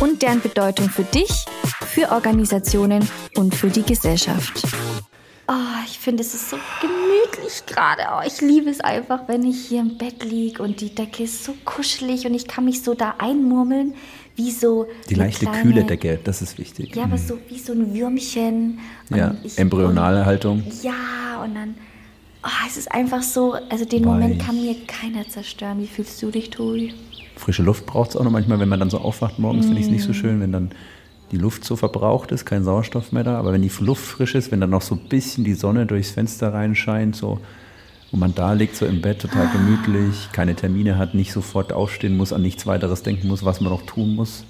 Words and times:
und 0.00 0.22
deren 0.22 0.40
Bedeutung 0.40 0.88
für 0.88 1.04
dich, 1.04 1.44
für 1.86 2.10
Organisationen 2.10 3.08
und 3.36 3.54
für 3.54 3.68
die 3.68 3.82
Gesellschaft. 3.82 4.62
Oh, 5.46 5.52
ich 5.86 5.98
finde, 5.98 6.22
es 6.22 6.34
ist 6.34 6.50
so 6.50 6.56
gemütlich 6.80 7.66
gerade. 7.66 8.02
Oh, 8.10 8.26
ich 8.26 8.40
liebe 8.40 8.70
es 8.70 8.80
einfach, 8.80 9.28
wenn 9.28 9.44
ich 9.44 9.66
hier 9.66 9.80
im 9.80 9.98
Bett 9.98 10.24
liege 10.24 10.62
und 10.62 10.80
die 10.80 10.94
Decke 10.94 11.24
ist 11.24 11.44
so 11.44 11.54
kuschelig 11.64 12.26
und 12.26 12.34
ich 12.34 12.48
kann 12.48 12.64
mich 12.64 12.82
so 12.82 12.94
da 12.94 13.16
einmurmeln, 13.18 13.94
wie 14.36 14.50
so. 14.50 14.86
Die 15.10 15.14
leichte, 15.14 15.44
kleine, 15.46 15.62
kühle 15.62 15.84
Decke, 15.84 16.18
das 16.24 16.40
ist 16.40 16.58
wichtig. 16.58 16.96
Ja, 16.96 17.04
aber 17.04 17.18
so 17.18 17.38
wie 17.48 17.58
so 17.58 17.72
ein 17.72 17.94
Würmchen. 17.94 18.78
ja, 19.10 19.34
ich, 19.42 19.58
embryonale 19.58 20.20
und, 20.20 20.26
Haltung. 20.26 20.64
Ja, 20.82 21.42
und 21.42 21.54
dann. 21.54 21.74
Oh, 22.42 22.66
es 22.66 22.76
ist 22.76 22.90
einfach 22.92 23.22
so, 23.22 23.52
also 23.70 23.84
den 23.84 24.04
Weich. 24.04 24.12
Moment 24.12 24.42
kann 24.42 24.60
mir 24.60 24.76
keiner 24.86 25.28
zerstören. 25.28 25.80
Wie 25.80 25.86
fühlst 25.86 26.22
du 26.22 26.30
dich, 26.30 26.50
Tobi? 26.50 26.92
Frische 27.36 27.62
Luft 27.62 27.86
braucht 27.86 28.10
es 28.10 28.16
auch 28.16 28.24
noch 28.24 28.30
manchmal, 28.30 28.60
wenn 28.60 28.68
man 28.68 28.80
dann 28.80 28.90
so 28.90 28.98
aufwacht 28.98 29.38
morgens, 29.38 29.66
mm. 29.66 29.68
finde 29.68 29.80
ich 29.80 29.86
es 29.86 29.92
nicht 29.92 30.04
so 30.04 30.10
mm. 30.10 30.14
schön, 30.14 30.40
wenn 30.40 30.52
dann 30.52 30.70
die 31.32 31.36
Luft 31.36 31.64
so 31.64 31.76
verbraucht 31.76 32.32
ist, 32.32 32.44
kein 32.44 32.64
Sauerstoff 32.64 33.12
mehr 33.12 33.24
da. 33.24 33.38
Aber 33.38 33.52
wenn 33.52 33.62
die 33.62 33.72
Luft 33.80 34.04
frisch 34.04 34.34
ist, 34.34 34.52
wenn 34.52 34.60
dann 34.60 34.70
noch 34.70 34.82
so 34.82 34.94
ein 34.94 35.08
bisschen 35.08 35.44
die 35.44 35.54
Sonne 35.54 35.86
durchs 35.86 36.10
Fenster 36.10 36.52
reinscheint, 36.52 37.16
so 37.16 37.40
und 38.14 38.20
man 38.20 38.32
da 38.32 38.52
liegt, 38.52 38.76
so 38.76 38.86
im 38.86 39.00
Bett, 39.00 39.22
total 39.22 39.48
gemütlich, 39.48 40.28
keine 40.30 40.54
Termine 40.54 40.96
hat, 40.98 41.14
nicht 41.14 41.32
sofort 41.32 41.72
aufstehen 41.72 42.16
muss, 42.16 42.32
an 42.32 42.42
nichts 42.42 42.64
weiteres 42.64 43.02
denken 43.02 43.26
muss, 43.26 43.44
was 43.44 43.60
man 43.60 43.70
noch 43.72 43.82
tun 43.82 44.14
muss. 44.14 44.44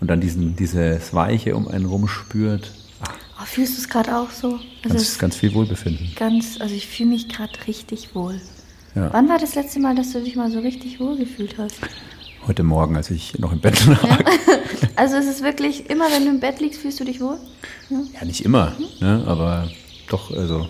Und 0.00 0.08
dann 0.08 0.20
diesen, 0.20 0.54
dieses 0.54 1.12
Weiche 1.12 1.56
um 1.56 1.66
einen 1.66 1.86
rum 1.86 2.06
spürt. 2.06 2.70
Oh, 3.02 3.44
fühlst 3.44 3.76
du 3.76 3.80
es 3.80 3.88
gerade 3.88 4.16
auch 4.16 4.30
so? 4.30 4.60
Also 4.84 4.96
ganz, 4.96 5.18
ganz 5.18 5.36
viel 5.36 5.52
Wohlbefinden. 5.52 6.12
Ganz, 6.14 6.60
also 6.60 6.76
ich 6.76 6.86
fühle 6.86 7.08
mich 7.08 7.28
gerade 7.28 7.52
richtig 7.66 8.14
wohl. 8.14 8.40
Ja. 8.94 9.12
Wann 9.12 9.28
war 9.28 9.38
das 9.38 9.56
letzte 9.56 9.80
Mal, 9.80 9.96
dass 9.96 10.12
du 10.12 10.20
dich 10.20 10.36
mal 10.36 10.52
so 10.52 10.60
richtig 10.60 11.00
wohl 11.00 11.16
gefühlt 11.16 11.56
hast? 11.58 11.80
Heute 12.44 12.64
Morgen, 12.64 12.96
als 12.96 13.08
ich 13.10 13.38
noch 13.38 13.52
im 13.52 13.60
Bett 13.60 13.86
lag. 13.86 14.02
Ja. 14.02 14.18
Also 14.96 15.16
es 15.16 15.26
ist 15.26 15.42
wirklich, 15.42 15.88
immer 15.88 16.04
wenn 16.12 16.24
du 16.24 16.30
im 16.30 16.40
Bett 16.40 16.60
liegst, 16.60 16.80
fühlst 16.80 17.00
du 17.00 17.04
dich 17.04 17.20
wohl? 17.20 17.38
Ja, 17.88 17.98
ja 18.20 18.24
nicht 18.26 18.44
immer, 18.44 18.72
mhm. 18.78 19.06
ne? 19.06 19.24
aber 19.26 19.68
doch, 20.08 20.30
also 20.30 20.68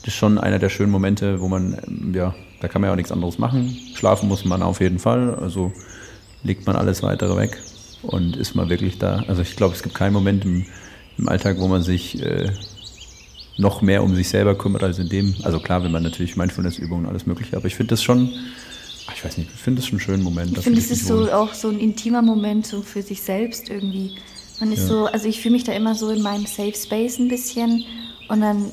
das 0.00 0.08
ist 0.08 0.14
schon 0.14 0.38
einer 0.38 0.58
der 0.58 0.68
schönen 0.68 0.90
Momente, 0.90 1.40
wo 1.40 1.48
man, 1.48 1.78
ähm, 1.86 2.12
ja, 2.14 2.34
da 2.60 2.68
kann 2.68 2.80
man 2.80 2.88
ja 2.88 2.92
auch 2.92 2.96
nichts 2.96 3.12
anderes 3.12 3.38
machen. 3.38 3.76
Schlafen 3.94 4.28
muss 4.28 4.44
man 4.44 4.62
auf 4.62 4.80
jeden 4.80 4.98
Fall, 4.98 5.36
also 5.36 5.72
legt 6.42 6.66
man 6.66 6.76
alles 6.76 7.02
weitere 7.02 7.36
weg 7.36 7.56
und 8.02 8.36
ist 8.36 8.56
mal 8.56 8.68
wirklich 8.68 8.98
da. 8.98 9.22
Also 9.28 9.42
ich 9.42 9.54
glaube, 9.54 9.74
es 9.74 9.82
gibt 9.82 9.94
keinen 9.94 10.12
Moment 10.12 10.44
im, 10.44 10.66
im 11.16 11.28
Alltag, 11.28 11.56
wo 11.60 11.68
man 11.68 11.82
sich 11.82 12.20
äh, 12.22 12.50
noch 13.58 13.80
mehr 13.80 14.02
um 14.02 14.14
sich 14.14 14.28
selber 14.28 14.56
kümmert 14.56 14.82
als 14.82 14.98
in 14.98 15.08
dem. 15.08 15.36
Also 15.44 15.60
klar, 15.60 15.84
wenn 15.84 15.92
man 15.92 16.02
natürlich 16.02 16.36
Mindfulness-Übungen 16.36 17.04
und 17.04 17.10
alles 17.10 17.26
mögliche, 17.26 17.56
aber 17.56 17.66
ich 17.66 17.76
finde 17.76 17.90
das 17.90 18.02
schon 18.02 18.32
ich 19.14 19.24
weiß 19.24 19.38
nicht, 19.38 19.50
ich 19.54 19.60
finde 19.60 19.80
es 19.80 19.86
schon 19.86 19.98
einen 19.98 20.04
schönen 20.04 20.22
Moment. 20.22 20.56
Ich 20.56 20.64
finde, 20.64 20.80
es 20.80 20.90
ist 20.90 21.06
so 21.06 21.30
auch 21.32 21.54
so 21.54 21.68
ein 21.68 21.78
intimer 21.78 22.22
Moment 22.22 22.66
so 22.66 22.82
für 22.82 23.02
sich 23.02 23.22
selbst 23.22 23.68
irgendwie. 23.68 24.16
Man 24.60 24.72
ist 24.72 24.82
ja. 24.82 24.86
so, 24.86 25.06
also 25.06 25.28
ich 25.28 25.40
fühle 25.40 25.52
mich 25.52 25.64
da 25.64 25.72
immer 25.72 25.94
so 25.94 26.10
in 26.10 26.22
meinem 26.22 26.46
Safe 26.46 26.74
Space 26.74 27.18
ein 27.18 27.28
bisschen 27.28 27.84
und 28.28 28.40
dann 28.40 28.72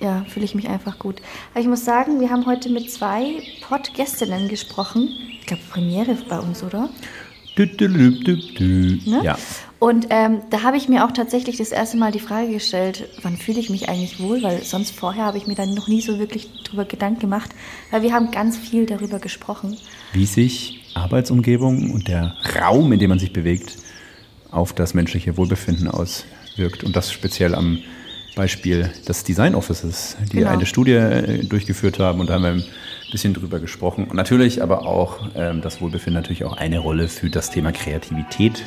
ja, 0.00 0.24
fühle 0.28 0.44
ich 0.44 0.54
mich 0.54 0.68
einfach 0.68 0.98
gut. 0.98 1.22
Aber 1.52 1.60
ich 1.60 1.68
muss 1.68 1.84
sagen, 1.84 2.20
wir 2.20 2.30
haben 2.30 2.44
heute 2.46 2.68
mit 2.68 2.90
zwei 2.90 3.40
Podgästinnen 3.62 4.48
gesprochen. 4.48 5.08
Ich 5.40 5.46
glaube, 5.46 5.62
Premiere 5.70 6.16
bei 6.28 6.40
uns, 6.40 6.62
oder? 6.62 6.90
Du, 7.54 7.66
du, 7.66 7.88
du, 7.88 8.36
ne? 9.08 9.20
Ja. 9.22 9.38
Und 9.82 10.06
ähm, 10.10 10.42
da 10.48 10.62
habe 10.62 10.76
ich 10.76 10.88
mir 10.88 11.04
auch 11.04 11.10
tatsächlich 11.10 11.56
das 11.56 11.72
erste 11.72 11.96
Mal 11.96 12.12
die 12.12 12.20
Frage 12.20 12.52
gestellt, 12.52 13.08
wann 13.22 13.36
fühle 13.36 13.58
ich 13.58 13.68
mich 13.68 13.88
eigentlich 13.88 14.20
wohl, 14.20 14.40
weil 14.44 14.62
sonst 14.62 14.94
vorher 14.94 15.24
habe 15.24 15.38
ich 15.38 15.48
mir 15.48 15.56
dann 15.56 15.74
noch 15.74 15.88
nie 15.88 16.00
so 16.00 16.20
wirklich 16.20 16.48
darüber 16.62 16.84
Gedanken 16.84 17.18
gemacht, 17.18 17.50
weil 17.90 18.02
wir 18.02 18.12
haben 18.12 18.30
ganz 18.30 18.56
viel 18.56 18.86
darüber 18.86 19.18
gesprochen. 19.18 19.76
Wie 20.12 20.24
sich 20.24 20.84
Arbeitsumgebung 20.94 21.90
und 21.90 22.06
der 22.06 22.36
Raum, 22.60 22.92
in 22.92 23.00
dem 23.00 23.08
man 23.08 23.18
sich 23.18 23.32
bewegt, 23.32 23.76
auf 24.52 24.72
das 24.72 24.94
menschliche 24.94 25.36
Wohlbefinden 25.36 25.88
auswirkt 25.88 26.84
und 26.84 26.94
das 26.94 27.10
speziell 27.10 27.52
am 27.52 27.78
Beispiel 28.36 28.88
des 29.08 29.24
Design 29.24 29.56
Offices, 29.56 30.16
die 30.30 30.36
genau. 30.36 30.50
eine 30.50 30.64
Studie 30.64 30.92
äh, 30.92 31.44
durchgeführt 31.44 31.98
haben 31.98 32.20
und 32.20 32.30
da 32.30 32.34
haben 32.34 32.44
wir 32.44 32.50
ein 32.50 32.64
bisschen 33.10 33.34
drüber 33.34 33.58
gesprochen. 33.58 34.04
Und 34.04 34.14
natürlich 34.14 34.62
aber 34.62 34.86
auch 34.86 35.18
ähm, 35.34 35.60
das 35.60 35.80
Wohlbefinden 35.80 36.22
natürlich 36.22 36.44
auch 36.44 36.56
eine 36.56 36.78
Rolle 36.78 37.08
für 37.08 37.30
das 37.30 37.50
Thema 37.50 37.72
Kreativität 37.72 38.62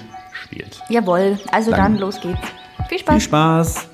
spielt. 0.46 0.82
Jawohl, 0.90 1.40
also 1.52 1.72
dann, 1.72 1.94
dann 1.94 1.98
los 1.98 2.20
geht's. 2.22 2.40
Viel 2.88 3.00
Spaß. 3.00 3.14
Viel 3.16 3.22
Spaß. 3.22 3.90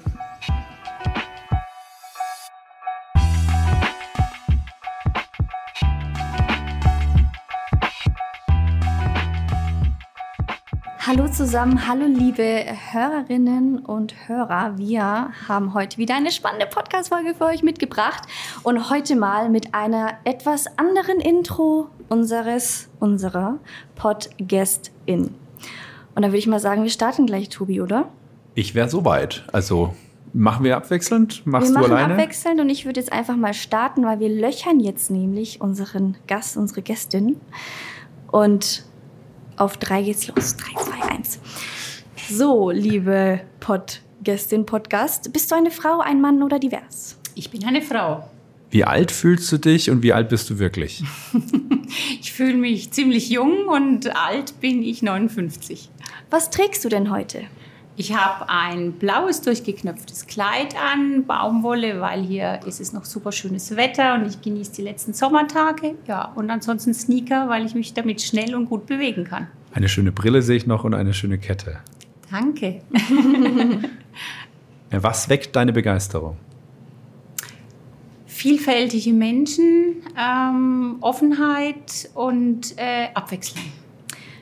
Hallo 11.08 11.28
zusammen, 11.28 11.88
hallo 11.88 12.06
liebe 12.06 12.64
Hörerinnen 12.92 13.80
und 13.80 14.30
Hörer. 14.30 14.78
Wir 14.78 15.32
haben 15.50 15.74
heute 15.74 15.98
wieder 15.98 16.16
eine 16.16 16.32
spannende 16.32 16.68
Podcast-Folge 16.68 17.34
für 17.36 17.46
euch 17.46 17.64
mitgebracht 17.64 18.22
und 18.64 18.90
heute 18.90 19.18
mal 19.18 19.50
mit 19.50 19.74
einer 19.74 20.14
etwas 20.24 20.68
anderen 20.78 21.20
Intro 21.20 21.90
unseres, 22.08 22.90
unserer 23.00 23.58
Podcast-In. 23.96 25.41
Und 26.16 26.24
da 26.24 26.30
würde 26.30 26.38
ich 26.38 26.48
mal 26.48 26.60
sagen, 26.60 26.84
wir 26.84 26.90
starten 26.90 27.26
gleich, 27.26 27.50
Tobi, 27.50 27.82
oder? 27.82 28.10
Ich 28.54 28.76
wäre 28.76 28.90
soweit. 28.90 29.46
Also 29.52 29.94
machen 30.34 30.64
wir 30.64 30.78
abwechselnd? 30.78 31.46
Machst 31.46 31.70
wir 31.70 31.80
du 31.80 31.86
alleine? 31.86 31.92
Wir 31.92 32.08
machen 32.08 32.12
abwechselnd 32.14 32.60
und 32.60 32.70
ich 32.70 32.86
würde 32.86 33.00
jetzt 33.00 33.12
einfach 33.12 33.38
mal 33.38 33.54
starten, 33.54 34.04
weil 34.04 34.20
wir 34.20 34.30
löchern 34.30 34.80
jetzt 34.80 35.10
nämlich 35.10 35.62
unseren 35.62 36.18
Gast, 36.28 36.58
unsere 36.58 36.82
Gästin. 36.82 37.38
Und 38.30 38.84
auf 39.58 39.78
drei 39.78 40.04
geht's 40.04 40.28
los. 40.28 40.58
Drei, 40.58 40.82
zwei, 40.82 41.14
eins. 41.14 41.40
So, 42.30 42.72
liebe 42.72 43.42
Pod-Gästin, 43.60 44.66
Podcast, 44.66 45.32
bist 45.34 45.52
du 45.52 45.56
eine 45.56 45.72
Frau, 45.72 46.00
ein 46.00 46.22
Mann 46.22 46.44
oder 46.44 46.60
divers? 46.60 47.18
Ich 47.36 47.52
bin 47.52 47.64
eine 47.66 47.82
Frau. 47.82 48.30
Wie 48.70 48.86
alt 48.86 49.12
fühlst 49.12 49.52
du 49.52 49.58
dich 49.58 49.90
und 49.90 50.02
wie 50.02 50.14
alt 50.14 50.30
bist 50.30 50.50
du 50.50 50.58
wirklich? 50.58 51.04
ich 52.22 52.32
fühle 52.32 52.56
mich 52.56 52.92
ziemlich 52.92 53.30
jung 53.30 53.68
und 53.68 54.16
alt 54.16 54.62
bin 54.62 54.82
ich 54.82 55.02
59. 55.02 55.90
Was 56.32 56.50
trägst 56.50 56.86
du 56.86 56.90
denn 56.90 57.12
heute? 57.12 57.42
Ich 57.98 58.16
habe 58.16 58.48
ein 58.48 58.94
blaues 58.94 59.42
durchgeknöpftes 59.42 60.28
Kleid 60.28 60.76
an, 60.82 61.26
Baumwolle, 61.26 62.00
weil 62.00 62.24
hier 62.24 62.62
ist 62.66 62.80
es 62.80 62.94
noch 62.94 63.04
super 63.04 63.34
schönes 63.34 63.76
Wetter 63.76 64.16
und 64.16 64.26
ich 64.26 64.42
genieße 64.42 64.72
die 64.72 64.82
letzten 64.82 65.14
Sommertage. 65.14 65.96
Ja, 66.08 66.32
und 66.36 66.50
ansonsten 66.50 66.94
Sneaker, 66.94 67.50
weil 67.50 67.66
ich 67.66 67.76
mich 67.76 67.94
damit 67.94 68.22
schnell 68.22 68.56
und 68.56 68.68
gut 68.70 68.86
bewegen 68.86 69.26
kann. 69.26 69.48
Eine 69.74 69.90
schöne 69.90 70.14
Brille 70.14 70.42
sehe 70.42 70.56
ich 70.56 70.66
noch 70.66 70.86
und 70.86 70.94
eine 70.94 71.14
schöne 71.14 71.38
Kette. 71.38 71.80
Danke. 72.32 72.82
Was 74.90 75.28
weckt 75.28 75.54
deine 75.58 75.74
Begeisterung? 75.74 76.38
vielfältige 78.42 79.14
Menschen, 79.14 79.98
ähm, 80.20 80.98
Offenheit 81.02 82.10
und 82.16 82.76
äh, 82.76 83.10
Abwechslung. 83.14 83.66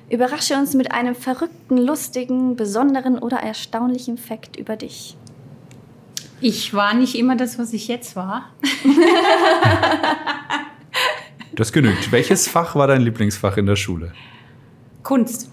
Überrasche 0.09 0.55
uns 0.55 0.73
mit 0.73 0.91
einem 0.91 1.13
verrückten, 1.13 1.77
lustigen, 1.77 2.55
besonderen 2.55 3.19
oder 3.19 3.37
erstaunlichen 3.37 4.17
Fakt 4.17 4.57
über 4.57 4.75
dich. 4.75 5.15
Ich 6.41 6.73
war 6.73 6.93
nicht 6.93 7.15
immer 7.15 7.35
das, 7.35 7.59
was 7.59 7.73
ich 7.73 7.87
jetzt 7.87 8.15
war. 8.15 8.49
das 11.55 11.71
genügt. 11.71 12.11
Welches 12.11 12.47
Fach 12.47 12.75
war 12.75 12.87
dein 12.87 13.01
Lieblingsfach 13.01 13.57
in 13.57 13.65
der 13.65 13.75
Schule? 13.75 14.13
Kunst. 15.03 15.51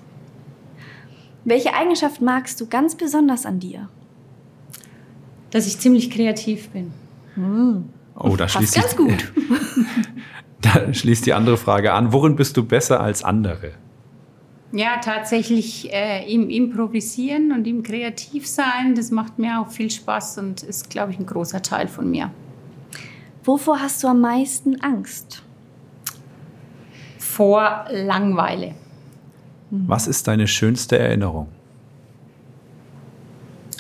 Welche 1.45 1.75
Eigenschaft 1.75 2.23
magst 2.23 2.61
du 2.61 2.67
ganz 2.67 2.95
besonders 2.95 3.47
an 3.47 3.61
dir? 3.61 3.89
Dass 5.51 5.67
ich 5.67 5.79
ziemlich 5.79 6.11
kreativ 6.11 6.71
bin. 6.71 6.93
Hm. 7.35 7.89
Oh, 8.19 8.37
da 8.37 8.49
schließt, 8.49 8.75
ganz 8.75 8.97
gut. 8.97 9.33
da 10.63 10.95
schließt 10.95 11.27
die 11.27 11.35
andere 11.35 11.57
Frage 11.57 11.93
an. 11.93 12.13
Worin 12.13 12.37
bist 12.37 12.57
du 12.57 12.65
besser 12.65 13.01
als 13.01 13.23
andere? 13.23 13.73
Ja, 14.77 14.99
tatsächlich 14.99 15.91
äh, 15.91 16.31
im 16.31 16.51
Improvisieren 16.51 17.51
und 17.53 17.67
im 17.67 17.83
Kreativsein, 17.83 18.95
das 18.95 19.11
macht 19.11 19.39
mir 19.39 19.59
auch 19.59 19.71
viel 19.71 19.91
Spaß 19.91 20.37
und 20.37 20.63
ist, 20.63 20.91
glaube 20.91 21.13
ich, 21.13 21.19
ein 21.19 21.25
großer 21.25 21.63
Teil 21.63 21.89
von 21.89 22.11
mir. 22.11 22.31
Wovor 23.43 23.81
hast 23.81 24.05
du 24.05 24.09
am 24.09 24.21
meisten 24.21 24.79
Angst? 24.83 25.43
Vor 27.19 27.87
Langweile. 27.91 28.75
Was 29.71 30.07
ist 30.09 30.29
deine 30.29 30.47
schönste 30.47 30.99
Erinnerung? 30.99 31.49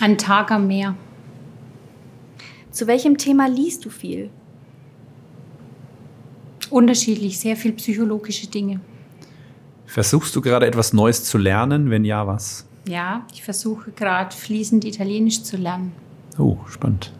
Ein 0.01 0.17
Tag 0.17 0.51
am 0.51 0.67
Meer. 0.67 0.95
Zu 2.71 2.87
welchem 2.87 3.19
Thema 3.19 3.49
liest 3.49 3.85
du 3.85 3.91
viel? 3.91 4.31
Unterschiedlich, 6.71 7.39
sehr 7.39 7.57
viel 7.57 7.73
psychologische 7.73 8.47
Dinge. 8.47 8.81
Versuchst 9.97 10.37
du 10.37 10.43
gerade 10.43 10.67
etwas 10.67 10.93
Neues 10.93 11.25
zu 11.25 11.39
lernen? 11.39 11.89
Wenn 11.89 12.05
ja, 12.05 12.27
was? 12.27 12.67
Ja, 12.87 13.25
ich 13.33 13.43
versuche 13.43 13.93
gerade 13.93 14.37
fließend 14.37 14.85
Italienisch 14.85 15.43
zu 15.43 15.57
lernen. 15.57 15.93
Oh, 16.37 16.59
spannend. 16.69 17.15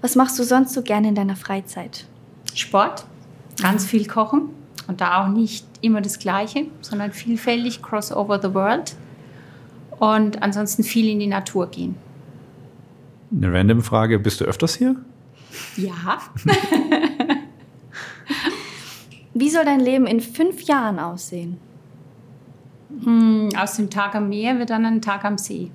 Was 0.00 0.14
machst 0.14 0.38
du 0.38 0.44
sonst 0.44 0.74
so 0.74 0.82
gerne 0.82 1.08
in 1.08 1.16
deiner 1.16 1.34
Freizeit? 1.34 2.06
Sport, 2.54 3.04
ganz 3.60 3.84
viel 3.84 4.06
kochen 4.06 4.50
und 4.86 5.00
da 5.00 5.24
auch 5.24 5.28
nicht 5.28 5.66
immer 5.80 6.02
das 6.02 6.20
Gleiche, 6.20 6.66
sondern 6.82 7.10
vielfältig, 7.10 7.82
cross 7.82 8.12
over 8.12 8.40
the 8.40 8.54
world 8.54 8.94
und 9.98 10.40
ansonsten 10.40 10.84
viel 10.84 11.08
in 11.08 11.18
die 11.18 11.26
Natur 11.26 11.68
gehen. 11.68 11.96
Eine 13.32 13.52
random 13.52 13.82
Frage, 13.82 14.20
bist 14.20 14.40
du 14.40 14.44
öfters 14.44 14.76
hier? 14.76 14.94
Ja. 15.76 16.20
Wie 19.40 19.50
soll 19.50 19.64
dein 19.64 19.78
Leben 19.78 20.06
in 20.08 20.20
fünf 20.20 20.62
Jahren 20.62 20.98
aussehen? 20.98 21.58
Hm, 23.04 23.50
aus 23.56 23.76
dem 23.76 23.88
Tag 23.88 24.16
am 24.16 24.28
Meer 24.28 24.58
wird 24.58 24.70
dann 24.70 24.84
ein 24.84 25.00
Tag 25.00 25.24
am 25.24 25.38
See. 25.38 25.70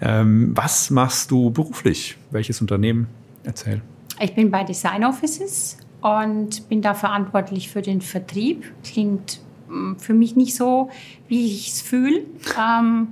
Ähm, 0.00 0.52
was 0.54 0.90
machst 0.90 1.32
du 1.32 1.50
beruflich? 1.50 2.16
Welches 2.30 2.60
Unternehmen? 2.60 3.08
Erzähl. 3.42 3.82
Ich 4.20 4.36
bin 4.36 4.52
bei 4.52 4.62
Design 4.62 5.04
Offices 5.04 5.76
und 6.02 6.68
bin 6.68 6.82
da 6.82 6.94
verantwortlich 6.94 7.68
für 7.68 7.82
den 7.82 8.00
Vertrieb. 8.00 8.72
Klingt 8.84 9.40
hm, 9.66 9.98
für 9.98 10.14
mich 10.14 10.36
nicht 10.36 10.54
so, 10.54 10.88
wie 11.26 11.46
ich 11.46 11.68
es 11.68 11.82
fühle. 11.82 12.22
Ähm, 12.56 13.08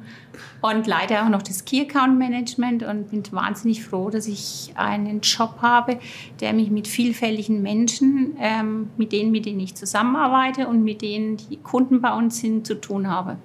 und 0.62 0.86
leider 0.86 1.24
auch 1.24 1.28
noch 1.28 1.42
das 1.42 1.64
Key 1.64 1.80
Account 1.80 2.18
Management 2.18 2.82
und 2.82 3.10
bin 3.10 3.22
wahnsinnig 3.30 3.82
froh, 3.84 4.10
dass 4.10 4.26
ich 4.26 4.72
einen 4.74 5.20
Job 5.20 5.56
habe, 5.62 5.98
der 6.40 6.52
mich 6.52 6.70
mit 6.70 6.86
vielfältigen 6.86 7.62
Menschen, 7.62 8.36
ähm, 8.40 8.90
mit 8.96 9.12
denen, 9.12 9.30
mit 9.30 9.46
denen 9.46 9.60
ich 9.60 9.74
zusammenarbeite 9.74 10.68
und 10.68 10.84
mit 10.84 11.02
denen 11.02 11.38
die 11.38 11.56
Kunden 11.56 12.00
bei 12.00 12.12
uns 12.12 12.40
sind, 12.40 12.66
zu 12.66 12.74
tun 12.74 13.08
habe. 13.08 13.36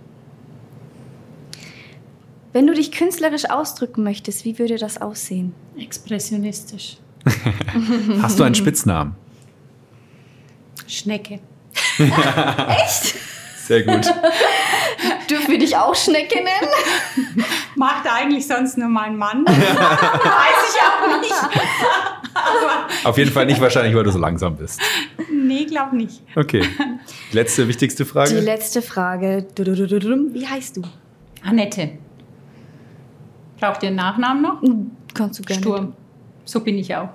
Wenn 2.51 2.67
du 2.67 2.73
dich 2.73 2.91
künstlerisch 2.91 3.49
ausdrücken 3.49 4.03
möchtest, 4.03 4.45
wie 4.45 4.57
würde 4.59 4.77
das 4.77 5.01
aussehen? 5.01 5.53
Expressionistisch. 5.77 6.97
Hast 8.21 8.39
du 8.39 8.43
einen 8.43 8.55
Spitznamen? 8.55 9.15
Schnecke. 10.87 11.39
Echt? 11.97 13.15
Sehr 13.65 13.83
gut. 13.83 14.05
Dürfen 15.29 15.51
wir 15.51 15.57
dich 15.59 15.75
auch 15.75 15.95
Schnecke 15.95 16.35
nennen? 16.35 17.45
Macht 17.75 18.05
eigentlich 18.11 18.45
sonst 18.47 18.77
nur 18.77 18.87
mein 18.89 19.17
Mann. 19.17 19.43
Weiß 19.45 19.55
ich 19.55 20.81
auch 20.81 21.19
nicht. 21.19 21.33
Aber 22.33 23.09
Auf 23.09 23.17
jeden 23.17 23.31
Fall 23.31 23.45
nicht 23.47 23.59
wahrscheinlich, 23.59 23.95
weil 23.95 24.03
du 24.03 24.11
so 24.11 24.19
langsam 24.19 24.55
bist. 24.55 24.79
nee, 25.31 25.65
glaub 25.65 25.93
nicht. 25.93 26.21
Okay. 26.35 26.63
Letzte 27.31 27.67
wichtigste 27.67 28.03
Die 28.03 28.09
Frage. 28.09 28.39
letzte 28.39 28.81
Frage. 28.81 29.47
Wie 29.57 30.47
heißt 30.47 30.77
du? 30.77 30.83
Annette. 31.43 31.91
Braucht 33.59 33.81
ihr 33.83 33.87
einen 33.87 33.97
Nachnamen 33.97 34.41
noch? 34.43 34.61
Kannst 35.13 35.39
du 35.39 35.43
gerne. 35.43 35.61
Sturm. 35.61 35.93
So 36.43 36.59
bin 36.59 36.77
ich 36.77 36.95
auch. 36.95 37.09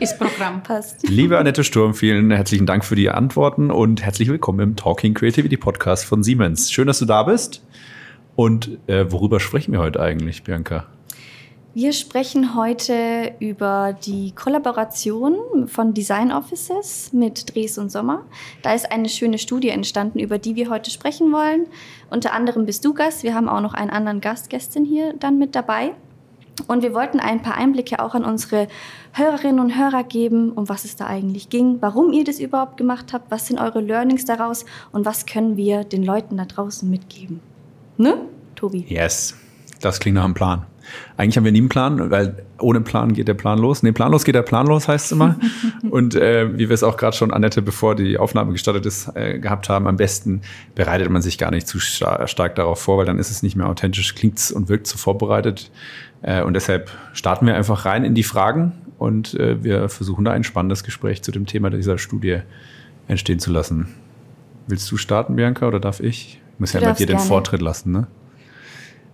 Ist 0.00 0.18
Programm. 0.18 0.62
Passt. 0.62 1.08
Liebe 1.08 1.38
Annette 1.38 1.64
Sturm, 1.64 1.94
vielen 1.94 2.30
herzlichen 2.30 2.66
Dank 2.66 2.84
für 2.84 2.96
die 2.96 3.10
Antworten 3.10 3.70
und 3.70 4.02
herzlich 4.02 4.28
willkommen 4.28 4.60
im 4.60 4.76
Talking 4.76 5.14
Creativity 5.14 5.56
Podcast 5.56 6.04
von 6.04 6.22
Siemens. 6.22 6.70
Schön, 6.72 6.86
dass 6.86 6.98
du 6.98 7.04
da 7.04 7.22
bist. 7.22 7.62
Und 8.34 8.78
äh, 8.86 9.10
worüber 9.10 9.40
sprechen 9.40 9.72
wir 9.72 9.80
heute 9.80 10.00
eigentlich, 10.00 10.42
Bianca? 10.42 10.86
Wir 11.74 11.94
sprechen 11.94 12.54
heute 12.54 13.32
über 13.38 13.96
die 14.04 14.32
Kollaboration 14.32 15.68
von 15.68 15.94
Design 15.94 16.30
Offices 16.30 17.14
mit 17.14 17.54
Dres 17.54 17.78
und 17.78 17.90
Sommer. 17.90 18.26
Da 18.60 18.74
ist 18.74 18.92
eine 18.92 19.08
schöne 19.08 19.38
Studie 19.38 19.70
entstanden, 19.70 20.18
über 20.18 20.36
die 20.36 20.54
wir 20.54 20.68
heute 20.68 20.90
sprechen 20.90 21.32
wollen. 21.32 21.66
Unter 22.10 22.34
anderem 22.34 22.66
bist 22.66 22.84
du 22.84 22.92
Gast. 22.92 23.22
Wir 23.22 23.34
haben 23.34 23.48
auch 23.48 23.62
noch 23.62 23.72
einen 23.72 23.90
anderen 23.90 24.20
Gast, 24.20 24.50
Gästin 24.50 24.84
hier 24.84 25.14
dann 25.18 25.38
mit 25.38 25.54
dabei. 25.54 25.92
Und 26.66 26.82
wir 26.82 26.94
wollten 26.94 27.20
ein 27.20 27.42
paar 27.42 27.56
Einblicke 27.56 28.00
auch 28.00 28.14
an 28.14 28.24
unsere 28.24 28.68
Hörerinnen 29.12 29.60
und 29.60 29.76
Hörer 29.76 30.04
geben, 30.04 30.52
um 30.52 30.68
was 30.68 30.84
es 30.84 30.96
da 30.96 31.06
eigentlich 31.06 31.48
ging, 31.48 31.78
warum 31.80 32.12
ihr 32.12 32.24
das 32.24 32.40
überhaupt 32.40 32.76
gemacht 32.76 33.12
habt, 33.12 33.30
was 33.30 33.46
sind 33.46 33.58
eure 33.58 33.80
Learnings 33.80 34.24
daraus 34.24 34.64
und 34.92 35.04
was 35.04 35.26
können 35.26 35.56
wir 35.56 35.84
den 35.84 36.02
Leuten 36.02 36.36
da 36.36 36.44
draußen 36.44 36.88
mitgeben. 36.88 37.40
Ne, 37.98 38.16
Tobi? 38.54 38.84
Yes, 38.88 39.36
das 39.80 40.00
klingt 40.00 40.16
nach 40.16 40.24
einem 40.24 40.34
Plan. 40.34 40.66
Eigentlich 41.16 41.36
haben 41.36 41.44
wir 41.44 41.52
nie 41.52 41.58
einen 41.58 41.68
Plan, 41.68 42.10
weil 42.10 42.44
ohne 42.58 42.80
Plan 42.80 43.12
geht 43.12 43.28
der 43.28 43.34
Plan 43.34 43.58
los. 43.58 43.82
Nee, 43.82 43.92
planlos 43.92 44.24
geht 44.24 44.34
der 44.34 44.42
Plan 44.42 44.66
los, 44.66 44.88
heißt 44.88 45.06
es 45.06 45.12
immer. 45.12 45.36
Und 45.90 46.14
äh, 46.14 46.52
wie 46.54 46.68
wir 46.68 46.74
es 46.74 46.82
auch 46.82 46.96
gerade 46.96 47.16
schon, 47.16 47.32
Annette, 47.32 47.62
bevor 47.62 47.94
die 47.94 48.18
Aufnahme 48.18 48.52
gestartet 48.52 48.86
ist, 48.86 49.14
äh, 49.14 49.38
gehabt 49.38 49.68
haben, 49.68 49.86
am 49.86 49.96
besten 49.96 50.42
bereitet 50.74 51.10
man 51.10 51.22
sich 51.22 51.38
gar 51.38 51.50
nicht 51.50 51.66
zu 51.66 51.78
star 51.78 52.26
stark 52.28 52.54
darauf 52.56 52.80
vor, 52.80 52.98
weil 52.98 53.06
dann 53.06 53.18
ist 53.18 53.30
es 53.30 53.42
nicht 53.42 53.56
mehr 53.56 53.68
authentisch, 53.68 54.14
klingt 54.14 54.50
und 54.52 54.68
wirkt 54.68 54.86
so 54.86 54.98
vorbereitet. 54.98 55.70
Äh, 56.22 56.42
und 56.42 56.54
deshalb 56.54 56.90
starten 57.12 57.46
wir 57.46 57.54
einfach 57.54 57.84
rein 57.84 58.04
in 58.04 58.14
die 58.14 58.22
Fragen 58.22 58.72
und 58.98 59.34
äh, 59.34 59.62
wir 59.62 59.88
versuchen 59.88 60.24
da 60.24 60.32
ein 60.32 60.44
spannendes 60.44 60.84
Gespräch 60.84 61.22
zu 61.22 61.32
dem 61.32 61.46
Thema 61.46 61.70
dieser 61.70 61.98
Studie 61.98 62.38
entstehen 63.08 63.40
zu 63.40 63.50
lassen. 63.50 63.88
Willst 64.68 64.90
du 64.90 64.96
starten, 64.96 65.36
Bianca, 65.36 65.66
oder 65.66 65.80
darf 65.80 66.00
ich? 66.00 66.40
Ich 66.54 66.60
muss 66.60 66.72
Du 66.72 66.78
ja 66.78 66.84
darfst 66.84 67.00
dir 67.00 67.06
den 67.06 67.16
gerne. 67.16 67.28
Vortritt 67.28 67.60
lassen, 67.60 67.92
ne? 67.92 68.06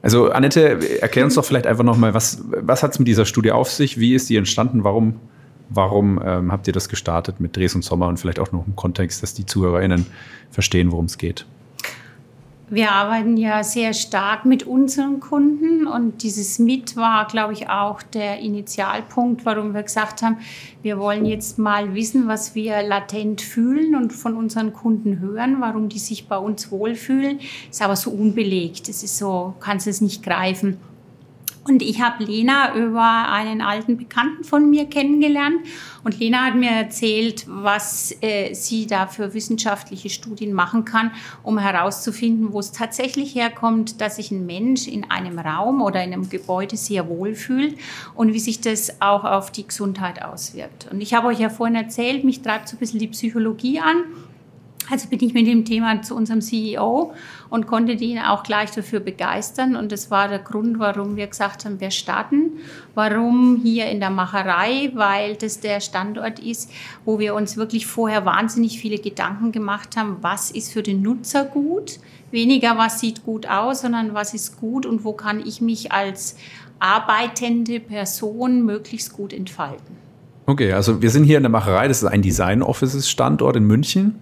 Also 0.00 0.31
Annette, 0.31 1.00
erklär 1.00 1.25
uns 1.25 1.34
doch 1.34 1.44
vielleicht 1.44 1.66
einfach 1.66 1.82
nochmal, 1.82 2.14
was, 2.14 2.44
was 2.50 2.82
hat 2.84 2.93
es 2.93 2.99
mit 3.00 3.08
dieser 3.08 3.25
Studie 3.25 3.50
auf 3.50 3.70
sich? 3.70 3.99
Wie 3.99 4.14
ist 4.14 4.31
die 4.31 4.37
entstanden? 4.37 4.84
Warum, 4.84 5.19
warum 5.70 6.20
ähm, 6.25 6.52
habt 6.52 6.69
ihr 6.69 6.72
das 6.72 6.88
gestartet 6.88 7.40
mit 7.40 7.56
Dres 7.56 7.75
und 7.75 7.82
Sommer 7.82 8.06
und 8.06 8.19
vielleicht 8.19 8.38
auch 8.38 8.52
noch 8.52 8.64
im 8.66 8.76
Kontext, 8.76 9.22
dass 9.25 9.34
die 9.34 9.44
ZuhörerInnen 9.44 10.06
verstehen, 10.50 10.93
worum 10.93 11.06
es 11.06 11.19
geht? 11.19 11.46
Wir 12.70 12.93
arbeiten 12.93 13.38
ja 13.38 13.65
sehr 13.65 13.94
stark 13.94 14.44
mit 14.44 14.65
unseren 14.65 15.20
Kunden 15.20 15.87
und 15.87 16.23
dieses 16.23 16.59
Mit 16.59 16.97
war, 16.97 17.26
glaube 17.26 17.55
ich, 17.55 17.70
auch 17.70 18.03
der 18.03 18.41
Initialpunkt, 18.41 19.47
warum 19.47 19.73
wir 19.73 19.82
gesagt 19.82 20.20
haben, 20.20 20.37
wir 20.82 20.99
wollen 20.99 21.25
jetzt 21.25 21.59
mal 21.59 21.94
wissen, 21.94 22.29
was 22.29 22.55
wir 22.55 22.82
latent 22.82 23.41
fühlen 23.41 23.94
und 23.94 24.12
von 24.12 24.37
unseren 24.37 24.75
Kunden 24.75 25.19
hören, 25.19 25.62
warum 25.62 25.88
die 25.88 25.99
sich 25.99 26.29
bei 26.29 26.37
uns 26.37 26.70
wohlfühlen. 26.70 27.41
Ist 27.70 27.81
aber 27.81 27.97
so 27.97 28.11
unbelegt. 28.11 28.91
Es 28.91 29.03
ist 29.03 29.17
so, 29.17 29.55
kannst 29.61 29.87
es 29.87 30.03
nicht 30.03 30.23
greifen. 30.23 30.77
Und 31.69 31.82
ich 31.82 32.01
habe 32.01 32.25
Lena 32.25 32.75
über 32.75 33.31
einen 33.31 33.60
alten 33.60 33.96
Bekannten 33.96 34.44
von 34.44 34.70
mir 34.70 34.87
kennengelernt. 34.87 35.60
Und 36.05 36.19
Lena 36.19 36.46
hat 36.46 36.55
mir 36.55 36.70
erzählt, 36.70 37.44
was 37.48 38.17
äh, 38.22 38.55
sie 38.55 38.87
da 38.87 39.06
für 39.06 39.34
wissenschaftliche 39.34 40.08
Studien 40.08 40.53
machen 40.53 40.84
kann, 40.84 41.10
um 41.43 41.58
herauszufinden, 41.58 42.53
wo 42.53 42.60
es 42.60 42.72
tatsächlich 42.72 43.34
herkommt, 43.34 44.01
dass 44.01 44.17
sich 44.17 44.31
ein 44.31 44.46
Mensch 44.46 44.87
in 44.87 45.10
einem 45.10 45.39
Raum 45.39 45.82
oder 45.82 46.03
in 46.03 46.13
einem 46.13 46.29
Gebäude 46.29 46.77
sehr 46.77 47.08
wohl 47.08 47.34
fühlt 47.34 47.79
und 48.15 48.32
wie 48.32 48.41
sich 48.41 48.60
das 48.60 49.01
auch 49.01 49.25
auf 49.25 49.53
die 49.53 49.67
Gesundheit 49.67 50.22
auswirkt. 50.22 50.89
Und 50.91 51.01
ich 51.01 51.15
habe 51.15 51.29
euch 51.29 51.41
ja 51.41 51.51
vorhin 51.51 51.77
erzählt, 51.77 52.25
mich 52.25 52.43
treibt 52.43 52.69
so 52.69 52.77
ein 52.77 52.79
bisschen 52.79 53.01
die 53.01 53.08
Psychologie 53.08 53.81
an. 53.81 54.05
Also 54.91 55.09
bin 55.09 55.21
ich 55.23 55.35
mit 55.35 55.47
dem 55.47 55.65
Thema 55.65 56.01
zu 56.03 56.15
unserem 56.15 56.41
CEO 56.41 57.13
und 57.51 57.67
konnte 57.67 57.93
ihn 57.93 58.19
auch 58.19 58.43
gleich 58.43 58.71
dafür 58.71 59.01
begeistern. 59.01 59.77
Und 59.77 59.93
das 59.93 60.11
war 60.11 60.29
der 60.29 60.39
Grund, 60.39 60.79
warum 60.79 61.17
wir 61.17 61.27
gesagt 61.27 61.65
haben, 61.65 61.81
wir 61.81 61.91
starten. 61.91 62.53
Warum 62.95 63.61
hier 63.63 63.87
in 63.87 64.01
der 64.01 64.11
Macherei? 64.11 64.91
Weil 64.95 65.37
das 65.37 65.61
der 65.61 65.81
Standort 65.81 66.39
ist, 66.39 66.71
wo 67.05 67.19
wir 67.19 67.35
uns 67.35 67.57
wirklich 67.57 67.87
vorher 67.87 68.25
wahnsinnig 68.25 68.79
viele 68.79 68.99
Gedanken 68.99 69.53
gemacht 69.53 69.97
haben, 69.97 70.19
was 70.23 70.51
ist 70.51 70.73
für 70.73 70.83
den 70.83 71.03
Nutzer 71.03 71.45
gut? 71.45 71.99
Weniger, 72.31 72.77
was 72.77 73.01
sieht 73.01 73.25
gut 73.25 73.49
aus, 73.49 73.83
sondern 73.83 74.15
was 74.15 74.35
ist 74.35 74.59
gut 74.59 74.87
und 74.87 75.05
wo 75.05 75.13
kann 75.13 75.45
ich 75.45 75.61
mich 75.61 75.93
als 75.93 76.37
arbeitende 76.79 77.81
Person 77.81 78.65
möglichst 78.65 79.13
gut 79.13 79.33
entfalten. 79.33 79.97
Okay, 80.47 80.73
also 80.73 81.03
wir 81.03 81.11
sind 81.11 81.25
hier 81.25 81.37
in 81.37 81.43
der 81.43 81.51
Macherei, 81.51 81.89
das 81.89 82.03
ist 82.03 82.09
ein 82.09 82.23
Design 82.23 82.63
Offices 82.63 83.09
Standort 83.09 83.57
in 83.57 83.65
München. 83.65 84.19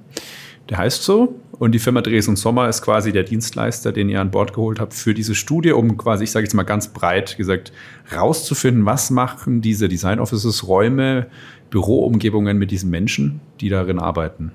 Der 0.69 0.79
heißt 0.79 1.03
so. 1.03 1.35
Und 1.59 1.73
die 1.73 1.79
Firma 1.79 2.03
Dres 2.03 2.29
und 2.29 2.37
Sommer 2.37 2.69
ist 2.69 2.83
quasi 2.83 3.13
der 3.13 3.23
Dienstleister, 3.23 3.91
den 3.91 4.11
ihr 4.11 4.21
an 4.21 4.31
Bord 4.31 4.53
geholt 4.53 4.79
habt 4.79 4.93
für 4.93 5.15
diese 5.15 5.35
Studie, 5.35 5.73
um 5.73 5.97
quasi, 5.97 6.25
ich 6.25 6.31
sage 6.31 6.45
jetzt 6.45 6.53
mal 6.53 6.65
ganz 6.65 6.89
breit 6.89 7.37
gesagt, 7.39 7.73
rauszufinden, 8.15 8.85
was 8.85 9.11
machen 9.11 9.63
diese 9.63 9.89
Design 9.89 10.21
Offices, 10.21 10.69
Räume, 10.69 11.29
Büroumgebungen 11.71 12.59
mit 12.59 12.71
diesen 12.71 12.91
Menschen, 12.91 13.41
die 13.61 13.71
darin 13.71 13.99
arbeiten. 13.99 14.53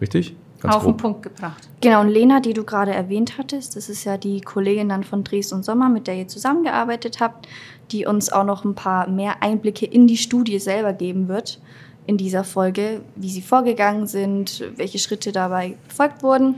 Richtig? 0.00 0.36
Auf 0.62 0.84
den 0.84 0.96
Punkt 0.96 1.22
gebracht. 1.22 1.68
Genau, 1.80 2.00
und 2.00 2.08
Lena, 2.08 2.40
die 2.40 2.52
du 2.52 2.64
gerade 2.64 2.92
erwähnt 2.92 3.38
hattest, 3.38 3.76
das 3.76 3.88
ist 3.88 4.04
ja 4.04 4.16
die 4.16 4.40
Kollegin 4.40 4.88
dann 4.88 5.04
von 5.04 5.22
Dres 5.22 5.52
und 5.52 5.64
Sommer, 5.64 5.88
mit 5.88 6.06
der 6.06 6.16
ihr 6.16 6.28
zusammengearbeitet 6.28 7.20
habt, 7.20 7.46
die 7.92 8.06
uns 8.06 8.32
auch 8.32 8.44
noch 8.44 8.64
ein 8.64 8.74
paar 8.74 9.08
mehr 9.08 9.42
Einblicke 9.42 9.86
in 9.86 10.06
die 10.06 10.16
Studie 10.16 10.58
selber 10.58 10.92
geben 10.92 11.28
wird 11.28 11.60
in 12.06 12.16
dieser 12.16 12.44
Folge, 12.44 13.00
wie 13.16 13.30
sie 13.30 13.42
vorgegangen 13.42 14.06
sind, 14.06 14.64
welche 14.76 14.98
Schritte 14.98 15.32
dabei 15.32 15.76
befolgt 15.88 16.22
wurden. 16.22 16.54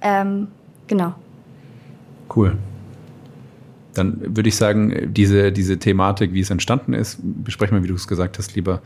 Ähm, 0.00 0.48
genau. 0.86 1.14
Cool. 2.34 2.56
Dann 3.94 4.36
würde 4.36 4.48
ich 4.48 4.56
sagen, 4.56 5.12
diese, 5.14 5.52
diese 5.52 5.78
Thematik, 5.78 6.34
wie 6.34 6.40
es 6.40 6.50
entstanden 6.50 6.92
ist, 6.92 7.18
besprechen 7.22 7.76
wir, 7.78 7.82
wie 7.82 7.88
du 7.88 7.94
es 7.94 8.06
gesagt 8.06 8.36
hast, 8.38 8.54
lieber 8.54 8.82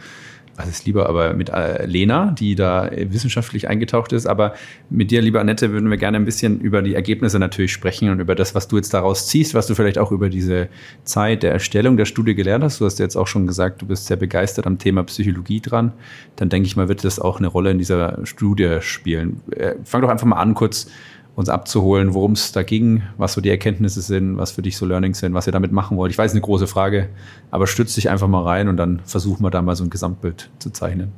was 0.61 0.69
ist 0.69 0.87
lieber, 0.87 1.09
aber 1.09 1.33
mit 1.35 1.49
äh, 1.49 1.87
Lena, 1.87 2.33
die 2.39 2.55
da 2.55 2.91
wissenschaftlich 2.93 3.69
eingetaucht 3.69 4.13
ist. 4.13 4.27
Aber 4.27 4.55
mit 4.91 5.11
dir, 5.11 5.23
liebe 5.23 5.41
Annette, 5.41 5.73
würden 5.73 5.91
wir 5.91 5.97
gerne 5.97 6.17
ein 6.17 6.25
bisschen 6.25 6.61
über 6.61 6.83
die 6.83 6.95
Ergebnisse 6.95 7.39
natürlich 7.39 7.73
sprechen 7.73 8.11
und 8.11 8.21
über 8.21 8.35
das, 8.35 8.55
was 8.55 8.69
du 8.69 8.77
jetzt 8.77 8.93
daraus 8.93 9.27
ziehst, 9.29 9.55
was 9.55 9.67
du 9.67 9.75
vielleicht 9.75 9.99
auch 9.99 10.13
über 10.13 10.29
diese 10.29 10.69
Zeit 11.05 11.43
der 11.43 11.53
Erstellung 11.53 11.97
der 11.97 12.05
Studie 12.05 12.35
gelernt 12.35 12.65
hast. 12.65 12.81
Du 12.81 12.85
hast 12.85 12.99
jetzt 12.99 13.17
auch 13.17 13.27
schon 13.27 13.47
gesagt, 13.47 13.83
du 13.83 13.87
bist 13.87 14.07
sehr 14.07 14.17
begeistert 14.17 14.67
am 14.67 14.79
Thema 14.79 15.03
Psychologie 15.05 15.61
dran. 15.61 15.93
Dann 16.37 16.49
denke 16.49 16.67
ich 16.67 16.77
mal, 16.77 16.89
wird 16.89 17.05
das 17.05 17.19
auch 17.19 17.39
eine 17.39 17.49
Rolle 17.49 17.71
in 17.71 17.79
dieser 17.79 18.25
Studie 18.25 18.79
spielen. 18.81 19.41
Äh, 19.57 19.75
fang 19.85 20.03
doch 20.03 20.09
einfach 20.09 20.27
mal 20.27 20.37
an, 20.37 20.55
kurz 20.55 20.91
uns 21.41 21.49
abzuholen, 21.49 22.15
worum 22.15 22.33
es 22.33 22.53
da 22.53 22.63
ging, 22.63 23.03
was 23.17 23.33
so 23.33 23.41
die 23.41 23.51
Erkenntnisse 23.51 24.01
sind, 24.01 24.37
was 24.37 24.53
für 24.53 24.63
dich 24.63 24.77
so 24.77 24.87
Learnings 24.87 25.19
sind, 25.19 25.35
was 25.35 25.47
ihr 25.47 25.53
damit 25.53 25.73
machen 25.73 25.97
wollt. 25.97 26.13
Ich 26.13 26.19
weiß, 26.19 26.33
eine 26.33 26.41
große 26.41 26.67
Frage, 26.67 27.09
aber 27.51 27.67
stützt 27.67 27.97
dich 27.97 28.09
einfach 28.09 28.29
mal 28.29 28.43
rein 28.43 28.69
und 28.69 28.77
dann 28.77 29.01
versuchen 29.05 29.43
wir 29.43 29.51
da 29.51 29.63
mal 29.63 29.75
so 29.75 29.85
ein 29.85 29.91
Gesamtbild 29.91 30.51
zu 30.59 30.71
zeichnen. 30.71 31.13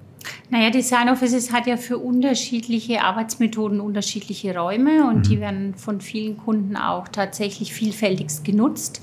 Naja, 0.50 0.71
Design 0.71 1.09
Offices 1.09 1.52
hat 1.52 1.67
ja 1.67 1.76
für 1.76 1.99
unterschiedliche 1.99 3.02
Arbeitsmethoden 3.02 3.81
unterschiedliche 3.81 4.57
Räume 4.57 5.09
und 5.09 5.19
mhm. 5.19 5.23
die 5.23 5.41
werden 5.41 5.75
von 5.75 6.00
vielen 6.00 6.37
Kunden 6.37 6.76
auch 6.76 7.09
tatsächlich 7.09 7.73
vielfältigst 7.73 8.45
genutzt. 8.45 9.02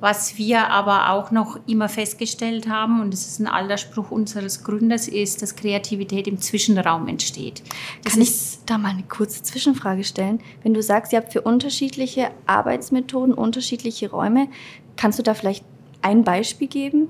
Was 0.00 0.36
wir 0.36 0.68
aber 0.68 1.10
auch 1.10 1.30
noch 1.30 1.58
immer 1.66 1.88
festgestellt 1.88 2.68
haben, 2.68 3.00
und 3.00 3.12
das 3.12 3.26
ist 3.26 3.40
ein 3.40 3.46
alter 3.46 3.78
Spruch 3.78 4.10
unseres 4.10 4.62
Gründers, 4.62 5.08
ist, 5.08 5.40
dass 5.40 5.56
Kreativität 5.56 6.28
im 6.28 6.38
Zwischenraum 6.38 7.08
entsteht. 7.08 7.62
Das 8.04 8.12
Kann 8.12 8.22
ich 8.22 8.58
da 8.66 8.76
mal 8.76 8.90
eine 8.90 9.04
kurze 9.04 9.42
Zwischenfrage 9.42 10.04
stellen? 10.04 10.40
Wenn 10.62 10.74
du 10.74 10.82
sagst, 10.82 11.12
ihr 11.12 11.18
habt 11.18 11.32
für 11.32 11.40
unterschiedliche 11.40 12.30
Arbeitsmethoden 12.46 13.32
unterschiedliche 13.32 14.10
Räume, 14.10 14.48
kannst 14.96 15.18
du 15.18 15.22
da 15.22 15.32
vielleicht 15.32 15.64
ein 16.02 16.24
Beispiel 16.24 16.68
geben? 16.68 17.08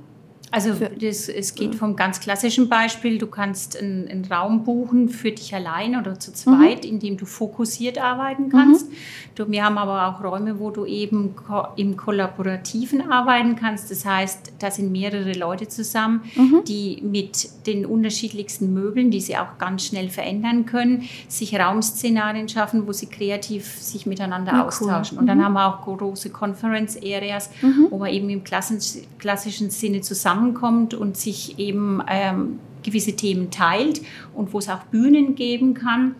Also 0.56 0.72
das, 0.72 1.28
es 1.28 1.54
geht 1.54 1.74
vom 1.74 1.96
ganz 1.96 2.18
klassischen 2.18 2.70
Beispiel, 2.70 3.18
du 3.18 3.26
kannst 3.26 3.76
einen, 3.76 4.08
einen 4.08 4.24
Raum 4.24 4.64
buchen 4.64 5.10
für 5.10 5.30
dich 5.30 5.54
allein 5.54 5.96
oder 5.96 6.18
zu 6.18 6.32
zweit, 6.32 6.82
mhm. 6.82 6.92
in 6.92 6.98
dem 6.98 7.18
du 7.18 7.26
fokussiert 7.26 7.98
arbeiten 7.98 8.48
kannst. 8.48 8.88
Mhm. 8.88 8.94
Du, 9.34 9.50
wir 9.50 9.62
haben 9.62 9.76
aber 9.76 10.06
auch 10.06 10.24
Räume, 10.24 10.58
wo 10.58 10.70
du 10.70 10.86
eben 10.86 11.36
ko 11.36 11.64
im 11.76 11.98
Kollaborativen 11.98 13.12
arbeiten 13.12 13.56
kannst. 13.56 13.90
Das 13.90 14.06
heißt, 14.06 14.54
da 14.58 14.70
sind 14.70 14.90
mehrere 14.90 15.34
Leute 15.34 15.68
zusammen, 15.68 16.22
mhm. 16.34 16.62
die 16.66 17.02
mit 17.02 17.50
den 17.66 17.84
unterschiedlichsten 17.84 18.72
Möbeln, 18.72 19.10
die 19.10 19.20
sie 19.20 19.36
auch 19.36 19.58
ganz 19.58 19.84
schnell 19.84 20.08
verändern 20.08 20.64
können, 20.64 21.02
sich 21.28 21.54
Raumszenarien 21.54 22.48
schaffen, 22.48 22.86
wo 22.86 22.92
sie 22.92 23.08
kreativ 23.08 23.78
sich 23.78 24.06
miteinander 24.06 24.52
ja, 24.52 24.66
austauschen. 24.66 25.18
Cool. 25.18 25.20
Und 25.20 25.26
dann 25.26 25.36
mhm. 25.36 25.44
haben 25.44 25.52
wir 25.52 25.66
auch 25.66 25.82
große 25.84 26.30
Conference 26.30 26.96
Areas, 26.96 27.50
mhm. 27.60 27.88
wo 27.90 27.98
man 27.98 28.10
eben 28.10 28.30
im 28.30 28.42
klassischen 28.42 29.68
Sinne 29.68 30.00
zusammen 30.00 30.45
zusammenkommt 30.46 30.94
und 30.94 31.16
sich 31.16 31.58
eben 31.58 32.02
ähm, 32.08 32.58
gewisse 32.82 33.14
Themen 33.14 33.50
teilt 33.50 34.00
und 34.34 34.52
wo 34.52 34.58
es 34.58 34.68
auch 34.68 34.84
Bühnen 34.84 35.34
geben 35.34 35.74
kann. 35.74 36.14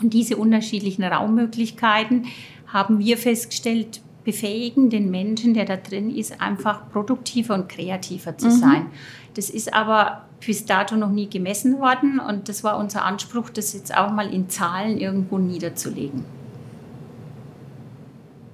Und 0.00 0.14
diese 0.14 0.36
unterschiedlichen 0.36 1.02
Raummöglichkeiten 1.02 2.26
haben 2.66 2.98
wir 2.98 3.16
festgestellt, 3.16 4.00
befähigen 4.24 4.90
den 4.90 5.10
Menschen, 5.10 5.54
der 5.54 5.64
da 5.64 5.76
drin 5.76 6.14
ist, 6.14 6.40
einfach 6.40 6.90
produktiver 6.90 7.54
und 7.54 7.68
kreativer 7.68 8.36
zu 8.36 8.48
mhm. 8.48 8.52
sein. 8.52 8.86
Das 9.34 9.48
ist 9.48 9.72
aber 9.72 10.26
bis 10.44 10.66
dato 10.66 10.96
noch 10.96 11.10
nie 11.10 11.28
gemessen 11.28 11.80
worden 11.80 12.20
und 12.20 12.48
das 12.48 12.62
war 12.62 12.78
unser 12.78 13.04
Anspruch, 13.04 13.50
das 13.50 13.72
jetzt 13.72 13.96
auch 13.96 14.12
mal 14.12 14.32
in 14.32 14.48
Zahlen 14.48 14.98
irgendwo 14.98 15.38
niederzulegen. 15.38 16.24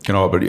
Genau, 0.06 0.24
aber 0.24 0.40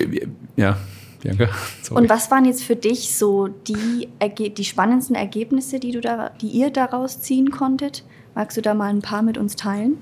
ja, 0.56 0.78
Bianca. 1.26 1.50
Sorry. 1.82 2.02
Und 2.02 2.10
was 2.10 2.32
waren 2.32 2.46
jetzt 2.46 2.64
für 2.64 2.76
dich 2.76 3.16
so 3.16 3.48
die, 3.48 4.08
die 4.38 4.66
spannendsten 4.66 5.16
Ergebnisse, 5.16 5.80
die, 5.80 5.92
du 5.92 6.02
da, 6.02 6.32
die 6.42 6.48
ihr 6.48 6.70
daraus 6.70 7.22
ziehen 7.22 7.52
konntet? 7.52 8.04
Magst 8.36 8.58
du 8.58 8.62
da 8.62 8.74
mal 8.74 8.90
ein 8.90 9.02
paar 9.02 9.22
mit 9.22 9.38
uns 9.38 9.56
teilen? 9.56 9.98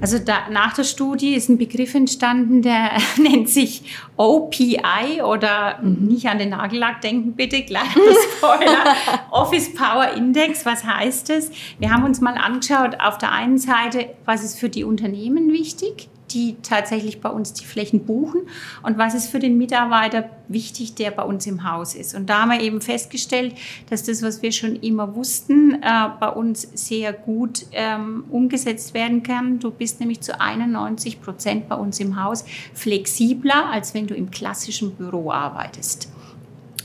Also 0.00 0.18
da, 0.18 0.48
nach 0.50 0.74
der 0.74 0.82
Studie 0.82 1.34
ist 1.34 1.48
ein 1.48 1.56
Begriff 1.56 1.94
entstanden, 1.94 2.62
der 2.62 2.92
nennt 3.16 3.48
sich 3.48 3.96
OPI 4.16 5.22
oder 5.22 5.78
mhm. 5.82 6.08
nicht 6.08 6.26
an 6.26 6.38
den 6.38 6.50
Nagellack 6.50 7.00
denken 7.00 7.34
bitte, 7.34 7.62
kleiner 7.62 7.90
Spoiler, 8.36 8.96
Office 9.30 9.72
Power 9.72 10.12
Index. 10.16 10.66
Was 10.66 10.84
heißt 10.84 11.30
das? 11.30 11.50
Wir 11.78 11.90
haben 11.92 12.04
uns 12.04 12.20
mal 12.20 12.36
angeschaut, 12.36 12.98
auf 13.00 13.18
der 13.18 13.32
einen 13.32 13.58
Seite, 13.58 14.10
was 14.24 14.42
ist 14.42 14.58
für 14.58 14.68
die 14.68 14.84
Unternehmen 14.84 15.52
wichtig? 15.52 16.08
Die 16.34 16.56
tatsächlich 16.62 17.20
bei 17.20 17.30
uns 17.30 17.52
die 17.52 17.64
Flächen 17.64 18.04
buchen 18.04 18.42
und 18.82 18.98
was 18.98 19.14
ist 19.14 19.28
für 19.28 19.38
den 19.38 19.56
Mitarbeiter 19.56 20.28
wichtig, 20.48 20.94
der 20.94 21.10
bei 21.10 21.22
uns 21.22 21.46
im 21.46 21.70
Haus 21.70 21.94
ist. 21.94 22.14
Und 22.14 22.28
da 22.28 22.42
haben 22.42 22.50
wir 22.50 22.60
eben 22.60 22.80
festgestellt, 22.80 23.54
dass 23.88 24.02
das, 24.02 24.22
was 24.22 24.42
wir 24.42 24.52
schon 24.52 24.76
immer 24.76 25.14
wussten, 25.14 25.74
äh, 25.82 26.08
bei 26.20 26.28
uns 26.28 26.68
sehr 26.74 27.12
gut 27.12 27.66
ähm, 27.72 28.24
umgesetzt 28.30 28.94
werden 28.94 29.22
kann. 29.22 29.60
Du 29.60 29.70
bist 29.70 30.00
nämlich 30.00 30.20
zu 30.20 30.38
91 30.40 31.22
Prozent 31.22 31.68
bei 31.68 31.76
uns 31.76 32.00
im 32.00 32.22
Haus 32.22 32.44
flexibler, 32.74 33.70
als 33.70 33.94
wenn 33.94 34.06
du 34.06 34.14
im 34.14 34.30
klassischen 34.30 34.94
Büro 34.96 35.30
arbeitest. 35.30 36.08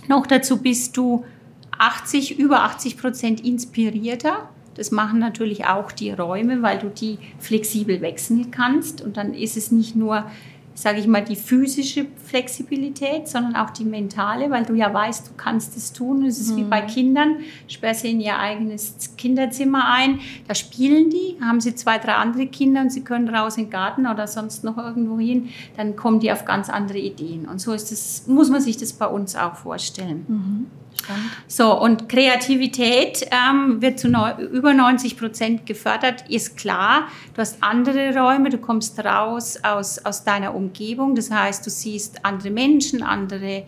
Noch 0.08 0.25
dazu 0.25 0.58
bist 0.58 0.96
du 0.96 1.25
80, 1.77 2.39
über 2.39 2.63
80 2.63 2.98
Prozent 2.98 3.46
inspirierter 3.46 4.50
das 4.79 4.91
machen 4.91 5.19
natürlich 5.19 5.65
auch 5.65 5.91
die 5.91 6.12
Räume, 6.12 6.62
weil 6.62 6.79
du 6.79 6.88
die 6.88 7.17
flexibel 7.38 8.00
wechseln 8.00 8.50
kannst. 8.50 9.01
Und 9.01 9.17
dann 9.17 9.33
ist 9.33 9.57
es 9.57 9.74
nicht 9.74 9.93
nur, 9.98 10.24
sage 10.74 11.00
ich 11.00 11.07
mal, 11.07 11.21
die 11.21 11.36
physische 11.36 12.05
Flexibilität, 12.24 13.27
sondern 13.27 13.57
auch 13.57 13.71
die 13.71 13.83
mentale, 13.83 14.50
weil 14.50 14.63
du 14.63 14.75
ja 14.75 14.93
weißt, 14.93 15.27
du 15.27 15.31
kannst 15.36 15.75
es 15.75 15.91
tun. 15.91 16.24
Es 16.24 16.39
ist 16.39 16.51
mhm. 16.53 16.57
wie 16.57 16.63
bei 16.63 16.79
Kindern, 16.79 17.39
sperrst 17.67 18.03
sie 18.03 18.12
in 18.12 18.21
ihr 18.21 18.39
eigenes 18.39 19.15
Kinderzimmer 19.17 19.83
ein, 19.93 20.21
da 20.48 20.55
spielen 20.55 21.09
die, 21.09 21.36
haben 21.41 21.59
sie 21.59 21.75
zwei, 21.75 21.98
drei 21.98 22.13
andere 22.13 22.48
Kinder 22.48 22.79
und 22.79 22.89
sie 22.89 23.03
können 23.03 23.27
raus 23.27 23.57
in 23.57 23.65
den 23.65 23.71
Garten 23.71 24.07
oder 24.07 24.27
sonst 24.27 24.63
noch 24.63 24.77
irgendwo 24.77 25.19
hin, 25.19 25.50
dann 25.75 25.98
kommen 25.98 26.21
die 26.21 26.31
auf 26.31 26.45
ganz 26.45 26.69
andere 26.69 27.00
Ideen. 27.00 27.50
Und 27.50 27.59
so 27.59 27.74
ist 27.74 27.91
das, 27.91 28.27
muss 28.27 28.50
man 28.50 28.62
sich 28.62 28.77
das 28.77 28.93
bei 28.93 29.07
uns 29.07 29.36
auch 29.36 29.55
vorstellen. 29.55 30.25
Mhm. 30.29 30.67
So, 31.48 31.79
und 31.79 32.10
Kreativität 32.10 33.27
ähm, 33.32 33.82
wird 33.82 34.00
zu 34.00 34.10
neu, 34.10 34.32
über 34.51 34.74
90 34.74 35.18
Prozent 35.18 35.65
gefördert, 35.65 36.29
ist 36.29 36.58
klar. 36.58 37.08
Du 37.34 37.41
hast 37.41 37.62
andere 37.62 38.15
Räume, 38.15 38.50
du 38.50 38.58
kommst 38.58 39.00
raus 39.03 39.60
aus, 39.63 40.00
aus 40.06 40.24
deiner 40.24 40.53
Umgebung. 40.53 41.15
Das 41.15 41.32
heißt, 41.32 41.65
du 41.65 41.70
siehst 41.70 42.25
andere 42.25 42.51
Menschen, 42.51 43.01
andere 43.03 43.63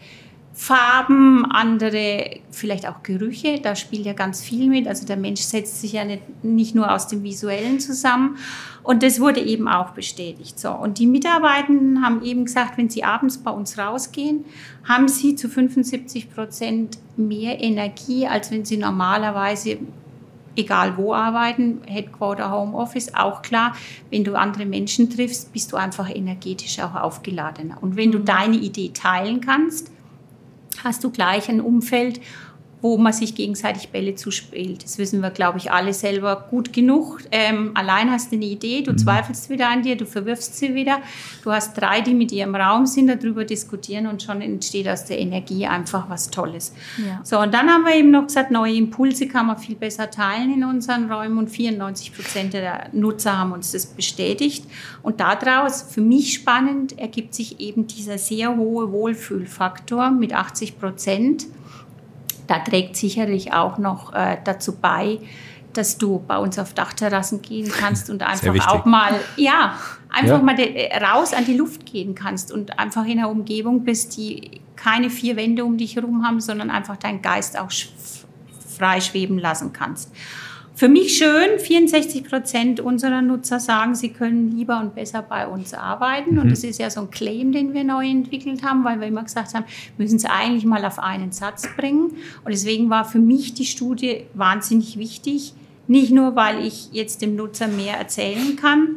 Farben, 0.53 1.46
andere, 1.50 2.41
vielleicht 2.51 2.88
auch 2.88 3.03
Gerüche, 3.03 3.62
da 3.62 3.75
spielt 3.75 4.05
ja 4.05 4.13
ganz 4.13 4.41
viel 4.41 4.67
mit. 4.67 4.88
Also 4.88 5.05
der 5.05 5.15
Mensch 5.15 5.41
setzt 5.41 5.79
sich 5.79 5.93
ja 5.93 6.03
nicht, 6.03 6.43
nicht 6.43 6.75
nur 6.75 6.91
aus 6.91 7.08
dem 7.08 7.24
Visuellen 7.24 7.79
zusammen. 7.79 8.38
Und 8.84 9.01
das 9.01 9.20
wurde 9.20 9.39
eben 9.39 9.67
auch 9.67 9.91
bestätigt. 9.91 10.60
So. 10.60 10.72
Und 10.72 11.00
die 11.00 11.08
Mitarbeitenden 11.08 12.03
haben 12.03 12.22
eben 12.24 12.46
gesagt, 12.46 12.77
wenn 12.77 12.89
sie 12.89 13.03
abends 13.03 13.38
bei 13.38 13.51
uns 13.51 13.77
rausgehen, 13.77 14.43
haben 14.84 15.08
sie 15.08 15.36
zu 15.36 15.48
75 15.48 16.34
Prozent 16.34 16.98
mehr 17.15 17.62
Energie, 17.62 18.27
als 18.27 18.51
wenn 18.51 18.65
sie 18.65 18.77
normalerweise 18.77 19.77
egal 20.55 20.98
wo 20.98 21.13
arbeiten, 21.13 21.81
Headquarter, 21.86 22.51
Homeoffice, 22.51 23.13
auch 23.15 23.41
klar, 23.41 23.74
wenn 24.10 24.25
du 24.25 24.36
andere 24.36 24.65
Menschen 24.65 25.10
triffst, 25.10 25.53
bist 25.53 25.72
du 25.72 25.77
einfach 25.77 26.13
energetisch 26.13 26.79
auch 26.79 26.96
aufgeladener. 26.96 27.77
Und 27.81 27.96
wenn 27.96 28.12
du 28.12 28.20
mhm. 28.20 28.25
deine 28.25 28.58
Idee 28.58 28.91
teilen 28.93 29.41
kannst, 29.41 29.91
hast 30.84 31.04
du 31.04 31.12
gleich 31.12 31.50
ein 31.50 31.62
Umfeld, 31.62 32.22
wo 32.82 32.98
man 32.98 33.14
sich 33.14 33.36
gegenseitig 33.36 33.90
Bälle 33.90 34.16
zuspielt. 34.16 34.84
Das 34.84 34.98
wissen 34.98 35.22
wir, 35.22 35.30
glaube 35.30 35.60
ich, 35.60 35.72
alle 35.72 35.94
selber 35.94 36.48
gut 36.50 36.74
genug. 36.74 37.22
Ähm, 37.32 37.72
allein 37.76 38.10
hast 38.10 38.32
du 38.32 38.36
eine 38.36 38.46
Idee, 38.46 38.82
du 38.82 38.94
mhm. 38.94 38.98
zweifelst 38.98 39.50
wieder 39.50 39.70
an 39.70 39.84
dir, 39.84 39.96
du 39.96 40.06
verwirfst 40.06 40.58
sie 40.58 40.74
wieder. 40.74 41.00
Du 41.44 41.52
hast 41.52 41.80
drei, 41.80 42.02
die 42.02 42.16
mit 42.16 42.32
dir 42.32 42.46
im 42.46 42.56
Raum 42.56 42.88
sind, 42.88 43.08
darüber 43.08 43.46
diskutieren 43.46 44.08
und 44.08 44.24
schon 44.24 44.42
entsteht 44.42 44.88
aus 44.88 45.06
der 45.06 45.20
Energie 45.20 45.68
einfach 45.68 46.10
was 46.10 46.32
Tolles. 46.32 46.74
Ja. 46.98 47.22
So, 47.24 47.40
und 47.40 47.54
dann 47.54 47.70
haben 47.70 47.84
wir 47.86 47.96
eben 47.96 48.10
noch 48.10 48.28
gesagt, 48.28 48.50
neue 48.50 48.74
Impulse 48.74 49.28
kann 49.28 49.46
man 49.46 49.58
viel 49.58 49.76
besser 49.76 50.10
teilen 50.10 50.52
in 50.54 50.64
unseren 50.64 51.12
Räumen 51.12 51.38
und 51.38 51.50
94 51.50 52.16
Prozent 52.16 52.54
der 52.54 52.90
Nutzer 52.94 53.38
haben 53.38 53.52
uns 53.52 53.72
das 53.72 53.86
bestätigt. 53.86 54.66
Und 55.04 55.20
daraus, 55.20 55.84
für 55.84 56.02
mich 56.02 56.34
spannend, 56.34 56.98
ergibt 56.98 57.36
sich 57.36 57.60
eben 57.60 57.86
dieser 57.86 58.18
sehr 58.18 58.56
hohe 58.56 58.92
Wohlfühlfaktor 58.92 60.10
mit 60.10 60.34
80 60.34 60.80
Prozent 60.80 61.46
da 62.51 62.60
trägt 62.60 62.98
sicherlich 62.98 63.53
auch 63.53 63.77
noch 63.77 64.12
äh, 64.12 64.38
dazu 64.43 64.75
bei, 64.75 65.20
dass 65.72 65.98
du 65.98 66.22
bei 66.27 66.38
uns 66.38 66.60
auf 66.60 66.74
Dachterrassen 66.74 67.41
gehen 67.41 67.72
kannst 67.72 68.10
und 68.10 68.24
einfach 68.24 68.67
auch 68.67 68.84
mal, 68.84 69.13
ja, 69.38 69.75
einfach 70.10 70.39
ja. 70.39 70.43
mal 70.43 70.60
äh, 70.60 70.98
raus 70.98 71.34
an 71.34 71.46
die 71.46 71.55
Luft 71.55 71.86
gehen 71.86 72.13
kannst 72.13 72.51
und 72.51 72.77
einfach 72.77 73.05
in 73.05 73.20
einer 73.20 73.29
Umgebung 73.29 73.86
bist, 73.86 74.17
die 74.17 74.60
keine 74.75 75.10
vier 75.10 75.38
Wände 75.38 75.63
um 75.63 75.77
dich 75.77 75.96
herum 75.96 76.27
haben, 76.27 76.41
sondern 76.41 76.70
einfach 76.70 76.98
deinen 76.98 77.22
Geist 77.22 77.58
auch 77.58 77.72
frei 78.77 79.00
schweben 79.00 79.39
lassen 79.39 79.72
kannst. 79.72 80.12
Für 80.74 80.88
mich 80.88 81.18
schön, 81.18 81.60
64 81.60 82.24
Prozent 82.24 82.80
unserer 82.80 83.22
Nutzer 83.22 83.60
sagen, 83.60 83.94
sie 83.94 84.10
können 84.10 84.56
lieber 84.56 84.80
und 84.80 84.96
besser 84.96 85.22
bei 85.22 85.48
uns 85.48 85.74
arbeiten. 85.74 86.36
Mhm. 86.36 86.40
Und 86.40 86.50
das 86.50 86.63
ist 86.63 86.80
ja 86.80 86.90
so 86.90 87.01
ein 87.01 87.12
Claim, 87.12 87.51
den 87.51 87.74
wir 87.74 87.84
neu 87.84 88.08
entwickelt 88.08 88.63
haben, 88.63 88.84
weil 88.84 89.00
wir 89.00 89.08
immer 89.08 89.24
gesagt 89.24 89.54
haben, 89.54 89.66
müssen 89.98 90.16
es 90.16 90.25
eigentlich 90.25 90.66
mal 90.66 90.84
auf 90.86 91.00
einen 91.00 91.32
Satz 91.32 91.68
bringen. 91.75 92.12
Und 92.44 92.51
deswegen 92.51 92.90
war 92.90 93.06
für 93.06 93.20
mich 93.20 93.54
die 93.54 93.66
Studie 93.66 94.24
wahnsinnig 94.34 94.98
wichtig. 94.98 95.54
Nicht 95.88 96.12
nur, 96.12 96.36
weil 96.36 96.66
ich 96.66 96.90
jetzt 96.94 97.22
dem 97.22 97.36
Nutzer 97.36 97.68
mehr 97.68 97.98
erzählen 97.98 98.56
kann, 98.56 98.96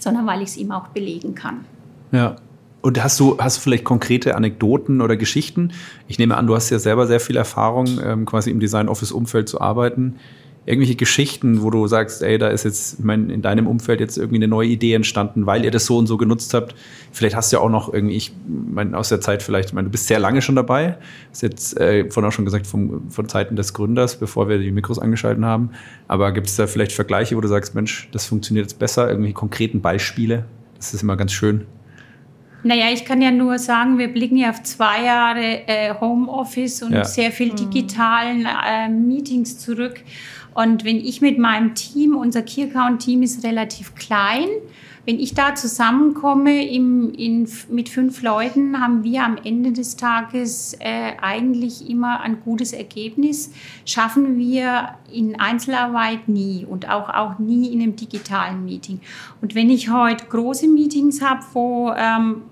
sondern 0.00 0.26
weil 0.26 0.40
ich 0.40 0.48
es 0.48 0.56
ihm 0.56 0.72
auch 0.72 0.88
belegen 0.88 1.34
kann. 1.34 1.64
Ja. 2.12 2.36
Und 2.80 3.02
hast 3.02 3.18
du, 3.18 3.38
hast 3.38 3.56
du 3.56 3.60
vielleicht 3.62 3.84
konkrete 3.84 4.34
Anekdoten 4.36 5.00
oder 5.00 5.16
Geschichten? 5.16 5.72
Ich 6.06 6.18
nehme 6.18 6.36
an, 6.36 6.46
du 6.46 6.54
hast 6.54 6.68
ja 6.68 6.78
selber 6.78 7.06
sehr 7.06 7.20
viel 7.20 7.36
Erfahrung, 7.36 7.98
ähm, 8.04 8.26
quasi 8.26 8.50
im 8.50 8.60
Design 8.60 8.88
Office 8.88 9.10
Umfeld 9.10 9.48
zu 9.48 9.58
arbeiten 9.58 10.16
irgendwelche 10.66 10.96
Geschichten, 10.96 11.62
wo 11.62 11.70
du 11.70 11.86
sagst, 11.86 12.22
ey, 12.22 12.38
da 12.38 12.48
ist 12.48 12.64
jetzt 12.64 12.98
ich 12.98 13.04
mein, 13.04 13.28
in 13.28 13.42
deinem 13.42 13.66
Umfeld 13.66 14.00
jetzt 14.00 14.16
irgendwie 14.16 14.36
eine 14.36 14.48
neue 14.48 14.68
Idee 14.68 14.94
entstanden, 14.94 15.46
weil 15.46 15.64
ihr 15.64 15.70
das 15.70 15.84
so 15.84 15.98
und 15.98 16.06
so 16.06 16.16
genutzt 16.16 16.54
habt. 16.54 16.74
Vielleicht 17.12 17.36
hast 17.36 17.52
du 17.52 17.56
ja 17.56 17.62
auch 17.62 17.68
noch 17.68 17.92
irgendwie, 17.92 18.16
ich 18.16 18.32
meine, 18.46 18.96
aus 18.96 19.10
der 19.10 19.20
Zeit 19.20 19.42
vielleicht, 19.42 19.70
ich 19.70 19.74
meine, 19.74 19.88
du 19.88 19.92
bist 19.92 20.06
sehr 20.06 20.18
lange 20.18 20.40
schon 20.40 20.56
dabei. 20.56 20.96
Hast 21.30 21.42
jetzt 21.42 21.78
äh, 21.78 22.10
vorhin 22.10 22.28
auch 22.28 22.32
schon 22.32 22.46
gesagt, 22.46 22.66
vom, 22.66 23.10
von 23.10 23.28
Zeiten 23.28 23.56
des 23.56 23.74
Gründers, 23.74 24.18
bevor 24.18 24.48
wir 24.48 24.58
die 24.58 24.72
Mikros 24.72 24.98
angeschalten 24.98 25.44
haben. 25.44 25.70
Aber 26.08 26.32
gibt 26.32 26.46
es 26.46 26.56
da 26.56 26.66
vielleicht 26.66 26.92
Vergleiche, 26.92 27.36
wo 27.36 27.40
du 27.40 27.48
sagst, 27.48 27.74
Mensch, 27.74 28.08
das 28.12 28.24
funktioniert 28.26 28.64
jetzt 28.64 28.78
besser, 28.78 29.08
irgendwie 29.08 29.32
konkreten 29.32 29.82
Beispiele? 29.82 30.46
Das 30.76 30.94
ist 30.94 31.02
immer 31.02 31.16
ganz 31.16 31.32
schön. 31.32 31.66
Naja, 32.64 32.86
ich 32.90 33.04
kann 33.04 33.20
ja 33.20 33.30
nur 33.30 33.58
sagen, 33.58 33.98
wir 33.98 34.08
blicken 34.08 34.38
ja 34.38 34.48
auf 34.48 34.62
zwei 34.62 35.04
Jahre 35.04 35.68
äh, 35.68 35.94
Homeoffice 36.00 36.82
und 36.82 36.94
ja. 36.94 37.04
sehr 37.04 37.30
viel 37.30 37.52
digitalen 37.52 38.46
äh, 38.46 38.88
Meetings 38.88 39.58
zurück. 39.58 40.00
Und 40.54 40.84
wenn 40.84 40.96
ich 40.96 41.20
mit 41.20 41.38
meinem 41.38 41.74
Team, 41.74 42.16
unser 42.16 42.42
Key 42.42 42.64
Account 42.64 43.02
Team 43.02 43.22
ist 43.22 43.44
relativ 43.44 43.94
klein, 43.94 44.48
wenn 45.06 45.20
ich 45.20 45.34
da 45.34 45.54
zusammenkomme 45.54 46.66
im, 46.66 47.12
in, 47.12 47.46
mit 47.68 47.90
fünf 47.90 48.22
Leuten, 48.22 48.80
haben 48.80 49.04
wir 49.04 49.22
am 49.22 49.36
Ende 49.36 49.72
des 49.72 49.96
Tages 49.96 50.74
äh, 50.80 51.12
eigentlich 51.20 51.90
immer 51.90 52.20
ein 52.20 52.40
gutes 52.40 52.72
Ergebnis. 52.72 53.52
Schaffen 53.84 54.38
wir 54.38 54.94
in 55.12 55.38
Einzelarbeit 55.38 56.28
nie 56.28 56.64
und 56.64 56.88
auch, 56.88 57.10
auch 57.10 57.38
nie 57.38 57.70
in 57.74 57.82
einem 57.82 57.96
digitalen 57.96 58.64
Meeting. 58.64 59.00
Und 59.42 59.54
wenn 59.54 59.68
ich 59.68 59.90
heute 59.90 60.24
große 60.24 60.68
Meetings 60.68 61.20
habe, 61.20 61.42
wo 61.52 61.92
ähm, 61.94 62.42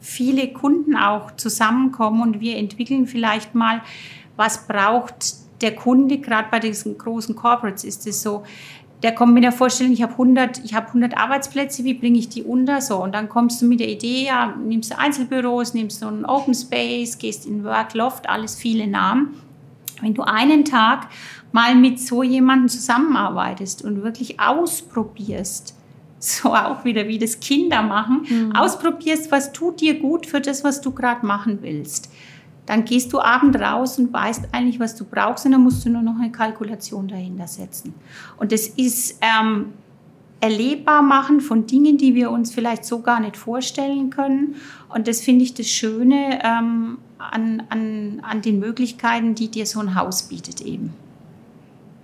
viele 0.00 0.54
Kunden 0.54 0.96
auch 0.96 1.36
zusammenkommen 1.36 2.22
und 2.22 2.40
wir 2.40 2.56
entwickeln 2.56 3.06
vielleicht 3.06 3.54
mal, 3.54 3.82
was 4.36 4.66
braucht 4.66 5.43
der 5.64 5.74
Kunde, 5.74 6.18
gerade 6.18 6.48
bei 6.50 6.60
diesen 6.60 6.98
großen 6.98 7.34
Corporates 7.34 7.84
ist 7.84 8.06
es 8.06 8.22
so, 8.22 8.44
der 9.02 9.14
kommt 9.14 9.34
mit 9.34 9.42
der 9.42 9.52
Vorstellung, 9.52 9.92
ich 9.92 10.02
habe 10.02 10.12
100, 10.12 10.64
ich 10.64 10.74
100 10.74 11.16
Arbeitsplätze, 11.16 11.84
wie 11.84 11.94
bringe 11.94 12.18
ich 12.18 12.28
die 12.28 12.42
unter? 12.42 12.80
So, 12.80 13.02
und 13.02 13.14
dann 13.14 13.28
kommst 13.28 13.60
du 13.60 13.66
mit 13.66 13.80
der 13.80 13.88
Idee, 13.88 14.26
ja, 14.26 14.54
nimmst 14.56 14.92
du 14.92 14.98
Einzelbüros, 14.98 15.74
nimmst 15.74 16.02
du 16.02 16.06
einen 16.06 16.24
Open 16.24 16.54
Space, 16.54 17.18
gehst 17.18 17.46
in 17.46 17.64
Workloft, 17.64 18.28
alles 18.28 18.54
viele 18.54 18.86
Namen. 18.86 19.34
Wenn 20.00 20.14
du 20.14 20.22
einen 20.22 20.64
Tag 20.64 21.08
mal 21.52 21.74
mit 21.74 21.98
so 22.00 22.22
jemandem 22.22 22.68
zusammenarbeitest 22.68 23.84
und 23.84 24.02
wirklich 24.02 24.40
ausprobierst, 24.40 25.74
so 26.18 26.54
auch 26.54 26.84
wieder 26.84 27.08
wie 27.08 27.18
das 27.18 27.40
Kinder 27.40 27.82
machen, 27.82 28.26
mhm. 28.28 28.52
ausprobierst, 28.52 29.30
was 29.30 29.52
tut 29.52 29.80
dir 29.80 29.98
gut 29.98 30.26
für 30.26 30.40
das, 30.40 30.62
was 30.64 30.80
du 30.80 30.92
gerade 30.92 31.26
machen 31.26 31.58
willst 31.62 32.10
dann 32.66 32.84
gehst 32.84 33.12
du 33.12 33.20
abend 33.20 33.56
raus 33.56 33.98
und 33.98 34.12
weißt 34.12 34.48
eigentlich, 34.52 34.80
was 34.80 34.96
du 34.96 35.04
brauchst 35.04 35.44
und 35.44 35.52
dann 35.52 35.62
musst 35.62 35.84
du 35.84 35.90
nur 35.90 36.02
noch 36.02 36.18
eine 36.18 36.32
Kalkulation 36.32 37.08
dahinter 37.08 37.46
setzen. 37.46 37.94
Und 38.36 38.52
das 38.52 38.66
ist 38.66 39.18
ähm, 39.20 39.66
erlebbar 40.40 41.02
machen 41.02 41.40
von 41.40 41.66
Dingen, 41.66 41.98
die 41.98 42.14
wir 42.14 42.30
uns 42.30 42.52
vielleicht 42.52 42.84
so 42.84 43.00
gar 43.00 43.20
nicht 43.20 43.36
vorstellen 43.36 44.10
können. 44.10 44.56
Und 44.88 45.08
das 45.08 45.20
finde 45.20 45.44
ich 45.44 45.54
das 45.54 45.68
Schöne 45.68 46.40
ähm, 46.42 46.98
an, 47.18 47.62
an, 47.68 48.20
an 48.22 48.42
den 48.42 48.58
Möglichkeiten, 48.58 49.34
die 49.34 49.48
dir 49.48 49.66
so 49.66 49.80
ein 49.80 49.94
Haus 49.94 50.24
bietet 50.24 50.60
eben. 50.60 50.92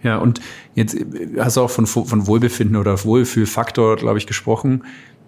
Ja, 0.03 0.17
und 0.17 0.41
jetzt 0.75 0.97
hast 1.39 1.57
du 1.57 1.61
auch 1.61 1.71
von, 1.71 1.87
von 1.87 2.27
Wohlbefinden 2.27 2.77
oder 2.77 3.05
Wohlfühlfaktor, 3.05 3.97
glaube 3.97 4.19
ich, 4.19 4.27
gesprochen. 4.27 4.85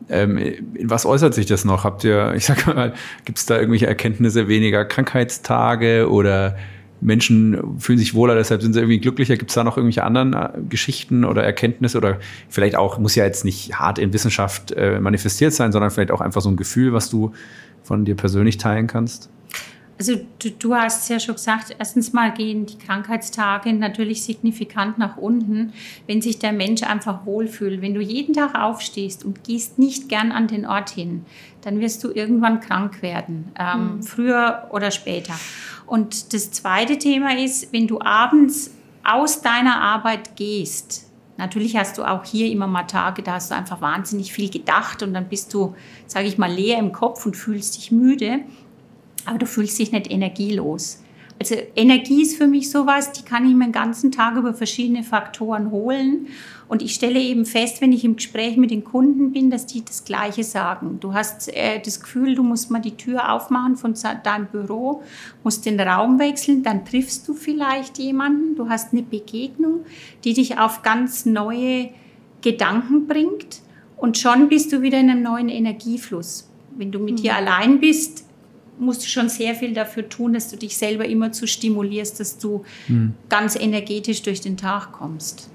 Ähm, 0.08 0.38
in 0.38 0.90
was 0.90 1.06
äußert 1.06 1.34
sich 1.34 1.46
das 1.46 1.64
noch? 1.64 1.84
Habt 1.84 2.04
ihr, 2.04 2.34
ich 2.34 2.46
sag 2.46 2.66
mal, 2.66 2.94
gibt 3.24 3.38
es 3.38 3.46
da 3.46 3.56
irgendwelche 3.56 3.86
Erkenntnisse 3.86 4.48
weniger 4.48 4.84
Krankheitstage 4.84 6.10
oder 6.10 6.56
Menschen 7.02 7.80
fühlen 7.80 7.98
sich 7.98 8.14
wohler, 8.14 8.36
deshalb 8.36 8.62
sind 8.62 8.74
sie 8.74 8.78
irgendwie 8.78 9.00
glücklicher? 9.00 9.36
Gibt 9.36 9.50
es 9.50 9.54
da 9.54 9.64
noch 9.64 9.76
irgendwelche 9.76 10.04
anderen 10.04 10.34
äh, 10.34 10.50
Geschichten 10.68 11.24
oder 11.24 11.42
Erkenntnisse 11.42 11.98
oder 11.98 12.18
vielleicht 12.48 12.76
auch, 12.76 12.98
muss 12.98 13.16
ja 13.16 13.24
jetzt 13.24 13.44
nicht 13.44 13.74
hart 13.74 13.98
in 13.98 14.12
Wissenschaft 14.12 14.70
äh, 14.72 15.00
manifestiert 15.00 15.52
sein, 15.52 15.72
sondern 15.72 15.90
vielleicht 15.90 16.12
auch 16.12 16.20
einfach 16.20 16.40
so 16.40 16.48
ein 16.48 16.56
Gefühl, 16.56 16.92
was 16.92 17.10
du 17.10 17.32
von 17.82 18.04
dir 18.04 18.14
persönlich 18.14 18.56
teilen 18.56 18.86
kannst? 18.86 19.30
Also 20.02 20.18
du, 20.40 20.50
du 20.50 20.74
hast 20.74 21.08
ja 21.10 21.20
schon 21.20 21.36
gesagt, 21.36 21.76
erstens 21.78 22.12
mal 22.12 22.32
gehen 22.32 22.66
die 22.66 22.76
Krankheitstage 22.76 23.72
natürlich 23.72 24.24
signifikant 24.24 24.98
nach 24.98 25.16
unten, 25.16 25.72
wenn 26.08 26.20
sich 26.20 26.40
der 26.40 26.52
Mensch 26.52 26.82
einfach 26.82 27.24
wohlfühlt. 27.24 27.82
Wenn 27.82 27.94
du 27.94 28.00
jeden 28.00 28.34
Tag 28.34 28.56
aufstehst 28.56 29.24
und 29.24 29.44
gehst 29.44 29.78
nicht 29.78 30.08
gern 30.08 30.32
an 30.32 30.48
den 30.48 30.66
Ort 30.66 30.90
hin, 30.90 31.24
dann 31.60 31.78
wirst 31.78 32.02
du 32.02 32.10
irgendwann 32.10 32.58
krank 32.58 33.00
werden, 33.00 33.52
ähm, 33.56 33.98
mhm. 33.98 34.02
früher 34.02 34.66
oder 34.72 34.90
später. 34.90 35.34
Und 35.86 36.34
das 36.34 36.50
zweite 36.50 36.98
Thema 36.98 37.38
ist, 37.38 37.72
wenn 37.72 37.86
du 37.86 38.00
abends 38.00 38.72
aus 39.04 39.40
deiner 39.40 39.80
Arbeit 39.80 40.34
gehst, 40.34 41.08
Natürlich 41.38 41.76
hast 41.76 41.96
du 41.96 42.04
auch 42.04 42.24
hier 42.24 42.52
immer 42.52 42.66
mal 42.66 42.84
Tage, 42.84 43.22
da 43.22 43.32
hast 43.32 43.50
du 43.50 43.56
einfach 43.56 43.80
wahnsinnig 43.80 44.32
viel 44.32 44.50
gedacht 44.50 45.02
und 45.02 45.14
dann 45.14 45.28
bist 45.28 45.52
du, 45.54 45.74
sage 46.06 46.26
ich 46.26 46.36
mal, 46.36 46.52
leer 46.52 46.78
im 46.78 46.92
Kopf 46.92 47.24
und 47.24 47.36
fühlst 47.36 47.76
dich 47.76 47.90
müde 47.90 48.40
aber 49.26 49.38
du 49.38 49.46
fühlst 49.46 49.78
dich 49.78 49.92
nicht 49.92 50.10
energielos. 50.10 51.02
Also 51.38 51.56
Energie 51.74 52.22
ist 52.22 52.36
für 52.36 52.46
mich 52.46 52.70
sowas, 52.70 53.10
die 53.12 53.24
kann 53.24 53.48
ich 53.48 53.54
mir 53.54 53.64
den 53.64 53.72
ganzen 53.72 54.12
Tag 54.12 54.36
über 54.36 54.54
verschiedene 54.54 55.02
Faktoren 55.02 55.72
holen. 55.72 56.28
Und 56.68 56.82
ich 56.82 56.94
stelle 56.94 57.18
eben 57.18 57.46
fest, 57.46 57.80
wenn 57.80 57.92
ich 57.92 58.04
im 58.04 58.14
Gespräch 58.14 58.56
mit 58.56 58.70
den 58.70 58.84
Kunden 58.84 59.32
bin, 59.32 59.50
dass 59.50 59.66
die 59.66 59.84
das 59.84 60.04
Gleiche 60.04 60.44
sagen. 60.44 60.98
Du 61.00 61.14
hast 61.14 61.48
äh, 61.54 61.80
das 61.80 62.00
Gefühl, 62.00 62.36
du 62.36 62.44
musst 62.44 62.70
mal 62.70 62.78
die 62.78 62.96
Tür 62.96 63.32
aufmachen 63.32 63.76
von 63.76 63.94
deinem 64.22 64.46
Büro, 64.46 65.02
musst 65.42 65.66
den 65.66 65.80
Raum 65.80 66.20
wechseln, 66.20 66.62
dann 66.62 66.84
triffst 66.84 67.26
du 67.26 67.34
vielleicht 67.34 67.98
jemanden, 67.98 68.54
du 68.54 68.68
hast 68.68 68.92
eine 68.92 69.02
Begegnung, 69.02 69.80
die 70.22 70.34
dich 70.34 70.58
auf 70.58 70.82
ganz 70.82 71.26
neue 71.26 71.90
Gedanken 72.40 73.06
bringt 73.08 73.62
und 73.96 74.16
schon 74.16 74.48
bist 74.48 74.72
du 74.72 74.80
wieder 74.82 74.98
in 74.98 75.10
einem 75.10 75.22
neuen 75.22 75.48
Energiefluss. 75.48 76.48
Wenn 76.76 76.90
du 76.90 76.98
mit 76.98 77.18
mhm. 77.18 77.22
dir 77.22 77.36
allein 77.36 77.80
bist, 77.80 78.24
musst 78.78 79.02
du 79.02 79.06
schon 79.06 79.28
sehr 79.28 79.54
viel 79.54 79.74
dafür 79.74 80.08
tun, 80.08 80.32
dass 80.32 80.48
du 80.48 80.56
dich 80.56 80.76
selber 80.76 81.04
immer 81.04 81.32
zu 81.32 81.46
stimulierst, 81.46 82.20
dass 82.20 82.38
du 82.38 82.64
mhm. 82.88 83.14
ganz 83.28 83.56
energetisch 83.56 84.22
durch 84.22 84.40
den 84.40 84.56
Tag 84.56 84.92
kommst. 84.92 85.50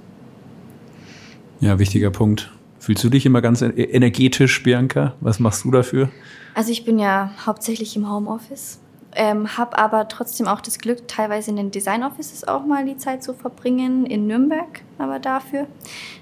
Ja, 1.59 1.79
wichtiger 1.79 2.11
Punkt. 2.11 2.51
Fühlst 2.79 3.03
du 3.03 3.09
dich 3.09 3.25
immer 3.25 3.41
ganz 3.41 3.61
e-, 3.61 3.67
energetisch, 3.67 4.61
Bianca? 4.63 5.15
Was 5.19 5.39
machst 5.39 5.65
du 5.65 5.71
dafür? 5.71 6.09
Also 6.53 6.71
ich 6.71 6.85
bin 6.85 6.99
ja 6.99 7.31
hauptsächlich 7.45 7.95
im 7.95 8.09
Homeoffice, 8.09 8.79
ähm, 9.15 9.57
habe 9.57 9.77
aber 9.77 10.07
trotzdem 10.07 10.47
auch 10.47 10.61
das 10.61 10.79
Glück, 10.79 11.07
teilweise 11.07 11.51
in 11.51 11.57
den 11.57 11.71
Design 11.71 12.03
Offices 12.03 12.47
auch 12.47 12.65
mal 12.65 12.85
die 12.85 12.97
Zeit 12.97 13.23
zu 13.23 13.33
verbringen, 13.33 14.05
in 14.05 14.27
Nürnberg 14.27 14.81
aber 14.97 15.19
dafür, 15.19 15.67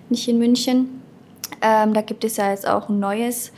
nicht 0.09 0.27
in 0.27 0.39
München. 0.39 1.01
Ähm, 1.61 1.93
da 1.93 2.01
gibt 2.01 2.23
es 2.23 2.37
ja 2.37 2.49
jetzt 2.49 2.67
auch 2.67 2.89
ein 2.89 2.99
neues 2.99 3.51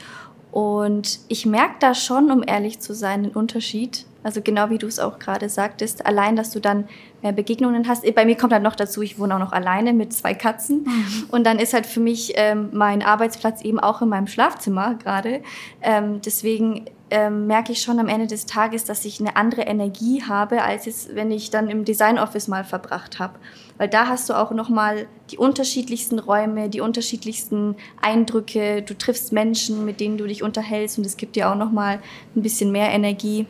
und 0.58 1.20
ich 1.28 1.46
merke 1.46 1.76
da 1.78 1.94
schon, 1.94 2.32
um 2.32 2.42
ehrlich 2.44 2.80
zu 2.80 2.92
sein, 2.92 3.26
einen 3.26 3.32
Unterschied. 3.32 4.04
Also 4.22 4.42
genau 4.42 4.68
wie 4.70 4.78
du 4.78 4.86
es 4.86 4.98
auch 4.98 5.18
gerade 5.18 5.48
sagtest, 5.48 6.04
allein, 6.04 6.34
dass 6.34 6.50
du 6.50 6.60
dann 6.60 6.88
mehr 7.22 7.32
Begegnungen 7.32 7.86
hast. 7.86 8.04
Bei 8.14 8.24
mir 8.24 8.36
kommt 8.36 8.52
halt 8.52 8.62
noch 8.62 8.74
dazu, 8.74 9.00
ich 9.00 9.18
wohne 9.18 9.34
auch 9.34 9.38
noch 9.38 9.52
alleine 9.52 9.92
mit 9.92 10.12
zwei 10.12 10.34
Katzen. 10.34 10.84
Mhm. 10.84 11.24
Und 11.30 11.44
dann 11.46 11.58
ist 11.58 11.72
halt 11.72 11.86
für 11.86 12.00
mich 12.00 12.32
ähm, 12.34 12.70
mein 12.72 13.02
Arbeitsplatz 13.02 13.62
eben 13.62 13.78
auch 13.78 14.02
in 14.02 14.08
meinem 14.08 14.26
Schlafzimmer 14.26 14.96
gerade. 14.96 15.42
Ähm, 15.82 16.20
deswegen 16.24 16.86
ähm, 17.10 17.46
merke 17.46 17.72
ich 17.72 17.80
schon 17.80 17.98
am 17.98 18.08
Ende 18.08 18.26
des 18.26 18.46
Tages, 18.46 18.84
dass 18.84 19.04
ich 19.04 19.20
eine 19.20 19.36
andere 19.36 19.62
Energie 19.62 20.22
habe, 20.22 20.62
als 20.62 20.84
jetzt, 20.86 21.14
wenn 21.14 21.30
ich 21.30 21.50
dann 21.50 21.68
im 21.68 21.84
Design 21.84 22.18
Office 22.18 22.48
mal 22.48 22.64
verbracht 22.64 23.18
habe. 23.18 23.38
Weil 23.78 23.88
da 23.88 24.08
hast 24.08 24.28
du 24.28 24.34
auch 24.34 24.50
nochmal 24.50 25.06
die 25.30 25.38
unterschiedlichsten 25.38 26.18
Räume, 26.18 26.68
die 26.68 26.80
unterschiedlichsten 26.80 27.76
Eindrücke. 28.02 28.82
Du 28.82 28.96
triffst 28.96 29.32
Menschen, 29.32 29.84
mit 29.84 30.00
denen 30.00 30.18
du 30.18 30.26
dich 30.26 30.42
unterhältst 30.42 30.98
und 30.98 31.06
es 31.06 31.16
gibt 31.16 31.36
dir 31.36 31.50
auch 31.50 31.56
nochmal 31.56 32.00
ein 32.34 32.42
bisschen 32.42 32.72
mehr 32.72 32.90
Energie. 32.90 33.46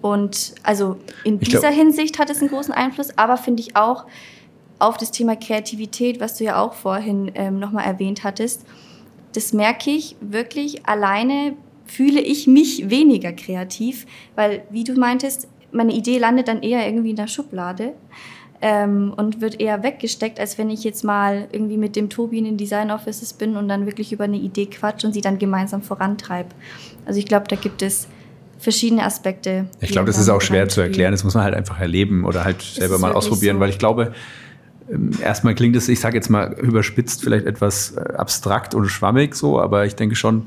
Und 0.00 0.54
also 0.62 0.96
in 1.24 1.38
ich 1.40 1.48
dieser 1.48 1.70
Hinsicht 1.70 2.18
hat 2.18 2.30
es 2.30 2.40
einen 2.40 2.50
großen 2.50 2.72
Einfluss, 2.72 3.16
aber 3.16 3.36
finde 3.36 3.62
ich 3.62 3.76
auch 3.76 4.04
auf 4.78 4.96
das 4.96 5.10
Thema 5.10 5.36
Kreativität, 5.36 6.20
was 6.20 6.36
du 6.36 6.44
ja 6.44 6.62
auch 6.62 6.74
vorhin 6.74 7.32
ähm, 7.34 7.58
nochmal 7.58 7.84
erwähnt 7.84 8.22
hattest, 8.22 8.64
das 9.32 9.52
merke 9.52 9.90
ich 9.90 10.16
wirklich 10.20 10.86
alleine 10.86 11.54
fühle 11.84 12.20
ich 12.20 12.46
mich 12.46 12.90
weniger 12.90 13.32
kreativ, 13.32 14.06
weil, 14.34 14.62
wie 14.70 14.84
du 14.84 14.92
meintest, 14.94 15.48
meine 15.72 15.94
Idee 15.94 16.18
landet 16.18 16.48
dann 16.48 16.62
eher 16.62 16.86
irgendwie 16.86 17.10
in 17.10 17.16
der 17.16 17.28
Schublade. 17.28 17.94
ähm, 18.60 19.12
und 19.16 19.40
wird 19.40 19.60
eher 19.60 19.82
weggesteckt, 19.82 20.40
als 20.40 20.58
wenn 20.58 20.70
ich 20.70 20.82
jetzt 20.84 21.04
mal 21.04 21.48
irgendwie 21.52 21.76
mit 21.76 21.94
dem 21.96 22.10
Tobi 22.10 22.38
in 22.38 22.44
den 22.44 22.56
Design 22.56 22.90
Offices 22.90 23.32
bin 23.32 23.56
und 23.56 23.68
dann 23.68 23.86
wirklich 23.86 24.12
über 24.12 24.24
eine 24.24 24.36
Idee 24.36 24.66
quatsch 24.66 25.04
und 25.04 25.12
sie 25.12 25.20
dann 25.20 25.38
gemeinsam 25.38 25.82
vorantreibe. 25.82 26.50
Also 27.06 27.20
ich 27.20 27.26
glaube, 27.26 27.46
da 27.48 27.56
gibt 27.56 27.82
es 27.82 28.08
verschiedene 28.58 29.04
Aspekte. 29.04 29.66
Ich 29.80 29.90
glaube, 29.90 30.06
das 30.06 30.18
ist 30.18 30.28
auch 30.28 30.40
schwer 30.40 30.68
zu 30.68 30.80
erklären. 30.80 31.12
Das 31.12 31.24
muss 31.24 31.34
man 31.34 31.44
halt 31.44 31.54
einfach 31.54 31.80
erleben 31.80 32.24
oder 32.24 32.44
halt 32.44 32.60
selber 32.62 32.98
mal 32.98 33.12
ausprobieren, 33.12 33.56
so. 33.56 33.60
weil 33.60 33.70
ich 33.70 33.78
glaube, 33.78 34.12
ähm, 34.90 35.10
erstmal 35.22 35.54
klingt 35.54 35.76
es, 35.76 35.88
ich 35.88 36.00
sage 36.00 36.16
jetzt 36.16 36.28
mal 36.28 36.54
überspitzt, 36.54 37.22
vielleicht 37.22 37.46
etwas 37.46 37.92
äh, 37.96 38.00
abstrakt 38.14 38.74
und 38.74 38.86
schwammig 38.88 39.34
so, 39.34 39.60
aber 39.60 39.86
ich 39.86 39.94
denke 39.94 40.16
schon, 40.16 40.46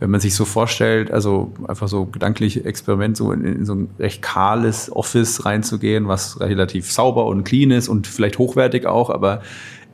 wenn 0.00 0.10
man 0.10 0.20
sich 0.20 0.34
so 0.34 0.44
vorstellt, 0.44 1.10
also 1.10 1.52
einfach 1.66 1.88
so 1.88 2.06
gedanklich 2.06 2.64
Experiment, 2.64 3.16
so 3.16 3.32
in, 3.32 3.44
in, 3.44 3.64
so 3.64 3.74
ein 3.74 3.90
recht 3.98 4.22
kahles 4.22 4.94
Office 4.94 5.44
reinzugehen, 5.44 6.06
was 6.06 6.40
relativ 6.40 6.92
sauber 6.92 7.26
und 7.26 7.44
clean 7.44 7.70
ist 7.72 7.88
und 7.88 8.06
vielleicht 8.06 8.38
hochwertig 8.38 8.86
auch, 8.86 9.10
aber 9.10 9.42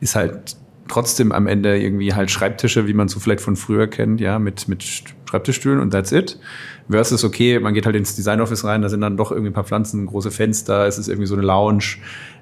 ist 0.01 0.15
halt 0.15 0.57
trotzdem 0.87 1.31
am 1.31 1.47
Ende 1.47 1.79
irgendwie 1.79 2.13
halt 2.13 2.31
Schreibtische, 2.31 2.87
wie 2.87 2.93
man 2.93 3.07
so 3.07 3.19
vielleicht 3.19 3.41
von 3.41 3.55
früher 3.55 3.87
kennt, 3.87 4.21
ja, 4.21 4.39
mit, 4.39 4.67
mit 4.67 4.83
Schreibtischstühlen 5.25 5.79
und 5.79 5.91
that's 5.91 6.11
it. 6.11 6.39
Versus, 6.87 7.23
okay, 7.23 7.59
man 7.59 7.73
geht 7.73 7.87
halt 7.87 7.95
ins 7.95 8.15
Design 8.15 8.39
Office 8.41 8.63
rein, 8.63 8.83
da 8.83 8.89
sind 8.89 9.01
dann 9.01 9.17
doch 9.17 9.31
irgendwie 9.31 9.49
ein 9.49 9.53
paar 9.53 9.63
Pflanzen, 9.63 10.05
große 10.05 10.29
Fenster, 10.29 10.85
es 10.85 10.99
ist 10.99 11.07
irgendwie 11.07 11.25
so 11.25 11.33
eine 11.33 11.43
Lounge. 11.43 11.97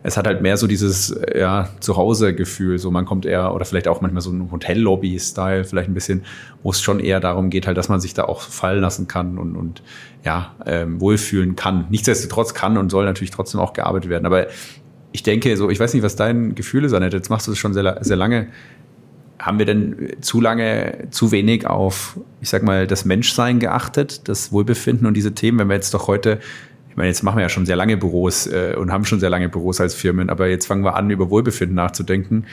Es 0.06 0.18
hat 0.18 0.28
halt 0.28 0.42
mehr 0.42 0.58
so 0.58 0.68
dieses, 0.68 1.18
ja, 1.34 1.70
Zuhause-Gefühl. 1.80 2.78
So, 2.78 2.92
man 2.92 3.06
kommt 3.06 3.26
eher, 3.26 3.56
oder 3.56 3.64
vielleicht 3.64 3.88
auch 3.88 4.02
manchmal 4.02 4.22
so 4.22 4.32
ein 4.32 4.52
Hotellobby-Style, 4.52 5.64
vielleicht 5.64 5.90
ein 5.90 5.94
bisschen, 5.94 6.24
wo 6.62 6.72
es 6.72 6.82
schon 6.82 7.00
eher 7.00 7.22
darum 7.22 7.50
geht, 7.50 7.68
halt, 7.68 7.78
dass 7.78 7.88
man 7.88 8.02
sich 8.02 8.14
da 8.14 8.26
auch 8.26 8.42
fallen 8.42 8.82
lassen 8.82 9.08
kann 9.08 9.38
und, 9.38 9.56
und 9.56 9.82
ja, 10.26 10.56
ähm, 10.66 11.00
wohlfühlen 11.00 11.56
kann. 11.56 11.88
Nichtsdestotrotz 11.90 12.54
kann 12.54 12.78
und 12.78 12.90
soll 12.90 13.06
natürlich 13.06 13.32
trotzdem 13.32 13.62
auch 13.62 13.72
gearbeitet 13.72 14.10
werden. 14.10 14.26
Aber 14.26 14.48
ich 15.14 15.24
denke, 15.24 15.56
so, 15.56 15.70
ich 15.70 15.80
weiß 15.80 15.94
nicht, 15.94 16.04
was 16.04 16.16
dein 16.16 16.56
Gefühl 16.56 16.84
ist, 16.84 16.94
Annette, 16.94 17.16
jetzt 17.16 17.30
machst 17.30 17.48
du 17.48 17.52
das 17.52 17.60
schon 17.60 17.74
sehr, 17.74 17.98
sehr 18.02 18.18
lange 18.18 18.48
haben 19.44 19.60
wir 19.60 19.66
denn 19.66 20.14
zu 20.22 20.40
lange, 20.40 21.10
zu 21.12 21.32
wenig 21.34 21.68
auf, 21.68 22.18
ich 22.40 22.48
sag 22.48 22.64
mal, 22.64 22.88
das 22.88 23.04
Menschsein 23.04 23.60
geachtet, 23.60 24.30
das 24.30 24.54
Wohlbefinden 24.54 25.06
und 25.06 25.16
diese 25.16 25.34
Themen, 25.34 25.60
wenn 25.60 25.68
wir 25.68 25.76
jetzt 25.76 25.94
doch 25.94 26.08
heute, 26.08 26.40
ich 26.90 26.96
meine, 26.96 27.10
jetzt 27.10 27.24
machen 27.24 27.38
wir 27.38 27.42
ja 27.42 27.50
schon 27.50 27.66
sehr 27.66 27.76
lange 27.76 27.98
Büros 27.98 28.48
äh, 28.48 28.76
und 28.78 28.92
haben 28.94 29.04
schon 29.04 29.20
sehr 29.20 29.30
lange 29.30 29.50
Büros 29.50 29.82
als 29.82 29.96
Firmen, 29.96 30.30
aber 30.30 30.48
jetzt 30.48 30.66
fangen 30.66 30.86
wir 30.86 30.96
an, 30.96 31.10
über 31.10 31.30
Wohlbefinden 31.30 31.76
nachzudenken. 31.76 32.46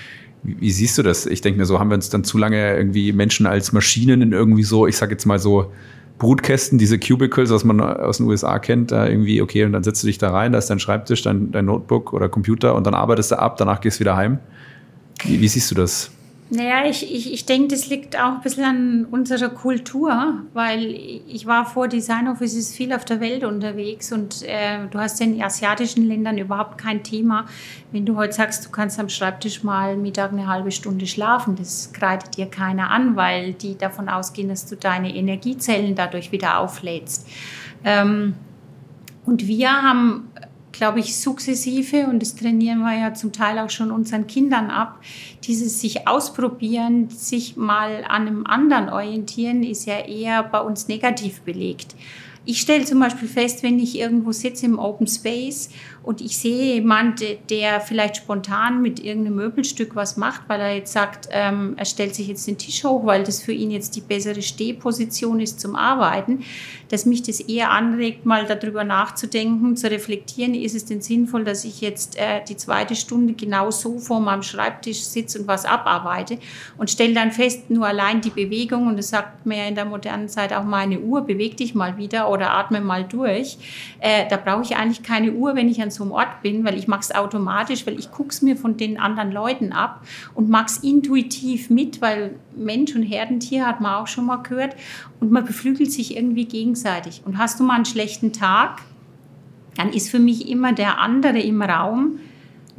Wie, 0.42 0.60
wie 0.60 0.70
siehst 0.72 0.98
du 0.98 1.04
das? 1.04 1.26
Ich 1.26 1.42
denke 1.42 1.60
mir 1.60 1.66
so, 1.66 1.78
haben 1.78 1.90
wir 1.90 1.94
uns 1.94 2.10
dann 2.10 2.24
zu 2.24 2.38
lange 2.38 2.76
irgendwie 2.76 3.12
Menschen 3.12 3.46
als 3.46 3.72
Maschinen 3.72 4.20
in 4.20 4.32
irgendwie 4.32 4.64
so, 4.64 4.88
ich 4.88 4.96
sag 4.96 5.12
jetzt 5.12 5.26
mal 5.26 5.38
so, 5.38 5.72
Brutkästen, 6.20 6.78
diese 6.78 6.98
Cubicles, 6.98 7.50
was 7.50 7.64
man 7.64 7.80
aus 7.80 8.18
den 8.18 8.26
USA 8.26 8.58
kennt, 8.60 8.92
da 8.92 9.08
irgendwie, 9.08 9.42
okay, 9.42 9.64
und 9.64 9.72
dann 9.72 9.82
setzt 9.82 10.02
du 10.02 10.06
dich 10.06 10.18
da 10.18 10.30
rein, 10.30 10.52
da 10.52 10.58
ist 10.58 10.70
dein 10.70 10.78
Schreibtisch, 10.78 11.22
dein, 11.22 11.50
dein 11.50 11.64
Notebook 11.64 12.12
oder 12.12 12.28
Computer 12.28 12.76
und 12.76 12.86
dann 12.86 12.94
arbeitest 12.94 13.32
du 13.32 13.38
ab, 13.38 13.56
danach 13.56 13.80
gehst 13.80 13.98
du 13.98 14.00
wieder 14.00 14.16
heim. 14.16 14.38
Wie, 15.24 15.40
wie 15.40 15.48
siehst 15.48 15.70
du 15.70 15.74
das? 15.74 16.12
Naja, 16.52 16.84
ich, 16.84 17.14
ich, 17.14 17.32
ich 17.32 17.46
denke, 17.46 17.68
das 17.68 17.86
liegt 17.86 18.18
auch 18.18 18.34
ein 18.34 18.40
bisschen 18.40 18.64
an 18.64 19.04
unserer 19.04 19.50
Kultur, 19.50 20.42
weil 20.52 20.82
ich 21.28 21.46
war 21.46 21.64
vor 21.64 21.86
Design 21.86 22.26
Offices 22.26 22.74
viel 22.74 22.92
auf 22.92 23.04
der 23.04 23.20
Welt 23.20 23.44
unterwegs 23.44 24.10
und 24.10 24.42
äh, 24.42 24.88
du 24.90 24.98
hast 24.98 25.20
in 25.20 25.40
asiatischen 25.40 26.08
Ländern 26.08 26.38
überhaupt 26.38 26.76
kein 26.76 27.04
Thema. 27.04 27.46
Wenn 27.92 28.04
du 28.04 28.16
heute 28.16 28.32
sagst, 28.32 28.66
du 28.66 28.70
kannst 28.70 28.98
am 28.98 29.08
Schreibtisch 29.08 29.62
mal 29.62 29.96
Mittag 29.96 30.32
eine 30.32 30.48
halbe 30.48 30.72
Stunde 30.72 31.06
schlafen, 31.06 31.54
das 31.54 31.92
kreidet 31.92 32.36
dir 32.36 32.46
keiner 32.46 32.90
an, 32.90 33.14
weil 33.14 33.52
die 33.52 33.78
davon 33.78 34.08
ausgehen, 34.08 34.48
dass 34.48 34.66
du 34.66 34.74
deine 34.74 35.14
Energiezellen 35.14 35.94
dadurch 35.94 36.32
wieder 36.32 36.58
auflädst. 36.58 37.28
Ähm, 37.84 38.34
und 39.24 39.46
wir 39.46 39.70
haben 39.70 40.30
glaube 40.80 41.00
ich, 41.00 41.18
sukzessive, 41.18 42.06
und 42.06 42.22
das 42.22 42.34
trainieren 42.36 42.78
wir 42.78 42.98
ja 42.98 43.12
zum 43.12 43.32
Teil 43.32 43.58
auch 43.58 43.68
schon 43.68 43.90
unseren 43.90 44.26
Kindern 44.26 44.70
ab, 44.70 44.98
dieses 45.44 45.78
sich 45.78 46.08
ausprobieren, 46.08 47.10
sich 47.10 47.54
mal 47.58 48.02
an 48.08 48.26
einem 48.26 48.46
anderen 48.46 48.88
orientieren, 48.88 49.62
ist 49.62 49.84
ja 49.84 49.98
eher 49.98 50.42
bei 50.42 50.58
uns 50.58 50.88
negativ 50.88 51.42
belegt. 51.42 51.94
Ich 52.46 52.62
stelle 52.62 52.86
zum 52.86 52.98
Beispiel 52.98 53.28
fest, 53.28 53.62
wenn 53.62 53.78
ich 53.78 53.98
irgendwo 53.98 54.32
sitze 54.32 54.64
im 54.64 54.78
Open 54.78 55.06
Space 55.06 55.68
und 56.02 56.22
ich 56.22 56.38
sehe 56.38 56.74
jemand, 56.74 57.22
der 57.50 57.80
vielleicht 57.80 58.16
spontan 58.16 58.80
mit 58.80 59.04
irgendeinem 59.04 59.36
Möbelstück 59.36 59.94
was 59.94 60.16
macht, 60.16 60.42
weil 60.48 60.60
er 60.60 60.74
jetzt 60.76 60.92
sagt, 60.92 61.28
ähm, 61.30 61.74
er 61.76 61.84
stellt 61.84 62.14
sich 62.14 62.28
jetzt 62.28 62.46
den 62.46 62.56
Tisch 62.56 62.84
hoch, 62.84 63.04
weil 63.04 63.22
das 63.22 63.42
für 63.42 63.52
ihn 63.52 63.70
jetzt 63.70 63.96
die 63.96 64.00
bessere 64.00 64.40
Stehposition 64.40 65.40
ist 65.40 65.60
zum 65.60 65.76
Arbeiten, 65.76 66.42
dass 66.88 67.04
mich 67.04 67.22
das 67.22 67.40
eher 67.40 67.70
anregt, 67.70 68.24
mal 68.24 68.46
darüber 68.46 68.82
nachzudenken, 68.82 69.76
zu 69.76 69.90
reflektieren, 69.90 70.54
ist 70.54 70.74
es 70.74 70.86
denn 70.86 71.02
sinnvoll, 71.02 71.44
dass 71.44 71.64
ich 71.64 71.82
jetzt 71.82 72.16
äh, 72.16 72.42
die 72.48 72.56
zweite 72.56 72.96
Stunde 72.96 73.34
genau 73.34 73.70
so 73.70 73.98
vor 73.98 74.20
meinem 74.20 74.42
Schreibtisch 74.42 75.02
sitze 75.02 75.40
und 75.40 75.48
was 75.48 75.66
abarbeite 75.66 76.38
und 76.78 76.90
stelle 76.90 77.12
dann 77.12 77.30
fest, 77.30 77.70
nur 77.70 77.86
allein 77.86 78.22
die 78.22 78.30
Bewegung, 78.30 78.86
und 78.86 78.96
das 78.96 79.10
sagt 79.10 79.44
mir 79.44 79.58
ja 79.58 79.64
in 79.66 79.74
der 79.74 79.84
modernen 79.84 80.28
Zeit 80.28 80.52
auch 80.54 80.64
meine 80.64 80.98
Uhr, 80.98 81.20
beweg 81.22 81.58
dich 81.58 81.74
mal 81.74 81.98
wieder 81.98 82.30
oder 82.30 82.52
atme 82.52 82.80
mal 82.80 83.04
durch, 83.04 83.58
äh, 84.00 84.26
da 84.28 84.38
brauche 84.38 84.62
ich 84.62 84.76
eigentlich 84.76 85.02
keine 85.02 85.32
Uhr, 85.32 85.54
wenn 85.54 85.68
ich 85.68 85.82
an 85.82 85.89
so 85.90 86.04
einem 86.04 86.12
Ort 86.12 86.42
bin, 86.42 86.64
weil 86.64 86.78
ich 86.78 86.88
mache 86.88 87.00
es 87.00 87.14
automatisch, 87.14 87.86
weil 87.86 87.98
ich 87.98 88.10
gucke 88.10 88.30
es 88.30 88.42
mir 88.42 88.56
von 88.56 88.76
den 88.76 88.98
anderen 88.98 89.32
Leuten 89.32 89.72
ab 89.72 90.02
und 90.34 90.48
mache 90.48 90.66
es 90.66 90.78
intuitiv 90.78 91.70
mit, 91.70 92.00
weil 92.00 92.36
Mensch 92.56 92.94
und 92.94 93.02
Herdentier 93.02 93.66
hat 93.66 93.80
man 93.80 93.94
auch 93.94 94.06
schon 94.06 94.26
mal 94.26 94.36
gehört 94.36 94.76
und 95.20 95.30
man 95.30 95.44
beflügelt 95.44 95.92
sich 95.92 96.16
irgendwie 96.16 96.44
gegenseitig. 96.44 97.22
Und 97.24 97.38
hast 97.38 97.60
du 97.60 97.64
mal 97.64 97.74
einen 97.74 97.84
schlechten 97.84 98.32
Tag, 98.32 98.82
dann 99.76 99.92
ist 99.92 100.10
für 100.10 100.18
mich 100.18 100.48
immer 100.48 100.72
der 100.72 100.98
andere 100.98 101.40
im 101.40 101.62
Raum, 101.62 102.18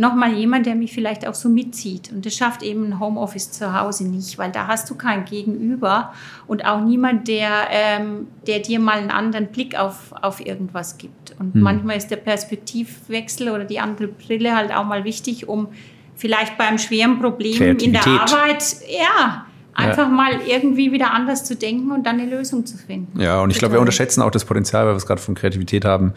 nochmal 0.02 0.34
jemand, 0.34 0.66
der 0.66 0.76
mich 0.76 0.92
vielleicht 0.92 1.26
auch 1.28 1.36
so 1.36 1.48
mitzieht. 1.48 2.12
Und 2.12 2.26
das 2.26 2.36
schafft 2.36 2.64
eben 2.64 2.86
ein 2.86 3.00
Homeoffice 3.00 3.52
zu 3.52 3.80
Hause 3.80 4.08
nicht, 4.08 4.38
weil 4.38 4.52
da 4.52 4.68
hast 4.68 4.90
du 4.90 4.96
kein 4.96 5.24
Gegenüber 5.26 6.12
und 6.48 6.66
auch 6.66 6.82
niemand, 6.82 7.28
der, 7.28 7.68
ähm, 7.70 8.28
der 8.48 8.60
dir 8.60 8.80
mal 8.80 8.98
einen 8.98 9.12
anderen 9.12 9.48
Blick 9.48 9.78
auf, 9.78 10.12
auf 10.22 10.46
irgendwas 10.46 10.98
gibt. 10.98 11.36
Und 11.40 11.54
hm. 11.54 11.62
manchmal 11.62 11.98
ist 11.98 12.10
der 12.10 12.18
Perspektivwechsel 12.18 13.50
oder 13.50 13.64
die 13.64 13.80
andere 13.80 14.08
Brille 14.08 14.56
halt 14.56 14.74
auch 14.74 14.86
mal 14.86 15.06
wichtig, 15.06 15.48
um 15.48 15.68
vielleicht 16.16 16.58
beim 16.58 16.78
schweren 16.80 17.20
Problem 17.20 17.78
in 17.78 17.94
der 17.94 18.06
Arbeit, 18.06 18.64
ja, 18.90 19.46
einfach 19.74 20.10
ja. 20.10 20.10
mal 20.10 20.32
irgendwie 20.46 20.92
wieder 20.92 21.14
anders 21.14 21.46
zu 21.46 21.56
denken 21.56 21.92
und 21.92 22.06
dann 22.06 22.20
eine 22.20 22.30
Lösung 22.30 22.66
zu 22.66 22.78
finden. 22.78 23.20
Ja, 23.20 23.42
und 23.42 23.52
ich 23.52 23.60
glaube, 23.60 23.76
wir 23.76 23.80
unterschätzen 23.80 24.22
auch 24.22 24.32
das 24.32 24.46
Potenzial, 24.46 24.86
weil 24.86 24.94
wir 24.94 24.98
es 24.98 25.06
gerade 25.06 25.22
von 25.22 25.36
Kreativität 25.36 25.86
haben, 25.86 26.14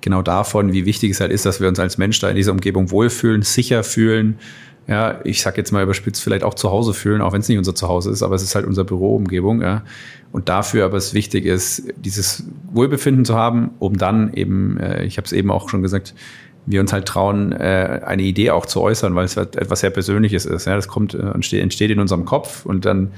genau 0.00 0.22
davon, 0.22 0.72
wie 0.72 0.84
wichtig 0.84 1.12
es 1.12 1.20
halt 1.20 1.32
ist, 1.32 1.46
dass 1.46 1.60
wir 1.60 1.68
uns 1.68 1.78
als 1.78 1.98
Mensch 1.98 2.18
da 2.20 2.28
in 2.28 2.36
dieser 2.36 2.52
Umgebung 2.52 2.90
wohlfühlen, 2.90 3.42
sicher 3.42 3.84
fühlen. 3.84 4.38
Ja, 4.88 5.20
ich 5.22 5.42
sag 5.42 5.56
jetzt 5.56 5.70
mal 5.70 5.82
überspitzt, 5.82 6.22
vielleicht 6.22 6.42
auch 6.42 6.54
zu 6.54 6.70
Hause 6.70 6.92
fühlen, 6.92 7.20
auch 7.20 7.32
wenn 7.32 7.40
es 7.40 7.48
nicht 7.48 7.58
unser 7.58 7.74
Zuhause 7.74 8.10
ist, 8.10 8.22
aber 8.22 8.34
es 8.34 8.42
ist 8.42 8.56
halt 8.56 8.66
unsere 8.66 8.84
Büroumgebung. 8.84 9.62
Ja. 9.62 9.84
Und 10.32 10.48
dafür 10.48 10.84
aber 10.84 10.96
es 10.96 11.14
wichtig 11.14 11.46
ist, 11.46 11.84
dieses 11.96 12.44
Wohlbefinden 12.72 13.24
zu 13.24 13.36
haben, 13.36 13.70
um 13.78 13.96
dann 13.96 14.34
eben, 14.34 14.78
äh, 14.78 15.04
ich 15.04 15.18
habe 15.18 15.26
es 15.26 15.32
eben 15.32 15.50
auch 15.52 15.68
schon 15.68 15.82
gesagt, 15.82 16.14
wir 16.66 16.80
uns 16.80 16.92
halt 16.92 17.06
trauen, 17.06 17.52
äh, 17.52 18.00
eine 18.04 18.22
Idee 18.22 18.50
auch 18.50 18.66
zu 18.66 18.80
äußern, 18.80 19.14
weil 19.14 19.24
es 19.24 19.36
halt 19.36 19.56
etwas 19.56 19.80
sehr 19.80 19.90
Persönliches 19.90 20.46
ist. 20.46 20.66
Das 20.66 20.88
kommt, 20.88 21.14
äh, 21.14 21.32
entsteht 21.58 21.90
in 21.90 22.00
unserem 22.00 22.24
Kopf 22.24 22.64
und 22.64 22.84
dann 22.84 23.12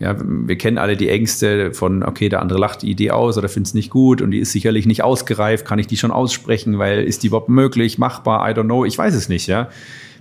ja, 0.00 0.16
wir 0.18 0.58
kennen 0.58 0.76
alle 0.78 0.96
die 0.96 1.08
Ängste 1.08 1.72
von, 1.72 2.02
okay, 2.02 2.28
der 2.28 2.42
andere 2.42 2.58
lacht 2.58 2.82
die 2.82 2.90
Idee 2.90 3.12
aus 3.12 3.38
oder 3.38 3.48
findet 3.48 3.68
es 3.68 3.74
nicht 3.74 3.90
gut 3.90 4.22
und 4.22 4.32
die 4.32 4.40
ist 4.40 4.50
sicherlich 4.50 4.86
nicht 4.86 5.04
ausgereift, 5.04 5.64
kann 5.64 5.78
ich 5.78 5.86
die 5.86 5.96
schon 5.96 6.10
aussprechen, 6.10 6.78
weil 6.78 7.04
ist 7.04 7.22
die 7.22 7.28
überhaupt 7.28 7.48
möglich, 7.48 7.96
machbar, 7.96 8.48
I 8.48 8.52
don't 8.52 8.64
know, 8.64 8.84
ich 8.84 8.98
weiß 8.98 9.14
es 9.14 9.28
nicht, 9.28 9.46
ja. 9.46 9.68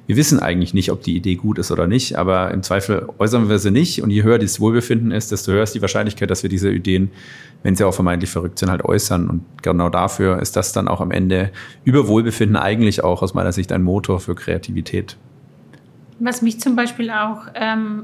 Wir 0.05 0.17
wissen 0.17 0.39
eigentlich 0.39 0.73
nicht, 0.73 0.91
ob 0.91 1.01
die 1.01 1.15
Idee 1.15 1.35
gut 1.35 1.57
ist 1.57 1.71
oder 1.71 1.87
nicht, 1.87 2.17
aber 2.17 2.51
im 2.51 2.61
Zweifel 2.61 3.07
äußern 3.19 3.47
wir 3.47 3.57
sie 3.59 3.71
nicht 3.71 4.01
und 4.01 4.09
je 4.09 4.23
höher 4.23 4.37
das 4.37 4.59
Wohlbefinden 4.59 5.11
ist, 5.11 5.31
desto 5.31 5.53
höher 5.53 5.63
ist 5.63 5.75
die 5.75 5.81
Wahrscheinlichkeit, 5.81 6.29
dass 6.29 6.43
wir 6.43 6.49
diese 6.49 6.71
Ideen, 6.71 7.09
wenn 7.63 7.75
sie 7.75 7.85
auch 7.85 7.93
vermeintlich 7.93 8.29
verrückt 8.29 8.59
sind, 8.59 8.69
halt 8.69 8.83
äußern 8.83 9.29
und 9.29 9.45
genau 9.61 9.89
dafür 9.89 10.41
ist 10.41 10.57
das 10.57 10.73
dann 10.73 10.89
auch 10.89 10.99
am 10.99 11.11
Ende 11.11 11.51
über 11.85 12.07
Wohlbefinden 12.07 12.57
eigentlich 12.57 13.03
auch 13.03 13.21
aus 13.21 13.33
meiner 13.33 13.53
Sicht 13.53 13.71
ein 13.71 13.81
Motor 13.81 14.19
für 14.19 14.35
Kreativität. 14.35 15.15
Was 16.19 16.41
mich 16.41 16.59
zum 16.59 16.75
Beispiel 16.75 17.09
auch 17.09 17.47
ähm 17.55 18.03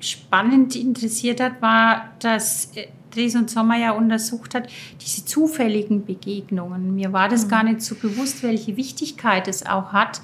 spannend 0.00 0.76
interessiert 0.76 1.40
hat, 1.40 1.60
war, 1.62 2.10
dass 2.20 2.76
äh, 2.76 2.88
Dres 3.14 3.34
und 3.34 3.50
Sommer 3.50 3.78
ja 3.78 3.92
untersucht 3.92 4.54
hat, 4.54 4.68
diese 5.00 5.24
zufälligen 5.24 6.04
Begegnungen. 6.04 6.94
Mir 6.94 7.12
war 7.12 7.28
das 7.28 7.46
mhm. 7.46 7.50
gar 7.50 7.62
nicht 7.64 7.82
so 7.82 7.94
bewusst, 7.94 8.42
welche 8.42 8.76
Wichtigkeit 8.76 9.48
es 9.48 9.64
auch 9.64 9.92
hat. 9.92 10.20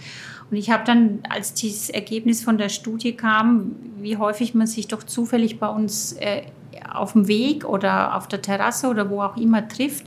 Und 0.53 0.59
ich 0.59 0.71
habe 0.71 0.85
dann, 0.85 1.21
als 1.31 1.55
dieses 1.55 1.89
Ergebnis 1.89 2.45
von 2.45 2.59
der 2.59 2.69
Studie 2.69 3.17
kam, 3.17 3.75
wie 3.97 4.19
häufig 4.19 4.53
man 4.53 4.67
sich 4.67 4.87
doch 4.87 5.03
zufällig 5.03 5.59
bei 5.59 5.67
uns 5.67 6.13
äh, 6.13 6.43
auf 6.93 7.15
dem 7.15 7.27
Weg 7.27 7.65
oder 7.65 8.15
auf 8.15 8.29
der 8.29 8.43
Terrasse 8.43 8.89
oder 8.89 9.09
wo 9.09 9.23
auch 9.23 9.39
immer 9.39 9.67
trifft, 9.67 10.05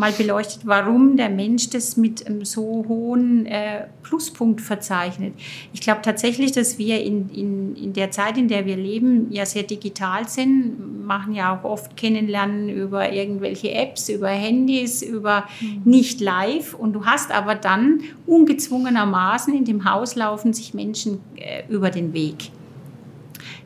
mal 0.00 0.12
beleuchtet, 0.12 0.62
warum 0.64 1.16
der 1.16 1.28
Mensch 1.28 1.70
das 1.70 1.96
mit 1.96 2.26
einem 2.26 2.44
so 2.44 2.84
hohen 2.88 3.44
äh, 3.46 3.86
Pluspunkt 4.02 4.62
verzeichnet. 4.62 5.34
Ich 5.72 5.82
glaube 5.82 6.00
tatsächlich, 6.02 6.52
dass 6.52 6.78
wir 6.78 7.00
in, 7.04 7.28
in, 7.28 7.76
in 7.76 7.92
der 7.92 8.10
Zeit, 8.10 8.38
in 8.38 8.48
der 8.48 8.64
wir 8.64 8.76
leben, 8.76 9.30
ja 9.30 9.44
sehr 9.44 9.62
digital 9.62 10.26
sind, 10.26 11.06
machen 11.06 11.34
ja 11.34 11.54
auch 11.54 11.64
oft 11.64 11.96
Kennenlernen 11.96 12.70
über 12.70 13.12
irgendwelche 13.12 13.72
Apps, 13.72 14.08
über 14.08 14.28
Handys, 14.28 15.02
über 15.02 15.44
mhm. 15.60 15.82
nicht 15.84 16.20
live. 16.20 16.74
Und 16.74 16.94
du 16.94 17.04
hast 17.04 17.30
aber 17.30 17.54
dann 17.54 18.00
ungezwungenermaßen 18.26 19.54
in 19.54 19.66
dem 19.66 19.84
Haus 19.84 20.16
laufen 20.16 20.54
sich 20.54 20.72
Menschen 20.72 21.20
äh, 21.36 21.62
über 21.68 21.90
den 21.90 22.14
Weg. 22.14 22.50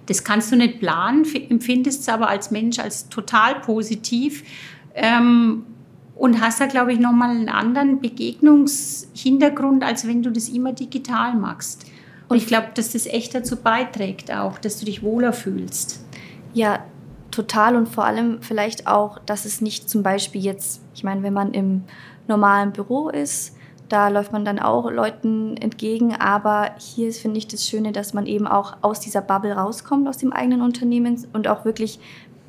Das 0.06 0.24
kannst 0.24 0.50
du 0.50 0.56
nicht 0.56 0.80
planen, 0.80 1.24
empfindest 1.48 2.00
es 2.02 2.08
aber 2.08 2.28
als 2.28 2.50
Mensch 2.50 2.78
als 2.80 3.08
total 3.08 3.60
positiv. 3.60 4.42
Ähm, 4.94 5.64
und 6.16 6.40
hast 6.40 6.60
da, 6.60 6.66
glaube 6.66 6.92
ich, 6.92 7.00
nochmal 7.00 7.30
einen 7.30 7.48
anderen 7.48 8.00
Begegnungshintergrund, 8.00 9.82
als 9.82 10.06
wenn 10.06 10.22
du 10.22 10.30
das 10.30 10.48
immer 10.48 10.72
digital 10.72 11.34
machst. 11.34 11.86
Und 12.28 12.36
ich 12.36 12.46
glaube, 12.46 12.68
dass 12.74 12.92
das 12.92 13.06
echt 13.06 13.34
dazu 13.34 13.56
beiträgt, 13.56 14.32
auch, 14.32 14.58
dass 14.58 14.78
du 14.78 14.86
dich 14.86 15.02
wohler 15.02 15.32
fühlst. 15.32 16.04
Ja, 16.52 16.80
total 17.30 17.76
und 17.76 17.88
vor 17.88 18.04
allem 18.04 18.40
vielleicht 18.42 18.86
auch, 18.86 19.18
dass 19.18 19.44
es 19.44 19.60
nicht 19.60 19.90
zum 19.90 20.02
Beispiel 20.02 20.42
jetzt, 20.42 20.80
ich 20.94 21.04
meine, 21.04 21.22
wenn 21.22 21.32
man 21.32 21.52
im 21.52 21.82
normalen 22.28 22.72
Büro 22.72 23.08
ist, 23.08 23.56
da 23.88 24.08
läuft 24.08 24.32
man 24.32 24.44
dann 24.44 24.58
auch 24.58 24.90
Leuten 24.90 25.56
entgegen, 25.58 26.14
aber 26.14 26.70
hier 26.78 27.12
finde 27.12 27.38
ich, 27.38 27.48
das 27.48 27.68
Schöne, 27.68 27.92
dass 27.92 28.14
man 28.14 28.26
eben 28.26 28.46
auch 28.46 28.76
aus 28.80 29.00
dieser 29.00 29.20
Bubble 29.20 29.52
rauskommt, 29.52 30.08
aus 30.08 30.16
dem 30.16 30.32
eigenen 30.32 30.62
Unternehmen 30.62 31.26
und 31.32 31.48
auch 31.48 31.64
wirklich 31.64 31.98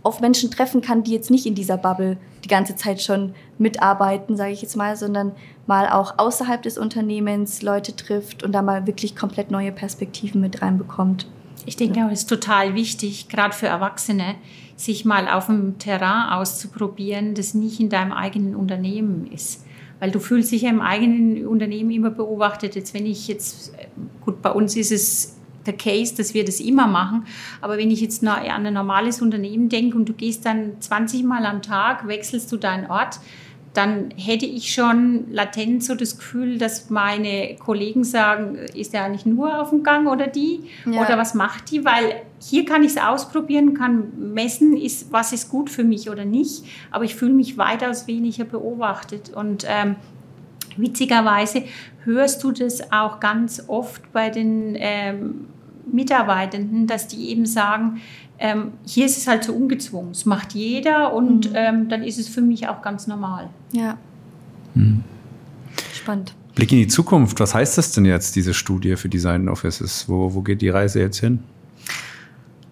auf 0.01 0.21
Menschen 0.21 0.51
treffen 0.51 0.81
kann, 0.81 1.03
die 1.03 1.11
jetzt 1.11 1.31
nicht 1.31 1.45
in 1.45 1.55
dieser 1.55 1.77
Bubble 1.77 2.17
die 2.43 2.47
ganze 2.47 2.75
Zeit 2.75 3.01
schon 3.01 3.33
mitarbeiten, 3.57 4.35
sage 4.37 4.51
ich 4.51 4.61
jetzt 4.61 4.75
mal, 4.75 4.95
sondern 4.95 5.31
mal 5.67 5.87
auch 5.89 6.17
außerhalb 6.17 6.61
des 6.61 6.77
Unternehmens 6.77 7.61
Leute 7.61 7.95
trifft 7.95 8.43
und 8.43 8.51
da 8.51 8.61
mal 8.61 8.85
wirklich 8.87 9.15
komplett 9.15 9.51
neue 9.51 9.71
Perspektiven 9.71 10.41
mit 10.41 10.61
reinbekommt. 10.61 11.27
Ich 11.65 11.75
denke, 11.75 12.01
es 12.11 12.21
ist 12.21 12.29
total 12.29 12.75
wichtig, 12.75 13.27
gerade 13.29 13.55
für 13.55 13.67
Erwachsene, 13.67 14.35
sich 14.75 15.05
mal 15.05 15.27
auf 15.27 15.47
dem 15.47 15.79
Terrain 15.79 16.33
auszuprobieren, 16.33 17.33
das 17.33 17.53
nicht 17.53 17.79
in 17.79 17.89
deinem 17.89 18.11
eigenen 18.11 18.55
Unternehmen 18.55 19.31
ist. 19.31 19.65
Weil 19.99 20.11
du 20.11 20.19
fühlst 20.19 20.51
dich 20.51 20.63
ja 20.63 20.69
im 20.69 20.81
eigenen 20.81 21.47
Unternehmen 21.47 21.89
immer 21.91 22.09
beobachtet. 22.09 22.75
Jetzt, 22.75 22.93
wenn 22.93 23.05
ich 23.05 23.27
jetzt, 23.27 23.73
gut, 24.21 24.41
bei 24.41 24.51
uns 24.51 24.75
ist 24.75 24.91
es 24.91 25.37
der 25.65 25.75
Case, 25.75 26.15
dass 26.15 26.33
wir 26.33 26.45
das 26.45 26.59
immer 26.59 26.87
machen. 26.87 27.25
Aber 27.61 27.77
wenn 27.77 27.89
ich 27.89 28.01
jetzt 28.01 28.23
an 28.23 28.65
ein 28.65 28.73
normales 28.73 29.21
Unternehmen 29.21 29.69
denke 29.69 29.97
und 29.97 30.07
du 30.07 30.13
gehst 30.13 30.45
dann 30.45 30.79
20 30.79 31.23
Mal 31.23 31.45
am 31.45 31.61
Tag, 31.61 32.07
wechselst 32.07 32.51
du 32.51 32.57
deinen 32.57 32.91
Ort, 32.91 33.19
dann 33.75 34.11
hätte 34.15 34.45
ich 34.45 34.73
schon 34.73 35.31
latent 35.31 35.83
so 35.83 35.95
das 35.95 36.17
Gefühl, 36.17 36.57
dass 36.57 36.89
meine 36.89 37.55
Kollegen 37.57 38.03
sagen, 38.03 38.55
ist 38.73 38.93
der 38.93 39.03
eigentlich 39.03 39.25
nur 39.25 39.59
auf 39.59 39.69
dem 39.69 39.83
Gang 39.83 40.07
oder 40.07 40.27
die? 40.27 40.61
Ja. 40.85 41.01
Oder 41.01 41.17
was 41.17 41.33
macht 41.33 41.71
die? 41.71 41.83
Weil 41.83 42.21
hier 42.39 42.65
kann 42.65 42.83
ich 42.83 42.91
es 42.91 42.97
ausprobieren, 42.97 43.73
kann 43.73 44.33
messen, 44.33 44.77
ist, 44.77 45.11
was 45.11 45.33
ist 45.33 45.49
gut 45.49 45.69
für 45.69 45.83
mich 45.83 46.09
oder 46.09 46.25
nicht. 46.25 46.63
Aber 46.91 47.03
ich 47.03 47.15
fühle 47.15 47.33
mich 47.33 47.57
weitaus 47.57 48.07
weniger 48.07 48.45
beobachtet. 48.45 49.29
Und 49.29 49.65
ähm, 49.67 49.97
witzigerweise 50.77 51.63
hörst 52.03 52.43
du 52.43 52.51
das 52.51 52.91
auch 52.91 53.19
ganz 53.19 53.63
oft 53.67 54.11
bei 54.13 54.29
den 54.29 54.75
ähm, 54.77 55.47
Mitarbeitenden, 55.91 56.87
dass 56.87 57.07
die 57.07 57.29
eben 57.29 57.45
sagen, 57.45 58.01
ähm, 58.39 58.73
hier 58.85 59.05
ist 59.05 59.17
es 59.17 59.27
halt 59.27 59.43
so 59.43 59.53
ungezwungen. 59.53 60.11
Es 60.11 60.25
macht 60.25 60.53
jeder 60.53 61.13
und 61.13 61.49
mhm. 61.49 61.55
ähm, 61.55 61.89
dann 61.89 62.03
ist 62.03 62.19
es 62.19 62.27
für 62.27 62.41
mich 62.41 62.67
auch 62.67 62.81
ganz 62.81 63.07
normal. 63.07 63.49
Ja. 63.71 63.97
Mhm. 64.73 65.03
Spannend. 65.93 66.33
Blick 66.55 66.71
in 66.71 66.79
die 66.79 66.87
Zukunft. 66.87 67.39
Was 67.39 67.53
heißt 67.53 67.77
das 67.77 67.91
denn 67.91 68.05
jetzt, 68.05 68.35
diese 68.35 68.53
Studie 68.53 68.95
für 68.95 69.09
Design 69.09 69.49
Offices? 69.49 70.07
Wo, 70.07 70.33
wo 70.33 70.41
geht 70.41 70.61
die 70.61 70.69
Reise 70.69 70.99
jetzt 70.99 71.19
hin? 71.19 71.43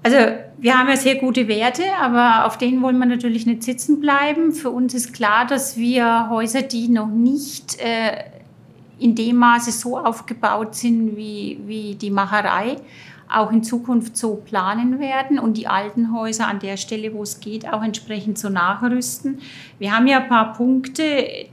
Also 0.03 0.17
wir 0.57 0.77
haben 0.77 0.89
ja 0.89 0.97
sehr 0.97 1.15
gute 1.15 1.47
Werte, 1.47 1.83
aber 2.01 2.45
auf 2.45 2.57
denen 2.57 2.81
wollen 2.81 2.97
wir 2.97 3.05
natürlich 3.05 3.45
nicht 3.45 3.63
sitzen 3.63 4.01
bleiben. 4.01 4.51
Für 4.51 4.69
uns 4.69 4.93
ist 4.93 5.13
klar, 5.13 5.47
dass 5.47 5.77
wir 5.77 6.29
Häuser, 6.29 6.61
die 6.61 6.89
noch 6.89 7.07
nicht 7.07 7.79
äh, 7.79 8.23
in 8.99 9.15
dem 9.15 9.37
Maße 9.37 9.71
so 9.71 9.97
aufgebaut 9.97 10.75
sind 10.75 11.15
wie, 11.15 11.59
wie 11.65 11.95
die 11.95 12.11
Macherei, 12.11 12.77
auch 13.33 13.51
in 13.51 13.63
Zukunft 13.63 14.15
so 14.15 14.35
planen 14.35 14.99
werden 14.99 15.39
und 15.39 15.57
die 15.57 15.67
alten 15.67 16.13
Häuser 16.13 16.47
an 16.47 16.59
der 16.59 16.77
Stelle, 16.77 17.13
wo 17.13 17.23
es 17.23 17.39
geht, 17.39 17.67
auch 17.67 17.83
entsprechend 17.83 18.37
so 18.37 18.49
nachrüsten. 18.49 19.39
Wir 19.79 19.95
haben 19.95 20.07
ja 20.07 20.19
ein 20.19 20.29
paar 20.29 20.53
Punkte, 20.53 21.03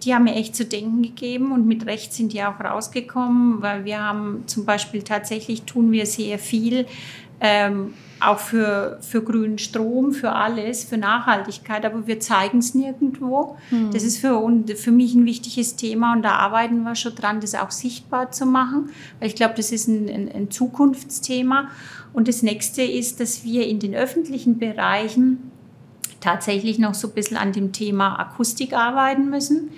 die 0.03 0.15
haben 0.15 0.25
mir 0.25 0.35
echt 0.35 0.55
zu 0.55 0.65
denken 0.65 1.03
gegeben 1.03 1.53
und 1.53 1.67
mit 1.67 1.87
Recht 1.87 2.13
sind 2.13 2.33
die 2.33 2.43
auch 2.43 2.61
rausgekommen, 2.61 3.63
weil 3.63 3.85
wir 3.85 4.03
haben 4.03 4.45
zum 4.47 4.65
Beispiel 4.65 5.03
tatsächlich 5.03 5.63
tun 5.63 5.91
wir 5.93 6.07
sehr 6.07 6.39
viel 6.39 6.87
ähm, 7.41 7.95
auch 8.21 8.39
für, 8.39 8.99
für 9.01 9.23
grünen 9.23 9.59
Strom, 9.59 10.13
für 10.13 10.33
alles, 10.33 10.85
für 10.85 10.99
Nachhaltigkeit, 10.99 11.85
aber 11.87 12.07
wir 12.07 12.21
zeigen 12.21 12.59
es 12.59 12.75
nirgendwo. 12.75 13.57
Mhm. 13.71 13.91
Das 13.93 14.03
ist 14.03 14.19
für, 14.19 14.41
für 14.77 14.91
mich 14.91 15.15
ein 15.15 15.25
wichtiges 15.25 15.77
Thema 15.77 16.13
und 16.13 16.23
da 16.23 16.33
arbeiten 16.33 16.83
wir 16.83 16.95
schon 16.95 17.15
dran, 17.15 17.41
das 17.41 17.55
auch 17.55 17.71
sichtbar 17.71 18.31
zu 18.31 18.45
machen, 18.45 18.91
weil 19.19 19.29
ich 19.29 19.35
glaube, 19.35 19.55
das 19.57 19.73
ist 19.73 19.89
ein, 19.89 20.09
ein, 20.09 20.31
ein 20.31 20.51
Zukunftsthema. 20.51 21.69
Und 22.13 22.29
das 22.29 22.43
nächste 22.43 22.83
ist, 22.83 23.21
dass 23.21 23.45
wir 23.45 23.67
in 23.67 23.79
den 23.79 23.95
öffentlichen 23.95 24.59
Bereichen 24.59 25.51
tatsächlich 26.21 26.79
noch 26.79 26.95
so 26.95 27.09
ein 27.09 27.15
bisschen 27.15 27.37
an 27.37 27.53
dem 27.53 27.73
Thema 27.73 28.19
Akustik 28.19 28.75
arbeiten 28.75 29.31
müssen 29.31 29.71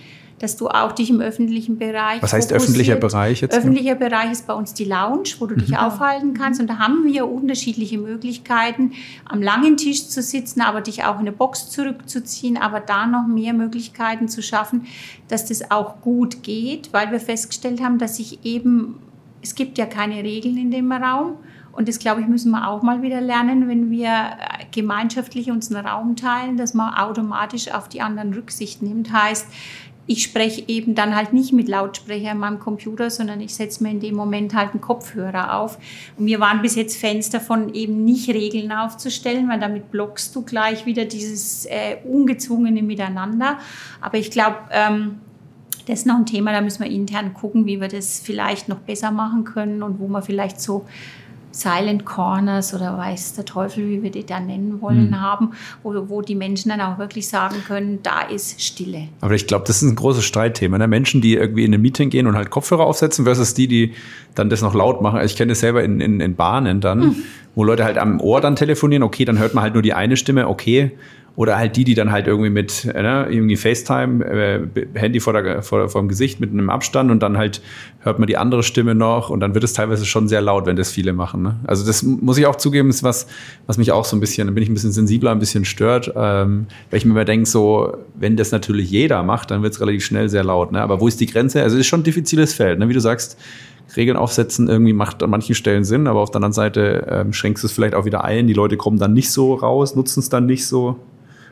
dass 0.43 0.57
du 0.57 0.69
auch 0.69 0.91
dich 0.91 1.09
im 1.09 1.21
öffentlichen 1.21 1.79
Bereich. 1.79 2.21
Was 2.21 2.33
heißt 2.33 2.53
öffentlicher 2.53 2.97
Bereich 2.97 3.43
jetzt? 3.43 3.57
Öffentlicher 3.57 3.95
Bereich 3.95 4.33
ist 4.33 4.45
bei 4.49 4.55
uns 4.55 4.75
die 4.75 4.85
Lounge, 4.85 5.29
wo 5.39 5.47
du 5.47 5.55
dich 5.55 5.71
mhm. 5.71 5.77
aufhalten 5.77 6.35
kannst. 6.35 6.61
Und 6.61 6.69
da 6.69 6.79
haben 6.79 7.05
wir 7.05 7.29
unterschiedliche 7.29 7.97
Möglichkeiten, 7.97 8.91
am 9.25 9.41
langen 9.41 9.77
Tisch 9.77 10.09
zu 10.09 10.21
sitzen, 10.21 10.61
aber 10.61 10.81
dich 10.81 11.05
auch 11.05 11.15
in 11.15 11.21
eine 11.21 11.33
Box 11.33 11.71
zurückzuziehen, 11.71 12.57
aber 12.57 12.81
da 12.81 13.07
noch 13.07 13.29
mehr 13.29 13.53
Möglichkeiten 13.53 14.27
zu 14.27 14.43
schaffen, 14.43 14.87
dass 15.29 15.47
das 15.47 15.71
auch 15.71 16.01
gut 16.01 16.43
geht, 16.43 16.93
weil 16.93 17.13
wir 17.13 17.21
festgestellt 17.21 17.81
haben, 17.81 17.99
dass 17.99 18.17
sich 18.17 18.45
eben, 18.45 18.99
es 19.43 19.55
gibt 19.55 19.79
ja 19.79 19.87
keine 19.87 20.25
Regeln 20.25 20.57
in 20.57 20.73
dem 20.73 20.91
Raum. 20.91 21.37
Und 21.71 21.89
das, 21.89 21.99
glaube 21.99 22.21
ich, 22.21 22.27
müssen 22.27 22.51
wir 22.51 22.69
auch 22.69 22.83
mal 22.83 23.01
wieder 23.01 23.21
lernen, 23.21 23.67
wenn 23.69 23.91
wir 23.91 24.37
gemeinschaftlich 24.73 25.51
uns 25.51 25.73
einen 25.73 25.87
Raum 25.87 26.17
teilen, 26.17 26.57
dass 26.57 26.75
man 26.75 26.95
automatisch 26.95 27.73
auf 27.73 27.89
die 27.89 28.03
anderen 28.03 28.35
Rücksicht 28.35 28.83
nimmt. 28.83 29.11
Heißt, 29.13 29.47
ich 30.07 30.23
spreche 30.25 30.65
eben 30.67 30.95
dann 30.95 31.15
halt 31.15 31.33
nicht 31.33 31.53
mit 31.53 31.69
Lautsprecher 31.69 32.33
in 32.33 32.39
meinem 32.39 32.59
Computer, 32.59 33.09
sondern 33.09 33.41
ich 33.41 33.55
setze 33.55 33.83
mir 33.83 33.91
in 33.91 34.01
dem 34.01 34.17
Moment 34.17 34.55
halt 34.55 34.73
einen 34.73 34.81
Kopfhörer 34.81 35.59
auf. 35.59 35.79
Und 36.19 36.27
wir 36.27 36.41
waren 36.41 36.61
bis 36.61 36.75
jetzt 36.75 37.01
Fans 37.01 37.31
davon, 37.31 37.73
eben 37.75 38.05
nicht 38.05 38.29
Regeln 38.29 38.73
aufzustellen, 38.73 39.49
weil 39.49 39.61
damit 39.61 39.91
blockst 39.93 40.35
du 40.35 40.43
gleich 40.43 40.87
wieder 40.87 41.05
dieses 41.05 41.67
äh, 41.67 41.99
ungezwungene 42.05 42.83
Miteinander. 42.83 43.59
Aber 44.01 44.19
ich 44.19 44.33
glaube, 44.33 44.57
ähm, 44.73 45.21
das 45.87 46.01
ist 46.01 46.07
noch 46.07 46.17
ein 46.17 46.27
Thema, 46.27 46.53
da 46.53 46.61
müssen 46.61 46.83
wir 46.83 46.91
intern 46.91 47.35
gucken, 47.35 47.67
wie 47.67 47.81
wir 47.81 47.89
das 47.89 48.21
vielleicht 48.21 48.69
noch 48.69 48.79
besser 48.79 49.11
machen 49.11 49.45
können 49.45 49.83
und 49.83 50.01
wo 50.01 50.09
wir 50.09 50.23
vielleicht 50.23 50.61
so 50.61 50.85
Silent 51.53 52.05
Corners 52.05 52.75
oder 52.75 52.97
weiß 52.99 53.35
der 53.35 53.45
Teufel, 53.45 53.89
wie 53.89 54.03
wir 54.03 54.11
die 54.11 54.25
da 54.25 54.41
nennen 54.41 54.81
wollen, 54.81 55.11
mhm. 55.11 55.21
haben, 55.21 55.51
wo, 55.83 56.09
wo 56.09 56.23
die 56.23 56.35
Menschen 56.35 56.71
dann 56.71 56.81
auch 56.81 56.99
wirklich 56.99 57.29
sagen 57.29 57.57
können, 57.67 58.01
da 58.03 58.23
ist 58.23 58.61
Stille. 58.61 59.09
Aber 59.21 59.35
ich 59.35 59.47
glaube, 59.47 59.65
das 59.67 59.83
ist 59.83 59.89
ein 59.89 59.95
großes 59.95 60.25
Streitthema. 60.25 60.79
Ne? 60.79 60.89
Menschen, 60.89 61.21
die 61.21 61.35
irgendwie 61.35 61.65
in 61.65 61.75
ein 61.75 61.81
Meeting 61.81 62.11
gehen 62.11 62.27
und 62.27 62.37
halt 62.37 62.51
Kopfhörer 62.51 62.85
aufsetzen, 62.85 63.25
versus 63.25 63.55
die, 63.55 63.69
die 63.69 63.93
dann 64.35 64.51
das 64.51 64.63
noch 64.63 64.75
laut 64.75 65.03
machen. 65.03 65.19
Also 65.19 65.33
ich 65.33 65.37
kenne 65.37 65.53
das 65.53 65.61
selber 65.61 65.85
in, 65.85 66.01
in, 66.01 66.21
in 66.21 66.35
Bahnen 66.35 66.81
dann, 66.81 67.01
mhm. 67.01 67.17
wo 67.55 67.65
Leute 67.65 67.85
halt 67.85 67.99
am 67.99 68.21
Ohr 68.21 68.41
dann 68.41 68.57
telefonieren. 68.57 69.03
Okay, 69.03 69.25
dann 69.25 69.39
hört 69.39 69.55
man 69.55 69.63
halt 69.63 69.75
nur 69.75 69.83
die 69.83 69.93
eine 69.93 70.17
Stimme. 70.17 70.49
Okay, 70.49 70.93
oder 71.35 71.57
halt 71.57 71.77
die, 71.77 71.85
die 71.85 71.95
dann 71.95 72.13
halt 72.13 72.27
irgendwie 72.27 72.51
mit 72.51 72.85
äh, 72.85 73.03
ne, 73.03 73.27
irgendwie 73.31 73.57
FaceTime, 73.57 74.25
äh, 74.25 74.61
Handy 74.95 75.19
vor, 75.19 75.33
der, 75.33 75.63
vor, 75.63 75.89
vor 75.89 76.03
dem 76.03 76.09
Gesicht 76.09 76.41
mit 76.41 76.51
einem 76.51 76.69
Abstand 76.69 77.11
und 77.11 77.23
dann 77.23 77.39
halt 77.39 77.63
hört 78.01 78.19
man 78.19 78.27
die 78.27 78.37
andere 78.37 78.63
Stimme 78.63 78.95
noch 78.95 79.31
und 79.31 79.41
dann 79.41 79.55
wird 79.55 79.65
es 79.65 79.73
teilweise 79.73 80.05
schon 80.05 80.29
sehr 80.29 80.43
laut, 80.43 80.67
wenn 80.67 80.77
das 80.77 80.91
viele 80.91 81.13
machen. 81.13 81.43
Ne? 81.43 81.57
Also 81.65 81.87
das 81.87 82.03
muss 82.03 82.37
ich 82.37 82.47
auch 82.47 82.57
zugeben, 82.57 82.91
ist 82.91 83.03
was, 83.03 83.27
was 83.67 83.79
mich 83.79 83.93
auch 83.93 84.05
so 84.05 84.17
ein 84.17 84.21
bisschen, 84.21 84.47
da 84.47 84.53
bin 84.53 84.63
ich 84.63 84.69
ein 84.69 84.75
bisschen 84.75 84.93
sensibler, 84.93 85.31
ein 85.31 85.39
bisschen 85.39 85.65
stört, 85.65 86.13
ähm, 86.15 86.67
weil 86.91 86.99
ich 86.99 87.05
mir 87.05 87.13
immer 87.13 87.25
denke, 87.25 87.47
so, 87.47 87.97
wenn 88.15 88.37
das 88.37 88.53
natürlich 88.53 88.91
jeder 88.91 89.23
macht, 89.23 89.51
dann 89.51 89.63
wird 89.63 89.73
es 89.73 89.81
relativ 89.81 90.05
schnell 90.05 90.29
sehr 90.29 90.45
laut. 90.45 90.73
Ne? 90.73 90.83
Aber 90.83 91.01
wo 91.01 91.09
ist 91.09 91.21
die 91.21 91.27
Grenze? 91.27 91.63
Also 91.63 91.77
es 91.77 91.81
ist 91.81 91.87
schon 91.87 92.01
ein 92.01 92.05
diffiziles 92.05 92.53
Feld, 92.53 92.79
ne? 92.79 92.89
wie 92.89 92.95
du 92.95 93.01
sagst, 93.01 93.39
Regeln 93.97 94.17
aufsetzen 94.17 94.69
irgendwie 94.69 94.93
macht 94.93 95.23
an 95.23 95.31
manchen 95.31 95.55
Stellen 95.55 95.85
Sinn, 95.85 96.07
aber 96.07 96.21
auf 96.21 96.31
der 96.31 96.37
anderen 96.37 96.53
Seite 96.53 97.07
ähm, 97.11 97.33
schränkst 97.33 97.63
du 97.63 97.67
es 97.67 97.73
vielleicht 97.73 97.95
auch 97.95 98.05
wieder 98.05 98.25
ein. 98.25 98.47
Die 98.47 98.55
Leute 98.55 98.77
kommen 98.77 98.99
dann 98.99 99.13
nicht 99.13 99.31
so 99.31 99.55
raus, 99.55 99.95
nutzen 99.95 100.21
es 100.21 100.29
dann 100.29 100.47
nicht 100.47 100.67
so. 100.67 100.97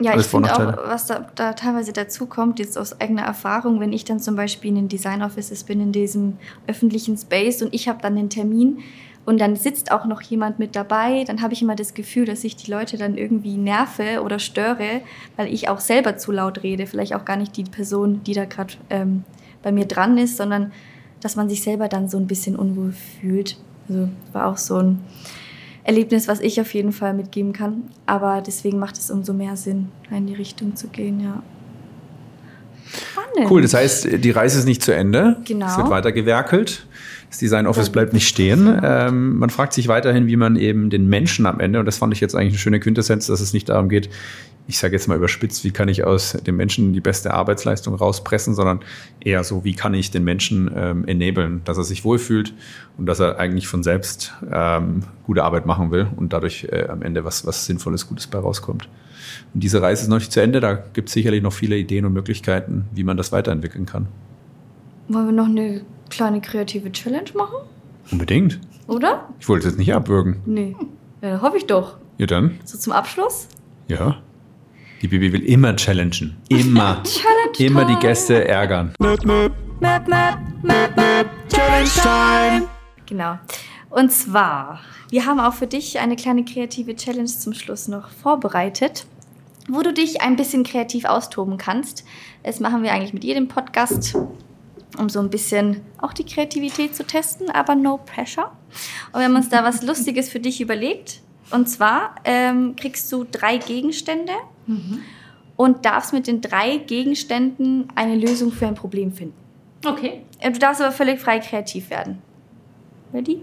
Ja, 0.03 0.17
ich 0.17 0.25
finde 0.25 0.53
auch, 0.53 0.89
was 0.89 1.05
da, 1.05 1.27
da 1.35 1.53
teilweise 1.53 1.93
dazu 1.93 2.25
kommt, 2.25 2.59
jetzt 2.59 2.77
aus 2.77 2.99
eigener 2.99 3.23
Erfahrung, 3.23 3.79
wenn 3.79 3.93
ich 3.93 4.03
dann 4.05 4.19
zum 4.19 4.35
Beispiel 4.35 4.69
in 4.69 4.75
den 4.75 4.87
Design 4.87 5.21
Offices 5.21 5.63
bin, 5.63 5.79
in 5.79 5.91
diesem 5.91 6.37
öffentlichen 6.67 7.17
Space 7.17 7.61
und 7.61 7.73
ich 7.73 7.87
habe 7.87 8.01
dann 8.01 8.15
den 8.15 8.29
Termin 8.29 8.79
und 9.25 9.39
dann 9.39 9.55
sitzt 9.55 9.91
auch 9.91 10.05
noch 10.05 10.21
jemand 10.21 10.59
mit 10.59 10.75
dabei, 10.75 11.23
dann 11.25 11.41
habe 11.41 11.53
ich 11.53 11.61
immer 11.61 11.75
das 11.75 11.93
Gefühl, 11.93 12.25
dass 12.25 12.43
ich 12.43 12.55
die 12.55 12.71
Leute 12.71 12.97
dann 12.97 13.15
irgendwie 13.15 13.57
nerve 13.57 14.23
oder 14.23 14.39
störe, 14.39 15.01
weil 15.37 15.53
ich 15.53 15.69
auch 15.69 15.79
selber 15.79 16.17
zu 16.17 16.31
laut 16.31 16.63
rede. 16.63 16.87
Vielleicht 16.87 17.13
auch 17.13 17.23
gar 17.23 17.37
nicht 17.37 17.55
die 17.55 17.63
Person, 17.63 18.23
die 18.23 18.33
da 18.33 18.45
gerade 18.45 18.73
ähm, 18.89 19.23
bei 19.61 19.71
mir 19.71 19.85
dran 19.85 20.17
ist, 20.17 20.37
sondern 20.37 20.71
dass 21.19 21.35
man 21.35 21.49
sich 21.49 21.61
selber 21.61 21.87
dann 21.87 22.09
so 22.09 22.17
ein 22.17 22.25
bisschen 22.25 22.55
unwohl 22.55 22.93
fühlt. 22.93 23.57
Also 23.87 24.09
war 24.33 24.47
auch 24.47 24.57
so 24.57 24.77
ein 24.77 24.99
Erlebnis, 25.83 26.27
was 26.27 26.39
ich 26.39 26.61
auf 26.61 26.73
jeden 26.73 26.91
Fall 26.91 27.13
mitgeben 27.13 27.53
kann. 27.53 27.83
Aber 28.05 28.41
deswegen 28.45 28.79
macht 28.79 28.97
es 28.97 29.09
umso 29.09 29.33
mehr 29.33 29.55
Sinn, 29.55 29.89
in 30.09 30.27
die 30.27 30.35
Richtung 30.35 30.75
zu 30.75 30.87
gehen, 30.87 31.19
ja. 31.19 31.41
Spannend. 32.93 33.49
Cool, 33.49 33.61
das 33.61 33.73
heißt, 33.73 34.23
die 34.23 34.31
Reise 34.31 34.59
ist 34.59 34.65
nicht 34.65 34.83
zu 34.83 34.93
Ende. 34.93 35.37
Genau. 35.45 35.67
Es 35.67 35.77
wird 35.77 35.89
weiter 35.89 36.11
gewerkelt. 36.11 36.85
Das 37.29 37.37
Design 37.37 37.65
Office 37.65 37.89
bleibt 37.89 38.11
nicht 38.11 38.27
stehen. 38.27 38.79
Ähm, 38.83 39.37
man 39.37 39.49
fragt 39.49 39.71
sich 39.71 39.87
weiterhin, 39.87 40.27
wie 40.27 40.35
man 40.35 40.57
eben 40.57 40.89
den 40.89 41.07
Menschen 41.07 41.45
am 41.45 41.61
Ende, 41.61 41.79
und 41.79 41.85
das 41.85 41.97
fand 41.97 42.13
ich 42.13 42.19
jetzt 42.19 42.35
eigentlich 42.35 42.51
eine 42.51 42.57
schöne 42.57 42.79
Quintessenz, 42.81 43.27
dass 43.27 43.39
es 43.39 43.53
nicht 43.53 43.69
darum 43.69 43.87
geht, 43.87 44.09
ich 44.71 44.79
sage 44.79 44.93
jetzt 44.93 45.09
mal 45.09 45.17
überspitzt, 45.17 45.65
wie 45.65 45.71
kann 45.71 45.89
ich 45.89 46.05
aus 46.05 46.31
dem 46.31 46.55
Menschen 46.55 46.93
die 46.93 47.01
beste 47.01 47.33
Arbeitsleistung 47.33 47.93
rauspressen, 47.93 48.55
sondern 48.55 48.79
eher 49.19 49.43
so, 49.43 49.65
wie 49.65 49.73
kann 49.73 49.93
ich 49.93 50.11
den 50.11 50.23
Menschen 50.23 50.71
ähm, 50.73 51.03
enablen, 51.05 51.59
dass 51.65 51.77
er 51.77 51.83
sich 51.83 52.05
wohlfühlt 52.05 52.53
und 52.97 53.05
dass 53.05 53.19
er 53.19 53.37
eigentlich 53.37 53.67
von 53.67 53.83
selbst 53.83 54.33
ähm, 54.49 55.01
gute 55.25 55.43
Arbeit 55.43 55.65
machen 55.65 55.91
will 55.91 56.07
und 56.15 56.31
dadurch 56.31 56.69
äh, 56.71 56.87
am 56.87 57.01
Ende 57.01 57.25
was, 57.25 57.45
was 57.45 57.65
Sinnvolles, 57.65 58.07
Gutes 58.07 58.27
bei 58.27 58.39
rauskommt. 58.39 58.87
Und 59.53 59.61
diese 59.61 59.81
Reise 59.81 60.03
ist 60.03 60.07
noch 60.07 60.19
nicht 60.19 60.31
zu 60.31 60.41
Ende, 60.41 60.61
da 60.61 60.75
gibt 60.75 61.09
es 61.09 61.13
sicherlich 61.13 61.43
noch 61.43 61.51
viele 61.51 61.75
Ideen 61.75 62.05
und 62.05 62.13
Möglichkeiten, 62.13 62.85
wie 62.93 63.03
man 63.03 63.17
das 63.17 63.33
weiterentwickeln 63.33 63.85
kann. 63.85 64.07
Wollen 65.09 65.25
wir 65.25 65.33
noch 65.33 65.47
eine 65.47 65.81
kleine 66.09 66.39
kreative 66.39 66.93
Challenge 66.93 67.31
machen? 67.35 67.57
Unbedingt. 68.09 68.61
Oder? 68.87 69.27
Ich 69.37 69.49
wollte 69.49 69.67
es 69.67 69.73
jetzt 69.73 69.79
nicht 69.79 69.93
abwürgen. 69.93 70.37
Nee. 70.45 70.77
Ja, 71.21 71.41
hoffe 71.41 71.57
ich 71.57 71.67
doch. 71.67 71.97
Ja, 72.17 72.25
dann. 72.25 72.57
So 72.63 72.77
zum 72.77 72.93
Abschluss? 72.93 73.49
Ja. 73.89 74.21
Die 75.01 75.07
Bibi 75.07 75.33
will 75.33 75.43
immer 75.45 75.75
challengen. 75.75 76.37
Immer. 76.49 77.01
Challenge 77.03 77.57
immer 77.57 77.85
die. 77.85 77.95
Gäste 77.95 78.47
ärgern. 78.47 78.93
Map, 78.99 79.25
map, 79.25 79.51
map, 79.79 80.07
map, 80.61 80.95
map. 80.95 81.27
Challenge 81.49 81.89
time. 82.03 82.67
Genau. 83.07 83.39
Und 83.89 84.11
zwar, 84.11 84.79
wir 85.09 85.25
haben 85.25 85.39
auch 85.39 85.55
für 85.55 85.65
dich 85.65 85.99
eine 85.99 86.15
kleine 86.15 86.45
kreative 86.45 86.95
Challenge 86.95 87.25
zum 87.25 87.55
Schluss 87.55 87.87
noch 87.87 88.09
vorbereitet, 88.09 89.07
wo 89.67 89.81
du 89.81 89.91
dich 89.91 90.21
ein 90.21 90.35
bisschen 90.35 90.63
kreativ 90.63 91.05
austoben 91.05 91.57
kannst. 91.57 92.05
Das 92.43 92.59
machen 92.59 92.83
wir 92.83 92.93
eigentlich 92.93 93.13
mit 93.13 93.23
jedem 93.23 93.47
Podcast, 93.47 94.15
um 94.99 95.09
so 95.09 95.19
ein 95.19 95.31
bisschen 95.31 95.81
auch 95.97 96.13
die 96.13 96.25
Kreativität 96.27 96.95
zu 96.95 97.03
testen, 97.07 97.49
aber 97.49 97.73
no 97.73 97.97
pressure. 97.97 98.51
Und 99.13 99.19
wir 99.19 99.25
haben 99.25 99.35
uns 99.35 99.49
da 99.49 99.63
was 99.63 99.81
Lustiges 99.81 100.29
für 100.29 100.39
dich 100.39 100.61
überlegt. 100.61 101.21
Und 101.49 101.67
zwar 101.67 102.15
ähm, 102.23 102.75
kriegst 102.75 103.11
du 103.11 103.25
drei 103.29 103.57
Gegenstände 103.57 104.33
und 105.55 105.85
darfst 105.85 106.13
mit 106.13 106.27
den 106.27 106.41
drei 106.41 106.77
Gegenständen 106.77 107.87
eine 107.95 108.15
Lösung 108.15 108.51
für 108.51 108.67
ein 108.67 108.75
Problem 108.75 109.11
finden. 109.11 109.35
Okay. 109.85 110.23
Äh, 110.39 110.51
Du 110.51 110.59
darfst 110.59 110.81
aber 110.81 110.91
völlig 110.91 111.19
frei 111.19 111.39
kreativ 111.39 111.89
werden. 111.89 112.19
Ready? 113.13 113.41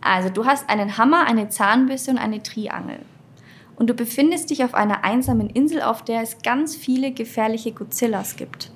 Also, 0.00 0.28
du 0.28 0.44
hast 0.44 0.68
einen 0.68 0.96
Hammer, 0.96 1.26
eine 1.26 1.48
Zahnbürste 1.48 2.12
und 2.12 2.18
eine 2.18 2.42
Triangel. 2.42 3.00
Und 3.76 3.88
du 3.88 3.94
befindest 3.94 4.50
dich 4.50 4.62
auf 4.62 4.74
einer 4.74 5.04
einsamen 5.04 5.50
Insel, 5.50 5.82
auf 5.82 6.04
der 6.04 6.22
es 6.22 6.42
ganz 6.42 6.76
viele 6.76 7.12
gefährliche 7.12 7.72
Godzillas 7.72 8.36
gibt. 8.36 8.70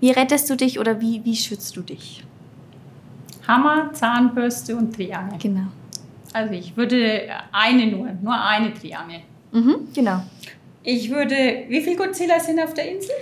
Wie 0.00 0.10
rettest 0.10 0.48
du 0.50 0.56
dich 0.56 0.78
oder 0.78 1.00
wie, 1.00 1.24
wie 1.24 1.36
schützt 1.36 1.76
du 1.76 1.82
dich? 1.82 2.24
Hammer, 3.46 3.92
Zahnbürste 3.92 4.76
und 4.76 4.94
Triangel. 4.94 5.38
Genau. 5.38 5.66
Also 6.32 6.54
ich 6.54 6.76
würde 6.76 7.28
eine 7.50 7.86
nur, 7.86 8.08
nur 8.22 8.40
eine 8.40 8.72
Triangel. 8.72 9.20
Mhm, 9.52 9.88
genau. 9.94 10.22
Ich 10.82 11.10
würde, 11.10 11.64
wie 11.68 11.80
viele 11.80 11.96
Godzilla 11.96 12.40
sind 12.40 12.60
auf 12.60 12.74
der 12.74 12.90
Insel? 12.90 13.14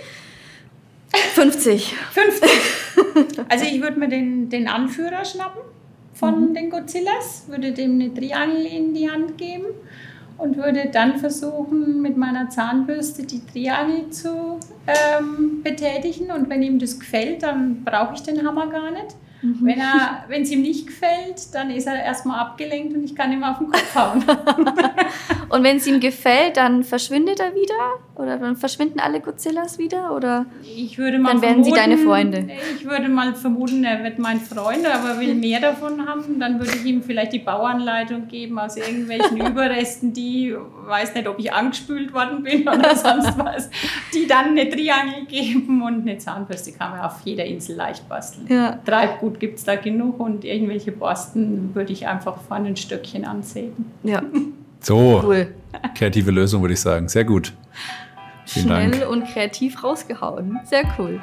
50. 1.33 1.93
50. 2.11 2.49
Also 3.49 3.65
ich 3.65 3.81
würde 3.81 3.99
mir 3.99 4.07
den, 4.07 4.49
den 4.49 4.67
Anführer 4.67 5.25
schnappen 5.25 5.61
von 6.13 6.53
den 6.53 6.69
Godzillas, 6.69 7.45
würde 7.47 7.71
dem 7.71 7.93
eine 7.93 8.13
Triangel 8.13 8.65
in 8.65 8.93
die 8.93 9.09
Hand 9.09 9.37
geben 9.37 9.65
und 10.37 10.57
würde 10.57 10.89
dann 10.91 11.17
versuchen, 11.17 12.01
mit 12.01 12.17
meiner 12.17 12.49
Zahnbürste 12.49 13.23
die 13.23 13.45
Triangel 13.45 14.09
zu 14.09 14.59
ähm, 14.87 15.61
betätigen. 15.63 16.31
Und 16.31 16.49
wenn 16.49 16.61
ihm 16.61 16.79
das 16.79 16.99
gefällt, 16.99 17.43
dann 17.43 17.83
brauche 17.83 18.15
ich 18.15 18.21
den 18.21 18.45
Hammer 18.45 18.67
gar 18.67 18.91
nicht. 18.91 19.15
Wenn 19.41 19.79
er, 19.79 20.25
wenn 20.27 20.41
es 20.41 20.51
ihm 20.51 20.61
nicht 20.61 20.87
gefällt, 20.87 21.53
dann 21.53 21.69
ist 21.71 21.87
er 21.87 22.03
erstmal 22.03 22.39
abgelenkt 22.39 22.93
und 22.93 23.03
ich 23.03 23.15
kann 23.15 23.31
ihm 23.31 23.43
auf 23.43 23.57
den 23.57 23.69
Kopf 23.69 23.95
hauen. 23.95 24.23
Und 25.49 25.63
wenn 25.63 25.77
es 25.77 25.87
ihm 25.87 25.99
gefällt, 25.99 26.57
dann 26.57 26.83
verschwindet 26.83 27.39
er 27.39 27.55
wieder? 27.55 27.99
Oder 28.19 28.37
dann 28.37 28.57
verschwinden 28.57 28.99
alle 28.99 29.21
Godzillas 29.21 29.77
wieder? 29.79 30.13
Oder? 30.13 30.45
Ich 30.61 30.97
würde 30.97 31.19
mal 31.19 31.31
Dann 31.31 31.41
werden 31.41 31.63
sie 31.63 31.71
vermuten, 31.71 31.89
deine 31.95 32.03
Freunde. 32.05 32.49
Ich 32.77 32.85
würde 32.85 33.07
mal 33.07 33.33
vermuten, 33.33 33.85
er 33.85 34.03
wird 34.03 34.19
mein 34.19 34.41
Freund, 34.41 34.85
aber 34.85 35.21
will 35.21 35.35
mehr 35.35 35.61
davon 35.61 36.05
haben. 36.05 36.37
Dann 36.37 36.59
würde 36.59 36.73
ich 36.75 36.83
ihm 36.83 37.01
vielleicht 37.01 37.31
die 37.31 37.39
Bauanleitung 37.39 38.27
geben 38.27 38.59
aus 38.59 38.75
irgendwelchen 38.75 39.37
Überresten, 39.47 40.11
die, 40.11 40.53
weiß 40.85 41.15
nicht, 41.15 41.29
ob 41.29 41.39
ich 41.39 41.53
angespült 41.53 42.13
worden 42.13 42.43
bin 42.43 42.67
oder 42.67 42.93
sonst 42.95 43.37
was, 43.37 43.69
die 44.13 44.27
dann 44.27 44.47
eine 44.49 44.69
Triangel 44.69 45.25
geben 45.25 45.81
und 45.81 46.01
eine 46.01 46.17
Zahnbürste 46.17 46.73
kann 46.73 46.91
man 46.91 46.99
auf 46.99 47.21
jeder 47.23 47.45
Insel 47.45 47.77
leicht 47.77 48.09
basteln. 48.09 48.47
Ja. 48.49 48.79
Treibgut 48.85 49.39
gibt 49.39 49.59
es 49.59 49.63
da 49.63 49.77
genug 49.77 50.19
und 50.19 50.43
irgendwelche 50.43 50.91
Borsten 50.91 51.73
würde 51.73 51.93
ich 51.93 52.05
einfach 52.05 52.41
vorne 52.41 52.67
ein 52.67 52.75
Stöckchen 52.75 53.23
ansägen. 53.23 53.85
Ja, 54.03 54.21
So, 54.81 55.21
cool. 55.25 55.53
kreative 55.95 56.31
Lösung 56.31 56.61
würde 56.61 56.73
ich 56.73 56.81
sagen. 56.81 57.07
Sehr 57.07 57.23
gut. 57.23 57.53
Vielen 58.49 58.65
Schnell 58.65 58.91
Dank. 58.91 59.11
und 59.11 59.25
kreativ 59.27 59.83
rausgehauen. 59.83 60.59
Sehr 60.63 60.83
cool. 60.97 61.21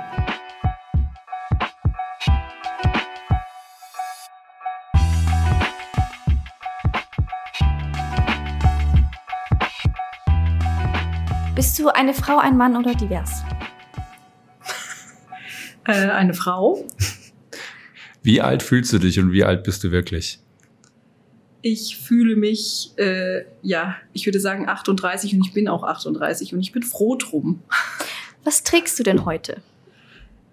Bist 11.57 11.77
du 11.81 11.89
eine 11.89 12.15
Frau, 12.15 12.39
ein 12.39 12.57
Mann 12.57 12.77
oder 12.77 12.95
divers? 12.95 13.43
Äh, 15.89 16.11
eine 16.11 16.33
Frau. 16.33 16.85
Wie 18.23 18.41
alt 18.41 18.63
fühlst 18.63 18.93
du 18.93 18.99
dich 18.99 19.19
und 19.19 19.33
wie 19.33 19.43
alt 19.43 19.65
bist 19.65 19.83
du 19.83 19.91
wirklich? 19.91 20.39
Ich 21.69 21.97
fühle 21.97 22.37
mich, 22.37 22.93
äh, 22.97 23.43
ja, 23.61 23.97
ich 24.13 24.25
würde 24.25 24.39
sagen 24.39 24.69
38 24.69 25.35
und 25.35 25.45
ich 25.45 25.53
bin 25.53 25.67
auch 25.67 25.83
38 25.83 26.55
und 26.55 26.61
ich 26.61 26.71
bin 26.71 26.85
froh 26.85 27.17
drum. 27.17 27.61
Was 28.45 28.63
trägst 28.63 28.97
du 29.01 29.03
denn 29.03 29.25
heute? 29.25 29.63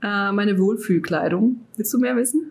Äh, 0.01 0.31
meine 0.31 0.57
Wohlfühlkleidung. 0.57 1.57
Willst 1.75 1.93
du 1.93 1.99
mehr 1.99 2.15
wissen? 2.15 2.49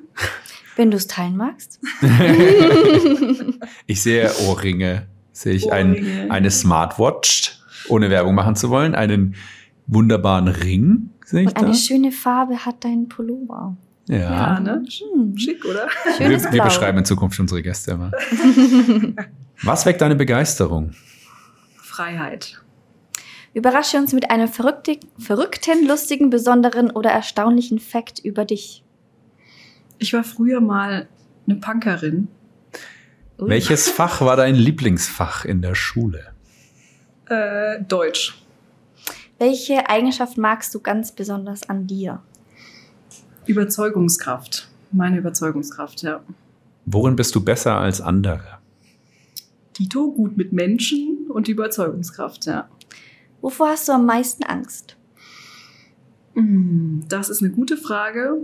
Wenn 0.77 0.93
du 0.93 0.97
es 0.97 1.09
teilen 1.09 1.37
magst. 1.37 1.81
Ich 3.89 4.01
sehe 4.01 4.31
Ohrringe. 4.47 5.09
Sehe 5.33 5.55
ich 5.55 5.73
ein, 5.73 5.91
Ohrringe. 5.95 6.31
eine 6.31 6.51
Smartwatch, 6.53 7.59
ohne 7.89 8.11
Werbung 8.11 8.37
machen 8.37 8.55
zu 8.55 8.71
wollen. 8.71 8.95
Einen 8.95 9.35
wunderbaren 9.89 10.47
Ring, 10.47 11.11
sehe 11.25 11.43
ich 11.43 11.49
Und 11.49 11.59
da. 11.61 11.67
eine 11.67 11.75
schöne 11.75 12.13
Farbe 12.13 12.65
hat 12.65 12.85
dein 12.85 13.09
Pullover. 13.09 13.77
Ja. 14.09 14.19
Ja, 14.19 14.61
ne? 14.61 14.85
Hm. 15.15 15.37
Schick, 15.39 15.65
oder? 15.65 15.89
Schönes 16.17 16.45
Wir, 16.45 16.53
wir 16.53 16.63
beschreiben 16.65 16.99
in 16.99 17.05
Zukunft 17.05 17.39
unsere 17.39 17.63
Gäste 17.63 17.93
immer. 17.93 18.11
Was 19.63 19.87
weckt 19.87 20.01
deine 20.01 20.17
Begeisterung? 20.17 20.93
Freiheit. 21.77 22.61
Überrasche 23.55 23.99
uns 23.99 24.13
mit 24.13 24.31
einem 24.31 24.49
verrückte, 24.49 24.99
verrückten, 25.19 25.87
lustigen, 25.87 26.31
besonderen 26.31 26.91
oder 26.91 27.11
erstaunlichen 27.11 27.79
Fact 27.79 28.19
über 28.19 28.45
dich. 28.45 28.83
Ich 29.99 30.13
war 30.13 30.25
früher 30.25 30.61
mal 30.61 31.07
eine 31.47 31.57
Punkerin. 31.57 32.29
Ui. 33.39 33.49
Welches 33.49 33.89
Fach 33.89 34.21
war 34.21 34.37
dein 34.37 34.55
Lieblingsfach 34.55 35.45
in 35.45 35.63
der 35.63 35.75
Schule? 35.75 36.33
Äh, 37.29 37.83
Deutsch. 37.83 38.43
Welche 39.39 39.89
Eigenschaft 39.89 40.39
magst 40.39 40.75
du 40.75 40.81
ganz 40.81 41.13
besonders 41.13 41.69
an 41.69 41.87
dir? 41.87 42.23
Überzeugungskraft. 43.47 44.69
Meine 44.93 45.19
Überzeugungskraft, 45.19 46.03
ja. 46.03 46.21
Worin 46.87 47.17
bist 47.17 47.35
du 47.35 47.43
besser 47.43 47.79
als 47.79 48.01
andere? 48.01 48.59
Tito, 49.73 50.13
gut 50.13 50.37
mit 50.37 50.53
Menschen 50.53 51.27
und 51.29 51.47
die 51.47 51.53
Überzeugungskraft, 51.53 52.47
ja. 52.47 52.69
Wovor 53.41 53.69
hast 53.69 53.89
du 53.89 53.93
am 53.93 54.07
meisten 54.07 54.45
Angst? 54.45 54.97
Hm, 56.35 57.05
Das 57.09 57.29
ist 57.29 57.43
eine 57.43 57.53
gute 57.53 57.77
Frage. 57.77 58.39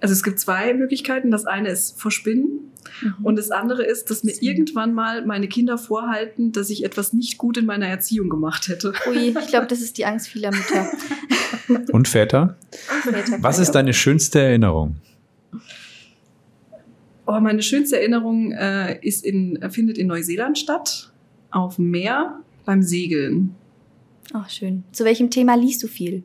Also 0.00 0.12
es 0.12 0.22
gibt 0.22 0.38
zwei 0.40 0.74
Möglichkeiten. 0.74 1.30
Das 1.30 1.46
eine 1.46 1.70
ist 1.70 2.00
vor 2.00 2.10
Spinnen 2.10 2.72
und 3.22 3.36
das 3.36 3.50
andere 3.50 3.84
ist, 3.84 4.10
dass 4.10 4.24
mir 4.24 4.34
irgendwann 4.40 4.94
mal 4.94 5.24
meine 5.24 5.48
Kinder 5.48 5.78
vorhalten, 5.78 6.52
dass 6.52 6.70
ich 6.70 6.84
etwas 6.84 7.12
nicht 7.12 7.38
gut 7.38 7.56
in 7.56 7.66
meiner 7.66 7.86
Erziehung 7.86 8.28
gemacht 8.28 8.68
hätte. 8.68 8.92
Ui, 9.08 9.28
ich 9.28 9.46
glaube, 9.48 9.66
das 9.66 9.80
ist 9.80 9.98
die 9.98 10.06
Angst 10.06 10.28
vieler 10.28 10.50
Mütter. 10.50 10.88
Und 11.92 12.08
Väter? 12.08 12.56
Und 13.04 13.16
Väter 13.16 13.42
Was 13.42 13.58
ist 13.58 13.72
deine 13.72 13.92
schönste 13.92 14.40
Erinnerung? 14.40 14.96
Oh, 17.26 17.40
meine 17.40 17.62
schönste 17.62 17.98
Erinnerung 17.98 18.52
äh, 18.52 18.98
ist 19.00 19.24
in, 19.24 19.58
findet 19.70 19.98
in 19.98 20.06
Neuseeland 20.06 20.58
statt, 20.58 21.12
auf 21.50 21.76
dem 21.76 21.90
Meer 21.90 22.40
beim 22.64 22.82
Segeln. 22.82 23.54
Ach, 24.32 24.48
schön. 24.48 24.84
Zu 24.92 25.04
welchem 25.04 25.30
Thema 25.30 25.56
liest 25.56 25.82
du 25.82 25.88
viel? 25.88 26.22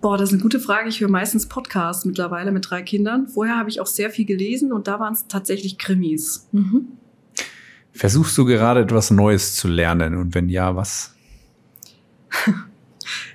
Boah, 0.00 0.16
das 0.16 0.30
ist 0.30 0.34
eine 0.34 0.42
gute 0.42 0.60
Frage. 0.60 0.88
Ich 0.88 1.00
höre 1.00 1.10
meistens 1.10 1.46
Podcasts 1.46 2.04
mittlerweile 2.04 2.52
mit 2.52 2.70
drei 2.70 2.82
Kindern. 2.82 3.28
Vorher 3.28 3.56
habe 3.56 3.68
ich 3.68 3.80
auch 3.80 3.86
sehr 3.86 4.10
viel 4.10 4.24
gelesen 4.24 4.72
und 4.72 4.88
da 4.88 4.98
waren 4.98 5.12
es 5.12 5.26
tatsächlich 5.26 5.76
Krimis. 5.78 6.48
Mhm. 6.52 6.88
Versuchst 7.92 8.38
du 8.38 8.44
gerade 8.44 8.80
etwas 8.80 9.10
Neues 9.10 9.56
zu 9.56 9.68
lernen? 9.68 10.16
Und 10.16 10.34
wenn 10.34 10.48
ja, 10.48 10.74
was? 10.76 11.14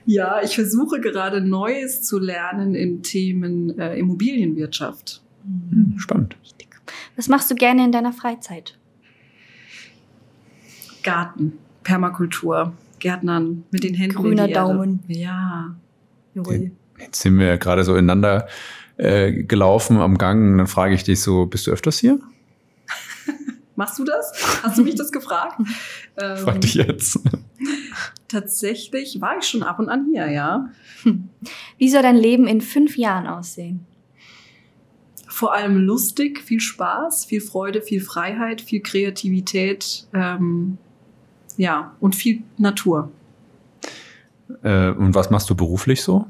Ja, 0.05 0.41
ich 0.43 0.55
versuche 0.55 1.01
gerade 1.01 1.41
Neues 1.41 2.03
zu 2.03 2.19
lernen 2.19 2.75
in 2.75 3.01
Themen 3.01 3.77
äh, 3.79 3.97
Immobilienwirtschaft. 3.97 5.21
Hm, 5.43 5.95
spannend. 5.97 6.37
Was 7.15 7.27
machst 7.27 7.49
du 7.49 7.55
gerne 7.55 7.83
in 7.83 7.91
deiner 7.91 8.13
Freizeit? 8.13 8.77
Garten, 11.03 11.53
Permakultur, 11.83 12.73
Gärtnern 12.99 13.63
mit 13.71 13.83
den 13.83 13.95
Händen. 13.95 14.15
Grüner 14.15 14.43
in 14.43 14.47
die 14.47 14.53
Erde. 14.53 14.73
Daumen. 14.73 14.99
Ja. 15.07 15.75
Jawohl. 16.35 16.71
Jetzt 16.99 17.21
sind 17.21 17.39
wir 17.39 17.47
ja 17.47 17.55
gerade 17.55 17.83
so 17.83 17.93
ineinander 17.95 18.47
äh, 18.97 19.43
gelaufen 19.43 19.97
am 19.97 20.17
Gang 20.17 20.51
und 20.51 20.57
dann 20.59 20.67
frage 20.67 20.93
ich 20.93 21.03
dich 21.03 21.21
so, 21.21 21.45
bist 21.45 21.67
du 21.67 21.71
öfters 21.71 21.99
hier? 21.99 22.19
Machst 23.75 23.99
du 23.99 24.03
das? 24.03 24.61
Hast 24.63 24.77
du 24.77 24.83
mich 24.83 24.95
das 24.95 25.11
gefragt? 25.11 25.59
Ähm, 26.17 26.37
Frag 26.43 26.61
dich 26.61 26.75
jetzt. 26.75 27.19
Tatsächlich 28.27 29.19
war 29.21 29.37
ich 29.37 29.45
schon 29.45 29.63
ab 29.63 29.79
und 29.79 29.89
an 29.89 30.07
hier, 30.11 30.29
ja. 30.29 30.69
Wie 31.77 31.89
soll 31.89 32.01
dein 32.01 32.17
Leben 32.17 32.47
in 32.47 32.61
fünf 32.61 32.97
Jahren 32.97 33.27
aussehen? 33.27 33.85
Vor 35.27 35.53
allem 35.53 35.77
lustig, 35.77 36.41
viel 36.41 36.61
Spaß, 36.61 37.25
viel 37.25 37.41
Freude, 37.41 37.81
viel 37.81 38.01
Freiheit, 38.01 38.61
viel 38.61 38.81
Kreativität, 38.81 40.07
ähm, 40.13 40.77
ja, 41.57 41.95
und 41.99 42.15
viel 42.15 42.43
Natur. 42.57 43.11
Äh, 44.63 44.91
und 44.91 45.15
was 45.15 45.29
machst 45.29 45.49
du 45.49 45.55
beruflich 45.55 46.01
so? 46.01 46.25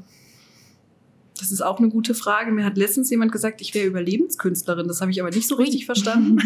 Das 1.38 1.52
ist 1.52 1.60
auch 1.60 1.78
eine 1.78 1.88
gute 1.88 2.14
Frage. 2.14 2.50
Mir 2.50 2.64
hat 2.64 2.78
letztens 2.78 3.10
jemand 3.10 3.30
gesagt, 3.30 3.60
ich 3.60 3.74
wäre 3.74 3.86
Überlebenskünstlerin. 3.86 4.88
Das 4.88 5.00
habe 5.00 5.10
ich 5.10 5.20
aber 5.20 5.30
nicht 5.30 5.48
so 5.48 5.56
richtig 5.56 5.86
verstanden. 5.86 6.38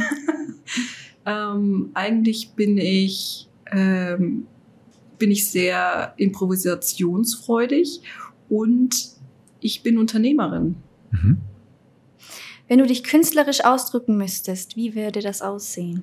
ähm, 1.27 1.91
eigentlich 1.95 2.53
bin 2.53 2.77
ich, 2.79 3.49
ähm, 3.71 4.47
bin 5.19 5.31
ich 5.31 5.49
sehr 5.51 6.15
improvisationsfreudig 6.17 8.01
und 8.49 9.11
ich 9.61 9.83
bin 9.83 9.99
Unternehmerin. 9.99 10.77
Mhm. 11.13 11.39
Wenn 12.67 12.79
du 12.79 12.87
dich 12.87 13.05
künstlerisch 13.05 13.65
ausdrücken 13.65 14.17
müsstest, 14.17 14.77
wie 14.77 14.95
würde 14.95 15.21
das 15.21 15.43
aussehen? 15.43 16.03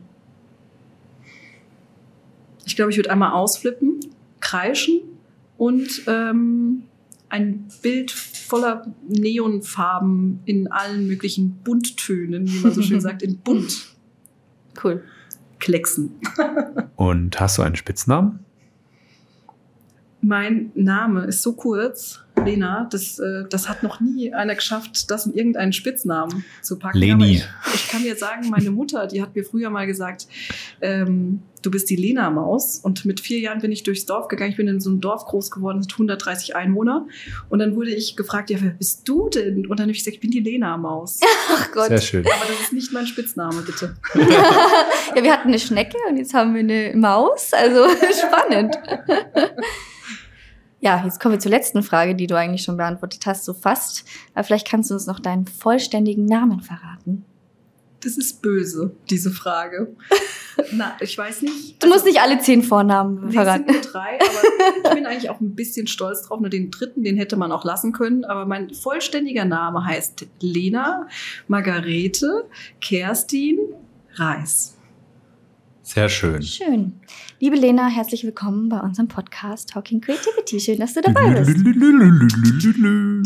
Ich 2.65 2.75
glaube, 2.75 2.91
ich 2.91 2.97
würde 2.97 3.09
einmal 3.09 3.31
ausflippen, 3.31 4.01
kreischen 4.41 5.01
und 5.57 6.03
ähm, 6.07 6.83
ein 7.29 7.67
Bild 7.81 8.11
voller 8.11 8.87
Neonfarben 9.07 10.39
in 10.45 10.71
allen 10.71 11.07
möglichen 11.07 11.57
Bunttönen, 11.63 12.47
wie 12.47 12.59
man 12.59 12.73
so 12.73 12.81
schön 12.81 13.01
sagt, 13.07 13.21
in 13.21 13.37
bunt 13.39 13.95
Cool. 14.81 15.03
klecksen. 15.59 16.11
Und 16.95 17.39
hast 17.39 17.57
du 17.57 17.63
einen 17.63 17.75
Spitznamen? 17.75 18.39
Mein 20.21 20.71
Name 20.73 21.25
ist 21.25 21.41
so 21.41 21.53
kurz, 21.53 22.19
Lena, 22.43 22.87
das, 22.91 23.19
äh, 23.19 23.45
das 23.49 23.69
hat 23.69 23.83
noch 23.83 23.99
nie 24.01 24.33
einer 24.33 24.55
geschafft, 24.55 25.09
das 25.11 25.25
in 25.27 25.33
irgendeinen 25.33 25.73
Spitznamen 25.73 26.43
zu 26.61 26.77
packen. 26.79 26.97
Leni. 26.97 27.13
Aber 27.13 27.25
Ich, 27.25 27.45
ich 27.75 27.87
kann 27.87 28.01
dir 28.03 28.15
sagen, 28.15 28.49
meine 28.49 28.71
Mutter, 28.71 29.05
die 29.07 29.21
hat 29.21 29.35
mir 29.35 29.43
früher 29.43 29.69
mal 29.69 29.85
gesagt, 29.85 30.27
ähm, 30.81 31.41
du 31.67 31.71
bist 31.71 31.89
die 31.89 31.97
Lena-Maus. 31.97 32.79
Und 32.79 33.03
mit 33.03 33.19
vier 33.19 33.39
Jahren 33.39 33.59
bin 33.59 33.71
ich 33.71 33.83
durchs 33.83 34.05
Dorf 34.05 34.29
gegangen. 34.29 34.51
Ich 34.51 34.57
bin 34.57 34.67
in 34.69 34.79
so 34.79 34.89
einem 34.89 35.01
Dorf 35.01 35.25
groß 35.25 35.51
geworden, 35.51 35.79
mit 35.79 35.91
130 35.91 36.55
Einwohner. 36.55 37.07
Und 37.49 37.59
dann 37.59 37.75
wurde 37.75 37.91
ich 37.91 38.15
gefragt, 38.15 38.49
ja, 38.49 38.57
wer 38.61 38.71
bist 38.71 39.07
du 39.07 39.29
denn? 39.29 39.67
Und 39.67 39.77
dann 39.77 39.85
habe 39.85 39.91
ich 39.91 39.99
gesagt, 39.99 40.15
ich 40.15 40.21
bin 40.21 40.31
die 40.31 40.39
Lena-Maus. 40.39 41.19
Ach 41.51 41.71
Gott. 41.71 41.87
Sehr 41.87 42.01
schön. 42.01 42.25
Aber 42.25 42.45
das 42.47 42.61
ist 42.61 42.73
nicht 42.73 42.93
mein 42.93 43.05
Spitzname, 43.05 43.61
bitte. 43.61 43.97
ja, 44.15 45.23
wir 45.23 45.33
hatten 45.33 45.49
eine 45.49 45.59
Schnecke 45.59 45.97
und 46.09 46.17
jetzt 46.17 46.33
haben 46.33 46.53
wir 46.53 46.61
eine 46.61 46.93
Maus. 46.95 47.51
Also 47.53 47.85
spannend. 48.27 48.77
Ja, 50.79 51.03
jetzt 51.03 51.19
kommen 51.19 51.33
wir 51.33 51.39
zur 51.39 51.51
letzten 51.51 51.83
Frage, 51.83 52.15
die 52.15 52.27
du 52.27 52.37
eigentlich 52.37 52.63
schon 52.63 52.77
beantwortet 52.77 53.25
hast, 53.25 53.43
so 53.43 53.53
fast. 53.53 54.05
Aber 54.33 54.45
vielleicht 54.45 54.69
kannst 54.69 54.89
du 54.89 54.93
uns 54.93 55.05
noch 55.05 55.19
deinen 55.19 55.47
vollständigen 55.47 56.25
Namen 56.25 56.61
verraten. 56.61 57.25
Das 58.07 58.15
ist 58.15 58.41
böse, 58.41 58.95
diese 59.09 59.31
Frage. 59.31 59.93
Na, 60.71 60.95
ich 61.01 61.17
weiß 61.17 61.41
nicht. 61.41 61.83
Du 61.83 61.89
musst 61.89 62.05
nicht 62.05 62.21
alle 62.21 62.39
zehn 62.39 62.63
Vornamen 62.63 63.25
Nee, 63.27 63.33
verraten. 63.33 63.65
sind 63.65 63.83
nur 63.83 63.91
drei, 63.91 64.17
aber 64.21 64.77
ich 64.89 64.95
bin 64.95 65.05
eigentlich 65.05 65.29
auch 65.29 65.41
ein 65.41 65.55
bisschen 65.55 65.87
stolz 65.87 66.21
drauf. 66.21 66.39
Nur 66.39 66.49
den 66.49 66.71
dritten, 66.71 67.03
den 67.03 67.17
hätte 67.17 67.35
man 67.35 67.51
auch 67.51 67.65
lassen 67.65 67.91
können. 67.91 68.23
Aber 68.23 68.45
mein 68.45 68.73
vollständiger 68.73 69.43
Name 69.43 69.83
heißt 69.83 70.25
Lena 70.39 71.05
Margarete 71.49 72.45
Kerstin 72.79 73.57
Reis. 74.13 74.77
Sehr 75.83 76.07
schön. 76.07 76.41
Schön. 76.41 76.93
Liebe 77.41 77.57
Lena, 77.57 77.89
herzlich 77.89 78.23
willkommen 78.23 78.69
bei 78.69 78.79
unserem 78.79 79.09
Podcast 79.09 79.71
Talking 79.71 79.99
Creativity. 79.99 80.61
Schön, 80.61 80.79
dass 80.79 80.93
du 80.93 81.01
dabei 81.01 81.41
bist. 81.43 81.57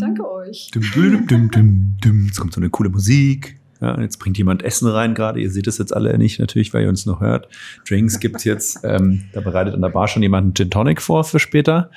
Danke 0.00 0.28
euch. 0.28 0.72
Dum, 0.72 0.82
dum, 0.92 1.26
dum, 1.28 1.50
dum, 1.52 1.94
dum. 2.02 2.24
Jetzt 2.26 2.40
kommt 2.40 2.52
so 2.52 2.60
eine 2.60 2.68
coole 2.68 2.88
Musik. 2.90 3.61
Ja, 3.82 4.00
jetzt 4.00 4.18
bringt 4.18 4.38
jemand 4.38 4.62
Essen 4.62 4.86
rein 4.86 5.12
gerade. 5.14 5.40
Ihr 5.40 5.50
seht 5.50 5.66
es 5.66 5.76
jetzt 5.78 5.94
alle 5.94 6.16
nicht, 6.16 6.38
natürlich, 6.38 6.72
weil 6.72 6.84
ihr 6.84 6.88
uns 6.88 7.04
noch 7.04 7.20
hört. 7.20 7.48
Drinks 7.86 8.20
gibt's 8.20 8.44
jetzt. 8.44 8.62
Ähm, 8.92 9.24
da 9.32 9.40
bereitet 9.40 9.74
an 9.74 9.80
der 9.80 9.90
Bar 9.90 10.08
schon 10.08 10.22
jemand 10.22 10.44
einen 10.44 10.54
Gin 10.54 10.70
Tonic 10.70 11.00
vor 11.00 11.24
für 11.24 11.38
später. 11.38 11.90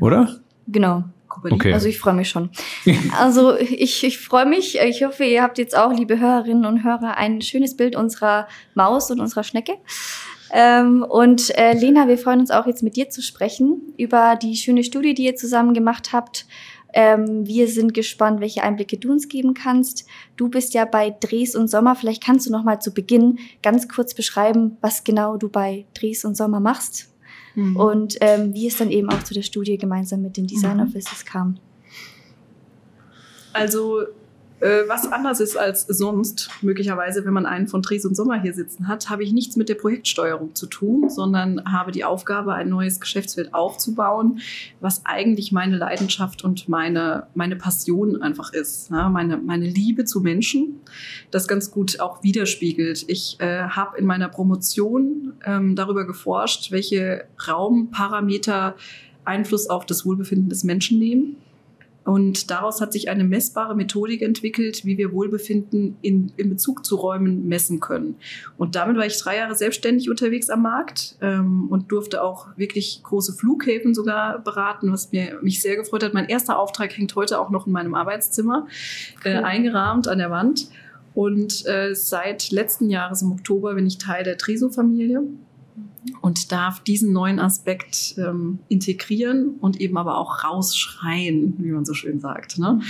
Oder? 0.00 0.36
Genau. 0.66 1.04
Okay. 1.28 1.72
Also 1.72 1.88
ich 1.88 1.98
freue 1.98 2.14
mich 2.14 2.28
schon. 2.28 2.50
Also 3.18 3.56
ich, 3.56 4.04
ich 4.04 4.18
freue 4.18 4.46
mich. 4.46 4.78
Ich 4.78 5.04
hoffe, 5.04 5.24
ihr 5.24 5.42
habt 5.42 5.58
jetzt 5.58 5.76
auch, 5.76 5.92
liebe 5.92 6.18
Hörerinnen 6.18 6.64
und 6.64 6.84
Hörer, 6.84 7.16
ein 7.16 7.40
schönes 7.42 7.76
Bild 7.76 7.96
unserer 7.96 8.48
Maus 8.74 9.10
und 9.10 9.20
unserer 9.20 9.44
Schnecke. 9.44 9.72
Ähm, 10.52 11.04
und 11.08 11.56
äh, 11.56 11.72
Lena, 11.72 12.08
wir 12.08 12.18
freuen 12.18 12.40
uns 12.40 12.50
auch 12.50 12.66
jetzt 12.66 12.82
mit 12.82 12.96
dir 12.96 13.10
zu 13.10 13.22
sprechen 13.22 13.80
über 13.96 14.36
die 14.40 14.56
schöne 14.56 14.84
Studie, 14.84 15.14
die 15.14 15.24
ihr 15.24 15.36
zusammen 15.36 15.74
gemacht 15.74 16.12
habt. 16.12 16.46
Ähm, 16.98 17.46
wir 17.46 17.68
sind 17.68 17.92
gespannt, 17.92 18.40
welche 18.40 18.62
Einblicke 18.62 18.96
du 18.96 19.12
uns 19.12 19.28
geben 19.28 19.52
kannst. 19.52 20.06
Du 20.36 20.48
bist 20.48 20.72
ja 20.72 20.86
bei 20.86 21.10
Dres 21.20 21.54
und 21.54 21.68
Sommer. 21.68 21.94
Vielleicht 21.94 22.24
kannst 22.24 22.46
du 22.46 22.50
noch 22.50 22.64
mal 22.64 22.80
zu 22.80 22.94
Beginn 22.94 23.38
ganz 23.62 23.86
kurz 23.86 24.14
beschreiben, 24.14 24.78
was 24.80 25.04
genau 25.04 25.36
du 25.36 25.50
bei 25.50 25.84
Dres 25.92 26.24
und 26.24 26.36
Sommer 26.38 26.58
machst 26.58 27.12
Mhm. 27.54 27.76
und 27.76 28.16
ähm, 28.22 28.54
wie 28.54 28.66
es 28.66 28.78
dann 28.78 28.90
eben 28.90 29.10
auch 29.10 29.22
zu 29.24 29.34
der 29.34 29.42
Studie 29.42 29.76
gemeinsam 29.76 30.22
mit 30.22 30.38
den 30.38 30.46
Design 30.46 30.78
Mhm. 30.78 30.84
Offices 30.84 31.24
kam. 31.26 31.58
Also, 33.52 34.02
äh, 34.60 34.88
was 34.88 35.10
anders 35.12 35.40
ist 35.40 35.56
als 35.56 35.86
sonst, 35.86 36.48
möglicherweise, 36.62 37.24
wenn 37.26 37.34
man 37.34 37.44
einen 37.44 37.68
von 37.68 37.82
Dres 37.82 38.06
und 38.06 38.14
Sommer 38.14 38.40
hier 38.40 38.54
sitzen 38.54 38.88
hat, 38.88 39.10
habe 39.10 39.22
ich 39.22 39.32
nichts 39.32 39.56
mit 39.56 39.68
der 39.68 39.74
Projektsteuerung 39.74 40.54
zu 40.54 40.66
tun, 40.66 41.10
sondern 41.10 41.62
habe 41.70 41.92
die 41.92 42.04
Aufgabe, 42.04 42.54
ein 42.54 42.70
neues 42.70 43.00
Geschäftsfeld 43.00 43.52
aufzubauen, 43.52 44.40
was 44.80 45.04
eigentlich 45.04 45.52
meine 45.52 45.76
Leidenschaft 45.76 46.42
und 46.42 46.68
meine, 46.68 47.26
meine 47.34 47.56
Passion 47.56 48.22
einfach 48.22 48.52
ist. 48.52 48.90
Ja, 48.90 49.10
meine, 49.10 49.36
meine 49.36 49.66
Liebe 49.66 50.04
zu 50.06 50.20
Menschen, 50.20 50.80
das 51.30 51.48
ganz 51.48 51.70
gut 51.70 52.00
auch 52.00 52.22
widerspiegelt. 52.22 53.04
Ich 53.08 53.38
äh, 53.40 53.64
habe 53.64 53.98
in 53.98 54.06
meiner 54.06 54.28
Promotion 54.28 55.34
ähm, 55.44 55.76
darüber 55.76 56.06
geforscht, 56.06 56.72
welche 56.72 57.26
Raumparameter 57.46 58.74
Einfluss 59.26 59.68
auf 59.68 59.84
das 59.84 60.06
Wohlbefinden 60.06 60.48
des 60.48 60.64
Menschen 60.64 60.98
nehmen. 60.98 61.36
Und 62.06 62.52
daraus 62.52 62.80
hat 62.80 62.92
sich 62.92 63.08
eine 63.08 63.24
messbare 63.24 63.74
Methodik 63.74 64.22
entwickelt, 64.22 64.84
wie 64.84 64.96
wir 64.96 65.12
Wohlbefinden 65.12 65.96
in, 66.02 66.32
in 66.36 66.48
Bezug 66.48 66.86
zu 66.86 66.94
Räumen 66.94 67.48
messen 67.48 67.80
können. 67.80 68.14
Und 68.56 68.76
damit 68.76 68.96
war 68.96 69.06
ich 69.06 69.18
drei 69.18 69.38
Jahre 69.38 69.56
selbstständig 69.56 70.08
unterwegs 70.08 70.48
am 70.48 70.62
Markt 70.62 71.16
ähm, 71.20 71.66
und 71.68 71.90
durfte 71.90 72.22
auch 72.22 72.46
wirklich 72.56 73.00
große 73.02 73.32
Flughäfen 73.32 73.92
sogar 73.92 74.38
beraten, 74.38 74.92
was 74.92 75.10
mir, 75.10 75.40
mich 75.42 75.60
sehr 75.60 75.74
gefreut 75.74 76.04
hat. 76.04 76.14
Mein 76.14 76.28
erster 76.28 76.60
Auftrag 76.60 76.96
hängt 76.96 77.16
heute 77.16 77.40
auch 77.40 77.50
noch 77.50 77.66
in 77.66 77.72
meinem 77.72 77.96
Arbeitszimmer, 77.96 78.68
äh, 79.24 79.36
Cool. 79.36 79.44
eingerahmt 79.44 80.06
an 80.06 80.18
der 80.18 80.30
Wand. 80.30 80.68
Und 81.12 81.66
äh, 81.66 81.92
seit 81.94 82.52
letzten 82.52 82.88
Jahres 82.88 83.22
im 83.22 83.32
Oktober 83.32 83.74
bin 83.74 83.86
ich 83.86 83.98
Teil 83.98 84.22
der 84.22 84.38
Treso-Familie 84.38 85.22
und 86.20 86.52
darf 86.52 86.80
diesen 86.80 87.12
neuen 87.12 87.38
Aspekt 87.38 88.16
ähm, 88.18 88.60
integrieren 88.68 89.56
und 89.60 89.80
eben 89.80 89.96
aber 89.98 90.18
auch 90.18 90.44
rausschreien, 90.44 91.54
wie 91.58 91.70
man 91.70 91.84
so 91.84 91.94
schön 91.94 92.20
sagt. 92.20 92.58
Ne? 92.58 92.80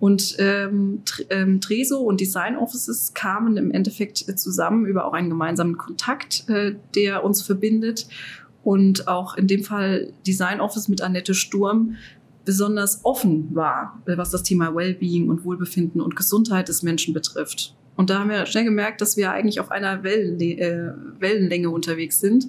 Und 0.00 0.36
ähm, 0.38 1.02
ähm, 1.28 1.60
Treso 1.60 2.00
und 2.00 2.20
Design 2.20 2.56
Offices 2.56 3.12
kamen 3.12 3.58
im 3.58 3.70
Endeffekt 3.70 4.26
äh, 4.28 4.34
zusammen 4.34 4.86
über 4.86 5.04
auch 5.04 5.12
einen 5.12 5.28
gemeinsamen 5.28 5.76
Kontakt, 5.76 6.48
äh, 6.48 6.76
der 6.94 7.22
uns 7.22 7.42
verbindet. 7.42 8.08
Und 8.62 9.08
auch 9.08 9.36
in 9.36 9.46
dem 9.46 9.62
Fall 9.62 10.12
Design 10.26 10.60
Office 10.60 10.88
mit 10.88 11.02
Annette 11.02 11.34
Sturm 11.34 11.96
besonders 12.46 13.04
offen 13.04 13.54
war, 13.54 14.02
was 14.06 14.30
das 14.30 14.42
Thema 14.42 14.74
Wellbeing 14.74 15.28
und 15.28 15.44
Wohlbefinden 15.44 16.00
und 16.00 16.16
Gesundheit 16.16 16.68
des 16.68 16.82
Menschen 16.82 17.14
betrifft. 17.14 17.74
Und 17.96 18.10
da 18.10 18.20
haben 18.20 18.30
wir 18.30 18.46
schnell 18.46 18.64
gemerkt, 18.64 19.00
dass 19.00 19.16
wir 19.16 19.32
eigentlich 19.32 19.60
auf 19.60 19.70
einer 19.70 20.02
Wellen, 20.02 20.40
äh, 20.40 20.92
Wellenlänge 21.18 21.70
unterwegs 21.70 22.20
sind 22.20 22.48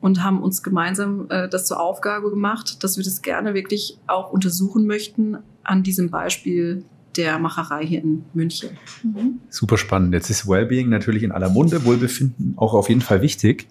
und 0.00 0.22
haben 0.22 0.42
uns 0.42 0.62
gemeinsam 0.62 1.26
äh, 1.30 1.48
das 1.48 1.66
zur 1.66 1.80
Aufgabe 1.80 2.30
gemacht, 2.30 2.82
dass 2.84 2.96
wir 2.96 3.04
das 3.04 3.22
gerne 3.22 3.54
wirklich 3.54 3.98
auch 4.06 4.32
untersuchen 4.32 4.86
möchten 4.86 5.38
an 5.62 5.82
diesem 5.82 6.10
Beispiel 6.10 6.84
der 7.16 7.38
Macherei 7.38 7.86
hier 7.86 8.02
in 8.02 8.24
München. 8.34 8.70
Mhm. 9.02 9.40
Super 9.48 9.76
spannend. 9.76 10.14
Jetzt 10.14 10.30
ist 10.30 10.48
Wellbeing 10.48 10.88
natürlich 10.88 11.22
in 11.22 11.32
aller 11.32 11.50
Munde, 11.50 11.84
Wohlbefinden 11.84 12.54
auch 12.56 12.74
auf 12.74 12.88
jeden 12.88 13.00
Fall 13.00 13.22
wichtig. 13.22 13.68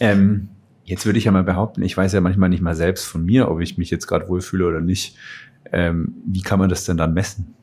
Ähm, 0.00 0.48
jetzt 0.84 1.06
würde 1.06 1.18
ich 1.18 1.24
ja 1.24 1.32
mal 1.32 1.42
behaupten, 1.42 1.82
ich 1.82 1.96
weiß 1.96 2.12
ja 2.12 2.20
manchmal 2.20 2.48
nicht 2.48 2.62
mal 2.62 2.74
selbst 2.74 3.04
von 3.04 3.24
mir, 3.24 3.50
ob 3.50 3.60
ich 3.60 3.78
mich 3.78 3.90
jetzt 3.90 4.06
gerade 4.06 4.28
wohlfühle 4.28 4.66
oder 4.66 4.80
nicht. 4.80 5.16
Ähm, 5.72 6.14
wie 6.26 6.42
kann 6.42 6.58
man 6.58 6.68
das 6.68 6.84
denn 6.84 6.96
dann 6.96 7.14
messen? 7.14 7.54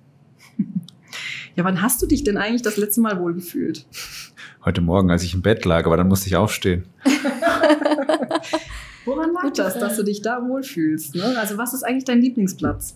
Ja, 1.55 1.65
wann 1.65 1.81
hast 1.81 2.01
du 2.01 2.07
dich 2.07 2.23
denn 2.23 2.37
eigentlich 2.37 2.61
das 2.61 2.77
letzte 2.77 3.01
Mal 3.01 3.19
wohlgefühlt? 3.19 3.85
Heute 4.63 4.81
Morgen, 4.81 5.11
als 5.11 5.23
ich 5.23 5.33
im 5.33 5.41
Bett 5.41 5.65
lag, 5.65 5.85
aber 5.85 5.97
dann 5.97 6.07
musste 6.07 6.27
ich 6.27 6.35
aufstehen. 6.35 6.85
Woran 9.05 9.33
lag 9.33 9.51
das, 9.53 9.79
dass 9.79 9.97
du 9.97 10.03
dich 10.03 10.21
da 10.21 10.47
wohlfühlst? 10.47 11.15
Ne? 11.15 11.35
Also 11.37 11.57
was 11.57 11.73
ist 11.73 11.83
eigentlich 11.83 12.05
dein 12.05 12.21
Lieblingsplatz? 12.21 12.95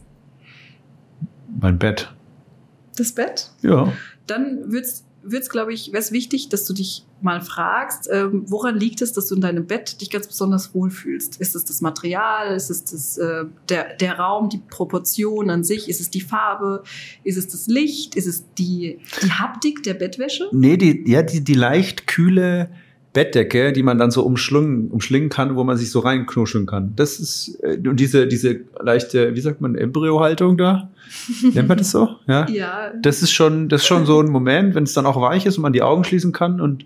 Mein 1.60 1.80
Bett. 1.80 2.14
Das 2.96 3.14
Bett? 3.14 3.52
Ja. 3.62 3.92
Dann 4.28 4.72
wird 4.72 4.86
es, 4.86 5.05
glaube 5.50 5.74
ich, 5.74 5.88
wäre 5.92 6.02
es 6.02 6.12
wichtig, 6.12 6.50
dass 6.50 6.66
du 6.66 6.74
dich 6.74 7.06
mal 7.22 7.42
fragst, 7.42 8.10
ähm, 8.12 8.44
woran 8.48 8.78
liegt 8.78 9.02
es, 9.02 9.14
dass 9.14 9.28
du 9.28 9.36
in 9.36 9.42
deinem 9.42 9.66
Bett 9.66 10.02
dich 10.02 10.10
ganz 10.10 10.28
besonders 10.28 10.74
wohlfühlst? 10.74 11.42
Ist 11.42 11.56
es 11.56 11.66
das 11.66 11.82
Material? 11.82 12.56
Ist 12.56 12.70
es 12.70 12.84
das, 12.84 13.18
äh, 13.18 13.46
der, 13.70 13.96
der 13.96 14.20
Raum, 14.20 14.50
die 14.50 14.60
Proportion 14.60 15.50
an 15.50 15.64
sich? 15.64 15.90
Ist 15.90 16.02
es 16.02 16.10
die 16.10 16.22
Farbe? 16.22 16.84
Ist 17.24 17.38
es 17.38 17.48
das 17.48 17.68
Licht? 17.68 18.16
Ist 18.16 18.28
es 18.28 18.46
die, 18.58 19.00
die 19.24 19.32
Haptik 19.32 19.84
der 19.84 19.96
Bettwäsche? 19.96 20.50
Nee, 20.52 20.78
die, 20.78 21.04
ja, 21.10 21.24
die, 21.24 21.44
die 21.44 21.54
leicht 21.54 22.08
kühle 22.08 22.70
Bettdecke, 23.16 23.72
die 23.72 23.82
man 23.82 23.98
dann 23.98 24.12
so 24.12 24.24
umschlungen, 24.24 24.90
umschlingen 24.92 25.30
kann, 25.30 25.56
wo 25.56 25.64
man 25.64 25.78
sich 25.78 25.90
so 25.90 26.02
reinknuscheln 26.02 26.66
kann. 26.66 26.94
Das 26.98 27.20
ist, 27.20 27.58
äh, 27.64 27.80
und 27.88 28.00
diese, 28.00 28.28
diese 28.28 28.60
leichte, 28.80 29.36
wie 29.36 29.40
sagt 29.40 29.62
man, 29.62 29.74
Embryo-Haltung 29.74 30.58
da? 30.58 30.92
Nennt 31.54 31.70
man 31.70 31.78
das 31.78 31.92
so? 31.92 32.10
Ja. 32.28 32.48
ja. 32.50 32.92
Das 33.02 33.24
ist 33.24 33.32
schon, 33.32 33.70
das 33.70 33.82
ist 33.82 33.88
schon 33.88 34.06
so 34.06 34.20
ein 34.20 34.30
Moment, 34.30 34.76
wenn 34.76 34.84
es 34.84 34.94
dann 34.94 35.06
auch 35.06 35.20
weich 35.20 35.46
ist 35.46 35.58
und 35.58 35.64
man 35.64 35.74
die 35.74 35.82
Augen 35.82 36.04
schließen 36.04 36.34
kann 36.34 36.60
und 36.60 36.86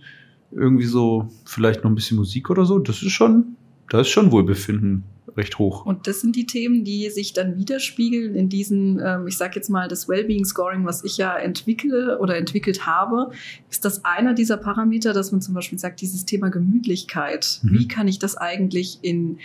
irgendwie 0.52 0.86
so 0.86 1.30
vielleicht 1.46 1.84
noch 1.84 1.92
ein 1.92 1.96
bisschen 1.96 2.18
Musik 2.18 2.50
oder 2.52 2.64
so. 2.64 2.78
Das 2.78 3.02
ist 3.02 3.12
schon, 3.12 3.56
da 3.90 4.02
ist 4.02 4.10
schon 4.10 4.32
Wohlbefinden 4.32 5.04
recht 5.38 5.60
hoch. 5.60 5.86
Und 5.86 6.08
das 6.08 6.22
sind 6.22 6.36
die 6.36 6.46
Themen, 6.46 6.84
die 6.84 7.10
sich 7.10 7.34
dann 7.34 7.58
widerspiegeln 7.58 8.36
in 8.36 8.50
diesen, 8.50 9.00
ähm, 9.04 9.28
ich 9.28 9.38
sage 9.38 9.56
jetzt 9.56 9.70
mal, 9.70 9.88
das 9.88 10.08
Wellbeing 10.08 10.46
Scoring, 10.46 10.86
was 10.86 11.04
ich 11.04 11.18
ja 11.18 11.38
entwickle 11.38 12.20
oder 12.20 12.38
entwickelt 12.38 12.86
habe, 12.86 13.32
ist 13.70 13.86
das 13.86 14.06
einer 14.06 14.34
dieser 14.34 14.58
Parameter, 14.58 15.14
dass 15.14 15.32
man 15.32 15.42
zum 15.42 15.54
Beispiel 15.54 15.80
sagt, 15.80 16.02
dieses 16.02 16.26
Thema 16.26 16.50
Gemütlichkeit. 16.50 17.60
Mhm. 17.64 17.72
Wie 17.72 17.88
kann 17.88 18.08
ich 18.08 18.20
das 18.20 18.36
eigentlich 18.36 19.00
in 19.02 19.40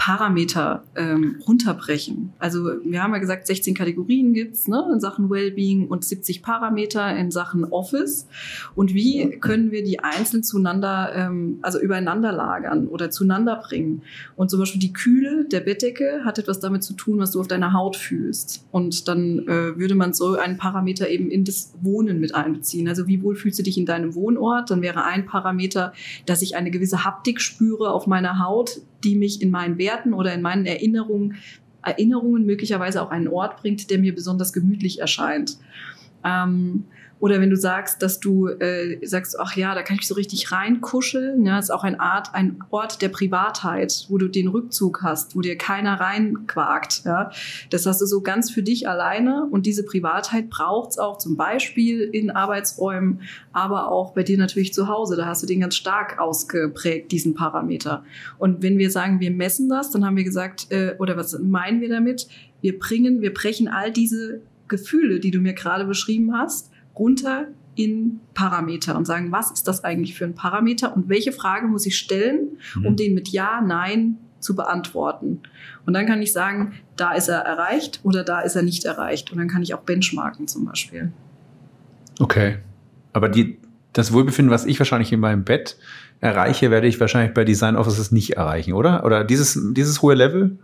Parameter 0.00 0.82
ähm, 0.96 1.42
runterbrechen. 1.46 2.32
Also 2.38 2.70
wir 2.84 3.02
haben 3.02 3.12
ja 3.12 3.18
gesagt, 3.18 3.46
16 3.46 3.74
Kategorien 3.74 4.32
gibt's 4.32 4.66
ne, 4.66 4.82
in 4.90 4.98
Sachen 4.98 5.28
Wellbeing 5.28 5.88
und 5.88 6.06
70 6.06 6.42
Parameter 6.42 7.14
in 7.18 7.30
Sachen 7.30 7.64
Office. 7.66 8.26
Und 8.74 8.94
wie 8.94 9.28
können 9.40 9.72
wir 9.72 9.84
die 9.84 10.00
einzeln 10.00 10.42
zueinander, 10.42 11.12
ähm, 11.14 11.58
also 11.60 11.78
übereinander 11.78 12.32
lagern 12.32 12.88
oder 12.88 13.10
zueinander 13.10 13.56
bringen? 13.56 14.00
Und 14.36 14.48
zum 14.48 14.60
Beispiel 14.60 14.80
die 14.80 14.94
Kühle 14.94 15.44
der 15.44 15.60
Bettdecke 15.60 16.22
hat 16.24 16.38
etwas 16.38 16.60
damit 16.60 16.82
zu 16.82 16.94
tun, 16.94 17.18
was 17.18 17.32
du 17.32 17.40
auf 17.40 17.48
deiner 17.48 17.74
Haut 17.74 17.94
fühlst. 17.94 18.64
Und 18.70 19.06
dann 19.06 19.40
äh, 19.40 19.76
würde 19.76 19.94
man 19.94 20.14
so 20.14 20.34
einen 20.38 20.56
Parameter 20.56 21.10
eben 21.10 21.30
in 21.30 21.44
das 21.44 21.74
Wohnen 21.82 22.20
mit 22.20 22.34
einbeziehen. 22.34 22.88
Also 22.88 23.06
wie 23.06 23.22
wohl 23.22 23.36
fühlst 23.36 23.58
du 23.58 23.62
dich 23.62 23.76
in 23.76 23.84
deinem 23.84 24.14
Wohnort? 24.14 24.70
Dann 24.70 24.80
wäre 24.80 25.04
ein 25.04 25.26
Parameter, 25.26 25.92
dass 26.24 26.40
ich 26.40 26.56
eine 26.56 26.70
gewisse 26.70 27.04
Haptik 27.04 27.42
spüre 27.42 27.92
auf 27.92 28.06
meiner 28.06 28.38
Haut, 28.38 28.80
die 29.04 29.16
mich 29.16 29.42
in 29.42 29.50
meinen 29.50 29.78
Werten 29.78 30.12
oder 30.12 30.34
in 30.34 30.42
meinen 30.42 30.66
Erinnerungen, 30.66 31.36
Erinnerungen 31.82 32.44
möglicherweise 32.44 33.02
auch 33.02 33.10
einen 33.10 33.28
Ort 33.28 33.56
bringt, 33.60 33.90
der 33.90 33.98
mir 33.98 34.14
besonders 34.14 34.52
gemütlich 34.52 35.00
erscheint. 35.00 35.58
Ähm, 36.24 36.84
oder 37.20 37.38
wenn 37.38 37.50
du 37.50 37.56
sagst, 37.56 38.02
dass 38.02 38.18
du 38.18 38.48
äh, 38.48 38.98
sagst, 39.06 39.38
ach 39.38 39.54
ja, 39.54 39.74
da 39.74 39.82
kann 39.82 39.98
ich 40.00 40.08
so 40.08 40.14
richtig 40.14 40.52
reinkuscheln. 40.52 41.44
Ja, 41.44 41.58
ist 41.58 41.70
auch 41.70 41.84
ein 41.84 42.00
Art, 42.00 42.34
ein 42.34 42.64
Ort 42.70 43.02
der 43.02 43.10
Privatheit, 43.10 44.06
wo 44.08 44.16
du 44.16 44.26
den 44.26 44.48
Rückzug 44.48 45.02
hast, 45.02 45.36
wo 45.36 45.42
dir 45.42 45.58
keiner 45.58 46.00
reinquakt. 46.00 47.02
Ja, 47.04 47.30
das 47.68 47.84
hast 47.84 48.00
du 48.00 48.06
so 48.06 48.22
ganz 48.22 48.50
für 48.50 48.62
dich 48.62 48.88
alleine. 48.88 49.46
Und 49.50 49.66
diese 49.66 49.84
Privatheit 49.84 50.48
braucht's 50.48 50.98
auch 50.98 51.18
zum 51.18 51.36
Beispiel 51.36 52.00
in 52.00 52.30
Arbeitsräumen, 52.30 53.20
aber 53.52 53.92
auch 53.92 54.14
bei 54.14 54.22
dir 54.22 54.38
natürlich 54.38 54.72
zu 54.72 54.88
Hause. 54.88 55.16
Da 55.16 55.26
hast 55.26 55.42
du 55.42 55.46
den 55.46 55.60
ganz 55.60 55.76
stark 55.76 56.18
ausgeprägt, 56.18 57.12
diesen 57.12 57.34
Parameter. 57.34 58.02
Und 58.38 58.62
wenn 58.62 58.78
wir 58.78 58.90
sagen, 58.90 59.20
wir 59.20 59.30
messen 59.30 59.68
das, 59.68 59.90
dann 59.90 60.06
haben 60.06 60.16
wir 60.16 60.24
gesagt, 60.24 60.72
äh, 60.72 60.94
oder 60.98 61.18
was 61.18 61.38
meinen 61.38 61.82
wir 61.82 61.90
damit? 61.90 62.28
Wir 62.62 62.78
bringen, 62.78 63.20
wir 63.20 63.34
brechen 63.34 63.68
all 63.68 63.92
diese 63.92 64.40
Gefühle, 64.68 65.20
die 65.20 65.30
du 65.30 65.40
mir 65.40 65.52
gerade 65.52 65.84
beschrieben 65.84 66.34
hast, 66.34 66.69
runter 67.00 67.48
in 67.74 68.20
Parameter 68.34 68.96
und 68.96 69.06
sagen, 69.06 69.32
was 69.32 69.50
ist 69.50 69.66
das 69.66 69.84
eigentlich 69.84 70.14
für 70.14 70.26
ein 70.26 70.34
Parameter 70.34 70.94
und 70.94 71.08
welche 71.08 71.32
Frage 71.32 71.66
muss 71.66 71.86
ich 71.86 71.96
stellen, 71.96 72.58
um 72.76 72.92
mhm. 72.92 72.96
den 72.96 73.14
mit 73.14 73.28
Ja, 73.28 73.60
Nein 73.60 74.18
zu 74.38 74.54
beantworten. 74.54 75.40
Und 75.86 75.94
dann 75.94 76.06
kann 76.06 76.20
ich 76.22 76.32
sagen, 76.32 76.74
da 76.96 77.12
ist 77.12 77.28
er 77.28 77.40
erreicht 77.40 78.00
oder 78.02 78.24
da 78.24 78.40
ist 78.40 78.56
er 78.56 78.62
nicht 78.62 78.84
erreicht. 78.84 79.32
Und 79.32 79.38
dann 79.38 79.48
kann 79.48 79.62
ich 79.62 79.74
auch 79.74 79.80
benchmarken 79.80 80.46
zum 80.46 80.64
Beispiel. 80.64 81.12
Okay. 82.18 82.58
Aber 83.12 83.28
die, 83.28 83.58
das 83.92 84.12
Wohlbefinden, 84.12 84.52
was 84.52 84.66
ich 84.66 84.78
wahrscheinlich 84.78 85.12
in 85.12 85.20
meinem 85.20 85.44
Bett 85.44 85.76
erreiche, 86.20 86.70
werde 86.70 86.86
ich 86.86 87.00
wahrscheinlich 87.00 87.34
bei 87.34 87.44
Design 87.44 87.76
Offices 87.76 88.12
nicht 88.12 88.36
erreichen, 88.36 88.72
oder? 88.72 89.04
Oder 89.04 89.24
dieses, 89.24 89.58
dieses 89.72 90.02
hohe 90.02 90.14
Level? 90.14 90.58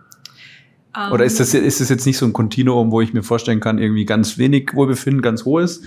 Um, 0.97 1.13
oder 1.13 1.25
ist 1.25 1.41
das, 1.41 1.53
ist 1.53 1.81
das 1.81 1.89
jetzt 1.89 2.07
nicht 2.07 2.17
so 2.17 2.25
ein 2.25 2.33
Kontinuum, 2.33 2.91
wo 2.91 3.01
ich 3.01 3.13
mir 3.13 3.23
vorstellen 3.23 3.61
kann, 3.61 3.79
irgendwie 3.79 4.07
ganz 4.07 4.39
wenig 4.39 4.73
Wohlbefinden, 4.75 5.21
ganz 5.21 5.45
hohes 5.45 5.83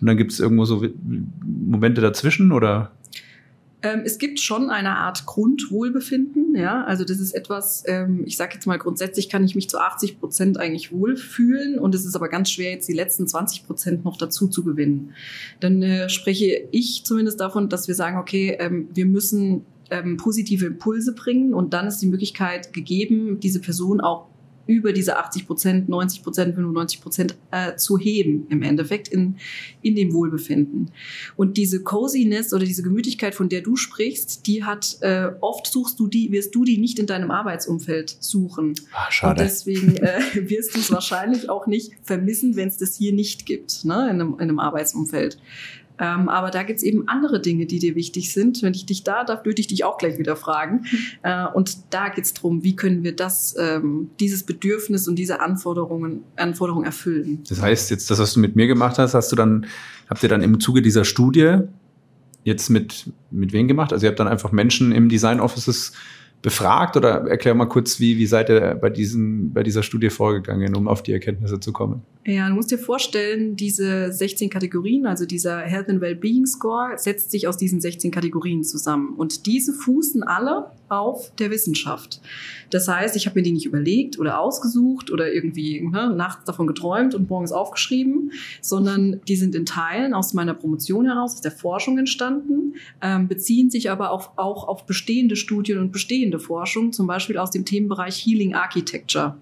und 0.00 0.06
dann 0.06 0.16
gibt 0.16 0.32
es 0.32 0.40
irgendwo 0.40 0.64
so 0.64 0.84
Momente 1.42 2.00
dazwischen 2.00 2.52
oder? 2.52 2.92
Ähm, 3.82 4.02
es 4.04 4.18
gibt 4.18 4.40
schon 4.40 4.68
eine 4.68 4.96
Art 4.96 5.24
Grundwohlbefinden, 5.24 6.54
ja. 6.54 6.84
Also 6.84 7.04
das 7.04 7.18
ist 7.18 7.32
etwas, 7.32 7.82
ähm, 7.86 8.24
ich 8.26 8.36
sage 8.36 8.54
jetzt 8.54 8.66
mal 8.66 8.76
grundsätzlich 8.76 9.30
kann 9.30 9.44
ich 9.44 9.54
mich 9.54 9.70
zu 9.70 9.78
80 9.78 10.20
Prozent 10.20 10.58
eigentlich 10.58 10.92
wohlfühlen 10.92 11.78
und 11.78 11.94
es 11.94 12.04
ist 12.04 12.14
aber 12.14 12.28
ganz 12.28 12.50
schwer, 12.50 12.72
jetzt 12.72 12.88
die 12.88 12.92
letzten 12.92 13.26
20 13.26 13.66
Prozent 13.66 14.04
noch 14.04 14.18
dazu 14.18 14.48
zu 14.48 14.64
gewinnen. 14.64 15.14
Dann 15.60 15.82
äh, 15.82 16.10
spreche 16.10 16.68
ich 16.70 17.04
zumindest 17.04 17.40
davon, 17.40 17.70
dass 17.70 17.88
wir 17.88 17.94
sagen, 17.94 18.18
okay, 18.18 18.56
ähm, 18.60 18.88
wir 18.92 19.06
müssen 19.06 19.64
ähm, 19.90 20.18
positive 20.18 20.66
Impulse 20.66 21.14
bringen 21.14 21.54
und 21.54 21.72
dann 21.72 21.86
ist 21.86 21.98
die 21.98 22.06
Möglichkeit 22.06 22.74
gegeben, 22.74 23.40
diese 23.40 23.60
Person 23.60 24.02
auch 24.02 24.26
über 24.70 24.92
diese 24.92 25.16
80 25.16 25.48
Prozent, 25.48 25.88
90 25.88 26.22
Prozent, 26.22 26.54
95 26.54 27.00
Prozent 27.00 27.34
äh, 27.50 27.74
zu 27.74 27.98
heben 27.98 28.46
im 28.50 28.62
Endeffekt 28.62 29.08
in, 29.08 29.36
in 29.82 29.96
dem 29.96 30.12
Wohlbefinden. 30.12 30.92
Und 31.34 31.56
diese 31.56 31.82
Coziness 31.82 32.54
oder 32.54 32.64
diese 32.64 32.84
Gemütlichkeit, 32.84 33.34
von 33.34 33.48
der 33.48 33.62
du 33.62 33.74
sprichst, 33.74 34.46
die 34.46 34.62
hat 34.62 34.98
äh, 35.00 35.30
oft 35.40 35.66
suchst 35.66 35.98
du 35.98 36.06
die, 36.06 36.30
wirst 36.30 36.54
du 36.54 36.64
die 36.64 36.78
nicht 36.78 37.00
in 37.00 37.06
deinem 37.06 37.32
Arbeitsumfeld 37.32 38.16
suchen. 38.20 38.74
Ach, 38.92 39.10
schade. 39.10 39.42
Und 39.42 39.50
deswegen 39.50 39.96
äh, 39.96 40.20
wirst 40.48 40.76
du 40.76 40.78
es 40.78 40.92
wahrscheinlich 40.92 41.50
auch 41.50 41.66
nicht 41.66 41.92
vermissen, 42.04 42.54
wenn 42.54 42.68
es 42.68 42.78
das 42.78 42.94
hier 42.94 43.12
nicht 43.12 43.46
gibt, 43.46 43.84
ne, 43.84 44.04
in 44.04 44.20
einem, 44.20 44.34
in 44.34 44.42
einem 44.42 44.60
Arbeitsumfeld. 44.60 45.36
Ähm, 46.00 46.28
aber 46.28 46.50
da 46.50 46.62
gibt's 46.62 46.82
eben 46.82 47.06
andere 47.08 47.40
Dinge, 47.40 47.66
die 47.66 47.78
dir 47.78 47.94
wichtig 47.94 48.32
sind. 48.32 48.62
Wenn 48.62 48.74
ich 48.74 48.86
dich 48.86 49.04
da 49.04 49.22
darf, 49.22 49.44
würde 49.44 49.60
ich 49.60 49.66
dich 49.66 49.84
auch 49.84 49.98
gleich 49.98 50.18
wieder 50.18 50.34
fragen. 50.34 50.86
Äh, 51.22 51.46
und 51.52 51.92
da 51.92 52.08
geht's 52.08 52.32
drum, 52.32 52.64
wie 52.64 52.74
können 52.74 53.04
wir 53.04 53.14
das, 53.14 53.54
ähm, 53.58 54.10
dieses 54.18 54.44
Bedürfnis 54.44 55.06
und 55.06 55.16
diese 55.16 55.40
Anforderungen, 55.40 56.24
Anforderungen 56.36 56.86
erfüllen. 56.86 57.44
Das 57.48 57.60
heißt, 57.60 57.90
jetzt 57.90 58.10
das, 58.10 58.18
was 58.18 58.32
du 58.32 58.40
mit 58.40 58.56
mir 58.56 58.66
gemacht 58.66 58.98
hast, 58.98 59.14
hast 59.14 59.30
du 59.30 59.36
dann, 59.36 59.66
habt 60.08 60.22
ihr 60.22 60.28
dann 60.28 60.42
im 60.42 60.58
Zuge 60.58 60.80
dieser 60.82 61.04
Studie 61.04 61.58
jetzt 62.44 62.70
mit, 62.70 63.12
mit 63.30 63.52
wem 63.52 63.68
gemacht? 63.68 63.92
Also 63.92 64.06
ihr 64.06 64.10
habt 64.10 64.18
dann 64.18 64.28
einfach 64.28 64.52
Menschen 64.52 64.92
im 64.92 65.08
Design 65.08 65.40
Offices 65.40 65.92
befragt 66.42 66.96
oder 66.96 67.28
erklär 67.28 67.54
mal 67.54 67.66
kurz, 67.66 68.00
wie, 68.00 68.16
wie 68.16 68.26
seid 68.26 68.48
ihr 68.48 68.78
bei, 68.80 68.88
diesen, 68.88 69.52
bei 69.52 69.62
dieser 69.62 69.82
Studie 69.82 70.08
vorgegangen, 70.08 70.74
um 70.74 70.88
auf 70.88 71.02
die 71.02 71.12
Erkenntnisse 71.12 71.60
zu 71.60 71.72
kommen? 71.72 72.02
Ja, 72.26 72.50
du 72.50 72.54
musst 72.54 72.70
dir 72.70 72.76
vorstellen, 72.76 73.56
diese 73.56 74.12
16 74.12 74.50
Kategorien, 74.50 75.06
also 75.06 75.24
dieser 75.24 75.60
Health 75.60 75.88
and 75.88 76.02
Wellbeing 76.02 76.44
Score, 76.44 76.98
setzt 76.98 77.30
sich 77.30 77.48
aus 77.48 77.56
diesen 77.56 77.80
16 77.80 78.10
Kategorien 78.10 78.62
zusammen. 78.62 79.14
Und 79.16 79.46
diese 79.46 79.72
fußen 79.72 80.22
alle 80.22 80.70
auf 80.90 81.34
der 81.36 81.50
Wissenschaft. 81.50 82.20
Das 82.68 82.88
heißt, 82.88 83.16
ich 83.16 83.24
habe 83.24 83.38
mir 83.38 83.42
die 83.42 83.52
nicht 83.52 83.64
überlegt 83.64 84.18
oder 84.18 84.38
ausgesucht 84.38 85.10
oder 85.10 85.32
irgendwie 85.32 85.80
ne, 85.80 86.14
nachts 86.14 86.44
davon 86.44 86.66
geträumt 86.66 87.14
und 87.14 87.30
morgens 87.30 87.52
aufgeschrieben, 87.52 88.32
sondern 88.60 89.22
die 89.26 89.36
sind 89.36 89.54
in 89.54 89.64
Teilen 89.64 90.12
aus 90.12 90.34
meiner 90.34 90.52
Promotion 90.52 91.06
heraus, 91.06 91.36
aus 91.36 91.40
der 91.40 91.52
Forschung 91.52 91.96
entstanden, 91.96 92.74
ähm, 93.00 93.28
beziehen 93.28 93.70
sich 93.70 93.90
aber 93.90 94.10
auf, 94.10 94.32
auch 94.36 94.68
auf 94.68 94.84
bestehende 94.84 95.36
Studien 95.36 95.78
und 95.78 95.90
bestehende 95.90 96.38
Forschung, 96.38 96.92
zum 96.92 97.06
Beispiel 97.06 97.38
aus 97.38 97.50
dem 97.50 97.64
Themenbereich 97.64 98.26
Healing 98.26 98.54
Architecture. 98.54 99.38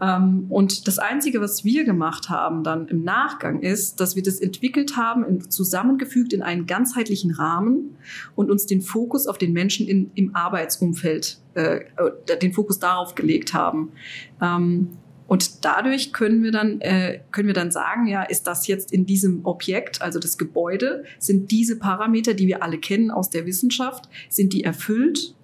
Ähm, 0.00 0.46
und 0.48 0.88
das 0.88 0.98
Einzige, 0.98 1.40
was 1.40 1.64
wir 1.64 1.84
gemacht 1.84 2.30
haben 2.30 2.64
dann 2.64 2.88
im 2.88 3.02
Nachgang 3.02 3.60
ist, 3.60 4.00
dass 4.00 4.16
wir 4.16 4.22
das 4.22 4.40
entwickelt 4.40 4.96
haben, 4.96 5.24
in, 5.24 5.50
zusammengefügt 5.50 6.32
in 6.32 6.42
einen 6.42 6.66
ganzheitlichen 6.66 7.32
Rahmen 7.32 7.96
und 8.34 8.50
uns 8.50 8.66
den 8.66 8.80
Fokus 8.80 9.26
auf 9.26 9.38
den 9.38 9.52
Menschen 9.52 9.86
in, 9.86 10.10
im 10.14 10.34
Arbeitsumfeld, 10.34 11.38
äh, 11.54 11.80
den 12.40 12.52
Fokus 12.52 12.78
darauf 12.78 13.14
gelegt 13.14 13.52
haben. 13.52 13.90
Ähm, 14.40 14.88
und 15.26 15.64
dadurch 15.64 16.12
können 16.12 16.42
wir 16.42 16.50
dann, 16.50 16.80
äh, 16.80 17.20
können 17.30 17.46
wir 17.46 17.54
dann 17.54 17.70
sagen, 17.70 18.08
ja, 18.08 18.24
ist 18.24 18.48
das 18.48 18.66
jetzt 18.66 18.92
in 18.92 19.06
diesem 19.06 19.44
Objekt, 19.44 20.02
also 20.02 20.18
das 20.18 20.38
Gebäude, 20.38 21.04
sind 21.20 21.52
diese 21.52 21.78
Parameter, 21.78 22.34
die 22.34 22.48
wir 22.48 22.64
alle 22.64 22.78
kennen 22.78 23.12
aus 23.12 23.30
der 23.30 23.46
Wissenschaft, 23.46 24.08
sind 24.28 24.52
die 24.52 24.64
erfüllt 24.64 25.36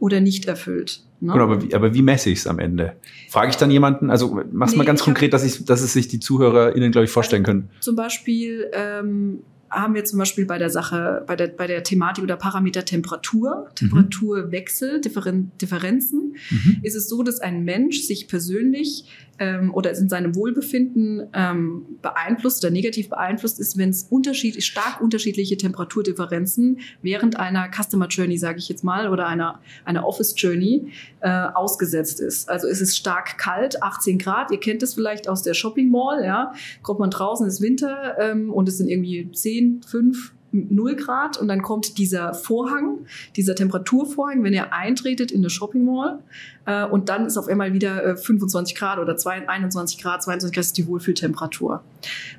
oder 0.00 0.20
nicht 0.20 0.46
erfüllt? 0.46 1.04
Ne? 1.20 1.32
Genau, 1.32 1.44
aber 1.44 1.62
wie, 1.62 1.74
aber 1.74 1.94
wie 1.94 2.02
messe 2.02 2.30
ich 2.30 2.40
es 2.40 2.46
am 2.46 2.58
Ende? 2.58 2.94
Frage 3.28 3.50
ich 3.50 3.56
dann 3.56 3.70
jemanden, 3.70 4.10
also 4.10 4.40
mach's 4.52 4.72
nee, 4.72 4.78
mal 4.78 4.84
ganz 4.84 5.02
konkret, 5.02 5.32
dass, 5.32 5.44
ich, 5.44 5.64
dass 5.64 5.80
es 5.80 5.92
sich 5.92 6.08
die 6.08 6.20
ZuhörerInnen, 6.20 6.92
glaube 6.92 7.06
ich, 7.06 7.10
vorstellen 7.10 7.44
also, 7.44 7.58
können. 7.58 7.70
Zum 7.80 7.96
Beispiel 7.96 8.70
ähm, 8.72 9.40
haben 9.70 9.94
wir 9.94 10.04
zum 10.04 10.18
Beispiel 10.18 10.46
bei 10.46 10.58
der 10.58 10.70
Sache, 10.70 11.24
bei 11.26 11.36
der, 11.36 11.48
bei 11.48 11.66
der 11.66 11.82
Thematik 11.82 12.24
oder 12.24 12.36
Parameter 12.36 12.84
Temperatur, 12.84 13.66
mhm. 13.68 13.74
Temperaturwechsel, 13.74 15.00
Differen, 15.00 15.50
Differenzen, 15.60 16.36
mhm. 16.50 16.78
ist 16.82 16.94
es 16.94 17.08
so, 17.08 17.22
dass 17.22 17.40
ein 17.40 17.64
Mensch 17.64 18.02
sich 18.02 18.28
persönlich 18.28 19.04
ähm, 19.38 19.72
oder 19.74 19.90
in 19.96 20.08
seinem 20.08 20.34
Wohlbefinden 20.34 21.28
ähm, 21.32 21.86
beeinflusst 22.02 22.64
oder 22.64 22.72
negativ 22.72 23.08
beeinflusst 23.08 23.60
ist, 23.60 23.78
wenn 23.78 23.90
es 23.90 24.04
unterschied 24.04 24.62
stark 24.62 25.00
unterschiedliche 25.00 25.56
Temperaturdifferenzen 25.56 26.80
während 27.02 27.38
einer 27.38 27.68
Customer 27.70 28.06
Journey, 28.08 28.38
sage 28.38 28.58
ich 28.58 28.68
jetzt 28.68 28.84
mal, 28.84 29.08
oder 29.08 29.26
einer, 29.26 29.60
einer 29.84 30.06
Office 30.06 30.34
Journey 30.36 30.92
äh, 31.20 31.28
ausgesetzt 31.28 32.20
ist. 32.20 32.48
Also 32.48 32.68
es 32.68 32.80
ist 32.80 32.96
stark 32.96 33.38
kalt, 33.38 33.82
18 33.82 34.18
Grad, 34.18 34.50
ihr 34.50 34.60
kennt 34.60 34.82
es 34.82 34.94
vielleicht 34.94 35.28
aus 35.28 35.42
der 35.42 35.54
Shopping 35.54 35.90
Mall, 35.90 36.24
ja, 36.24 36.52
kommt 36.82 37.00
man 37.00 37.10
draußen, 37.10 37.46
ist 37.46 37.60
Winter 37.60 38.16
ähm, 38.18 38.52
und 38.52 38.68
es 38.68 38.78
sind 38.78 38.88
irgendwie 38.88 39.30
10, 39.30 39.82
5, 39.82 40.32
0 40.52 40.96
Grad 40.96 41.36
und 41.36 41.48
dann 41.48 41.62
kommt 41.62 41.98
dieser 41.98 42.34
Vorhang, 42.34 43.06
dieser 43.36 43.54
Temperaturvorhang, 43.54 44.42
wenn 44.42 44.52
ihr 44.52 44.72
eintretet 44.72 45.30
in 45.30 45.40
eine 45.40 45.50
Shopping 45.50 45.84
Mall 45.84 46.20
äh, 46.66 46.84
und 46.84 47.08
dann 47.08 47.26
ist 47.26 47.36
auf 47.36 47.48
einmal 47.48 47.72
wieder 47.72 48.04
äh, 48.04 48.16
25 48.16 48.74
Grad 48.74 48.98
oder 48.98 49.16
2, 49.16 49.48
21 49.48 50.00
Grad, 50.00 50.22
22 50.22 50.54
Grad 50.54 50.64
ist 50.64 50.78
die 50.78 50.86
Wohlfühltemperatur. 50.86 51.82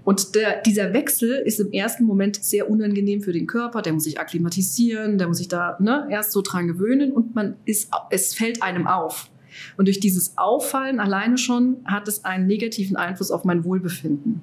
Und 0.03 0.35
der, 0.35 0.61
dieser 0.61 0.93
Wechsel 0.93 1.41
ist 1.45 1.59
im 1.59 1.71
ersten 1.71 2.05
Moment 2.05 2.43
sehr 2.43 2.69
unangenehm 2.69 3.21
für 3.21 3.33
den 3.33 3.47
Körper, 3.47 3.81
der 3.81 3.93
muss 3.93 4.05
sich 4.05 4.19
akklimatisieren, 4.19 5.17
der 5.17 5.27
muss 5.27 5.37
sich 5.37 5.47
da 5.47 5.77
ne, 5.79 6.07
erst 6.09 6.31
so 6.31 6.41
dran 6.41 6.67
gewöhnen 6.67 7.11
und 7.11 7.35
man 7.35 7.55
ist, 7.65 7.91
es 8.09 8.33
fällt 8.33 8.63
einem 8.63 8.87
auf. 8.87 9.29
Und 9.77 9.87
durch 9.87 9.99
dieses 9.99 10.37
Auffallen 10.37 10.99
alleine 10.99 11.37
schon 11.37 11.77
hat 11.85 12.07
es 12.07 12.25
einen 12.25 12.47
negativen 12.47 12.97
Einfluss 12.97 13.31
auf 13.31 13.43
mein 13.43 13.63
Wohlbefinden. 13.63 14.41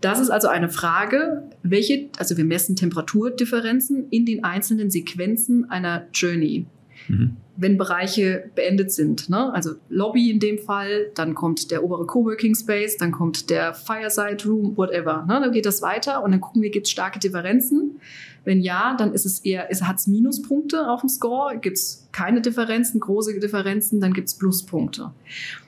Das 0.00 0.20
ist 0.20 0.30
also 0.30 0.48
eine 0.48 0.68
Frage, 0.68 1.44
welche, 1.62 2.08
also 2.18 2.36
wir 2.36 2.44
messen 2.44 2.76
Temperaturdifferenzen 2.76 4.08
in 4.10 4.26
den 4.26 4.44
einzelnen 4.44 4.90
Sequenzen 4.90 5.70
einer 5.70 6.06
Journey. 6.12 6.66
Mhm. 7.08 7.36
Wenn 7.56 7.78
Bereiche 7.78 8.50
beendet 8.54 8.90
sind, 8.90 9.30
ne? 9.30 9.52
also 9.52 9.74
Lobby 9.88 10.30
in 10.30 10.40
dem 10.40 10.58
Fall, 10.58 11.10
dann 11.14 11.34
kommt 11.34 11.70
der 11.70 11.84
obere 11.84 12.04
Coworking 12.04 12.54
Space, 12.54 12.96
dann 12.96 13.12
kommt 13.12 13.48
der 13.48 13.74
Fireside 13.74 14.44
Room, 14.46 14.76
whatever. 14.76 15.24
Ne? 15.28 15.40
Dann 15.40 15.52
geht 15.52 15.64
das 15.64 15.80
weiter 15.80 16.22
und 16.24 16.32
dann 16.32 16.40
gucken 16.40 16.62
wir, 16.62 16.70
gibt 16.70 16.86
es 16.86 16.92
starke 16.92 17.20
Differenzen. 17.20 18.00
Wenn 18.44 18.60
ja, 18.60 18.94
dann 18.98 19.12
ist 19.14 19.24
es 19.24 19.40
eher, 19.40 19.70
es 19.70 19.82
hat 19.82 20.06
Minuspunkte 20.06 20.88
auf 20.88 21.00
dem 21.00 21.08
Score, 21.08 21.56
gibt 21.58 21.78
es 21.78 22.08
keine 22.12 22.40
Differenzen, 22.42 23.00
große 23.00 23.38
Differenzen, 23.38 24.00
dann 24.00 24.12
gibt 24.12 24.28
es 24.28 24.34
Pluspunkte. 24.34 25.12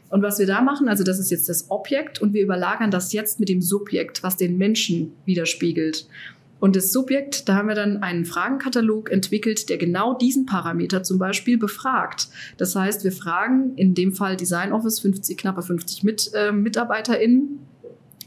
Und 0.08 0.22
was 0.22 0.38
wir 0.38 0.46
da 0.46 0.60
machen, 0.62 0.88
also 0.88 1.04
das 1.04 1.18
ist 1.18 1.30
jetzt 1.30 1.48
das 1.48 1.70
Objekt 1.70 2.20
und 2.22 2.32
wir 2.32 2.42
überlagern 2.42 2.90
das 2.90 3.12
jetzt 3.12 3.40
mit 3.40 3.48
dem 3.48 3.60
Subjekt, 3.60 4.22
was 4.22 4.36
den 4.36 4.56
Menschen 4.56 5.12
widerspiegelt. 5.24 6.06
Und 6.58 6.74
das 6.74 6.90
Subjekt, 6.90 7.48
da 7.48 7.56
haben 7.56 7.68
wir 7.68 7.74
dann 7.74 8.02
einen 8.02 8.24
Fragenkatalog 8.24 9.10
entwickelt, 9.10 9.68
der 9.68 9.76
genau 9.76 10.14
diesen 10.14 10.46
Parameter 10.46 11.02
zum 11.02 11.18
Beispiel 11.18 11.58
befragt. 11.58 12.28
Das 12.56 12.74
heißt, 12.74 13.04
wir 13.04 13.12
fragen 13.12 13.74
in 13.76 13.94
dem 13.94 14.12
Fall 14.12 14.36
Design 14.36 14.72
Office 14.72 15.00
50, 15.00 15.36
knappe 15.36 15.62
50 15.62 16.02
mit, 16.02 16.30
äh, 16.34 16.52
MitarbeiterInnen, 16.52 17.58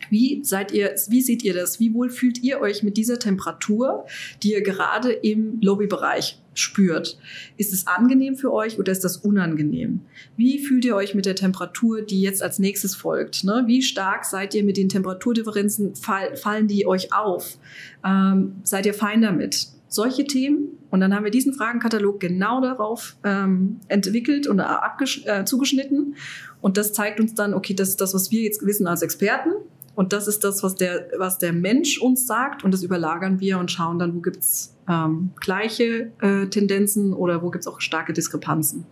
wie 0.09 0.43
seid 0.43 0.71
ihr, 0.71 0.95
wie 1.09 1.21
seht 1.21 1.43
ihr 1.43 1.53
das? 1.53 1.79
Wie 1.79 1.93
wohl 1.93 2.09
fühlt 2.09 2.41
ihr 2.41 2.61
euch 2.61 2.83
mit 2.83 2.97
dieser 2.97 3.19
Temperatur, 3.19 4.05
die 4.41 4.53
ihr 4.53 4.61
gerade 4.61 5.11
im 5.11 5.59
Lobbybereich 5.61 6.38
spürt? 6.53 7.17
Ist 7.57 7.73
es 7.73 7.87
angenehm 7.87 8.35
für 8.35 8.51
euch 8.53 8.79
oder 8.79 8.91
ist 8.91 9.03
das 9.03 9.17
unangenehm? 9.17 10.01
Wie 10.37 10.59
fühlt 10.59 10.85
ihr 10.85 10.95
euch 10.95 11.15
mit 11.15 11.25
der 11.25 11.35
Temperatur, 11.35 12.01
die 12.01 12.21
jetzt 12.21 12.41
als 12.43 12.59
nächstes 12.59 12.95
folgt? 12.95 13.43
Ne? 13.43 13.63
Wie 13.67 13.81
stark 13.81 14.25
seid 14.25 14.53
ihr 14.53 14.63
mit 14.63 14.77
den 14.77 14.89
Temperaturdifferenzen? 14.89 15.95
Fall, 15.95 16.35
fallen 16.35 16.67
die 16.67 16.85
euch 16.85 17.13
auf? 17.13 17.57
Ähm, 18.05 18.55
seid 18.63 18.85
ihr 18.85 18.93
fein 18.93 19.21
damit? 19.21 19.67
Solche 19.87 20.25
Themen. 20.25 20.77
Und 20.91 21.01
dann 21.01 21.13
haben 21.13 21.23
wir 21.23 21.31
diesen 21.31 21.53
Fragenkatalog 21.53 22.19
genau 22.19 22.61
darauf 22.61 23.15
ähm, 23.23 23.79
entwickelt 23.87 24.47
und 24.47 24.59
äh, 24.59 25.45
zugeschnitten. 25.45 26.15
Und 26.61 26.77
das 26.77 26.93
zeigt 26.93 27.19
uns 27.19 27.33
dann, 27.33 27.53
okay, 27.53 27.73
das 27.73 27.89
ist 27.89 28.01
das, 28.01 28.13
was 28.13 28.31
wir 28.31 28.41
jetzt 28.41 28.65
wissen 28.65 28.87
als 28.87 29.01
Experten. 29.01 29.51
Und 29.99 30.13
das 30.13 30.29
ist 30.29 30.45
das, 30.45 30.63
was 30.63 30.75
der, 30.75 31.07
was 31.17 31.39
der 31.39 31.51
Mensch 31.51 32.01
uns 32.01 32.25
sagt 32.25 32.63
und 32.63 32.73
das 32.73 32.83
überlagern 32.83 33.41
wir 33.41 33.59
und 33.59 33.69
schauen 33.69 33.99
dann, 33.99 34.15
wo 34.15 34.21
gibt's 34.21 34.73
ähm, 34.87 35.31
gleiche 35.41 36.13
äh, 36.21 36.47
Tendenzen 36.47 37.11
oder 37.11 37.41
wo 37.41 37.49
gibt's 37.49 37.67
auch 37.67 37.81
starke 37.81 38.13
Diskrepanzen. 38.13 38.85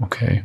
Okay. 0.00 0.42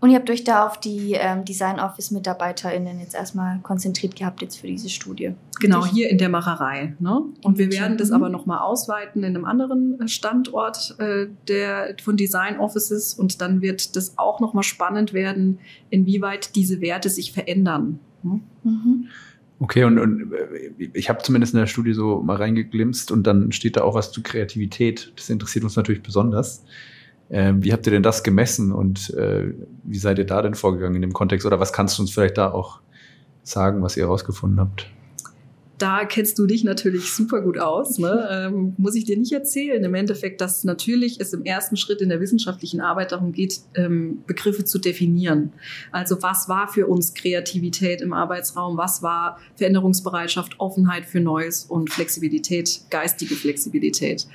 Und 0.00 0.10
ihr 0.10 0.16
habt 0.16 0.28
euch 0.30 0.42
da 0.42 0.66
auf 0.66 0.80
die 0.80 1.12
ähm, 1.12 1.44
Design 1.44 1.78
Office 1.78 2.10
MitarbeiterInnen 2.10 2.98
jetzt 2.98 3.14
erstmal 3.14 3.60
konzentriert 3.60 4.16
gehabt 4.16 4.42
jetzt 4.42 4.56
für 4.56 4.66
diese 4.66 4.88
Studie. 4.88 5.30
Genau, 5.60 5.86
hier 5.86 6.10
in 6.10 6.18
der 6.18 6.28
Macherei. 6.28 6.94
Ne? 6.98 7.22
Und 7.44 7.56
wir 7.56 7.70
werden 7.70 7.98
das 7.98 8.08
mhm. 8.08 8.16
aber 8.16 8.28
nochmal 8.30 8.58
ausweiten 8.58 9.22
in 9.22 9.36
einem 9.36 9.44
anderen 9.44 10.00
äh, 10.00 10.08
Standort 10.08 10.96
äh, 10.98 11.28
der, 11.46 11.94
von 12.02 12.16
Design 12.16 12.58
Offices 12.58 13.14
und 13.14 13.40
dann 13.40 13.62
wird 13.62 13.94
das 13.94 14.18
auch 14.18 14.40
nochmal 14.40 14.64
spannend 14.64 15.12
werden, 15.12 15.60
inwieweit 15.88 16.56
diese 16.56 16.80
Werte 16.80 17.10
sich 17.10 17.30
verändern. 17.30 18.00
Mhm. 18.64 19.08
Okay, 19.60 19.84
und, 19.84 19.98
und 19.98 20.32
äh, 20.32 20.88
ich 20.92 21.08
habe 21.08 21.22
zumindest 21.22 21.54
in 21.54 21.60
der 21.60 21.66
Studie 21.66 21.92
so 21.92 22.22
mal 22.22 22.36
reingeglimpst 22.36 23.10
und 23.10 23.26
dann 23.26 23.52
steht 23.52 23.76
da 23.76 23.82
auch 23.82 23.94
was 23.94 24.12
zu 24.12 24.22
Kreativität. 24.22 25.12
Das 25.16 25.30
interessiert 25.30 25.64
uns 25.64 25.76
natürlich 25.76 26.02
besonders. 26.02 26.64
Ähm, 27.30 27.62
wie 27.62 27.72
habt 27.72 27.86
ihr 27.86 27.92
denn 27.92 28.02
das 28.02 28.22
gemessen 28.22 28.72
und 28.72 29.12
äh, 29.14 29.52
wie 29.84 29.98
seid 29.98 30.18
ihr 30.18 30.24
da 30.24 30.40
denn 30.42 30.54
vorgegangen 30.54 30.96
in 30.96 31.02
dem 31.02 31.12
Kontext? 31.12 31.46
Oder 31.46 31.60
was 31.60 31.72
kannst 31.72 31.98
du 31.98 32.02
uns 32.02 32.12
vielleicht 32.12 32.38
da 32.38 32.50
auch 32.50 32.80
sagen, 33.42 33.82
was 33.82 33.96
ihr 33.96 34.04
herausgefunden 34.04 34.60
habt? 34.60 34.90
Da 35.78 36.04
kennst 36.04 36.38
du 36.38 36.46
dich 36.46 36.64
natürlich 36.64 37.12
super 37.12 37.40
gut 37.40 37.58
aus. 37.58 37.98
Ne? 37.98 38.28
Ähm, 38.30 38.74
muss 38.76 38.94
ich 38.94 39.04
dir 39.04 39.16
nicht 39.16 39.32
erzählen. 39.32 39.82
Im 39.82 39.94
Endeffekt, 39.94 40.40
dass 40.40 40.64
natürlich 40.64 41.20
es 41.20 41.32
im 41.32 41.44
ersten 41.44 41.76
Schritt 41.76 42.00
in 42.00 42.08
der 42.08 42.20
wissenschaftlichen 42.20 42.80
Arbeit 42.80 43.12
darum 43.12 43.32
geht, 43.32 43.60
ähm, 43.74 44.22
Begriffe 44.26 44.64
zu 44.64 44.78
definieren. 44.78 45.52
Also 45.92 46.22
was 46.22 46.48
war 46.48 46.68
für 46.68 46.86
uns 46.86 47.14
Kreativität 47.14 48.00
im 48.00 48.12
Arbeitsraum? 48.12 48.76
Was 48.76 49.02
war 49.02 49.38
Veränderungsbereitschaft, 49.56 50.58
Offenheit 50.58 51.06
für 51.06 51.20
Neues 51.20 51.64
und 51.64 51.90
Flexibilität, 51.90 52.80
geistige 52.90 53.36
Flexibilität? 53.36 54.26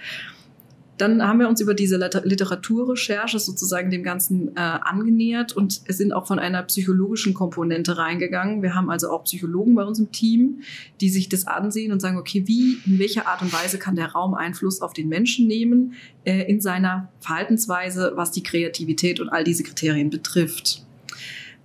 Dann 0.98 1.28
haben 1.28 1.40
wir 1.40 1.50
uns 1.50 1.60
über 1.60 1.74
diese 1.74 1.98
Literaturrecherche 1.98 3.40
sozusagen 3.40 3.90
dem 3.90 4.04
Ganzen 4.04 4.50
äh, 4.50 4.60
angenähert 4.60 5.54
und 5.54 5.82
sind 5.88 6.14
auch 6.14 6.28
von 6.28 6.38
einer 6.38 6.62
psychologischen 6.64 7.34
Komponente 7.34 7.98
reingegangen. 7.98 8.62
Wir 8.62 8.76
haben 8.76 8.90
also 8.90 9.10
auch 9.10 9.24
Psychologen 9.24 9.74
bei 9.74 9.84
uns 9.84 10.00
im 10.00 10.12
Team, 10.12 10.62
die 11.02 11.10
sich 11.10 11.30
das 11.30 11.48
ansehen 11.48 11.92
und 11.92 12.00
sagen, 12.00 12.18
okay, 12.18 12.44
wie, 12.46 12.78
in 12.86 13.00
welcher 13.00 13.28
Art 13.28 13.42
und 13.42 13.52
Weise 13.52 13.80
kann 13.80 13.96
der 13.96 14.12
Raum 14.12 14.36
Einfluss 14.36 14.82
auf 14.82 14.94
den 14.94 15.10
Menschen 15.10 15.48
nehmen 15.48 15.94
äh, 16.26 16.44
in 16.44 16.62
seiner 16.62 17.12
Verhaltensweise, 17.22 18.14
was 18.16 18.32
die 18.32 18.44
Kreativität 18.44 19.20
und 19.20 19.30
all 19.30 19.44
diese 19.44 19.64
Kriterien 19.64 20.12
betrifft. 20.12 20.86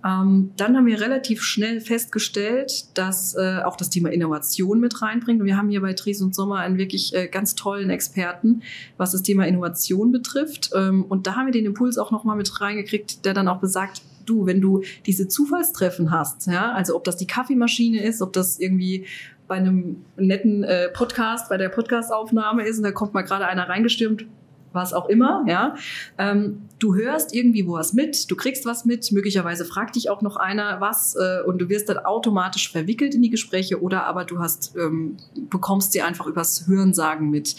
Ähm, 0.05 0.51
dann 0.55 0.77
haben 0.77 0.85
wir 0.85 1.01
relativ 1.01 1.41
schnell 1.41 1.81
festgestellt, 1.81 2.97
dass 2.97 3.35
äh, 3.35 3.59
auch 3.63 3.75
das 3.75 3.89
Thema 3.89 4.09
Innovation 4.09 4.79
mit 4.79 5.01
reinbringt. 5.01 5.41
Und 5.41 5.45
wir 5.45 5.57
haben 5.57 5.69
hier 5.69 5.81
bei 5.81 5.93
Tries 5.93 6.21
und 6.21 6.33
Sommer 6.33 6.59
einen 6.59 6.77
wirklich 6.77 7.13
äh, 7.13 7.27
ganz 7.27 7.55
tollen 7.55 7.89
Experten, 7.89 8.61
was 8.97 9.11
das 9.11 9.23
Thema 9.23 9.45
Innovation 9.45 10.11
betrifft. 10.11 10.71
Ähm, 10.73 11.03
und 11.03 11.27
da 11.27 11.35
haben 11.35 11.47
wir 11.47 11.53
den 11.53 11.65
Impuls 11.65 11.97
auch 11.97 12.11
nochmal 12.11 12.37
mit 12.37 12.61
reingekriegt, 12.61 13.25
der 13.25 13.33
dann 13.33 13.47
auch 13.47 13.59
besagt, 13.59 14.01
du, 14.25 14.45
wenn 14.45 14.61
du 14.61 14.83
diese 15.05 15.27
Zufallstreffen 15.27 16.11
hast, 16.11 16.47
ja, 16.47 16.71
also 16.71 16.95
ob 16.95 17.03
das 17.03 17.17
die 17.17 17.27
Kaffeemaschine 17.27 18.03
ist, 18.03 18.21
ob 18.21 18.31
das 18.31 18.59
irgendwie 18.59 19.05
bei 19.47 19.55
einem 19.55 20.05
netten 20.15 20.63
äh, 20.63 20.89
Podcast, 20.89 21.49
bei 21.49 21.57
der 21.57 21.69
Podcastaufnahme 21.69 22.63
ist 22.63 22.77
und 22.77 22.83
da 22.83 22.91
kommt 22.91 23.15
mal 23.15 23.23
gerade 23.23 23.47
einer 23.47 23.67
reingestürmt, 23.67 24.25
was 24.73 24.93
auch 24.93 25.09
immer, 25.09 25.43
ja. 25.47 25.75
Ähm, 26.17 26.61
du 26.79 26.95
hörst 26.95 27.33
irgendwie 27.33 27.67
wo 27.67 27.73
was 27.73 27.93
mit, 27.93 28.29
du 28.29 28.35
kriegst 28.35 28.65
was 28.65 28.85
mit, 28.85 29.11
möglicherweise 29.11 29.65
fragt 29.65 29.95
dich 29.95 30.09
auch 30.09 30.21
noch 30.21 30.35
einer 30.37 30.81
was 30.81 31.15
äh, 31.15 31.41
und 31.45 31.59
du 31.59 31.69
wirst 31.69 31.89
dann 31.89 31.97
automatisch 31.97 32.71
verwickelt 32.71 33.15
in 33.15 33.21
die 33.21 33.29
Gespräche 33.29 33.81
oder 33.81 34.05
aber 34.05 34.25
du 34.25 34.39
hast, 34.39 34.75
ähm, 34.75 35.17
bekommst 35.49 35.91
sie 35.91 36.01
einfach 36.01 36.27
übers 36.27 36.67
Hörensagen 36.67 37.29
mit, 37.29 37.55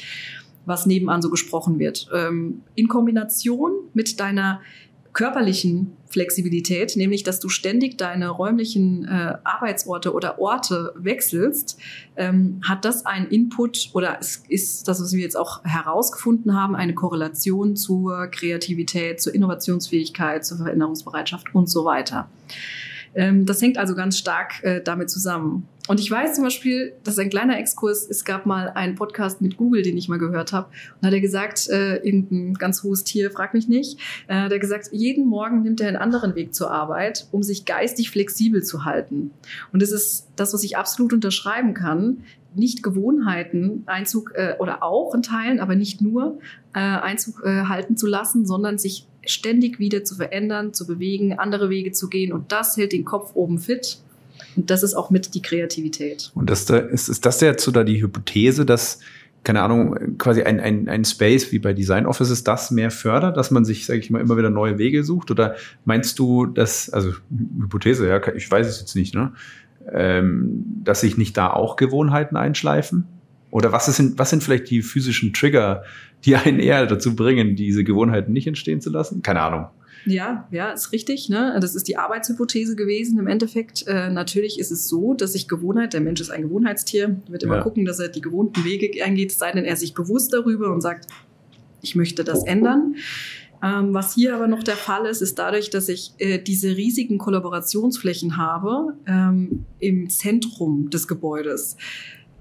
was 0.66 0.86
nebenan 0.86 1.22
so 1.22 1.30
gesprochen 1.30 1.78
wird. 1.78 2.08
Ähm, 2.14 2.62
in 2.74 2.88
Kombination 2.88 3.72
mit 3.94 4.20
deiner 4.20 4.60
körperlichen 5.12 5.96
Flexibilität, 6.06 6.96
nämlich 6.96 7.22
dass 7.22 7.40
du 7.40 7.48
ständig 7.48 7.98
deine 7.98 8.28
räumlichen 8.28 9.04
äh, 9.04 9.36
Arbeitsorte 9.44 10.12
oder 10.12 10.38
Orte 10.38 10.92
wechselst, 10.96 11.78
ähm, 12.16 12.60
hat 12.62 12.84
das 12.84 13.06
einen 13.06 13.26
Input 13.28 13.90
oder 13.92 14.18
ist 14.48 14.88
das, 14.88 15.00
was 15.00 15.12
wir 15.12 15.20
jetzt 15.20 15.36
auch 15.36 15.64
herausgefunden 15.64 16.54
haben, 16.54 16.74
eine 16.74 16.94
Korrelation 16.94 17.76
zur 17.76 18.26
Kreativität, 18.28 19.20
zur 19.20 19.34
Innovationsfähigkeit, 19.34 20.44
zur 20.44 20.58
Veränderungsbereitschaft 20.58 21.54
und 21.54 21.68
so 21.68 21.84
weiter. 21.84 22.28
Ähm, 23.14 23.46
das 23.46 23.60
hängt 23.60 23.78
also 23.78 23.94
ganz 23.94 24.18
stark 24.18 24.62
äh, 24.62 24.80
damit 24.82 25.10
zusammen. 25.10 25.68
Und 25.88 25.98
ich 25.98 26.08
weiß 26.08 26.34
zum 26.34 26.44
Beispiel, 26.44 26.92
das 27.02 27.14
ist 27.14 27.20
ein 27.20 27.30
kleiner 27.30 27.58
Exkurs, 27.58 28.08
es 28.08 28.24
gab 28.24 28.46
mal 28.46 28.68
einen 28.68 28.94
Podcast 28.94 29.40
mit 29.40 29.56
Google, 29.56 29.82
den 29.82 29.96
ich 29.96 30.08
mal 30.08 30.18
gehört 30.18 30.52
habe. 30.52 30.68
Und 31.00 31.06
hat 31.06 31.12
er 31.12 31.20
gesagt, 31.20 31.68
äh, 31.68 31.96
irgendein 31.96 32.54
ganz 32.54 32.84
hohes 32.84 33.02
Tier, 33.02 33.30
frag 33.32 33.54
mich 33.54 33.66
nicht, 33.66 33.98
äh, 34.28 34.34
hat 34.34 34.52
er 34.52 34.60
gesagt, 34.60 34.90
jeden 34.92 35.26
Morgen 35.26 35.62
nimmt 35.62 35.80
er 35.80 35.88
einen 35.88 35.96
anderen 35.96 36.36
Weg 36.36 36.54
zur 36.54 36.70
Arbeit, 36.70 37.26
um 37.32 37.42
sich 37.42 37.64
geistig 37.64 38.10
flexibel 38.10 38.62
zu 38.62 38.84
halten. 38.84 39.32
Und 39.72 39.82
das 39.82 39.90
ist 39.90 40.28
das, 40.36 40.54
was 40.54 40.62
ich 40.62 40.76
absolut 40.76 41.12
unterschreiben 41.12 41.74
kann 41.74 42.18
nicht 42.54 42.82
Gewohnheiten 42.82 43.84
Einzug 43.86 44.32
äh, 44.34 44.56
oder 44.58 44.82
auch 44.82 45.14
in 45.14 45.22
Teilen, 45.22 45.60
aber 45.60 45.76
nicht 45.76 46.00
nur 46.00 46.40
äh, 46.74 46.80
Einzug 46.80 47.42
äh, 47.44 47.64
halten 47.66 47.96
zu 47.96 48.06
lassen, 48.06 48.46
sondern 48.46 48.78
sich 48.78 49.06
ständig 49.26 49.78
wieder 49.78 50.04
zu 50.04 50.16
verändern, 50.16 50.72
zu 50.74 50.86
bewegen, 50.86 51.38
andere 51.38 51.70
Wege 51.70 51.92
zu 51.92 52.08
gehen. 52.08 52.32
Und 52.32 52.52
das 52.52 52.76
hält 52.76 52.92
den 52.92 53.04
Kopf 53.04 53.32
oben 53.34 53.58
fit. 53.58 53.98
Und 54.56 54.70
das 54.70 54.82
ist 54.82 54.94
auch 54.94 55.10
mit 55.10 55.34
die 55.34 55.42
Kreativität. 55.42 56.30
Und 56.34 56.50
das 56.50 56.64
da, 56.66 56.78
ist, 56.78 57.08
ist 57.08 57.24
das 57.26 57.40
jetzt 57.40 57.64
so 57.64 57.70
da 57.70 57.84
die 57.84 58.02
Hypothese, 58.02 58.64
dass, 58.64 59.00
keine 59.44 59.62
Ahnung, 59.62 60.16
quasi 60.18 60.42
ein, 60.42 60.60
ein, 60.60 60.88
ein 60.88 61.04
Space 61.04 61.52
wie 61.52 61.58
bei 61.58 61.72
Design 61.72 62.06
Offices 62.06 62.44
das 62.44 62.70
mehr 62.70 62.90
fördert, 62.90 63.36
dass 63.36 63.50
man 63.50 63.64
sich, 63.64 63.86
sage 63.86 64.00
ich 64.00 64.10
mal, 64.10 64.20
immer 64.20 64.36
wieder 64.36 64.50
neue 64.50 64.78
Wege 64.78 65.04
sucht? 65.04 65.30
Oder 65.30 65.56
meinst 65.84 66.18
du, 66.18 66.46
dass, 66.46 66.90
also 66.90 67.12
Hypothese, 67.60 68.08
ja, 68.08 68.20
ich 68.34 68.50
weiß 68.50 68.66
es 68.66 68.80
jetzt 68.80 68.96
nicht, 68.96 69.14
ne? 69.14 69.32
Ähm, 69.92 70.82
dass 70.84 71.00
sich 71.00 71.16
nicht 71.16 71.36
da 71.36 71.50
auch 71.52 71.76
Gewohnheiten 71.76 72.36
einschleifen? 72.36 73.06
Oder 73.50 73.72
was, 73.72 73.88
ist, 73.88 74.18
was 74.18 74.30
sind 74.30 74.42
vielleicht 74.42 74.70
die 74.70 74.82
physischen 74.82 75.32
Trigger, 75.32 75.82
die 76.24 76.36
einen 76.36 76.60
eher 76.60 76.86
dazu 76.86 77.16
bringen, 77.16 77.56
diese 77.56 77.84
Gewohnheiten 77.84 78.32
nicht 78.32 78.46
entstehen 78.46 78.80
zu 78.80 78.90
lassen? 78.90 79.22
Keine 79.22 79.40
Ahnung. 79.40 79.66
Ja, 80.06 80.48
ja, 80.50 80.70
ist 80.70 80.92
richtig. 80.92 81.28
Ne? 81.28 81.58
Das 81.60 81.74
ist 81.74 81.88
die 81.88 81.96
Arbeitshypothese 81.96 82.74
gewesen 82.74 83.18
im 83.18 83.26
Endeffekt. 83.26 83.86
Äh, 83.86 84.10
natürlich 84.10 84.58
ist 84.58 84.70
es 84.70 84.88
so, 84.88 85.14
dass 85.14 85.32
sich 85.32 85.46
Gewohnheit, 85.46 85.92
der 85.92 86.00
Mensch 86.00 86.20
ist 86.20 86.30
ein 86.30 86.42
Gewohnheitstier, 86.42 87.20
wird 87.28 87.42
immer 87.42 87.56
ja. 87.56 87.62
gucken, 87.62 87.84
dass 87.84 87.98
er 87.98 88.08
die 88.08 88.22
gewohnten 88.22 88.64
Wege 88.64 89.04
eingeht, 89.04 89.32
sei 89.32 89.52
denn 89.52 89.64
er 89.64 89.76
sich 89.76 89.92
bewusst 89.92 90.32
darüber 90.32 90.72
und 90.72 90.80
sagt, 90.80 91.06
ich 91.82 91.96
möchte 91.96 92.24
das 92.24 92.44
ändern. 92.44 92.96
Ähm, 93.62 93.92
was 93.92 94.14
hier 94.14 94.34
aber 94.34 94.46
noch 94.46 94.62
der 94.62 94.76
Fall 94.76 95.04
ist, 95.04 95.20
ist 95.20 95.38
dadurch, 95.38 95.68
dass 95.68 95.88
ich 95.90 96.14
äh, 96.18 96.38
diese 96.38 96.76
riesigen 96.76 97.18
Kollaborationsflächen 97.18 98.38
habe 98.38 98.94
ähm, 99.06 99.66
im 99.78 100.08
Zentrum 100.08 100.88
des 100.88 101.08
Gebäudes 101.08 101.76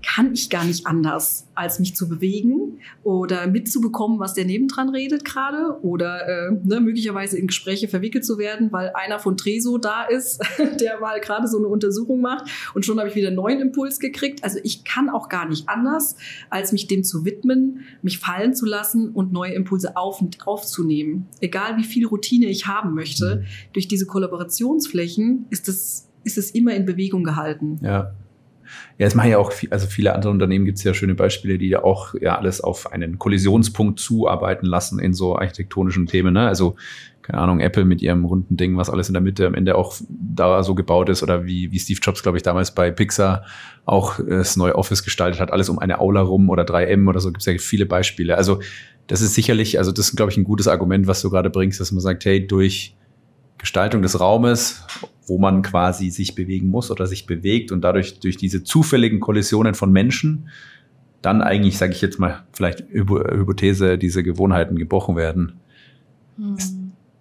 kann 0.01 0.33
ich 0.33 0.49
gar 0.49 0.63
nicht 0.63 0.87
anders, 0.87 1.47
als 1.55 1.79
mich 1.79 1.95
zu 1.95 2.07
bewegen 2.07 2.79
oder 3.03 3.47
mitzubekommen, 3.47 4.19
was 4.19 4.33
der 4.33 4.45
nebendran 4.45 4.89
redet 4.89 5.25
gerade 5.25 5.77
oder 5.81 6.27
äh, 6.27 6.51
ne, 6.63 6.79
möglicherweise 6.79 7.37
in 7.37 7.47
Gespräche 7.47 7.87
verwickelt 7.87 8.25
zu 8.25 8.37
werden, 8.37 8.71
weil 8.71 8.91
einer 8.95 9.19
von 9.19 9.35
Treso 9.35 9.77
da 9.77 10.03
ist, 10.03 10.41
der 10.79 10.99
mal 10.99 11.19
gerade 11.19 11.47
so 11.47 11.57
eine 11.57 11.67
Untersuchung 11.67 12.21
macht 12.21 12.49
und 12.73 12.85
schon 12.85 12.97
habe 12.97 13.09
ich 13.09 13.15
wieder 13.15 13.27
einen 13.27 13.35
neuen 13.35 13.59
Impuls 13.59 13.99
gekriegt. 13.99 14.43
Also 14.43 14.59
ich 14.63 14.83
kann 14.83 15.09
auch 15.09 15.27
gar 15.27 15.47
nicht 15.47 15.67
anders, 15.67 16.15
als 16.49 16.71
mich 16.71 16.87
dem 16.87 17.03
zu 17.03 17.25
widmen, 17.25 17.81
mich 18.01 18.19
fallen 18.19 18.53
zu 18.53 18.65
lassen 18.65 19.09
und 19.09 19.33
neue 19.33 19.53
Impulse 19.53 19.97
auf 19.97 20.21
und 20.21 20.47
aufzunehmen. 20.47 21.27
Egal 21.41 21.77
wie 21.77 21.83
viel 21.83 22.05
Routine 22.07 22.47
ich 22.47 22.67
haben 22.67 22.93
möchte, 22.93 23.37
mhm. 23.37 23.71
durch 23.73 23.87
diese 23.87 24.05
Kollaborationsflächen 24.05 25.45
ist 25.49 25.67
es, 25.67 26.07
ist 26.23 26.37
es 26.37 26.51
immer 26.51 26.73
in 26.73 26.85
Bewegung 26.85 27.23
gehalten. 27.23 27.79
Ja. 27.81 28.13
Ja, 28.97 29.07
es 29.07 29.15
machen 29.15 29.29
ja 29.29 29.37
auch, 29.37 29.51
viel, 29.51 29.71
also 29.71 29.87
viele 29.87 30.13
andere 30.13 30.31
Unternehmen 30.31 30.65
gibt 30.65 30.77
es 30.77 30.83
ja 30.83 30.93
schöne 30.93 31.15
Beispiele, 31.15 31.57
die 31.57 31.69
ja 31.69 31.83
auch 31.83 32.13
ja 32.19 32.37
alles 32.37 32.61
auf 32.61 32.91
einen 32.91 33.17
Kollisionspunkt 33.17 33.99
zuarbeiten 33.99 34.65
lassen 34.65 34.99
in 34.99 35.13
so 35.13 35.37
architektonischen 35.37 36.05
Themen. 36.05 36.33
Ne? 36.33 36.47
Also, 36.47 36.75
keine 37.21 37.39
Ahnung, 37.41 37.59
Apple 37.59 37.85
mit 37.85 38.01
ihrem 38.01 38.25
runden 38.25 38.57
Ding, 38.57 38.75
was 38.77 38.89
alles 38.89 39.07
in 39.07 39.13
der 39.13 39.21
Mitte 39.21 39.45
am 39.45 39.53
Ende 39.53 39.75
auch 39.75 39.95
da 40.09 40.63
so 40.63 40.75
gebaut 40.75 41.09
ist 41.09 41.21
oder 41.23 41.45
wie, 41.45 41.71
wie 41.71 41.79
Steve 41.79 41.99
Jobs, 42.01 42.23
glaube 42.23 42.37
ich, 42.37 42.43
damals 42.43 42.73
bei 42.73 42.91
Pixar 42.91 43.45
auch 43.85 44.19
das 44.27 44.57
neue 44.57 44.75
Office 44.75 45.03
gestaltet 45.03 45.39
hat, 45.39 45.53
alles 45.53 45.69
um 45.69 45.79
eine 45.79 45.99
Aula 45.99 46.21
rum 46.21 46.49
oder 46.49 46.63
3M 46.63 47.07
oder 47.07 47.19
so, 47.19 47.29
gibt 47.29 47.41
es 47.41 47.45
ja 47.45 47.57
viele 47.57 47.85
Beispiele. 47.85 48.35
Also, 48.35 48.59
das 49.09 49.21
ist 49.21 49.33
sicherlich, 49.33 49.79
also 49.79 49.91
das 49.91 50.09
ist, 50.09 50.15
glaube 50.15 50.31
ich, 50.31 50.37
ein 50.37 50.43
gutes 50.43 50.67
Argument, 50.67 51.07
was 51.07 51.21
du 51.21 51.31
gerade 51.31 51.49
bringst, 51.49 51.79
dass 51.79 51.91
man 51.91 51.99
sagt, 51.99 52.25
hey, 52.25 52.45
durch 52.45 52.95
Gestaltung 53.59 54.01
des 54.01 54.19
Raumes 54.19 54.85
wo 55.29 55.37
man 55.37 55.61
quasi 55.61 56.09
sich 56.09 56.35
bewegen 56.35 56.69
muss 56.69 56.91
oder 56.91 57.07
sich 57.07 57.25
bewegt 57.25 57.71
und 57.71 57.81
dadurch 57.81 58.19
durch 58.19 58.35
diese 58.35 58.63
zufälligen 58.63 59.19
Kollisionen 59.19 59.75
von 59.75 59.91
Menschen 59.91 60.49
dann 61.21 61.41
eigentlich, 61.41 61.77
sage 61.77 61.93
ich 61.93 62.01
jetzt 62.01 62.19
mal, 62.19 62.43
vielleicht 62.51 62.81
Hypothese, 62.91 63.97
diese 63.97 64.23
Gewohnheiten 64.23 64.77
gebrochen 64.77 65.15
werden. 65.15 65.59
Hm. 66.37 66.57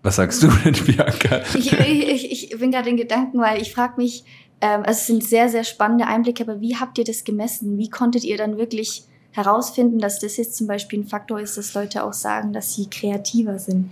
Was 0.02 0.16
sagst 0.16 0.42
du 0.42 0.48
denn, 0.48 0.74
Bianca? 0.86 1.42
Ich, 1.54 1.72
ich, 1.72 2.50
ich 2.52 2.58
bin 2.58 2.70
gerade 2.70 2.88
in 2.88 2.96
Gedanken, 2.96 3.40
weil 3.40 3.60
ich 3.60 3.72
frage 3.72 3.94
mich, 3.96 4.24
ähm, 4.60 4.82
also 4.84 4.92
es 4.92 5.06
sind 5.06 5.24
sehr, 5.24 5.48
sehr 5.48 5.64
spannende 5.64 6.06
Einblicke, 6.06 6.44
aber 6.44 6.60
wie 6.60 6.76
habt 6.76 6.98
ihr 6.98 7.04
das 7.04 7.24
gemessen? 7.24 7.76
Wie 7.78 7.90
konntet 7.90 8.24
ihr 8.24 8.36
dann 8.36 8.56
wirklich 8.56 9.02
herausfinden, 9.32 9.98
dass 9.98 10.20
das 10.20 10.36
jetzt 10.36 10.56
zum 10.56 10.68
Beispiel 10.68 11.00
ein 11.00 11.08
Faktor 11.08 11.40
ist, 11.40 11.58
dass 11.58 11.74
Leute 11.74 12.04
auch 12.04 12.12
sagen, 12.12 12.52
dass 12.52 12.74
sie 12.74 12.88
kreativer 12.88 13.58
sind? 13.58 13.90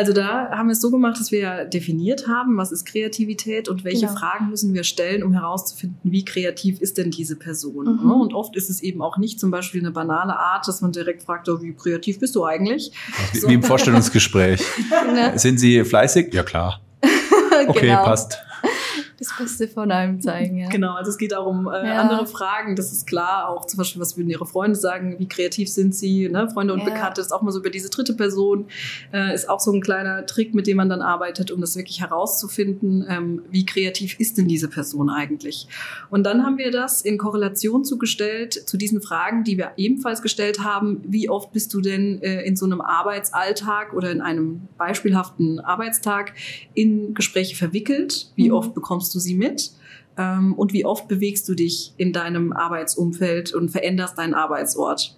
Also 0.00 0.14
da 0.14 0.48
haben 0.50 0.68
wir 0.68 0.72
es 0.72 0.80
so 0.80 0.90
gemacht, 0.90 1.20
dass 1.20 1.30
wir 1.30 1.40
ja 1.40 1.64
definiert 1.66 2.26
haben, 2.26 2.56
was 2.56 2.72
ist 2.72 2.86
Kreativität 2.86 3.68
und 3.68 3.84
welche 3.84 4.06
genau. 4.06 4.18
Fragen 4.18 4.48
müssen 4.48 4.72
wir 4.72 4.82
stellen, 4.82 5.22
um 5.22 5.34
herauszufinden, 5.34 5.98
wie 6.04 6.24
kreativ 6.24 6.80
ist 6.80 6.96
denn 6.96 7.10
diese 7.10 7.36
Person. 7.36 7.84
Mhm. 7.84 8.08
Ne? 8.08 8.14
Und 8.14 8.32
oft 8.32 8.56
ist 8.56 8.70
es 8.70 8.80
eben 8.80 9.02
auch 9.02 9.18
nicht 9.18 9.38
zum 9.38 9.50
Beispiel 9.50 9.82
eine 9.82 9.90
banale 9.90 10.38
Art, 10.38 10.66
dass 10.66 10.80
man 10.80 10.92
direkt 10.92 11.24
fragt, 11.24 11.50
oh, 11.50 11.60
wie 11.60 11.74
kreativ 11.74 12.18
bist 12.18 12.34
du 12.34 12.46
eigentlich? 12.46 12.92
Wie, 13.32 13.38
so. 13.40 13.48
wie 13.50 13.52
im 13.52 13.62
Vorstellungsgespräch. 13.62 14.62
ne? 15.14 15.38
Sind 15.38 15.60
Sie 15.60 15.84
fleißig? 15.84 16.32
Ja 16.32 16.44
klar. 16.44 16.80
Okay, 17.68 17.88
genau. 17.88 18.04
passt 18.04 18.38
das 19.20 19.36
Beste 19.36 19.68
von 19.68 19.92
einem 19.92 20.20
zeigen. 20.20 20.56
Ja. 20.56 20.68
Genau, 20.70 20.94
also 20.94 21.10
es 21.10 21.18
geht 21.18 21.34
auch 21.34 21.46
um 21.46 21.68
äh, 21.68 21.86
ja. 21.86 22.00
andere 22.00 22.26
Fragen, 22.26 22.74
das 22.74 22.90
ist 22.90 23.06
klar. 23.06 23.48
Auch 23.48 23.66
zum 23.66 23.76
Beispiel, 23.76 24.00
was 24.00 24.16
würden 24.16 24.30
Ihre 24.30 24.46
Freunde 24.46 24.76
sagen, 24.76 25.16
wie 25.18 25.28
kreativ 25.28 25.70
sind 25.70 25.94
Sie? 25.94 26.28
Ne? 26.28 26.48
Freunde 26.48 26.72
und 26.72 26.80
ja. 26.80 26.86
Bekannte, 26.86 27.16
das 27.16 27.26
ist 27.26 27.32
auch 27.32 27.42
mal 27.42 27.50
so 27.50 27.60
über 27.60 27.68
diese 27.68 27.90
dritte 27.90 28.14
Person, 28.14 28.66
äh, 29.12 29.34
ist 29.34 29.48
auch 29.50 29.60
so 29.60 29.72
ein 29.72 29.82
kleiner 29.82 30.24
Trick, 30.24 30.54
mit 30.54 30.66
dem 30.66 30.78
man 30.78 30.88
dann 30.88 31.02
arbeitet, 31.02 31.50
um 31.50 31.60
das 31.60 31.76
wirklich 31.76 32.00
herauszufinden, 32.00 33.04
ähm, 33.08 33.42
wie 33.50 33.66
kreativ 33.66 34.18
ist 34.18 34.38
denn 34.38 34.48
diese 34.48 34.68
Person 34.68 35.10
eigentlich? 35.10 35.68
Und 36.08 36.24
dann 36.24 36.42
haben 36.42 36.56
wir 36.56 36.70
das 36.70 37.02
in 37.02 37.18
Korrelation 37.18 37.84
zugestellt 37.84 38.54
zu 38.54 38.78
diesen 38.78 39.02
Fragen, 39.02 39.44
die 39.44 39.58
wir 39.58 39.72
ebenfalls 39.76 40.22
gestellt 40.22 40.60
haben. 40.60 41.02
Wie 41.06 41.28
oft 41.28 41.52
bist 41.52 41.74
du 41.74 41.82
denn 41.82 42.22
äh, 42.22 42.40
in 42.42 42.56
so 42.56 42.64
einem 42.64 42.80
Arbeitsalltag 42.80 43.92
oder 43.92 44.10
in 44.10 44.22
einem 44.22 44.62
beispielhaften 44.78 45.60
Arbeitstag 45.60 46.32
in 46.72 47.12
Gespräche 47.12 47.54
verwickelt? 47.54 48.32
Wie 48.34 48.48
mhm. 48.48 48.54
oft 48.54 48.74
bekommst 48.74 49.09
bekommst 49.10 49.14
du 49.14 49.20
sie 49.20 49.34
mit? 49.34 49.72
Ähm, 50.16 50.54
und 50.54 50.72
wie 50.72 50.84
oft 50.84 51.06
bewegst 51.08 51.48
du 51.48 51.54
dich 51.54 51.92
in 51.96 52.12
deinem 52.12 52.52
Arbeitsumfeld 52.52 53.54
und 53.54 53.70
veränderst 53.70 54.18
deinen 54.18 54.34
Arbeitsort? 54.34 55.16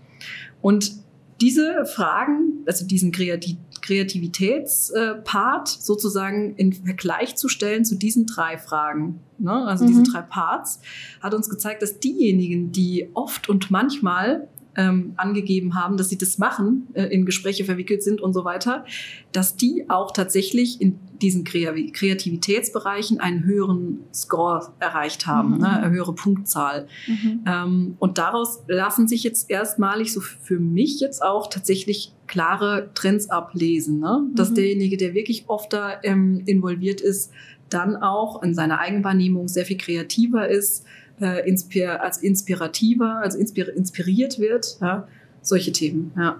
Und 0.61 0.93
diese 1.41 1.87
Fragen, 1.87 2.63
also 2.67 2.87
diesen 2.87 3.11
Kreativitätspart 3.11 5.69
sozusagen 5.69 6.55
in 6.55 6.73
Vergleich 6.73 7.35
zu 7.35 7.49
stellen 7.49 7.85
zu 7.85 7.97
diesen 7.97 8.27
drei 8.27 8.59
Fragen, 8.59 9.19
ne? 9.39 9.53
also 9.53 9.83
mhm. 9.83 9.89
diesen 9.89 10.05
drei 10.05 10.23
Parts, 10.23 10.79
hat 11.21 11.35
uns 11.35 11.51
gezeigt, 11.51 11.83
dass 11.83 11.99
diejenigen, 11.99 12.71
die 12.71 13.09
oft 13.15 13.49
und 13.49 13.73
manchmal 13.73 14.47
ähm, 14.77 15.13
angegeben 15.17 15.75
haben, 15.75 15.97
dass 15.97 16.09
sie 16.09 16.19
das 16.19 16.39
machen, 16.39 16.89
äh, 16.95 17.05
in 17.05 17.27
Gespräche 17.27 17.65
verwickelt 17.65 18.03
sind 18.03 18.21
und 18.21 18.33
so 18.33 18.45
weiter, 18.45 18.85
dass 19.33 19.57
die 19.57 19.85
auch 19.89 20.13
tatsächlich 20.13 20.81
in 20.81 20.99
diesen 21.21 21.45
Kreativitätsbereichen 21.45 23.21
einen 23.21 23.45
höheren 23.45 24.01
Score 24.13 24.73
erreicht 24.81 25.27
haben, 25.27 25.55
mhm. 25.55 25.59
ne, 25.59 25.83
eine 25.83 25.91
höhere 25.95 26.15
Punktzahl. 26.15 26.89
Mhm. 27.07 27.45
Ähm, 27.47 27.97
und 27.99 28.19
daraus 28.19 28.63
lassen 28.67 29.07
sich 29.07 29.23
jetzt 29.23 29.51
erstmalig 29.51 30.13
so 30.13 30.21
für 30.21 30.59
mich 30.59 31.01
jetzt 31.01 31.23
auch 31.23 31.49
tatsächlich 31.49 32.13
klare 32.27 32.91
Trends 32.95 33.31
ablesen, 33.31 34.01
ne? 34.01 34.27
dass 34.35 34.51
mhm. 34.51 34.55
derjenige, 34.55 34.97
der 34.97 35.15
wirklich 35.15 35.45
oft 35.49 35.73
da 35.73 36.01
ähm, 36.03 36.43
involviert 36.47 37.01
ist, 37.01 37.31
dann 37.69 37.97
auch 37.97 38.43
in 38.43 38.55
seiner 38.55 38.81
Eigenwahrnehmung 38.81 39.49
sehr 39.49 39.65
viel 39.65 39.79
kreativer 39.79 40.49
ist, 40.49 40.85
äh, 41.23 41.49
inspir 41.49 42.03
als 42.03 42.19
inspirativer, 42.19 43.21
also 43.23 43.39
inspir 43.39 43.75
inspiriert 43.75 44.39
wird. 44.39 44.79
Ja? 44.81 45.07
Solche 45.41 45.73
Themen, 45.73 46.13
ja. 46.17 46.37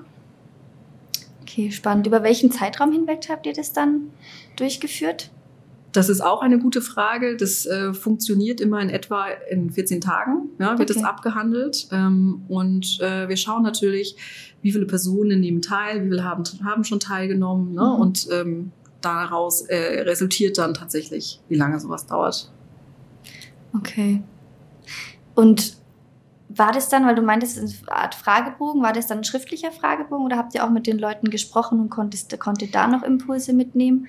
Okay, 1.43 1.71
spannend. 1.71 2.07
Über 2.07 2.23
welchen 2.23 2.51
Zeitraum 2.51 2.93
hinweg 2.93 3.27
habt 3.29 3.47
ihr 3.47 3.53
das 3.53 3.73
dann 3.73 4.11
durchgeführt? 4.57 5.31
Das 5.93 6.09
ist 6.09 6.23
auch 6.23 6.41
eine 6.41 6.59
gute 6.59 6.81
Frage. 6.81 7.37
Das 7.37 7.67
äh, 7.67 7.93
funktioniert 7.93 8.63
immer 8.63 8.81
in 8.81 8.89
etwa 8.89 9.27
in 9.51 9.71
14 9.71 10.01
Tagen, 10.01 10.49
ja, 10.59 10.79
wird 10.79 10.91
Okay. 10.91 11.01
das 11.01 11.05
abgehandelt. 11.05 11.89
Ähm, 11.93 12.43
und 12.49 12.99
äh, 13.01 13.29
wir 13.29 13.37
schauen 13.37 13.63
natürlich, 13.63 14.17
wie 14.63 14.73
viele 14.73 14.87
Personen 14.87 15.41
nehmen 15.41 15.61
teil, 15.61 16.05
wie 16.05 16.09
viele 16.09 16.25
haben, 16.25 16.45
haben 16.65 16.85
schon 16.85 17.01
teilgenommen. 17.01 17.75
Ne? 17.75 17.83
Mhm. 17.83 18.01
Und 18.01 18.29
ähm, 18.33 18.73
daraus 19.03 19.63
äh, 19.63 20.01
resultiert 20.03 20.57
dann 20.57 20.73
tatsächlich, 20.73 21.41
wie 21.49 21.57
lange 21.57 21.79
sowas 21.79 22.07
dauert. 22.07 22.51
Okay. 23.77 24.23
Und 25.35 25.77
war 26.49 26.73
das 26.73 26.89
dann, 26.89 27.07
weil 27.07 27.15
du 27.15 27.23
meintest, 27.23 27.59
eine 27.59 27.97
Art 27.97 28.15
Fragebogen, 28.15 28.83
war 28.83 28.93
das 28.93 29.07
dann 29.07 29.19
ein 29.19 29.25
schriftlicher 29.25 29.73
Fragebogen 29.73 30.27
oder 30.27 30.37
habt 30.37 30.55
ihr 30.55 30.65
auch 30.65 30.71
mit 30.71 30.87
den 30.87 30.99
Leuten 30.99 31.31
gesprochen 31.31 31.81
und 31.81 31.91
konntest, 31.91 32.39
konntet 32.39 32.75
da 32.75 32.87
noch 32.87 33.03
Impulse 33.03 33.53
mitnehmen? 33.53 34.09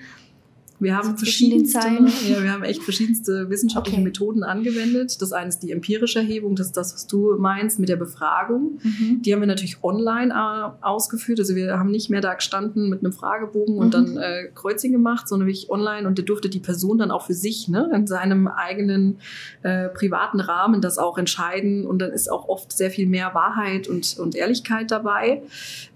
Wir 0.84 0.96
haben 0.96 1.10
So 1.10 1.16
verschiedenste, 1.16 1.78
ja, 2.28 2.42
wir 2.42 2.52
haben 2.52 2.62
echt 2.62 2.82
verschiedenste 2.82 3.50
wissenschaftliche 3.50 3.96
Okay. 3.98 4.04
Methoden 4.04 4.42
angewendet. 4.44 5.20
Das 5.20 5.32
eine 5.32 5.48
ist 5.48 5.60
die 5.60 5.70
empirische 5.72 6.18
Erhebung, 6.20 6.54
das 6.56 6.68
ist 6.68 6.76
das, 6.76 6.94
was 6.94 7.06
du 7.06 7.36
meinst 7.38 7.78
mit 7.80 7.88
der 7.88 7.96
Befragung. 7.96 8.78
Mhm. 8.82 9.22
Die 9.22 9.32
haben 9.32 9.40
wir 9.40 9.46
natürlich 9.46 9.82
online 9.82 10.32
äh, 10.32 10.84
ausgeführt. 10.84 11.38
Also 11.40 11.54
wir 11.54 11.78
haben 11.78 11.90
nicht 11.90 12.10
mehr 12.10 12.20
da 12.20 12.34
gestanden 12.34 12.88
mit 12.88 13.00
einem 13.02 13.12
Fragebogen 13.12 13.76
und 13.78 13.86
Mhm. 13.86 13.90
dann 13.90 14.16
äh, 14.18 14.48
Kreuzchen 14.54 14.92
gemacht, 14.92 15.28
sondern 15.28 15.48
wirklich 15.48 15.70
online. 15.70 16.06
Und 16.06 16.18
da 16.18 16.22
durfte 16.22 16.48
die 16.48 16.60
Person 16.60 16.98
dann 16.98 17.10
auch 17.10 17.26
für 17.26 17.34
sich 17.34 17.68
ne, 17.68 17.90
in 17.94 18.06
seinem 18.06 18.46
eigenen 18.48 19.18
äh, 19.62 19.88
privaten 19.88 20.40
Rahmen 20.40 20.80
das 20.80 20.98
auch 20.98 21.18
entscheiden. 21.18 21.86
Und 21.86 22.00
dann 22.00 22.10
ist 22.10 22.30
auch 22.30 22.48
oft 22.48 22.72
sehr 22.72 22.90
viel 22.90 23.06
mehr 23.06 23.34
Wahrheit 23.34 23.88
und, 23.88 24.16
und 24.18 24.34
Ehrlichkeit 24.34 24.90
dabei. 24.90 25.42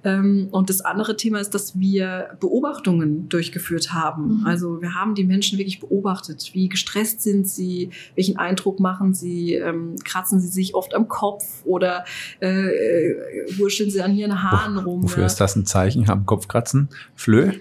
Ähm, 0.04 0.48
und 0.50 0.70
das 0.70 0.80
andere 0.80 1.16
Thema 1.16 1.40
ist, 1.40 1.50
dass 1.54 1.78
wir 1.78 2.30
Beobachtungen 2.40 3.28
durchgeführt 3.28 3.92
haben. 3.92 4.40
Mhm. 4.40 4.46
Also 4.46 4.77
wir 4.80 4.94
haben 4.94 5.14
die 5.14 5.24
Menschen 5.24 5.58
wirklich 5.58 5.80
beobachtet. 5.80 6.50
Wie 6.52 6.68
gestresst 6.68 7.22
sind 7.22 7.48
sie? 7.48 7.90
Welchen 8.14 8.36
Eindruck 8.36 8.80
machen 8.80 9.14
sie? 9.14 9.54
Ähm, 9.54 9.96
kratzen 10.04 10.40
sie 10.40 10.48
sich 10.48 10.74
oft 10.74 10.94
am 10.94 11.08
Kopf 11.08 11.44
oder 11.64 12.04
äh, 12.40 12.48
äh, 12.48 13.58
wurscheln 13.58 13.90
sie 13.90 14.02
an 14.02 14.14
ihren 14.16 14.42
Haaren 14.42 14.78
rum? 14.78 15.02
Wofür 15.02 15.22
ja? 15.22 15.26
ist 15.26 15.36
das 15.36 15.56
ein 15.56 15.66
Zeichen? 15.66 16.08
Haben 16.08 16.26
Kopfkratzen? 16.26 16.88
Flö? 17.14 17.52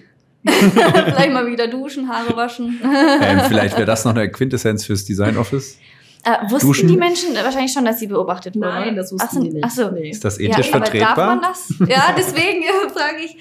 Vielleicht 0.44 1.32
mal 1.32 1.50
wieder 1.50 1.68
duschen, 1.68 2.08
Haare 2.08 2.36
waschen. 2.36 2.80
ähm, 3.22 3.40
vielleicht 3.48 3.76
wäre 3.76 3.86
das 3.86 4.04
noch 4.04 4.14
eine 4.14 4.30
Quintessenz 4.30 4.84
fürs 4.84 5.04
Design 5.04 5.36
Office. 5.36 5.78
Äh, 6.24 6.50
wussten 6.50 6.66
Duschen? 6.66 6.88
die 6.88 6.96
Menschen 6.96 7.34
wahrscheinlich 7.34 7.72
schon, 7.72 7.84
dass 7.84 8.00
sie 8.00 8.06
beobachtet 8.06 8.54
wurden? 8.56 8.68
Nein, 8.68 8.96
das 8.96 9.12
wussten 9.12 9.26
Ach 9.28 9.32
so, 9.32 9.42
die 9.42 9.50
nicht. 9.50 9.64
Ach 9.64 9.70
so. 9.70 9.90
Nee. 9.90 10.10
Ist 10.10 10.24
das 10.24 10.38
ethisch 10.38 10.66
ja, 10.66 10.72
vertretbar? 10.72 11.14
darf 11.14 11.26
man 11.26 11.42
das? 11.42 11.74
Ja, 11.88 12.14
deswegen 12.16 12.62
äh, 12.62 12.88
frage 12.92 13.24
ich. 13.24 13.36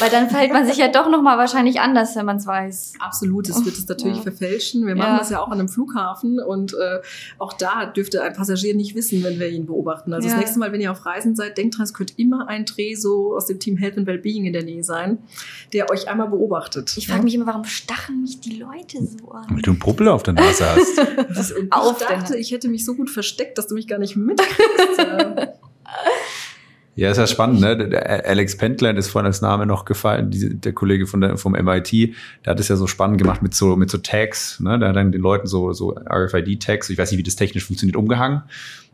Weil 0.00 0.10
dann 0.10 0.28
verhält 0.30 0.52
man 0.52 0.66
sich 0.66 0.76
ja 0.78 0.88
doch 0.88 1.08
nochmal 1.10 1.38
wahrscheinlich 1.38 1.80
anders, 1.80 2.16
wenn 2.16 2.26
man 2.26 2.38
es 2.38 2.46
weiß. 2.46 2.94
Absolut, 2.98 3.48
das 3.48 3.64
wird 3.64 3.76
es 3.76 3.86
natürlich 3.86 4.16
Ja. 4.16 4.22
verfälschen. 4.22 4.86
Wir 4.86 4.94
machen 4.96 5.12
Ja. 5.12 5.18
das 5.18 5.30
ja 5.30 5.40
auch 5.40 5.48
an 5.48 5.58
einem 5.60 5.68
Flughafen 5.68 6.40
und 6.40 6.72
äh, 6.74 7.00
auch 7.38 7.52
da 7.52 7.86
dürfte 7.86 8.22
ein 8.22 8.32
Passagier 8.32 8.74
nicht 8.74 8.94
wissen, 8.94 9.22
wenn 9.22 9.38
wir 9.38 9.48
ihn 9.48 9.66
beobachten. 9.66 10.12
Also 10.12 10.26
Ja. 10.26 10.34
das 10.34 10.40
nächste 10.40 10.58
Mal, 10.58 10.72
wenn 10.72 10.80
ihr 10.80 10.90
auf 10.90 11.04
Reisen 11.06 11.36
seid, 11.36 11.58
denkt 11.58 11.76
dran, 11.78 11.84
es 11.84 11.94
könnte 11.94 12.14
immer 12.16 12.48
ein 12.48 12.64
Dreh 12.64 12.94
so 12.94 13.36
aus 13.36 13.46
dem 13.46 13.60
Team 13.60 13.76
Health 13.76 13.98
and 13.98 14.06
Wellbeing 14.06 14.46
in 14.46 14.52
der 14.52 14.62
Nähe 14.64 14.82
sein, 14.82 15.18
der 15.72 15.90
euch 15.90 16.08
einmal 16.08 16.28
beobachtet. 16.28 16.94
Ich 16.96 17.06
frage 17.08 17.22
mich 17.22 17.34
immer, 17.34 17.46
warum 17.46 17.64
stachen 17.64 18.22
mich 18.22 18.40
die 18.40 18.56
Leute 18.58 18.98
so 19.04 19.30
an? 19.32 19.46
Weil 19.50 19.62
du 19.62 19.70
einen 19.70 19.78
Popel 19.78 20.08
auf 20.08 20.22
der 20.22 20.34
Nase 20.34 20.64
hast. 20.66 21.00
Ich 22.00 22.06
dachte, 22.06 22.36
ich 22.36 22.50
hätte 22.52 22.68
mich 22.68 22.84
so 22.84 22.94
gut 22.94 23.10
versteckt, 23.10 23.58
dass 23.58 23.66
du 23.66 23.74
mich 23.74 23.86
gar 23.86 23.98
nicht 23.98 24.16
mitkriegst. 24.16 24.58
Ja. 26.96 27.10
Ist 27.10 27.18
ja 27.18 27.26
spannend, 27.26 27.60
ne? 27.60 27.88
Der 27.88 28.26
Alex 28.26 28.56
Pentland 28.56 28.98
ist 28.98 29.08
vorhin 29.08 29.26
als 29.26 29.40
Name 29.40 29.64
noch 29.64 29.84
gefallen, 29.84 30.30
die, 30.30 30.54
der 30.54 30.72
Kollege 30.72 31.06
von 31.06 31.20
der, 31.20 31.36
vom 31.36 31.52
MIT, 31.52 31.92
der 31.92 32.50
hat 32.50 32.60
es 32.60 32.68
ja 32.68 32.76
so 32.76 32.86
spannend 32.86 33.18
gemacht 33.18 33.42
mit 33.42 33.54
so, 33.54 33.76
mit 33.76 33.90
so 33.90 33.98
Tags, 33.98 34.60
ne? 34.60 34.78
Der 34.78 34.90
hat 34.90 34.96
dann 34.96 35.12
den 35.12 35.20
Leuten 35.20 35.46
so, 35.46 35.72
so 35.72 35.94
RFID-Tags, 35.94 36.90
ich 36.90 36.98
weiß 36.98 37.10
nicht, 37.10 37.18
wie 37.18 37.22
das 37.22 37.36
technisch 37.36 37.64
funktioniert, 37.64 37.96
umgehangen 37.96 38.42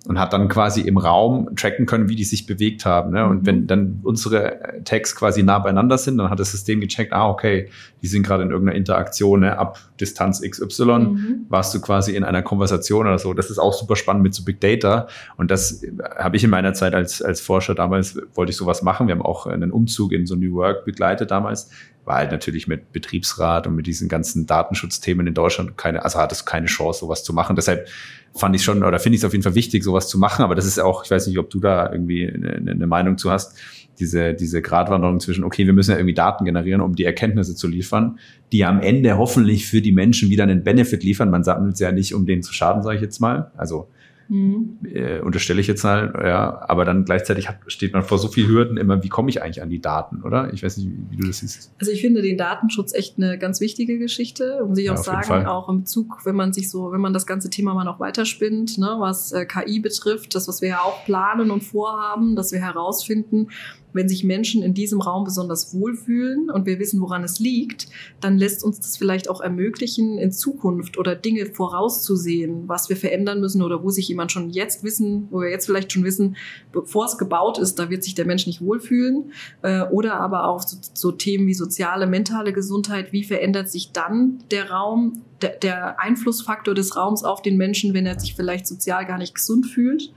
und 0.06 0.18
hat 0.20 0.32
dann 0.32 0.48
quasi 0.48 0.82
im 0.82 0.98
Raum 0.98 1.54
tracken 1.56 1.86
können, 1.86 2.08
wie 2.08 2.16
die 2.16 2.24
sich 2.24 2.46
bewegt 2.46 2.84
haben, 2.86 3.12
ne? 3.12 3.26
Und 3.26 3.42
Mhm. 3.42 3.46
wenn 3.46 3.66
dann 3.66 4.00
unsere 4.02 4.58
Tags 4.84 5.14
quasi 5.16 5.42
nah 5.42 5.58
beieinander 5.58 5.98
sind, 5.98 6.18
dann 6.18 6.30
hat 6.30 6.38
das 6.40 6.52
System 6.52 6.80
gecheckt, 6.80 7.12
ah, 7.12 7.28
okay, 7.28 7.68
die 8.02 8.06
sind 8.06 8.24
gerade 8.24 8.42
in 8.44 8.50
irgendeiner 8.50 8.76
Interaktion, 8.78 9.40
ne? 9.40 9.58
Ab 9.58 9.78
Distanz 10.00 10.42
XY 10.42 10.84
Mhm. 10.98 11.46
warst 11.48 11.74
du 11.74 11.80
quasi 11.80 12.14
in 12.14 12.24
einer 12.24 12.42
Konversation 12.42 13.06
oder 13.06 13.18
so. 13.18 13.34
Das 13.34 13.50
ist 13.50 13.58
auch 13.58 13.72
super 13.72 13.96
spannend 13.96 14.22
mit 14.22 14.34
so 14.34 14.44
Big 14.44 14.60
Data. 14.60 15.08
Und 15.36 15.50
das 15.50 15.82
äh, 15.82 15.90
habe 16.18 16.36
ich 16.36 16.44
in 16.44 16.50
meiner 16.50 16.72
Zeit 16.74 16.94
als, 16.94 17.20
als 17.22 17.40
Forscher 17.40 17.74
damals, 17.74 18.18
wollte 18.34 18.50
ich 18.50 18.56
sowas 18.56 18.82
machen. 18.82 19.08
Wir 19.08 19.14
haben 19.14 19.22
auch 19.22 19.46
einen 19.46 19.72
Umzug 19.72 20.12
in 20.12 20.26
so 20.26 20.36
New 20.36 20.54
Work 20.54 20.84
begleitet 20.84 21.30
damals. 21.30 21.70
War 22.06 22.16
halt 22.16 22.30
natürlich 22.30 22.68
mit 22.68 22.92
Betriebsrat 22.92 23.66
und 23.66 23.74
mit 23.74 23.86
diesen 23.86 24.08
ganzen 24.08 24.46
Datenschutzthemen 24.46 25.26
in 25.26 25.34
Deutschland 25.34 25.76
keine, 25.76 26.04
also 26.04 26.18
hat 26.18 26.32
es 26.32 26.46
keine 26.46 26.66
Chance, 26.66 27.00
sowas 27.00 27.24
zu 27.24 27.34
machen. 27.34 27.56
Deshalb 27.56 27.88
fand 28.32 28.54
ich 28.54 28.62
schon, 28.62 28.82
oder 28.84 28.98
finde 28.98 29.16
ich 29.16 29.22
es 29.22 29.24
auf 29.24 29.32
jeden 29.32 29.42
Fall 29.42 29.56
wichtig, 29.56 29.82
sowas 29.82 30.08
zu 30.08 30.18
machen. 30.18 30.44
Aber 30.44 30.54
das 30.54 30.66
ist 30.66 30.78
auch, 30.78 31.04
ich 31.04 31.10
weiß 31.10 31.26
nicht, 31.26 31.38
ob 31.38 31.50
du 31.50 31.58
da 31.58 31.90
irgendwie 31.90 32.28
eine, 32.28 32.70
eine 32.70 32.86
Meinung 32.86 33.18
zu 33.18 33.30
hast, 33.30 33.58
diese, 33.98 34.34
diese 34.34 34.62
Gratwanderung 34.62 35.20
zwischen, 35.20 35.42
okay, 35.42 35.66
wir 35.66 35.72
müssen 35.72 35.90
ja 35.90 35.96
irgendwie 35.96 36.14
Daten 36.14 36.44
generieren, 36.44 36.80
um 36.80 36.94
die 36.94 37.04
Erkenntnisse 37.04 37.54
zu 37.54 37.66
liefern, 37.66 38.18
die 38.52 38.64
am 38.64 38.80
Ende 38.80 39.18
hoffentlich 39.18 39.66
für 39.66 39.80
die 39.80 39.92
Menschen 39.92 40.30
wieder 40.30 40.44
einen 40.44 40.64
Benefit 40.64 41.02
liefern. 41.02 41.30
Man 41.30 41.44
sammelt 41.44 41.74
es 41.74 41.80
ja 41.80 41.92
nicht, 41.92 42.14
um 42.14 42.26
denen 42.26 42.42
zu 42.42 42.52
schaden, 42.52 42.82
sage 42.82 42.96
ich 42.96 43.02
jetzt 43.02 43.20
mal. 43.20 43.50
Also 43.56 43.88
Mhm. 44.28 44.78
äh, 44.84 45.20
unterstelle 45.20 45.60
ich 45.60 45.66
jetzt 45.66 45.84
mal, 45.84 46.12
ja, 46.24 46.64
aber 46.68 46.84
dann 46.84 47.04
gleichzeitig 47.04 47.48
hat, 47.48 47.58
steht 47.68 47.92
man 47.92 48.02
vor 48.02 48.18
so 48.18 48.28
vielen 48.28 48.48
Hürden 48.48 48.76
immer, 48.76 49.02
wie 49.02 49.08
komme 49.08 49.30
ich 49.30 49.42
eigentlich 49.42 49.62
an 49.62 49.70
die 49.70 49.80
Daten, 49.80 50.22
oder? 50.22 50.52
Ich 50.52 50.62
weiß 50.62 50.76
nicht, 50.78 50.88
wie, 50.88 51.10
wie 51.10 51.16
du 51.16 51.26
das 51.26 51.38
siehst. 51.38 51.72
Also 51.78 51.92
ich 51.92 52.00
finde 52.00 52.22
den 52.22 52.36
Datenschutz 52.36 52.94
echt 52.94 53.18
eine 53.18 53.38
ganz 53.38 53.60
wichtige 53.60 53.98
Geschichte, 53.98 54.64
muss 54.66 54.78
ich 54.78 54.86
Ja, 54.86 54.94
auch 54.94 55.06
jeden 55.06 55.22
sagen, 55.22 55.46
auch 55.46 55.68
im 55.68 55.80
Bezug, 55.80 56.24
wenn 56.24 56.34
man 56.34 56.52
sich 56.52 56.70
so, 56.70 56.92
wenn 56.92 57.00
man 57.00 57.12
das 57.12 57.26
ganze 57.26 57.50
Thema 57.50 57.74
mal 57.74 57.84
noch 57.84 58.00
weiterspinnt, 58.00 58.78
ne, 58.78 58.96
was 58.98 59.32
äh, 59.32 59.46
KI 59.46 59.80
betrifft, 59.80 60.34
das, 60.34 60.48
was 60.48 60.60
wir 60.60 60.70
ja 60.70 60.80
auch 60.80 61.04
planen 61.04 61.50
und 61.50 61.62
vorhaben, 61.62 62.36
dass 62.36 62.52
wir 62.52 62.60
herausfinden, 62.60 63.48
wenn 63.96 64.08
sich 64.08 64.22
Menschen 64.22 64.62
in 64.62 64.74
diesem 64.74 65.00
Raum 65.00 65.24
besonders 65.24 65.74
wohlfühlen 65.74 66.50
und 66.50 66.66
wir 66.66 66.78
wissen, 66.78 67.00
woran 67.00 67.24
es 67.24 67.40
liegt, 67.40 67.88
dann 68.20 68.38
lässt 68.38 68.62
uns 68.62 68.78
das 68.78 68.96
vielleicht 68.96 69.28
auch 69.28 69.40
ermöglichen, 69.40 70.18
in 70.18 70.30
Zukunft 70.30 70.98
oder 70.98 71.16
Dinge 71.16 71.46
vorauszusehen, 71.46 72.68
was 72.68 72.88
wir 72.88 72.96
verändern 72.96 73.40
müssen 73.40 73.62
oder 73.62 73.82
wo 73.82 73.90
sich 73.90 74.08
jemand 74.08 74.30
schon 74.32 74.50
jetzt 74.50 74.84
wissen, 74.84 75.28
wo 75.30 75.40
wir 75.40 75.50
jetzt 75.50 75.66
vielleicht 75.66 75.92
schon 75.92 76.04
wissen, 76.04 76.36
bevor 76.72 77.06
es 77.06 77.18
gebaut 77.18 77.58
ist, 77.58 77.78
da 77.78 77.90
wird 77.90 78.04
sich 78.04 78.14
der 78.14 78.26
Mensch 78.26 78.46
nicht 78.46 78.60
wohlfühlen. 78.60 79.32
Äh, 79.62 79.82
oder 79.84 80.20
aber 80.20 80.46
auch 80.46 80.60
so, 80.60 80.76
so 80.94 81.12
Themen 81.12 81.46
wie 81.46 81.54
soziale, 81.54 82.06
mentale 82.06 82.52
Gesundheit. 82.52 83.12
Wie 83.12 83.24
verändert 83.24 83.70
sich 83.70 83.92
dann 83.92 84.44
der 84.50 84.70
Raum, 84.70 85.22
der, 85.42 85.56
der 85.56 86.00
Einflussfaktor 86.00 86.74
des 86.74 86.96
Raums 86.96 87.24
auf 87.24 87.42
den 87.42 87.56
Menschen, 87.56 87.94
wenn 87.94 88.06
er 88.06 88.20
sich 88.20 88.34
vielleicht 88.34 88.66
sozial 88.66 89.06
gar 89.06 89.18
nicht 89.18 89.34
gesund 89.34 89.66
fühlt? 89.66 90.12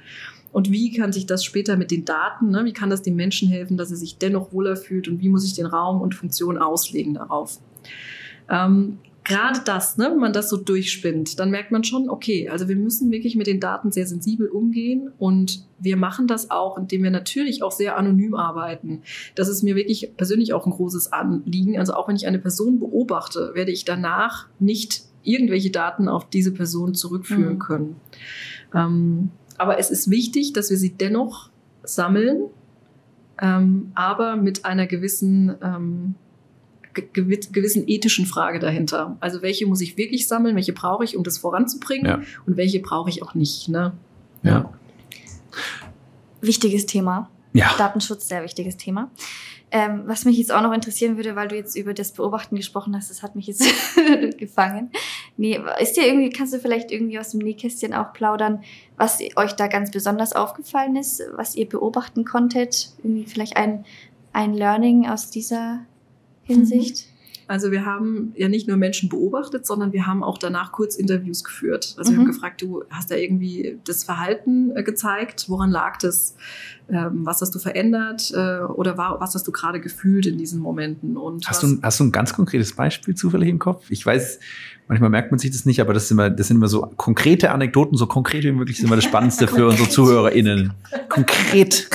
Und 0.52 0.72
wie 0.72 0.92
kann 0.92 1.12
sich 1.12 1.26
das 1.26 1.44
später 1.44 1.78
mit 1.78 1.92
den 1.92 2.06
Daten, 2.06 2.50
ne, 2.50 2.66
wie 2.66 2.74
kann 2.74 2.90
das 2.90 3.02
den 3.02 3.16
Menschen 3.16 3.50
helfen, 3.50 3.78
dass 3.78 3.92
er 3.92 3.98
sich 3.98 4.18
dennoch 4.18 4.52
wohler 4.52 4.76
fühlt 4.76 5.08
und 5.08 5.20
wie 5.22 5.30
muss 5.30 5.46
ich 5.46 5.54
den 5.54 5.68
Raum 5.68 6.02
und 6.02 6.16
Funktion 6.16 6.58
auslegen 6.58 7.14
darauf? 7.14 7.60
Ähm, 8.50 8.98
Gerade 9.26 9.60
das, 9.64 9.98
ne, 9.98 10.08
wenn 10.10 10.18
man 10.18 10.34
das 10.34 10.50
so 10.50 10.58
durchspinnt, 10.58 11.40
dann 11.40 11.52
merkt 11.52 11.72
man 11.72 11.84
schon, 11.84 12.10
okay, 12.10 12.50
also 12.50 12.68
wir 12.68 12.76
müssen 12.76 13.12
wirklich 13.12 13.36
mit 13.36 13.46
den 13.46 13.60
Daten 13.60 13.92
sehr 13.92 14.08
sensibel 14.08 14.48
umgehen 14.48 15.12
und 15.20 15.66
wir 15.78 15.98
machen 15.98 16.26
das 16.26 16.50
auch, 16.50 16.80
indem 16.80 17.04
wir 17.04 17.12
natürlich 17.12 17.62
auch 17.62 17.72
sehr 17.72 17.96
anonym 17.96 18.34
arbeiten. 18.34 19.04
Das 19.36 19.48
ist 19.48 19.62
mir 19.62 19.76
wirklich 19.76 20.14
persönlich 20.18 20.54
auch 20.54 20.66
ein 20.66 20.72
großes 20.72 21.14
Anliegen. 21.14 21.78
Also 21.78 21.94
auch 21.94 22.08
wenn 22.08 22.16
ich 22.16 22.26
eine 22.26 22.40
Person 22.40 22.80
beobachte, 22.80 23.52
werde 23.54 23.72
ich 23.72 23.86
danach 23.86 24.48
nicht 24.58 25.04
irgendwelche 25.22 25.70
Daten 25.70 26.08
auf 26.08 26.28
diese 26.28 26.52
Person 26.52 26.96
zurückführen 26.96 27.56
Mhm. 27.56 27.60
können. 27.60 27.96
Ähm, 28.74 29.30
aber 29.60 29.78
es 29.78 29.92
ist 29.92 30.10
wichtig, 30.10 30.54
dass 30.54 30.70
wir 30.70 30.78
sie 30.78 30.92
dennoch 30.92 31.50
sammeln, 31.84 32.46
ähm, 33.42 33.92
aber 33.96 34.36
mit 34.36 34.66
einer 34.66 34.88
gewissen, 34.88 35.56
ähm, 35.64 36.16
ge- 36.94 37.08
gewi- 37.14 37.52
gewissen 37.52 37.84
ethischen 37.88 38.26
Frage 38.26 38.60
dahinter. 38.60 39.16
Also 39.20 39.42
welche 39.42 39.66
muss 39.68 39.82
ich 39.82 39.96
wirklich 39.98 40.28
sammeln, 40.28 40.56
welche 40.56 40.74
brauche 40.74 41.04
ich, 41.04 41.16
um 41.16 41.24
das 41.24 41.38
voranzubringen 41.38 42.06
Ja. 42.06 42.22
und 42.46 42.58
welche 42.58 42.80
brauche 42.82 43.10
ich 43.10 43.24
auch 43.24 43.36
nicht. 43.36 43.70
Ne? 43.70 43.94
Ja. 44.44 44.72
Wichtiges 46.42 46.86
Thema. 46.86 47.30
Ja. 47.54 47.72
Datenschutz, 47.78 48.28
sehr 48.28 48.44
wichtiges 48.44 48.78
Thema. 48.78 49.10
Ähm, 49.72 50.04
was 50.06 50.26
mich 50.26 50.38
jetzt 50.38 50.52
auch 50.52 50.62
noch 50.62 50.74
interessieren 50.74 51.16
würde, 51.18 51.36
weil 51.36 51.48
du 51.48 51.56
jetzt 51.56 51.76
über 51.76 51.94
das 51.94 52.12
Beobachten 52.12 52.56
gesprochen 52.56 52.96
hast, 52.96 53.10
das 53.10 53.22
hat 53.22 53.36
mich 53.36 53.48
jetzt 53.48 53.64
gefangen. 54.38 54.90
Nee, 55.40 55.58
ist 55.80 55.96
dir 55.96 56.06
irgendwie, 56.06 56.30
kannst 56.32 56.54
du 56.54 56.60
vielleicht 56.60 56.92
irgendwie 56.92 57.18
aus 57.18 57.30
dem 57.30 57.40
Nähkästchen 57.40 57.94
auch 57.94 58.12
plaudern, 58.12 58.62
was 58.98 59.22
euch 59.38 59.54
da 59.54 59.68
ganz 59.68 59.90
besonders 59.90 60.34
aufgefallen 60.34 60.98
ist, 60.98 61.24
was 61.32 61.56
ihr 61.56 61.70
beobachten 61.70 62.26
konntet? 62.26 62.90
Irgendwie 62.98 63.24
vielleicht 63.24 63.56
ein, 63.56 63.86
ein 64.34 64.54
Learning 64.54 65.08
aus 65.08 65.30
dieser 65.30 65.86
Hinsicht? 66.44 67.06
Also 67.50 67.72
wir 67.72 67.84
haben 67.84 68.32
ja 68.36 68.48
nicht 68.48 68.68
nur 68.68 68.78
Menschen 68.78 69.10
beobachtet, 69.10 69.66
sondern 69.66 69.92
wir 69.92 70.06
haben 70.06 70.24
auch 70.24 70.38
danach 70.38 70.72
kurz 70.72 70.96
Interviews 70.96 71.44
geführt. 71.44 71.96
Also 71.98 72.12
mhm. 72.12 72.16
wir 72.16 72.20
haben 72.20 72.32
gefragt, 72.32 72.62
du 72.62 72.84
hast 72.92 73.10
da 73.10 73.16
irgendwie 73.16 73.80
das 73.86 74.04
Verhalten 74.04 74.70
äh, 74.78 74.84
gezeigt, 74.84 75.46
woran 75.50 75.72
lag 75.72 75.98
das? 75.98 76.36
Ähm, 76.92 77.26
was 77.26 77.42
hast 77.42 77.56
du 77.56 77.58
verändert 77.58 78.32
äh, 78.36 78.60
oder 78.60 79.00
war, 79.00 79.20
was 79.20 79.34
hast 79.34 79.48
du 79.48 79.52
gerade 79.52 79.82
gefühlt 79.82 80.28
in 80.28 80.38
diesen 80.38 80.62
Momenten? 80.62 81.18
Und 81.18 81.50
hast, 81.50 81.64
du, 81.64 81.80
hast 81.82 82.00
du 82.00 82.04
ein 82.04 82.12
ganz 82.12 82.34
konkretes 82.34 82.74
Beispiel 82.74 83.16
zufällig 83.16 83.50
im 83.50 83.58
Kopf? 83.58 83.90
Ich 83.90 84.06
weiß, 84.06 84.40
manchmal 84.88 85.10
merkt 85.10 85.32
man 85.32 85.40
sich 85.40 85.50
das 85.50 85.66
nicht, 85.66 85.82
aber 85.82 85.96
das 85.96 86.08
sind 86.08 86.20
immer, 86.20 86.30
das 86.30 86.50
sind 86.50 86.58
immer 86.58 86.68
so 86.68 86.82
konkrete 86.98 87.50
Anekdoten, 87.50 87.98
so 87.98 88.06
konkret 88.06 88.44
wie 88.44 88.52
möglich 88.52 88.78
sind 88.78 88.86
immer 88.86 88.96
das 88.96 89.06
Spannendste 89.06 89.48
für 89.48 89.66
unsere 89.68 89.90
ZuhörerInnen. 89.90 90.74
Konkret. 91.10 91.90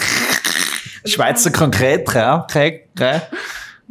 Schweizer 1.04 1.52
konkret, 1.52 2.12
ja, 2.12 2.44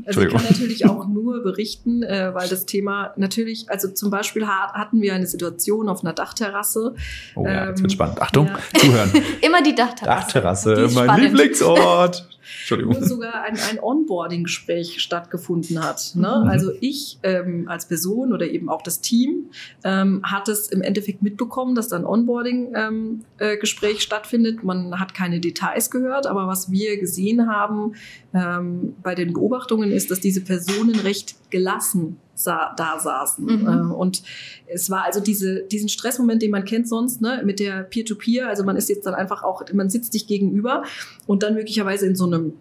also 0.06 0.22
ich 0.22 0.34
kann 0.34 0.44
natürlich 0.44 0.86
auch 0.86 1.08
nur 1.08 1.44
berichten, 1.44 2.04
äh, 2.04 2.34
weil 2.34 2.48
das 2.50 2.66
Thema 2.66 3.14
natürlich, 3.16 3.70
also 3.70 3.88
zum 3.90 4.10
Beispiel 4.10 4.48
hatten 4.48 5.02
wir 5.02 5.14
eine 5.14 5.28
Situation 5.28 5.90
auf 5.90 6.04
einer 6.04 6.14
Dachterrasse. 6.14 6.96
Oh 7.36 7.46
ja, 7.46 7.70
jetzt 7.70 7.82
wird 7.82 7.92
ähm, 7.92 7.96
spannend. 7.96 8.22
Achtung, 8.22 8.48
ja. 8.48 8.80
zuhören. 8.80 9.12
Immer 9.42 9.62
die 9.62 9.76
Dachterrasse. 9.76 10.26
Dachterrasse, 10.26 10.76
mein 10.94 11.06
spannend. 11.06 11.24
Lieblingsort. 11.24 12.30
Entschuldigung. 12.44 12.96
Wo 12.96 13.06
sogar 13.06 13.44
ein, 13.44 13.58
ein 13.70 13.80
Onboarding-Gespräch 13.82 15.02
stattgefunden 15.02 15.84
hat. 15.84 16.14
Ne? 16.16 16.42
Mhm. 16.44 16.50
Also 16.50 16.72
ich 16.82 17.20
ähm, 17.24 17.68
als 17.68 17.88
Person 17.88 18.34
oder 18.34 18.48
eben 18.48 18.70
auch 18.70 18.82
das 18.82 19.00
Team 19.02 19.50
ähm, 19.84 20.22
hat 20.24 20.50
es 20.50 20.68
im 20.68 20.82
Endeffekt 20.82 21.22
mitbekommen, 21.22 21.76
dass 21.76 21.88
da 21.88 21.98
ein 21.98 22.06
Onboarding-Gespräch 22.06 23.92
ähm, 23.92 23.98
äh, 23.98 24.02
stattfindet. 24.02 24.64
Man 24.64 25.00
hat 25.00 25.14
keine 25.14 25.40
Details 25.40 25.90
gehört, 25.90 26.28
aber 26.28 26.48
was 26.48 26.70
wir 26.70 26.98
gesehen 26.98 27.48
haben 27.48 27.94
ähm, 28.34 28.96
bei 29.02 29.16
den 29.16 29.34
Beobachtungen 29.34 29.92
ist, 29.92 30.12
dass 30.12 30.20
diese 30.20 30.42
Personen 30.42 31.00
recht 31.00 31.36
gelassen 31.50 32.18
sa 32.36 32.74
da 32.76 33.00
saßen. 33.00 33.46
Mhm. 33.46 33.68
Äh, 33.68 33.94
und 33.94 34.24
es 34.68 34.90
war 34.90 35.06
also 35.06 35.20
diese, 35.20 35.64
diesen 35.64 35.90
Stressmoment, 35.90 36.42
den 36.42 36.52
man 36.52 36.66
kennt 36.66 36.88
sonst, 36.88 37.22
ne, 37.22 37.42
mit 37.44 37.60
der 37.60 37.84
Peer-to-Peer. 37.84 38.46
-Peer. 38.46 38.48
Also 38.48 38.64
man 38.64 38.76
ist 38.76 38.90
jetzt 38.90 39.06
dann 39.06 39.14
einfach 39.14 39.44
auch, 39.44 39.64
man 39.74 39.90
sitzt 39.90 40.14
dich 40.14 40.28
gegenüber 40.28 40.84
und 41.28 41.44
dann 41.44 41.54
möglicherweise 41.54 42.06
in 42.06 42.16
so 42.16 42.26
einem 42.26 42.54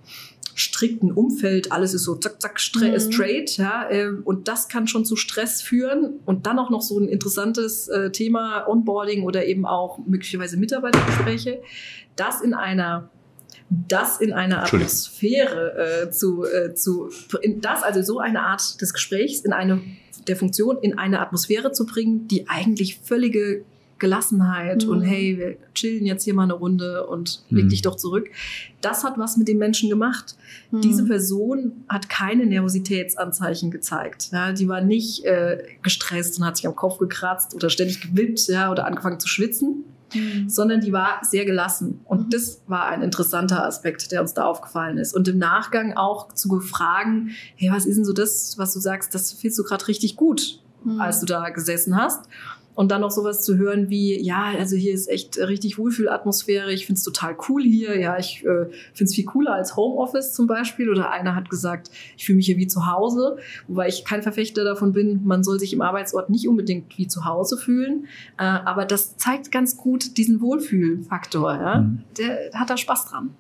strikten 0.55 1.12
Umfeld, 1.12 1.73
alles 1.73 1.95
ist 1.95 2.05
so 2.05 2.14
zack, 2.14 2.41
zack, 2.41 2.61
mhm. 2.77 3.01
straight, 3.01 3.57
ja, 3.57 3.89
äh, 3.91 4.09
und 4.09 4.49
das 4.49 4.68
kann 4.68 4.87
schon 4.87 5.05
zu 5.05 5.16
Stress 5.16 5.62
führen 5.62 6.20
und 6.27 6.47
dann 6.47 6.59
auch 6.59 6.70
noch 6.70 6.83
so 6.83 6.99
ein 6.99 7.09
interessantes 7.09 7.89
äh, 7.89 8.11
Thema 8.11 8.66
Onboarding 8.68 9.25
oder 9.25 9.47
eben 9.47 9.64
auch 9.64 9.99
möglicherweise 10.07 10.57
Mitarbeitergespräche, 10.59 11.62
das 12.16 12.43
in 12.43 12.55
einer 12.55 13.09
das 13.71 14.21
in 14.21 14.33
einer 14.33 14.63
Atmosphäre 14.63 16.07
äh, 16.07 16.11
zu, 16.11 16.45
äh, 16.45 16.75
zu 16.75 17.11
in 17.41 17.61
das, 17.61 17.83
also 17.83 18.03
so 18.03 18.19
eine 18.19 18.43
Art 18.43 18.81
des 18.81 18.93
Gesprächs 18.93 19.41
in 19.41 19.53
eine 19.53 19.81
der 20.29 20.37
Funktion 20.37 20.79
in 20.81 20.99
eine 20.99 21.21
Atmosphäre 21.21 21.73
zu 21.73 21.85
bringen, 21.87 22.29
die 22.29 22.49
eigentlich 22.49 23.01
völlige 23.03 23.65
Gelassenheit 23.99 24.85
mhm. 24.85 24.91
und 24.91 25.03
hey, 25.03 25.39
wir 25.39 25.57
chillen 25.75 26.05
jetzt 26.05 26.25
hier 26.25 26.35
mal 26.35 26.43
eine 26.43 26.55
Runde 26.55 27.07
und 27.07 27.45
leg 27.51 27.67
mhm. 27.67 27.69
dich 27.69 27.83
doch 27.83 27.95
zurück. 27.95 28.31
Das 28.81 29.05
hat 29.05 29.17
was 29.17 29.37
mit 29.37 29.47
den 29.47 29.59
Menschen 29.59 29.89
gemacht. 29.89 30.37
Mhm. 30.73 30.81
Diese 30.81 31.05
Person 31.05 31.85
hat 31.89 32.09
keine 32.09 32.45
Nervositätsanzeichen 32.47 33.71
gezeigt. 33.71 34.31
Ja, 34.33 34.53
die 34.53 34.67
war 34.67 34.81
nicht 34.81 35.25
äh, 35.25 35.63
gestresst 35.83 36.39
und 36.39 36.45
hat 36.45 36.57
sich 36.57 36.67
am 36.67 36.75
Kopf 36.75 36.99
gekratzt 36.99 37.55
oder 37.55 37.71
ständig 37.71 38.01
gewippt 38.01 38.49
ja, 38.49 38.73
oder 38.73 38.87
angefangen 38.87 39.21
zu 39.21 39.29
schwitzen 39.29 39.85
mhm. 40.15 40.49
sondern 40.49 40.81
die 40.81 40.93
war 40.93 41.21
sehr 41.23 41.45
gelassen. 41.45 42.01
Und 42.05 42.27
mhm. 42.27 42.31
das 42.31 42.63
war 42.67 42.87
ein 42.87 43.03
interessanter 43.03 43.65
Aspekt, 43.65 44.13
der 44.13 44.21
uns 44.21 44.35
da 44.35 44.45
aufgefallen 44.45 44.99
ist. 44.99 45.15
Und 45.15 45.29
im 45.29 45.39
Nachgang 45.39 45.95
auch 45.95 46.33
zu 46.33 46.61
fragen, 46.61 47.31
hey, 47.57 47.71
was 47.71 47.87
ist 47.87 47.97
denn 47.97 48.05
so 48.05 48.13
das, 48.13 48.57
was 48.59 48.73
du 48.73 48.81
sagst, 48.81 49.15
das 49.15 49.33
findest 49.33 49.59
du 49.59 49.65
gerade 49.65 49.89
richtig 49.89 50.17
gut, 50.17 50.61
mhm. 50.85 51.01
als 51.01 51.21
du 51.21 51.27
da 51.27 51.49
gesessen 51.51 51.97
hast. 51.97 52.27
Und 52.75 52.91
dann 52.91 53.03
noch 53.03 53.11
sowas 53.11 53.43
zu 53.43 53.59
hören 53.59 53.91
wie, 53.91 54.18
ja, 54.20 54.53
also 54.59 54.77
hier 54.77 54.95
ist 54.95 55.09
echt 55.09 55.39
richtig 55.39 55.79
Wohlfühlatmosphäre, 55.79 56.73
ich 56.73 56.87
find's 56.87 57.03
total 57.03 57.37
cool 57.49 57.62
hier, 57.62 57.99
ja, 57.99 58.18
ich 58.18 58.45
äh, 58.47 58.66
find's 58.95 59.14
viel 59.14 59.25
cooler 59.25 59.55
als 59.55 59.77
Homeoffice 59.77 60.33
zum 60.33 60.47
Beispiel. 60.47 60.91
Oder 60.91 61.11
einer 61.11 61.35
hat 61.35 61.51
gesagt, 61.51 61.91
ich 62.16 62.25
fühle 62.25 62.37
mich 62.37 62.47
hier 62.47 62.57
wie 62.57 62.66
zu 62.66 62.91
Hause, 62.91 63.37
wobei 63.68 63.89
ich 63.89 64.05
kein 64.05 64.23
Verfechter 64.23 64.64
davon 64.64 64.93
bin, 64.93 65.25
man 65.25 65.45
soll 65.45 65.61
sich 65.61 65.73
im 65.73 65.83
Arbeitsort 65.83 66.31
nicht 66.31 66.49
unbedingt 66.49 66.97
wie 66.97 67.07
zu 67.07 67.27
Hause 67.27 67.59
fühlen. 67.59 68.07
Äh, 68.39 68.45
aber 68.45 68.87
das 68.87 69.16
zeigt 69.18 69.53
ganz 69.53 69.77
gut 69.77 70.16
diesen 70.16 70.41
Wohlfühlfaktor. 70.41 71.53
Ja? 71.55 71.81
Mhm. 71.83 72.05
Der 72.16 72.51
hat 72.55 72.70
da 72.70 72.77
Spaß 72.77 73.07
dran. 73.07 73.31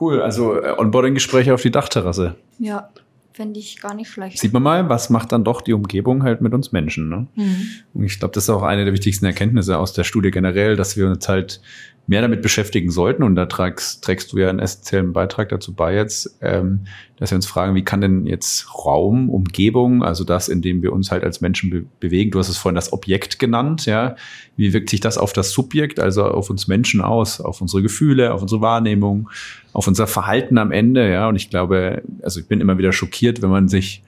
Cool, 0.00 0.20
also 0.20 0.60
äh, 0.60 0.74
Onboarding-Gespräche 0.76 1.54
auf 1.54 1.62
die 1.62 1.70
Dachterrasse. 1.70 2.34
Ja. 2.58 2.90
Fände 3.34 3.58
ich 3.58 3.80
gar 3.80 3.94
nicht 3.94 4.08
schlecht. 4.08 4.38
Sieht 4.38 4.52
man 4.52 4.62
mal, 4.62 4.88
was 4.88 5.10
macht 5.10 5.32
dann 5.32 5.42
doch 5.42 5.60
die 5.60 5.72
Umgebung 5.72 6.22
halt 6.22 6.40
mit 6.40 6.54
uns 6.54 6.70
Menschen. 6.70 7.08
Ne? 7.08 7.26
Mhm. 7.34 7.66
Und 7.92 8.04
ich 8.04 8.20
glaube, 8.20 8.32
das 8.32 8.44
ist 8.44 8.50
auch 8.50 8.62
eine 8.62 8.84
der 8.84 8.94
wichtigsten 8.94 9.26
Erkenntnisse 9.26 9.76
aus 9.76 9.92
der 9.92 10.04
Studie 10.04 10.30
generell, 10.30 10.76
dass 10.76 10.96
wir 10.96 11.08
uns 11.08 11.28
halt 11.28 11.60
mehr 12.06 12.20
damit 12.20 12.42
beschäftigen 12.42 12.90
sollten, 12.90 13.22
und 13.22 13.34
da 13.34 13.46
trägst, 13.46 14.04
trägst 14.04 14.32
du 14.32 14.38
ja 14.38 14.50
einen 14.50 14.58
essentiellen 14.58 15.12
Beitrag 15.12 15.48
dazu 15.48 15.72
bei 15.72 15.94
jetzt, 15.94 16.36
ähm, 16.42 16.80
dass 17.16 17.30
wir 17.30 17.36
uns 17.36 17.46
fragen, 17.46 17.74
wie 17.74 17.84
kann 17.84 18.00
denn 18.00 18.26
jetzt 18.26 18.66
Raum, 18.84 19.30
Umgebung, 19.30 20.02
also 20.02 20.24
das, 20.24 20.48
in 20.48 20.60
dem 20.60 20.82
wir 20.82 20.92
uns 20.92 21.10
halt 21.10 21.24
als 21.24 21.40
Menschen 21.40 21.70
be 21.70 21.84
bewegen, 22.00 22.30
du 22.30 22.38
hast 22.38 22.48
es 22.48 22.58
vorhin 22.58 22.74
das 22.74 22.92
Objekt 22.92 23.38
genannt, 23.38 23.86
ja, 23.86 24.16
wie 24.56 24.72
wirkt 24.72 24.90
sich 24.90 25.00
das 25.00 25.16
auf 25.16 25.32
das 25.32 25.52
Subjekt, 25.52 25.98
also 25.98 26.24
auf 26.24 26.50
uns 26.50 26.68
Menschen 26.68 27.00
aus, 27.00 27.40
auf 27.40 27.60
unsere 27.60 27.82
Gefühle, 27.82 28.34
auf 28.34 28.42
unsere 28.42 28.60
Wahrnehmung, 28.60 29.30
auf 29.72 29.88
unser 29.88 30.06
Verhalten 30.06 30.58
am 30.58 30.72
Ende, 30.72 31.10
ja, 31.10 31.28
und 31.28 31.36
ich 31.36 31.48
glaube, 31.48 32.02
also 32.22 32.40
ich 32.40 32.46
bin 32.46 32.60
immer 32.60 32.76
wieder 32.76 32.92
schockiert, 32.92 33.40
wenn 33.40 33.50
man 33.50 33.68
sich 33.68 34.02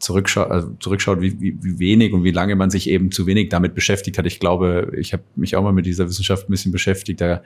zurückschaut, 0.00 0.50
also 0.50 0.72
zurückschaut 0.80 1.20
wie, 1.20 1.40
wie, 1.40 1.56
wie 1.62 1.78
wenig 1.78 2.12
und 2.12 2.24
wie 2.24 2.30
lange 2.32 2.56
man 2.56 2.70
sich 2.70 2.88
eben 2.88 3.12
zu 3.12 3.26
wenig 3.26 3.50
damit 3.50 3.74
beschäftigt 3.74 4.18
hat. 4.18 4.26
Ich 4.26 4.40
glaube, 4.40 4.92
ich 4.96 5.12
habe 5.12 5.22
mich 5.36 5.56
auch 5.56 5.62
mal 5.62 5.72
mit 5.72 5.86
dieser 5.86 6.08
Wissenschaft 6.08 6.48
ein 6.48 6.50
bisschen 6.50 6.72
beschäftigt. 6.72 7.20
Da 7.20 7.42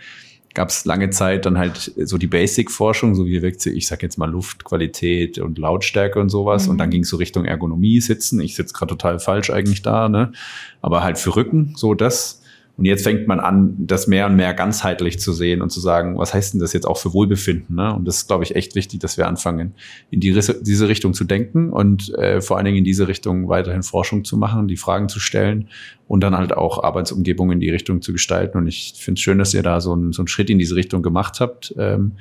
gab 0.54 0.68
es 0.68 0.84
lange 0.84 1.10
Zeit 1.10 1.46
dann 1.46 1.58
halt 1.58 1.92
so 1.96 2.16
die 2.16 2.28
Basic-Forschung, 2.28 3.14
so 3.14 3.26
wie 3.26 3.42
wirkt 3.42 3.60
sie, 3.60 3.70
ich 3.70 3.88
sag 3.88 4.02
jetzt 4.02 4.18
mal 4.18 4.30
Luftqualität 4.30 5.38
und 5.38 5.58
Lautstärke 5.58 6.20
und 6.20 6.28
sowas. 6.28 6.66
Mhm. 6.66 6.70
Und 6.70 6.78
dann 6.78 6.90
ging 6.90 7.02
es 7.02 7.08
so 7.08 7.16
Richtung 7.16 7.44
Ergonomie 7.44 8.00
sitzen. 8.00 8.40
Ich 8.40 8.54
sitze 8.54 8.72
gerade 8.72 8.90
total 8.90 9.18
falsch 9.18 9.50
eigentlich 9.50 9.82
da, 9.82 10.08
ne? 10.08 10.32
Aber 10.80 11.02
halt 11.02 11.18
für 11.18 11.34
Rücken, 11.34 11.74
so 11.76 11.94
das. 11.94 12.40
Und 12.76 12.86
jetzt 12.86 13.04
fängt 13.04 13.28
man 13.28 13.38
an, 13.38 13.76
das 13.78 14.08
mehr 14.08 14.26
und 14.26 14.34
mehr 14.34 14.52
ganzheitlich 14.52 15.20
zu 15.20 15.32
sehen 15.32 15.62
und 15.62 15.70
zu 15.70 15.78
sagen, 15.78 16.18
was 16.18 16.34
heißt 16.34 16.54
denn 16.54 16.60
das 16.60 16.72
jetzt 16.72 16.86
auch 16.86 16.98
für 16.98 17.12
Wohlbefinden? 17.12 17.76
Ne? 17.76 17.94
Und 17.94 18.04
das 18.04 18.16
ist, 18.16 18.26
glaube 18.26 18.42
ich, 18.42 18.56
echt 18.56 18.74
wichtig, 18.74 18.98
dass 18.98 19.16
wir 19.16 19.28
anfangen, 19.28 19.74
in 20.10 20.18
die, 20.18 20.32
diese 20.32 20.88
Richtung 20.88 21.14
zu 21.14 21.22
denken 21.22 21.70
und 21.70 22.12
äh, 22.14 22.40
vor 22.40 22.56
allen 22.56 22.64
Dingen 22.64 22.78
in 22.78 22.84
diese 22.84 23.06
Richtung 23.06 23.48
weiterhin 23.48 23.84
Forschung 23.84 24.24
zu 24.24 24.36
machen, 24.36 24.66
die 24.66 24.76
Fragen 24.76 25.08
zu 25.08 25.20
stellen 25.20 25.68
und 26.08 26.20
dann 26.20 26.36
halt 26.36 26.52
auch 26.52 26.82
Arbeitsumgebungen 26.82 27.54
in 27.54 27.60
die 27.60 27.70
Richtung 27.70 28.02
zu 28.02 28.12
gestalten. 28.12 28.58
Und 28.58 28.66
ich 28.66 28.94
finde 28.96 29.18
es 29.18 29.22
schön, 29.22 29.38
dass 29.38 29.54
ihr 29.54 29.62
da 29.62 29.80
so, 29.80 29.94
ein, 29.94 30.12
so 30.12 30.22
einen 30.22 30.28
Schritt 30.28 30.50
in 30.50 30.58
diese 30.58 30.74
Richtung 30.74 31.02
gemacht 31.02 31.38
habt. 31.38 31.74
Ähm, 31.78 32.12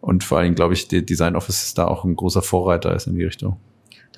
und 0.00 0.24
vor 0.24 0.38
allen 0.38 0.46
Dingen, 0.46 0.54
glaube 0.54 0.72
ich, 0.72 0.88
Design 0.88 1.36
Office 1.36 1.66
ist 1.66 1.76
da 1.76 1.86
auch 1.86 2.04
ein 2.04 2.16
großer 2.16 2.40
Vorreiter 2.40 2.94
ist 2.94 3.08
in 3.08 3.14
die 3.16 3.24
Richtung. 3.24 3.58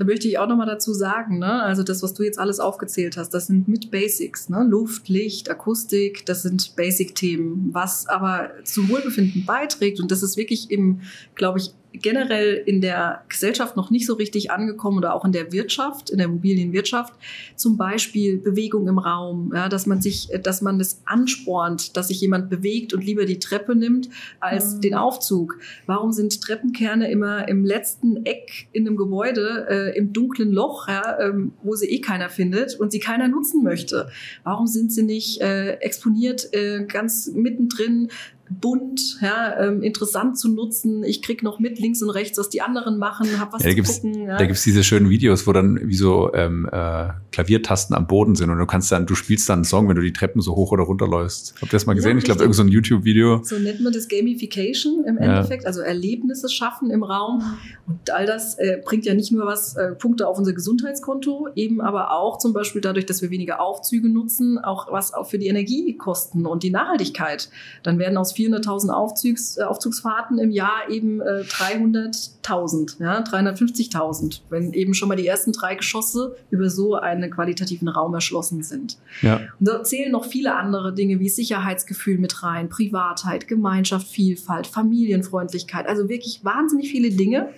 Da 0.01 0.07
möchte 0.07 0.26
ich 0.28 0.38
auch 0.38 0.48
nochmal 0.48 0.66
dazu 0.66 0.94
sagen, 0.94 1.40
ne? 1.40 1.62
also 1.62 1.82
das, 1.82 2.03
was 2.03 2.14
du 2.14 2.22
jetzt 2.22 2.38
alles 2.38 2.59
aufgezählt 2.59 3.18
hast, 3.18 3.34
das 3.34 3.48
sind 3.48 3.68
mit 3.68 3.90
Basics, 3.90 4.48
ne? 4.48 4.64
Luft, 4.66 5.11
Licht, 5.11 5.51
Akustik, 5.51 6.24
das 6.24 6.40
sind 6.40 6.74
Basic-Themen, 6.74 7.68
was 7.74 8.07
aber 8.07 8.51
zum 8.64 8.88
Wohlbefinden 8.88 9.44
beiträgt 9.44 10.01
und 10.01 10.11
das 10.11 10.22
ist 10.22 10.38
wirklich 10.38 10.70
im, 10.70 11.03
glaube 11.34 11.59
ich, 11.59 11.74
generell 11.93 12.55
in 12.55 12.80
der 12.80 13.24
Gesellschaft 13.28 13.76
noch 13.76 13.91
nicht 13.91 14.07
so 14.07 14.14
richtig 14.14 14.51
angekommen 14.51 14.99
oder 14.99 15.14
auch 15.14 15.24
in 15.24 15.32
der 15.32 15.53
Wirtschaft, 15.53 16.11
in 16.11 16.18
der 16.18 16.26
Immobilienwirtschaft. 16.26 17.14
Zum 17.57 17.76
Beispiel 17.76 18.38
Bewegung 18.38 18.86
im 18.88 18.99
Raum, 18.99 19.53
ja, 19.55 19.68
dass 19.68 19.86
man 19.86 20.01
sich, 20.01 20.28
dass 20.43 20.62
man 20.62 20.78
das 20.78 21.03
anspornt, 21.05 21.97
dass 21.97 22.09
sich 22.09 22.20
jemand 22.20 22.49
bewegt 22.49 22.95
und 22.95 23.05
lieber 23.05 23.24
die 23.24 23.38
Treppe 23.38 23.74
nimmt 23.74 24.09
als 24.38 24.76
mhm. 24.76 24.80
den 24.82 24.95
Aufzug. 24.95 25.59
Warum 25.86 26.12
sind 26.12 26.41
Treppenkerne 26.41 27.11
immer 27.11 27.49
im 27.49 27.64
letzten 27.64 28.24
Eck 28.24 28.68
in 28.72 28.86
einem 28.86 28.97
Gebäude, 28.97 29.66
äh, 29.68 29.99
im 29.99 30.12
dunklen 30.12 30.53
Loch, 30.53 30.88
ja, 30.88 31.18
ähm, 31.20 31.53
wo 31.62 31.74
sie 31.74 31.88
eh 31.88 32.01
keiner 32.01 32.28
findet 32.28 32.78
und 32.78 32.93
sie 32.93 33.01
keiner 33.01 33.28
nutzen 33.28 33.62
möchte? 33.62 34.09
Warum 34.45 34.66
sind 34.66 34.93
sie 34.93 35.03
nicht 35.03 35.41
äh, 35.41 35.72
exponiert 35.74 36.53
äh, 36.53 36.84
ganz 36.84 37.30
mittendrin 37.34 38.11
bunt, 38.51 39.18
ja, 39.22 39.59
ähm, 39.61 39.82
interessant 39.82 40.38
zu 40.38 40.48
nutzen. 40.48 41.05
Ich 41.05 41.22
krieg 41.22 41.42
noch 41.42 41.61
mit 41.61 41.78
links 41.78 42.03
und 42.03 42.11
rechts, 42.11 42.36
was 42.36 42.48
die 42.48 42.62
anderen 42.62 42.98
machen, 42.98 43.38
hab 43.38 43.53
was 43.53 43.62
ja, 43.62 43.72
da 43.72 43.84
zu 43.84 44.01
gucken. 44.01 44.26
Ja. 44.26 44.38
Da 44.38 44.46
gibt's 44.46 44.64
diese 44.64 44.82
schönen 44.82 45.09
Videos, 45.09 45.46
wo 45.46 45.53
dann 45.53 45.78
wie 45.84 45.94
so 45.94 46.34
ähm, 46.34 46.68
äh, 46.70 47.09
Klaviertasten 47.30 47.94
am 47.94 48.07
Boden 48.07 48.34
sind 48.34 48.51
und 48.51 48.59
du 48.59 48.66
kannst 48.66 48.90
dann, 48.90 49.07
du 49.07 49.14
spielst 49.14 49.48
dann 49.48 49.61
einen 49.61 49.64
Song, 49.64 49.88
wenn 49.88 49.96
du 49.96 50.03
die 50.03 50.12
Treppen 50.12 50.42
so 50.42 50.57
hoch 50.57 50.72
oder 50.72 50.82
runter 50.82 51.07
läufst. 51.07 51.55
Habt 51.61 51.72
ihr 51.72 51.76
das 51.76 51.86
mal 51.86 51.94
gesehen? 51.94 52.12
Ja, 52.12 52.18
ich 52.18 52.24
glaube, 52.24 52.40
irgend 52.40 52.57
so 52.57 52.62
ein 52.62 52.68
YouTube-Video. 52.68 53.42
So 53.44 53.59
nennt 53.59 53.80
man 53.80 53.92
das 53.92 54.09
Gamification 54.09 55.05
im 55.05 55.16
Endeffekt, 55.18 55.66
also 55.66 55.80
Erlebnisse 55.80 56.48
schaffen 56.48 56.90
im 56.90 57.05
Raum. 57.05 57.42
Und 57.86 58.11
all 58.11 58.26
das 58.26 58.59
äh, 58.59 58.80
bringt 58.84 59.07
ja 59.07 59.14
nicht 59.14 59.30
nur 59.30 59.46
was 59.46 59.76
äh, 59.76 59.92
Punkte 59.92 60.26
auf 60.26 60.38
unser 60.38 60.53
Gesundheitskonto, 60.53 61.48
eben 61.55 61.80
aber 61.80 62.12
auch 62.12 62.38
zum 62.38 62.53
Beispiel 62.53 62.80
dadurch, 62.80 63.07
dass 63.07 63.22
wir 63.22 63.30
weniger 63.30 63.61
Aufzüge 63.61 64.09
nutzen, 64.09 64.59
auch 64.59 64.90
was 64.90 65.14
auch 65.14 65.28
für 65.28 65.38
die 65.38 65.46
Energiekosten 65.46 66.46
und 66.46 66.62
die 66.62 66.70
Nachhaltigkeit. 66.70 67.48
Dann 67.82 67.98
werden 67.98 68.16
aus 68.16 68.32
400.000 68.41 68.91
Aufzugs, 68.91 69.59
äh, 69.59 69.62
Aufzugsfahrten 69.62 70.38
im 70.38 70.51
Jahr 70.51 70.88
eben 70.88 71.20
äh, 71.20 71.43
300.000, 71.43 73.01
ja, 73.01 73.22
350.000, 73.22 74.41
wenn 74.49 74.72
eben 74.72 74.95
schon 74.95 75.09
mal 75.09 75.16
die 75.16 75.26
ersten 75.26 75.53
drei 75.53 75.74
Geschosse 75.74 76.36
über 76.51 76.70
so 76.70 76.95
einen 76.95 77.30
qualitativen 77.30 77.88
Raum 77.88 78.14
erschlossen 78.14 78.62
sind. 78.62 78.99
Ja. 79.22 79.41
Und 79.59 79.68
da 79.68 79.82
zählen 79.82 80.11
noch 80.11 80.24
viele 80.24 80.55
andere 80.57 80.95
Dinge 80.95 81.20
wie 81.20 81.28
Sicherheitsgefühl 81.28 82.18
mit 82.18 82.43
rein, 82.43 82.68
Privatheit, 82.68 83.49
Gemeinschaft, 83.49 84.09
Vielfalt, 84.09 84.66
Familienfreundlichkeit, 84.66 85.86
also 85.86 86.09
wirklich 86.09 86.45
wahnsinnig 86.45 86.91
viele 86.91 87.11
Dinge, 87.11 87.51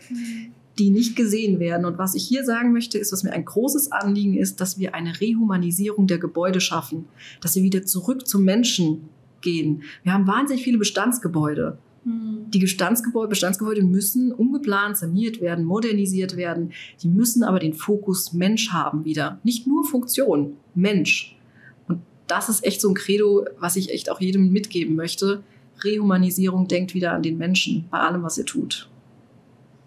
die 0.78 0.90
nicht 0.90 1.16
gesehen 1.16 1.60
werden. 1.60 1.84
Und 1.84 1.98
was 1.98 2.14
ich 2.14 2.24
hier 2.24 2.44
sagen 2.44 2.72
möchte, 2.72 2.98
ist, 2.98 3.12
was 3.12 3.22
mir 3.22 3.32
ein 3.32 3.44
großes 3.44 3.92
Anliegen 3.92 4.36
ist, 4.36 4.60
dass 4.60 4.78
wir 4.78 4.94
eine 4.94 5.20
Rehumanisierung 5.20 6.06
der 6.06 6.18
Gebäude 6.18 6.60
schaffen, 6.60 7.06
dass 7.40 7.54
wir 7.54 7.62
wieder 7.62 7.84
zurück 7.84 8.26
zum 8.26 8.44
Menschen 8.44 9.08
gehen. 9.42 9.82
Wir 10.02 10.12
haben 10.12 10.26
wahnsinnig 10.26 10.64
viele 10.64 10.78
Bestandsgebäude. 10.78 11.78
Die 12.04 12.58
Bestandsgebäude, 12.58 13.28
Bestandsgebäude 13.28 13.82
müssen 13.82 14.32
umgeplant, 14.32 14.96
saniert 14.96 15.40
werden, 15.40 15.64
modernisiert 15.64 16.36
werden. 16.36 16.72
Die 17.00 17.08
müssen 17.08 17.44
aber 17.44 17.60
den 17.60 17.74
Fokus 17.74 18.32
Mensch 18.32 18.70
haben 18.72 19.04
wieder. 19.04 19.38
Nicht 19.44 19.68
nur 19.68 19.84
Funktion, 19.84 20.56
Mensch. 20.74 21.36
Und 21.86 22.00
das 22.26 22.48
ist 22.48 22.64
echt 22.64 22.80
so 22.80 22.88
ein 22.88 22.94
Credo, 22.94 23.46
was 23.60 23.76
ich 23.76 23.90
echt 23.90 24.10
auch 24.10 24.20
jedem 24.20 24.50
mitgeben 24.50 24.96
möchte. 24.96 25.44
Rehumanisierung 25.84 26.66
denkt 26.66 26.92
wieder 26.94 27.12
an 27.12 27.22
den 27.22 27.38
Menschen 27.38 27.84
bei 27.90 27.98
allem, 27.98 28.24
was 28.24 28.36
ihr 28.36 28.46
tut. 28.46 28.88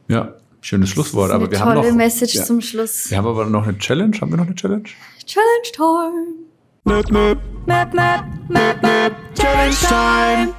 Ja, 0.07 0.35
schönes 0.61 0.89
Schlusswort. 0.89 1.31
Aber 1.31 1.45
eine 1.45 1.51
wir 1.51 1.59
haben 1.59 1.75
tolle 1.75 1.89
noch. 1.89 1.97
Message 1.97 2.35
ja. 2.35 2.43
zum 2.45 2.61
Schluss. 2.61 3.09
Wir 3.09 3.17
haben 3.17 3.27
aber 3.27 3.45
noch 3.45 3.67
eine 3.67 3.77
Challenge. 3.77 4.15
Haben 4.21 4.31
wir 4.31 4.37
noch 4.37 4.45
eine 4.45 4.55
Challenge? 4.55 4.83
Challenge 5.25 5.71
Time. 5.73 6.44
Nöp, 6.85 7.11
nöp. 7.11 7.39
Map, 7.65 7.93
map, 7.93 8.25
map, 8.47 8.81
map. 8.81 9.13
Challenge 9.35 9.75
Time. 9.87 10.53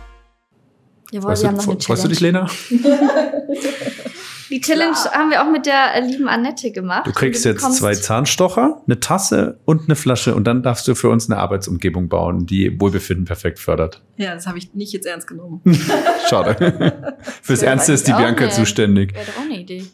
Jawohl, 1.12 1.28
Freust 1.28 1.42
wir 1.44 1.50
du, 1.50 1.56
haben 1.56 1.64
noch 1.64 1.72
eine 1.72 1.80
freust 1.80 2.04
du 2.04 2.08
dich, 2.08 2.18
Challenge. 2.18 2.48
Lena? 2.66 4.04
Die 4.50 4.60
Challenge 4.60 4.94
haben 5.12 5.30
wir 5.30 5.42
auch 5.44 5.50
mit 5.50 5.66
der 5.66 6.00
lieben 6.02 6.28
Annette 6.28 6.70
gemacht. 6.72 7.06
Du 7.06 7.12
kriegst 7.12 7.44
jetzt 7.44 7.58
bekommst- 7.58 7.78
zwei 7.78 7.94
Zahnstocher, 7.94 8.82
eine 8.86 9.00
Tasse 9.00 9.58
und 9.64 9.82
eine 9.84 9.94
Flasche 9.96 10.34
und 10.34 10.44
dann 10.46 10.62
darfst 10.62 10.86
du 10.88 10.94
für 10.94 11.10
uns 11.10 11.30
eine 11.30 11.38
Arbeitsumgebung 11.40 12.08
bauen, 12.08 12.46
die 12.46 12.80
Wohlbefinden 12.80 13.24
perfekt 13.24 13.58
fördert. 13.58 14.02
Ja, 14.16 14.34
das 14.34 14.46
habe 14.46 14.58
ich 14.58 14.74
nicht 14.74 14.92
jetzt 14.92 15.06
ernst 15.06 15.26
genommen. 15.28 15.60
Schade. 16.28 17.14
Fürs 17.42 17.60
Ja, 17.60 17.68
Ernste 17.70 17.92
ist 17.92 18.06
die 18.06 18.12
Bianca 18.12 18.44
nicht. 18.46 18.54
zuständig. 18.56 19.14
Wäre 19.14 19.26
doch 19.26 19.36
auch 19.42 19.44
eine 19.44 19.60
Idee. 19.60 19.84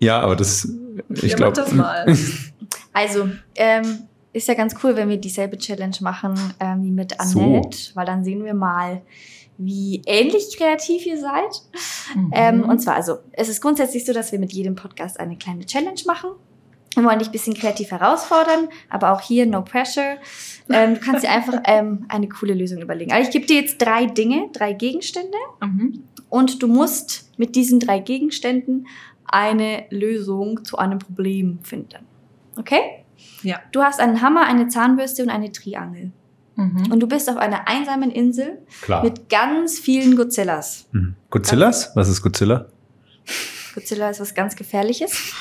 Ja, 0.00 0.20
aber 0.20 0.36
das, 0.36 0.68
ich 1.10 1.32
ja, 1.32 1.36
glaube. 1.36 1.58
mach 1.58 1.64
das 1.66 1.72
mal. 1.74 2.16
Also, 2.96 3.28
ähm, 3.56 4.04
ist 4.34 4.48
ja 4.48 4.54
ganz 4.54 4.74
cool, 4.82 4.96
wenn 4.96 5.08
wir 5.08 5.16
dieselbe 5.16 5.56
Challenge 5.56 5.96
machen 6.00 6.34
ähm, 6.60 6.82
wie 6.82 6.90
mit 6.90 7.14
So. 7.24 7.40
Annette, 7.40 7.78
weil 7.94 8.04
dann 8.04 8.24
sehen 8.24 8.44
wir 8.44 8.52
mal, 8.54 9.00
wie 9.56 10.02
ähnlich 10.06 10.56
kreativ 10.56 11.06
ihr 11.06 11.18
seid. 11.18 11.62
Mhm. 12.16 12.30
Ähm, 12.34 12.68
und 12.68 12.80
zwar, 12.80 12.96
also, 12.96 13.18
es 13.32 13.48
ist 13.48 13.60
grundsätzlich 13.60 14.04
so, 14.04 14.12
dass 14.12 14.32
wir 14.32 14.38
mit 14.40 14.52
jedem 14.52 14.74
Podcast 14.74 15.18
eine 15.20 15.36
kleine 15.36 15.64
Challenge 15.64 16.00
machen. 16.06 16.30
Wir 16.96 17.04
wollen 17.04 17.18
dich 17.20 17.28
ein 17.28 17.32
bisschen 17.32 17.54
kreativ 17.54 17.90
herausfordern, 17.92 18.68
aber 18.90 19.12
auch 19.12 19.20
hier 19.20 19.46
no 19.46 19.62
pressure. 19.62 20.16
Ähm, 20.70 20.94
du 20.94 21.00
kannst 21.00 21.24
dir 21.24 21.30
einfach 21.30 21.60
ähm, 21.66 22.04
eine 22.08 22.28
coole 22.28 22.54
Lösung 22.54 22.82
überlegen. 22.82 23.12
Also 23.12 23.28
ich 23.28 23.32
gebe 23.32 23.46
dir 23.46 23.60
jetzt 23.60 23.78
drei 23.78 24.06
Dinge, 24.06 24.48
drei 24.52 24.72
Gegenstände 24.72 25.38
Mhm. 25.60 26.02
und 26.28 26.60
du 26.62 26.66
musst 26.66 27.30
mit 27.38 27.54
diesen 27.56 27.78
drei 27.80 28.00
Gegenständen 28.00 28.86
eine 29.26 29.84
Lösung 29.90 30.64
zu 30.64 30.78
einem 30.78 30.98
Problem 30.98 31.58
finden. 31.62 32.06
Okay? 32.58 33.03
Ja. 33.42 33.60
Du 33.72 33.82
hast 33.82 34.00
einen 34.00 34.22
Hammer, 34.22 34.46
eine 34.46 34.68
Zahnbürste 34.68 35.22
und 35.22 35.30
eine 35.30 35.52
Triangel. 35.52 36.12
Mhm. 36.56 36.92
Und 36.92 37.00
du 37.00 37.06
bist 37.06 37.28
auf 37.28 37.36
einer 37.36 37.68
einsamen 37.68 38.10
Insel 38.10 38.58
Klar. 38.82 39.02
mit 39.02 39.28
ganz 39.28 39.78
vielen 39.78 40.16
Godzillas. 40.16 40.86
Hm. 40.92 41.16
Godzillas? 41.30 41.90
Was 41.94 42.08
ist 42.08 42.22
Godzilla? 42.22 42.66
Godzilla 43.74 44.10
ist 44.10 44.20
was 44.20 44.34
ganz 44.34 44.54
Gefährliches. 44.54 45.34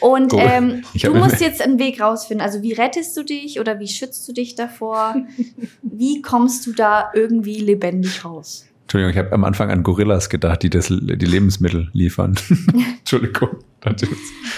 Und 0.00 0.34
ähm, 0.34 0.82
du 0.94 1.14
musst 1.14 1.40
jetzt 1.40 1.62
einen 1.62 1.78
Weg 1.78 2.00
rausfinden. 2.00 2.44
Also 2.44 2.62
wie 2.62 2.72
rettest 2.72 3.16
du 3.16 3.22
dich 3.22 3.60
oder 3.60 3.80
wie 3.80 3.88
schützt 3.88 4.26
du 4.28 4.32
dich 4.32 4.54
davor? 4.54 5.16
Wie 5.82 6.20
kommst 6.22 6.66
du 6.66 6.72
da 6.72 7.10
irgendwie 7.14 7.60
lebendig 7.60 8.24
raus? 8.24 8.66
Entschuldigung, 8.84 9.10
ich 9.12 9.18
habe 9.18 9.32
am 9.32 9.44
Anfang 9.44 9.70
an 9.70 9.82
Gorillas 9.82 10.28
gedacht, 10.28 10.62
die 10.62 10.70
das, 10.70 10.88
die 10.88 10.98
Lebensmittel 11.26 11.88
liefern. 11.92 12.34
Entschuldigung. 12.98 13.48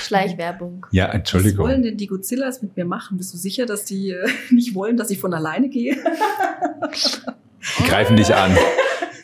Schleichwerbung. 0.02 0.86
Ja, 0.90 1.08
Was 1.08 1.14
Entschuldigung. 1.14 1.66
wollen 1.66 1.82
denn 1.82 1.96
die 1.96 2.06
Godzillas 2.06 2.62
mit 2.62 2.76
mir 2.76 2.84
machen? 2.84 3.16
Bist 3.18 3.32
du 3.34 3.38
sicher, 3.38 3.66
dass 3.66 3.84
die 3.84 4.10
äh, 4.10 4.28
nicht 4.50 4.74
wollen, 4.74 4.96
dass 4.96 5.10
ich 5.10 5.18
von 5.18 5.32
alleine 5.34 5.68
gehe? 5.68 5.96
Die 7.78 7.82
greifen 7.84 8.16
dich 8.16 8.34
an. 8.34 8.56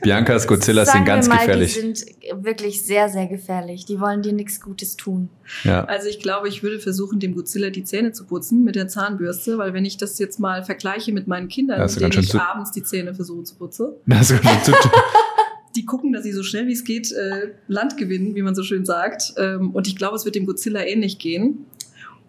Biancas 0.03 0.47
Godzillas 0.47 0.89
Sagen 0.89 0.99
sind 0.99 1.07
ganz 1.07 1.27
wir 1.27 1.35
mal, 1.35 1.39
gefährlich. 1.41 1.75
Die 1.75 1.81
sind 1.81 2.05
wirklich 2.45 2.85
sehr, 2.85 3.09
sehr 3.09 3.27
gefährlich. 3.27 3.85
Die 3.85 4.01
wollen 4.01 4.23
dir 4.23 4.33
nichts 4.33 4.61
Gutes 4.61 4.97
tun. 4.97 5.29
Ja. 5.65 5.85
Also 5.85 6.09
ich 6.09 6.19
glaube, 6.21 6.49
ich 6.49 6.63
würde 6.63 6.79
versuchen, 6.81 7.21
dem 7.21 7.35
Godzilla 7.35 7.71
die 7.71 7.85
Zähne 7.85 8.13
zu 8.13 8.25
putzen 8.27 8.65
mit 8.65 8.75
der 8.75 8.89
Zahnbürste, 8.89 9.59
weil 9.59 9.73
wenn 9.75 9.85
ich 9.85 9.97
das 9.97 10.19
jetzt 10.19 10.41
mal 10.41 10.65
vergleiche 10.65 11.13
mit 11.13 11.27
meinen 11.29 11.49
Kindern, 11.49 11.87
du 11.87 11.95
denen 12.01 12.19
ich 12.21 12.35
abends 12.35 12.73
die 12.73 12.83
Zähne 12.83 13.15
versuche 13.15 13.45
zu 13.45 13.55
putzen, 13.57 13.89
Das 14.07 14.31
ist 14.31 14.43
schon 14.45 14.63
zu 14.65 14.73
die 15.77 15.87
gucken, 15.87 16.13
dass 16.13 16.23
sie 16.25 16.33
so 16.33 16.43
schnell 16.43 16.67
wie 16.67 16.73
es 16.73 16.85
geht 16.85 17.13
äh, 17.13 17.53
Land 17.67 17.97
gewinnen, 17.97 18.35
wie 18.35 18.43
man 18.43 18.55
so 18.55 18.63
schön 18.63 18.85
sagt. 18.85 19.33
Ähm, 19.39 19.71
und 19.71 19.87
ich 19.89 19.97
glaube, 19.97 20.17
es 20.17 20.25
wird 20.25 20.35
dem 20.35 20.45
Godzilla 20.47 20.83
ähnlich 20.85 21.19
gehen. 21.19 21.65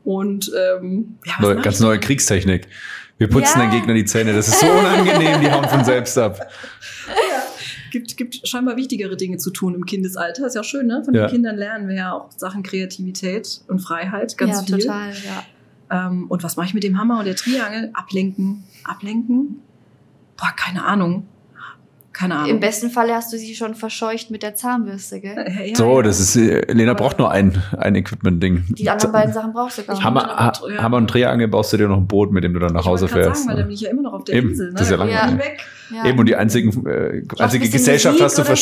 Und 0.06 0.52
ähm, 0.58 1.18
ja, 1.26 1.34
was 1.38 1.42
neue, 1.46 1.56
mach 1.56 1.64
ganz 1.64 1.76
ich 1.78 1.82
neue? 1.82 2.00
Kriegstechnik. 2.00 2.68
Wir 3.18 3.30
putzen 3.30 3.60
Ja. 3.60 3.68
den 3.68 3.72
Gegner 3.72 3.94
die 3.94 4.06
Zähne. 4.06 4.34
Das 4.34 4.48
ist 4.48 4.60
so 4.60 4.66
unangenehm, 4.72 5.42
die 5.42 5.52
hauen 5.52 5.68
von 5.68 5.84
selbst 5.86 6.18
ab. 6.18 6.40
Gibt, 7.94 8.18
gibt 8.18 8.46
scheinbar 8.46 8.76
wichtigere 8.76 9.16
Dinge 9.16 9.38
zu 9.38 9.52
tun 9.52 9.76
im 9.76 9.86
Kindesalter. 9.86 10.46
Ist 10.48 10.56
ja 10.56 10.62
auch 10.62 10.66
schön, 10.66 10.88
ne? 10.88 11.04
Von 11.06 11.14
Ja. 11.14 11.28
den 11.28 11.32
Kindern 11.32 11.56
lernen 11.56 11.88
wir 11.88 11.96
ja 11.96 12.12
auch 12.14 12.30
Sachen 12.36 12.64
Kreativität 12.64 13.62
und 13.70 13.80
Freiheit 13.80 14.38
ganz 14.38 14.52
ja, 14.70 14.76
viel. 14.76 14.80
total, 14.80 15.14
ja. 15.90 16.08
Ähm, 16.08 16.26
und 16.30 16.44
was 16.44 16.58
mache 16.58 16.68
ich 16.68 16.74
mit 16.74 16.84
dem 16.84 16.98
Hammer 16.98 17.20
und 17.20 17.26
der 17.26 17.36
Triangel? 17.36 17.92
Ablenken. 17.94 18.64
Ablenken? 18.84 19.60
Boah, 20.36 20.52
keine 20.56 20.84
Ahnung. 20.84 21.28
Keine 22.14 22.36
Ahnung. 22.36 22.50
Im 22.52 22.60
besten 22.60 22.92
Falle 22.92 23.16
hast 23.16 23.34
du 23.34 23.38
sie 23.38 23.56
schon 23.56 23.74
verscheucht 23.74 24.30
mit 24.30 24.44
der 24.44 24.54
Zahnbürste, 24.54 25.20
gell? 25.20 25.36
Äh, 25.38 25.70
ja, 25.72 25.76
So, 25.76 25.98
ja. 25.98 26.04
das 26.04 26.20
ist, 26.20 26.36
äh, 26.36 26.72
Lena 26.72 26.94
braucht 26.94 27.18
nur 27.18 27.32
ein, 27.32 27.62
ein 27.78 27.96
Equipment-Ding. 27.96 28.66
Die 28.70 28.88
anderen 28.90 29.12
beiden 29.12 29.34
Sachen 29.34 29.52
brauchst 29.52 29.80
du 29.80 29.84
gar 29.84 29.96
nicht. 29.96 30.04
Hammer, 30.04 30.22
ha, 30.28 30.54
Ja. 30.70 30.84
Hammer 30.84 30.98
und 30.98 31.08
Drehangel 31.08 31.48
baust 31.48 31.74
du 31.74 31.78
dir 31.78 31.88
noch 31.88 31.98
ein 31.98 32.08
Boot, 32.08 32.32
mit 32.32 32.44
dem 32.44 32.54
du 32.54 32.60
dann 32.60 32.74
nach 32.74 32.82
Ich 32.82 32.88
Hause 32.88 33.08
fährst. 33.08 33.42
Sagen, 33.42 33.50
weil 33.50 33.56
dann 33.58 33.66
bin 33.66 33.74
ich 33.74 33.82
ja 33.82 33.90
immer 33.90 34.04
noch 34.04 34.14
auf 34.14 34.24
der 34.26 34.36
Eben, 34.36 34.50
Insel. 34.52 34.68
Ne? 34.68 34.74
das 34.74 34.84
ist 34.84 34.92
ja 34.92 34.98
langweilig. 34.98 35.34
nie 35.34 35.40
weg. 35.40 35.60
Ja. 35.92 36.06
Eben, 36.06 36.20
und 36.20 36.26
die 36.28 36.36
einzigen, 36.36 36.86
äh, 36.86 37.10
ein 37.22 37.28
einzige 37.40 37.68
Gesellschaft 37.70 38.14
Musik 38.14 38.26
hast 38.26 38.38
du 38.38 38.42
oder 38.44 38.56
so. 38.56 38.62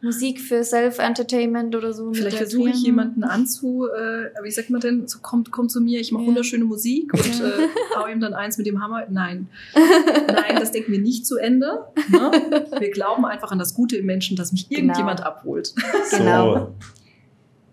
Musik 0.00 0.40
für 0.40 0.62
Self-Entertainment 0.62 1.74
oder 1.74 1.92
so. 1.92 2.12
Vielleicht 2.12 2.36
versuche 2.36 2.70
ich 2.70 2.82
jemanden 2.84 3.24
anzu, 3.24 3.86
äh, 3.88 4.30
wie 4.44 4.50
sagt 4.52 4.70
man 4.70 4.80
denn, 4.80 5.08
so, 5.08 5.18
kommt, 5.20 5.50
kommt 5.50 5.72
zu 5.72 5.80
mir, 5.80 5.98
ich 6.00 6.12
mache 6.12 6.22
Ja. 6.22 6.28
wunderschöne 6.28 6.64
Musik 6.64 7.12
und 7.14 7.40
äh, 7.40 7.68
hau 7.96 8.06
ihm 8.06 8.20
dann 8.20 8.32
eins 8.32 8.58
mit 8.58 8.66
dem 8.68 8.80
Hammer. 8.80 9.04
Nein, 9.10 9.48
nein, 9.74 10.56
das 10.60 10.70
denken 10.70 10.92
wir 10.92 11.00
nicht 11.00 11.26
zu 11.26 11.36
Ende. 11.36 11.86
Ne? 12.10 12.30
Wir 12.78 12.90
glauben 12.92 13.24
einfach 13.24 13.50
an 13.50 13.58
das 13.58 13.74
Gute 13.74 13.96
im 13.96 14.06
Menschen, 14.06 14.36
dass 14.36 14.52
mich 14.52 14.68
Genau. 14.68 14.80
irgendjemand 14.82 15.24
abholt. 15.24 15.74
Genau. 16.16 16.72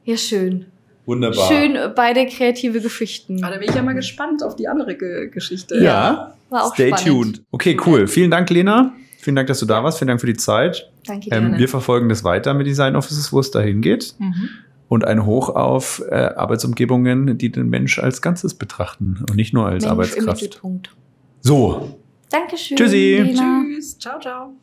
Ja, 0.04 0.18
schön. 0.18 0.66
wunderbar. 1.06 1.48
Schön, 1.48 1.76
äh, 1.76 1.92
beide 1.96 2.26
kreative 2.26 2.82
Geschichten. 2.82 3.44
Aber 3.44 3.54
da 3.54 3.60
bin 3.60 3.70
ich 3.70 3.76
ja 3.76 3.84
mal 3.84 3.94
gespannt 3.94 4.42
auf 4.44 4.56
die 4.56 4.68
andere 4.68 4.96
Ge 4.96 5.30
Geschichte. 5.30 5.78
Ja, 5.78 6.34
War 6.50 6.64
auch 6.66 6.74
stay 6.74 6.88
spannend. 6.88 7.08
tuned. 7.08 7.42
Okay, 7.52 7.78
cool. 7.86 8.08
Vielen 8.08 8.32
Dank, 8.32 8.50
Lena. 8.50 8.94
Vielen 9.20 9.36
Dank, 9.36 9.48
dass 9.48 9.60
du 9.60 9.66
da 9.68 9.84
warst. 9.84 10.00
Vielen 10.00 10.08
Dank 10.10 10.22
für 10.22 10.28
die 10.28 10.36
Zeit. 10.38 10.90
Danke 11.08 11.30
Ähm, 11.32 11.44
gerne. 11.44 11.58
wir 11.60 11.70
verfolgen 11.70 12.10
das 12.10 12.24
weiter 12.24 12.54
mit 12.54 12.68
Design 12.68 12.96
Offices, 12.96 13.32
wo 13.32 13.40
es 13.40 13.52
dahin 13.52 13.82
geht. 13.82 14.16
Mhm. 14.20 14.50
Und 14.88 15.04
ein 15.06 15.26
Hoch 15.26 15.50
auf 15.50 16.04
äh, 16.10 16.16
Arbeitsumgebungen, 16.16 17.38
die 17.40 17.52
den 17.52 17.70
Mensch 17.70 17.98
als 17.98 18.22
Ganzes 18.22 18.54
betrachten 18.54 19.26
und 19.28 19.36
nicht 19.36 19.54
nur 19.54 19.66
als 19.66 19.84
Mensch 19.84 19.86
im 19.86 19.92
Arbeitskraft. 19.92 20.42
Mittelpunkt. 20.44 20.96
So, 21.42 21.98
Dankeschön. 22.30 22.78
Tschüssi. 22.78 23.22
Lena. 23.24 23.64
Tschüss, 23.64 23.98
ciao, 23.98 24.20
ciao. 24.20 24.54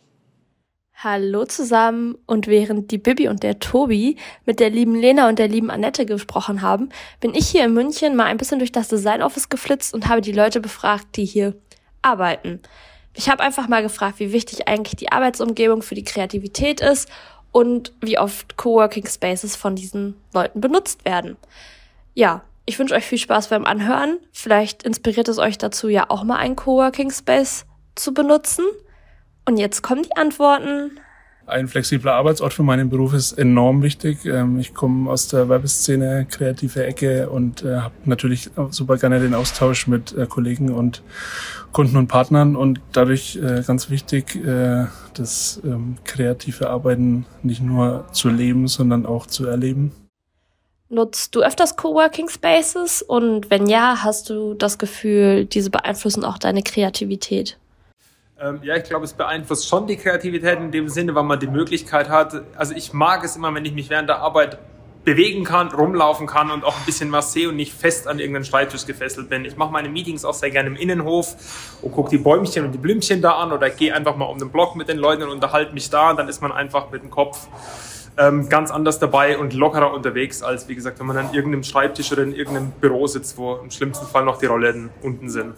Hallo 0.95 1.45
zusammen 1.47 2.17
und 2.27 2.47
während 2.47 2.93
die 2.93 2.99
Bibi 2.99 3.27
und 3.27 3.43
der 3.43 3.59
Tobi 3.59 4.17
mit 4.47 4.61
der 4.61 4.71
lieben 4.71 4.95
Lena 4.95 5.29
und 5.29 5.41
der 5.41 5.49
lieben 5.49 5.71
Annette 5.71 6.07
gesprochen 6.07 6.63
haben, 6.63 6.91
bin 7.21 7.35
ich 7.35 7.49
hier 7.49 7.65
in 7.65 7.75
München 7.75 8.15
mal 8.15 8.27
ein 8.27 8.37
bisschen 8.37 8.61
durch 8.61 8.71
das 8.71 8.87
Design 8.87 9.23
Office 9.23 9.49
geflitzt 9.49 9.95
und 9.95 10.09
habe 10.09 10.21
die 10.21 10.33
Leute 10.33 10.61
befragt, 10.61 11.17
die 11.17 11.25
hier 11.25 11.57
arbeiten. 12.03 12.61
Ich 13.15 13.29
habe 13.29 13.43
einfach 13.43 13.69
mal 13.69 13.83
gefragt, 13.83 14.19
wie 14.19 14.33
wichtig 14.33 14.69
eigentlich 14.69 14.97
die 14.97 15.13
Arbeitsumgebung 15.13 15.83
für 15.83 15.95
die 15.95 16.05
Kreativität 16.05 16.81
ist 16.81 17.09
und 17.51 17.93
wie 18.01 18.19
oft 18.19 18.57
Coworking 18.57 19.07
Spaces 19.07 19.57
von 19.57 19.77
diesen 19.77 20.17
Leuten 20.33 20.61
benutzt 20.61 21.05
werden. 21.05 21.37
Ja, 22.15 22.43
ich 22.65 22.79
wünsche 22.79 22.95
euch 22.95 23.05
viel 23.05 23.19
Spaß 23.19 23.49
beim 23.49 23.65
Anhören. 23.65 24.19
Vielleicht 24.33 24.83
inspiriert 24.83 25.29
es 25.29 25.39
euch 25.39 25.59
dazu, 25.59 25.89
ja 25.89 26.07
auch 26.09 26.25
mal 26.25 26.37
einen 26.37 26.57
Coworking 26.57 27.11
Space 27.11 27.67
zu 27.95 28.15
benutzen. 28.15 28.65
Und 29.45 29.59
jetzt 29.59 29.83
kommen 29.83 30.03
die 30.03 30.17
Antworten. 30.17 30.99
Ein 31.53 31.69
flexibler 31.69 32.15
Arbeitsort 32.15 32.53
für 32.53 32.63
meinen 32.63 32.91
Beruf 32.91 33.15
ist 33.15 33.33
enorm 33.33 33.83
wichtig. 33.83 34.25
Ähm, 34.25 34.59
ich 34.59 34.75
komme 34.75 35.11
aus 35.11 35.29
der 35.29 35.49
Werbeszene, 35.49 36.27
kreative 36.29 36.85
Ecke 36.85 37.31
und 37.31 37.63
äh, 37.63 37.77
habe 37.77 37.95
natürlich 38.05 38.51
super 38.71 38.97
gerne 38.97 39.21
den 39.21 39.35
Austausch 39.35 39.87
mit 39.87 40.17
äh, 40.17 40.27
Kollegen 40.27 40.73
und 40.73 41.03
Kunden 41.73 41.97
und 41.97 42.09
Partnern 42.09 42.57
und 42.57 42.81
dadurch 42.93 43.37
äh, 43.37 43.63
ganz 43.67 43.89
wichtig, 43.89 44.39
das 45.15 45.61
ähm, 45.65 45.97
kreative 46.05 46.69
Arbeiten 46.69 47.25
nicht 47.43 47.63
nur 47.63 48.05
zu 48.13 48.29
leben, 48.29 48.69
sondern 48.69 49.07
auch 49.07 49.27
zu 49.27 49.47
erleben. 49.47 49.93
Nutzt 50.91 51.35
du 51.35 51.41
öfters 51.41 51.77
Coworking 51.77 52.29
Spaces 52.29 53.01
und 53.01 53.51
wenn 53.51 53.67
ja, 53.67 54.03
hast 54.03 54.29
du 54.29 54.53
das 54.53 54.77
Gefühl, 54.77 55.47
diese 55.47 55.71
beeinflussen 55.71 56.25
auch 56.25 56.37
deine 56.37 56.63
Kreativität? 56.63 57.57
Ähm, 58.43 58.59
ja, 58.63 58.77
ich 58.77 58.85
glaube, 58.85 59.05
es 59.05 59.13
beeinflusst 59.13 59.69
schon 59.69 59.87
die 59.87 59.97
Kreativität 59.97 60.59
in 60.59 60.73
dem 60.73 60.89
Sinne, 60.89 61.15
weil 61.15 61.23
man 61.23 61.39
die 61.39 61.47
Möglichkeit 61.47 62.09
hat. 62.09 62.43
Also 62.57 62.75
ich 62.75 62.93
mag 62.93 63.23
es 63.25 63.37
immer, 63.37 63.55
wenn 63.55 63.65
ich 63.65 63.73
mich 63.73 63.89
während 63.89 64.09
der 64.09 64.19
Arbeit 64.19 64.59
bewegen 65.05 65.45
kann, 65.45 65.69
rumlaufen 65.69 66.27
kann 66.27 66.51
und 66.51 66.65
auch 66.65 66.77
ein 66.77 66.85
bisschen 66.85 67.11
was 67.13 67.33
sehe 67.33 67.49
und 67.49 67.57
nicht 67.57 67.73
fest 67.73 68.09
an 68.09 68.19
irgendeinen 68.19 68.45
Schreibtisch 68.45 68.87
gefesselt 68.87 69.29
bin. 69.29 69.45
Ich 69.45 69.57
mache 69.57 69.73
meine 69.73 69.89
Meetings 69.89 70.25
auch 70.25 70.35
sehr 70.35 70.51
gerne 70.51 70.69
im 70.69 70.77
Innenhof 70.77 71.37
und 71.83 71.93
gucke 71.93 72.11
die 72.11 72.19
Bäumchen 72.19 72.65
und 72.65 72.73
die 72.73 72.79
Blümchen 72.79 73.21
da 73.21 73.33
an 73.33 73.53
oder 73.53 73.71
gehe 73.71 73.95
einfach 73.95 74.17
mal 74.17 74.27
um 74.27 74.39
den 74.39 74.51
Block 74.51 74.77
mit 74.77 74.89
den 74.89 74.99
Leuten 74.99 75.25
und 75.25 75.31
unterhalte 75.31 75.73
mich 75.73 75.91
da 75.91 76.11
und 76.11 76.19
dann 76.19 76.29
ist 76.29 76.41
man 76.41 76.53
einfach 76.53 76.91
mit 76.91 77.03
dem 77.03 77.11
Kopf 77.11 77.49
ähm, 78.17 78.49
ganz 78.49 78.71
anders 78.71 78.99
dabei 78.99 79.39
und 79.39 79.55
lockerer 79.55 79.93
unterwegs, 79.93 80.43
als 80.43 80.69
wie 80.69 80.75
gesagt, 80.75 81.01
wenn 81.01 81.07
man 81.07 81.17
an 81.17 81.33
irgendeinem 81.33 81.65
Schreibtisch 81.65 82.13
oder 82.13 82.23
in 82.23 82.33
irgendeinem 82.35 82.71
Büro 82.73 83.07
sitzt, 83.07 83.37
wo 83.39 83.57
im 83.57 83.71
schlimmsten 83.71 84.07
Fall 84.07 84.25
noch 84.25 84.39
die 84.39 84.47
Rollen 84.47 84.91
unten 85.03 85.31
sind. 85.31 85.55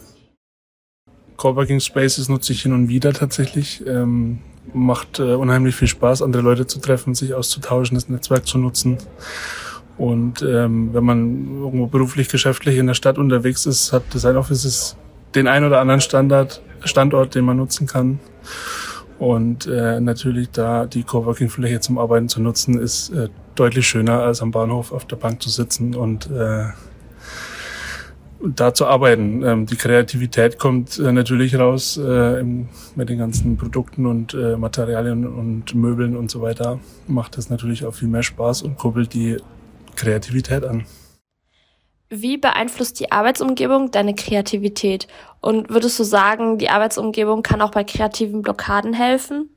Coworking 1.37 1.79
Spaces 1.79 2.29
nutze 2.29 2.53
ich 2.53 2.61
hin 2.63 2.73
und 2.73 2.89
wieder 2.89 3.13
tatsächlich. 3.13 3.83
Ähm, 3.87 4.39
macht 4.73 5.19
äh, 5.19 5.33
unheimlich 5.35 5.75
viel 5.75 5.87
Spaß, 5.87 6.21
andere 6.21 6.41
Leute 6.41 6.67
zu 6.67 6.79
treffen, 6.79 7.15
sich 7.15 7.33
auszutauschen, 7.33 7.95
das 7.95 8.09
Netzwerk 8.09 8.47
zu 8.47 8.57
nutzen. 8.57 8.97
Und 9.97 10.41
ähm, 10.41 10.93
wenn 10.93 11.03
man 11.03 11.61
irgendwo 11.61 11.87
beruflich, 11.87 12.27
geschäftlich 12.27 12.77
in 12.77 12.87
der 12.87 12.95
Stadt 12.95 13.17
unterwegs 13.17 13.65
ist, 13.65 13.93
hat 13.93 14.13
Design 14.13 14.35
Offices 14.35 14.97
den 15.35 15.47
ein 15.47 15.63
oder 15.63 15.79
anderen 15.79 16.01
Standard, 16.01 16.61
Standort, 16.83 17.35
den 17.35 17.45
man 17.45 17.57
nutzen 17.57 17.87
kann. 17.87 18.19
Und 19.17 19.65
äh, 19.67 20.01
natürlich 20.01 20.49
da 20.51 20.85
die 20.85 21.03
Coworking-Fläche 21.03 21.79
zum 21.79 21.97
Arbeiten 21.97 22.27
zu 22.27 22.41
nutzen, 22.41 22.77
ist 22.77 23.09
äh, 23.11 23.29
deutlich 23.55 23.87
schöner 23.87 24.21
als 24.21 24.41
am 24.41 24.51
Bahnhof 24.51 24.91
auf 24.91 25.05
der 25.05 25.15
Bank 25.15 25.41
zu 25.41 25.49
sitzen 25.49 25.95
und 25.95 26.29
äh, 26.29 26.65
da 28.41 28.73
zu 28.73 28.85
arbeiten. 28.85 29.43
Ähm, 29.43 29.65
die 29.65 29.75
Kreativität 29.75 30.59
kommt 30.59 30.99
äh, 30.99 31.11
natürlich 31.11 31.57
raus 31.57 31.97
äh, 31.97 32.39
im, 32.39 32.69
mit 32.95 33.09
den 33.09 33.17
ganzen 33.17 33.57
Produkten 33.57 34.05
und 34.05 34.33
äh, 34.33 34.57
Materialien 34.57 35.25
und 35.25 35.73
Möbeln 35.75 36.15
und 36.15 36.29
so 36.29 36.41
weiter. 36.41 36.79
Macht 37.07 37.37
das 37.37 37.49
natürlich 37.49 37.85
auch 37.85 37.93
viel 37.93 38.07
mehr 38.07 38.23
Spaß 38.23 38.61
und 38.63 38.77
kurbelt 38.77 39.13
die 39.13 39.37
Kreativität 39.95 40.63
an. 40.63 40.85
Wie 42.09 42.37
beeinflusst 42.37 42.99
die 42.99 43.11
Arbeitsumgebung 43.11 43.91
deine 43.91 44.13
Kreativität? 44.13 45.07
Und 45.41 45.69
würdest 45.69 45.97
du 45.97 46.03
sagen, 46.03 46.57
die 46.57 46.69
Arbeitsumgebung 46.69 47.41
kann 47.41 47.61
auch 47.61 47.71
bei 47.71 47.83
kreativen 47.83 48.41
Blockaden 48.41 48.93
helfen? 48.93 49.49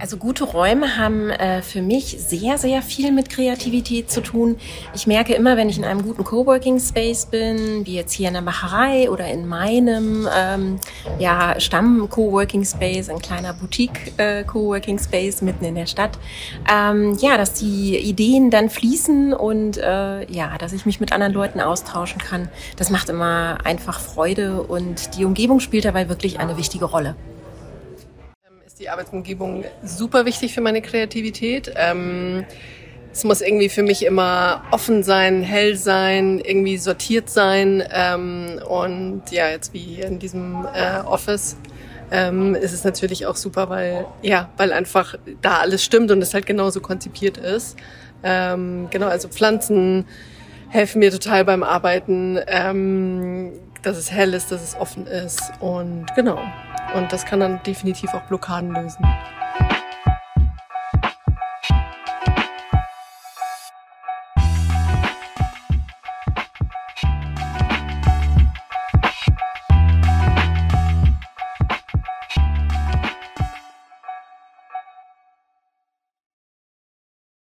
Also 0.00 0.16
gute 0.16 0.44
Räume 0.44 0.96
haben 0.96 1.30
äh, 1.30 1.60
für 1.60 1.82
mich 1.82 2.16
sehr, 2.20 2.56
sehr 2.56 2.82
viel 2.82 3.10
mit 3.10 3.30
Kreativität 3.30 4.10
zu 4.10 4.20
tun. 4.20 4.56
Ich 4.94 5.08
merke 5.08 5.34
immer, 5.34 5.56
wenn 5.56 5.68
ich 5.68 5.76
in 5.76 5.84
einem 5.84 6.02
guten 6.02 6.22
Coworking 6.22 6.78
Space 6.78 7.26
bin, 7.26 7.84
wie 7.84 7.94
jetzt 7.94 8.12
hier 8.12 8.28
in 8.28 8.34
der 8.34 8.42
Macherei 8.42 9.10
oder 9.10 9.26
in 9.26 9.48
meinem 9.48 10.28
ähm, 10.32 10.78
ja, 11.18 11.58
Stamm-Coworking 11.58 12.64
Space, 12.64 13.08
ein 13.08 13.18
kleiner 13.18 13.52
Boutique-Coworking 13.54 14.98
äh, 14.98 15.02
Space 15.02 15.42
mitten 15.42 15.64
in 15.64 15.74
der 15.74 15.86
Stadt, 15.86 16.16
ähm, 16.72 17.16
ja, 17.20 17.36
dass 17.36 17.54
die 17.54 17.96
Ideen 17.96 18.50
dann 18.50 18.70
fließen 18.70 19.32
und 19.32 19.78
äh, 19.78 20.30
ja, 20.30 20.56
dass 20.58 20.72
ich 20.72 20.86
mich 20.86 21.00
mit 21.00 21.12
anderen 21.12 21.32
Leuten 21.32 21.60
austauschen 21.60 22.20
kann. 22.20 22.48
Das 22.76 22.90
macht 22.90 23.08
immer 23.08 23.58
einfach 23.64 23.98
Freude 23.98 24.62
und 24.62 25.16
die 25.16 25.24
Umgebung 25.24 25.58
spielt 25.58 25.84
dabei 25.84 26.08
wirklich 26.08 26.38
eine 26.38 26.56
wichtige 26.56 26.84
Rolle 26.84 27.16
die 28.78 28.88
Arbeitsumgebung 28.88 29.64
super 29.82 30.24
wichtig 30.24 30.54
für 30.54 30.60
meine 30.60 30.80
Kreativität. 30.82 31.72
Ähm, 31.74 32.44
es 33.12 33.24
muss 33.24 33.40
irgendwie 33.40 33.68
für 33.68 33.82
mich 33.82 34.04
immer 34.04 34.62
offen 34.70 35.02
sein, 35.02 35.42
hell 35.42 35.74
sein, 35.74 36.38
irgendwie 36.38 36.76
sortiert 36.76 37.28
sein. 37.28 37.82
Ähm, 37.90 38.60
und 38.68 39.22
ja, 39.30 39.48
jetzt 39.48 39.72
wie 39.72 39.80
hier 39.80 40.06
in 40.06 40.20
diesem 40.20 40.66
äh, 40.74 41.00
Office 41.00 41.56
ähm, 42.12 42.54
ist 42.54 42.72
es 42.72 42.84
natürlich 42.84 43.26
auch 43.26 43.36
super, 43.36 43.68
weil 43.68 44.06
ja, 44.22 44.50
weil 44.56 44.72
einfach 44.72 45.16
da 45.42 45.58
alles 45.58 45.84
stimmt 45.84 46.10
und 46.12 46.22
es 46.22 46.32
halt 46.32 46.46
genauso 46.46 46.80
konzipiert 46.80 47.36
ist. 47.36 47.76
Ähm, 48.22 48.88
genau, 48.90 49.08
also 49.08 49.28
Pflanzen 49.28 50.04
helfen 50.68 51.00
mir 51.00 51.10
total 51.10 51.44
beim 51.44 51.62
Arbeiten, 51.62 52.38
ähm, 52.46 53.52
dass 53.82 53.96
es 53.96 54.10
hell 54.10 54.34
ist, 54.34 54.50
dass 54.50 54.62
es 54.62 54.74
offen 54.76 55.06
ist 55.06 55.52
und 55.60 56.06
genau. 56.14 56.40
Und 56.94 57.12
das 57.12 57.24
kann 57.24 57.40
dann 57.40 57.62
definitiv 57.64 58.12
auch 58.14 58.22
Blockaden 58.22 58.70
lösen. 58.74 59.04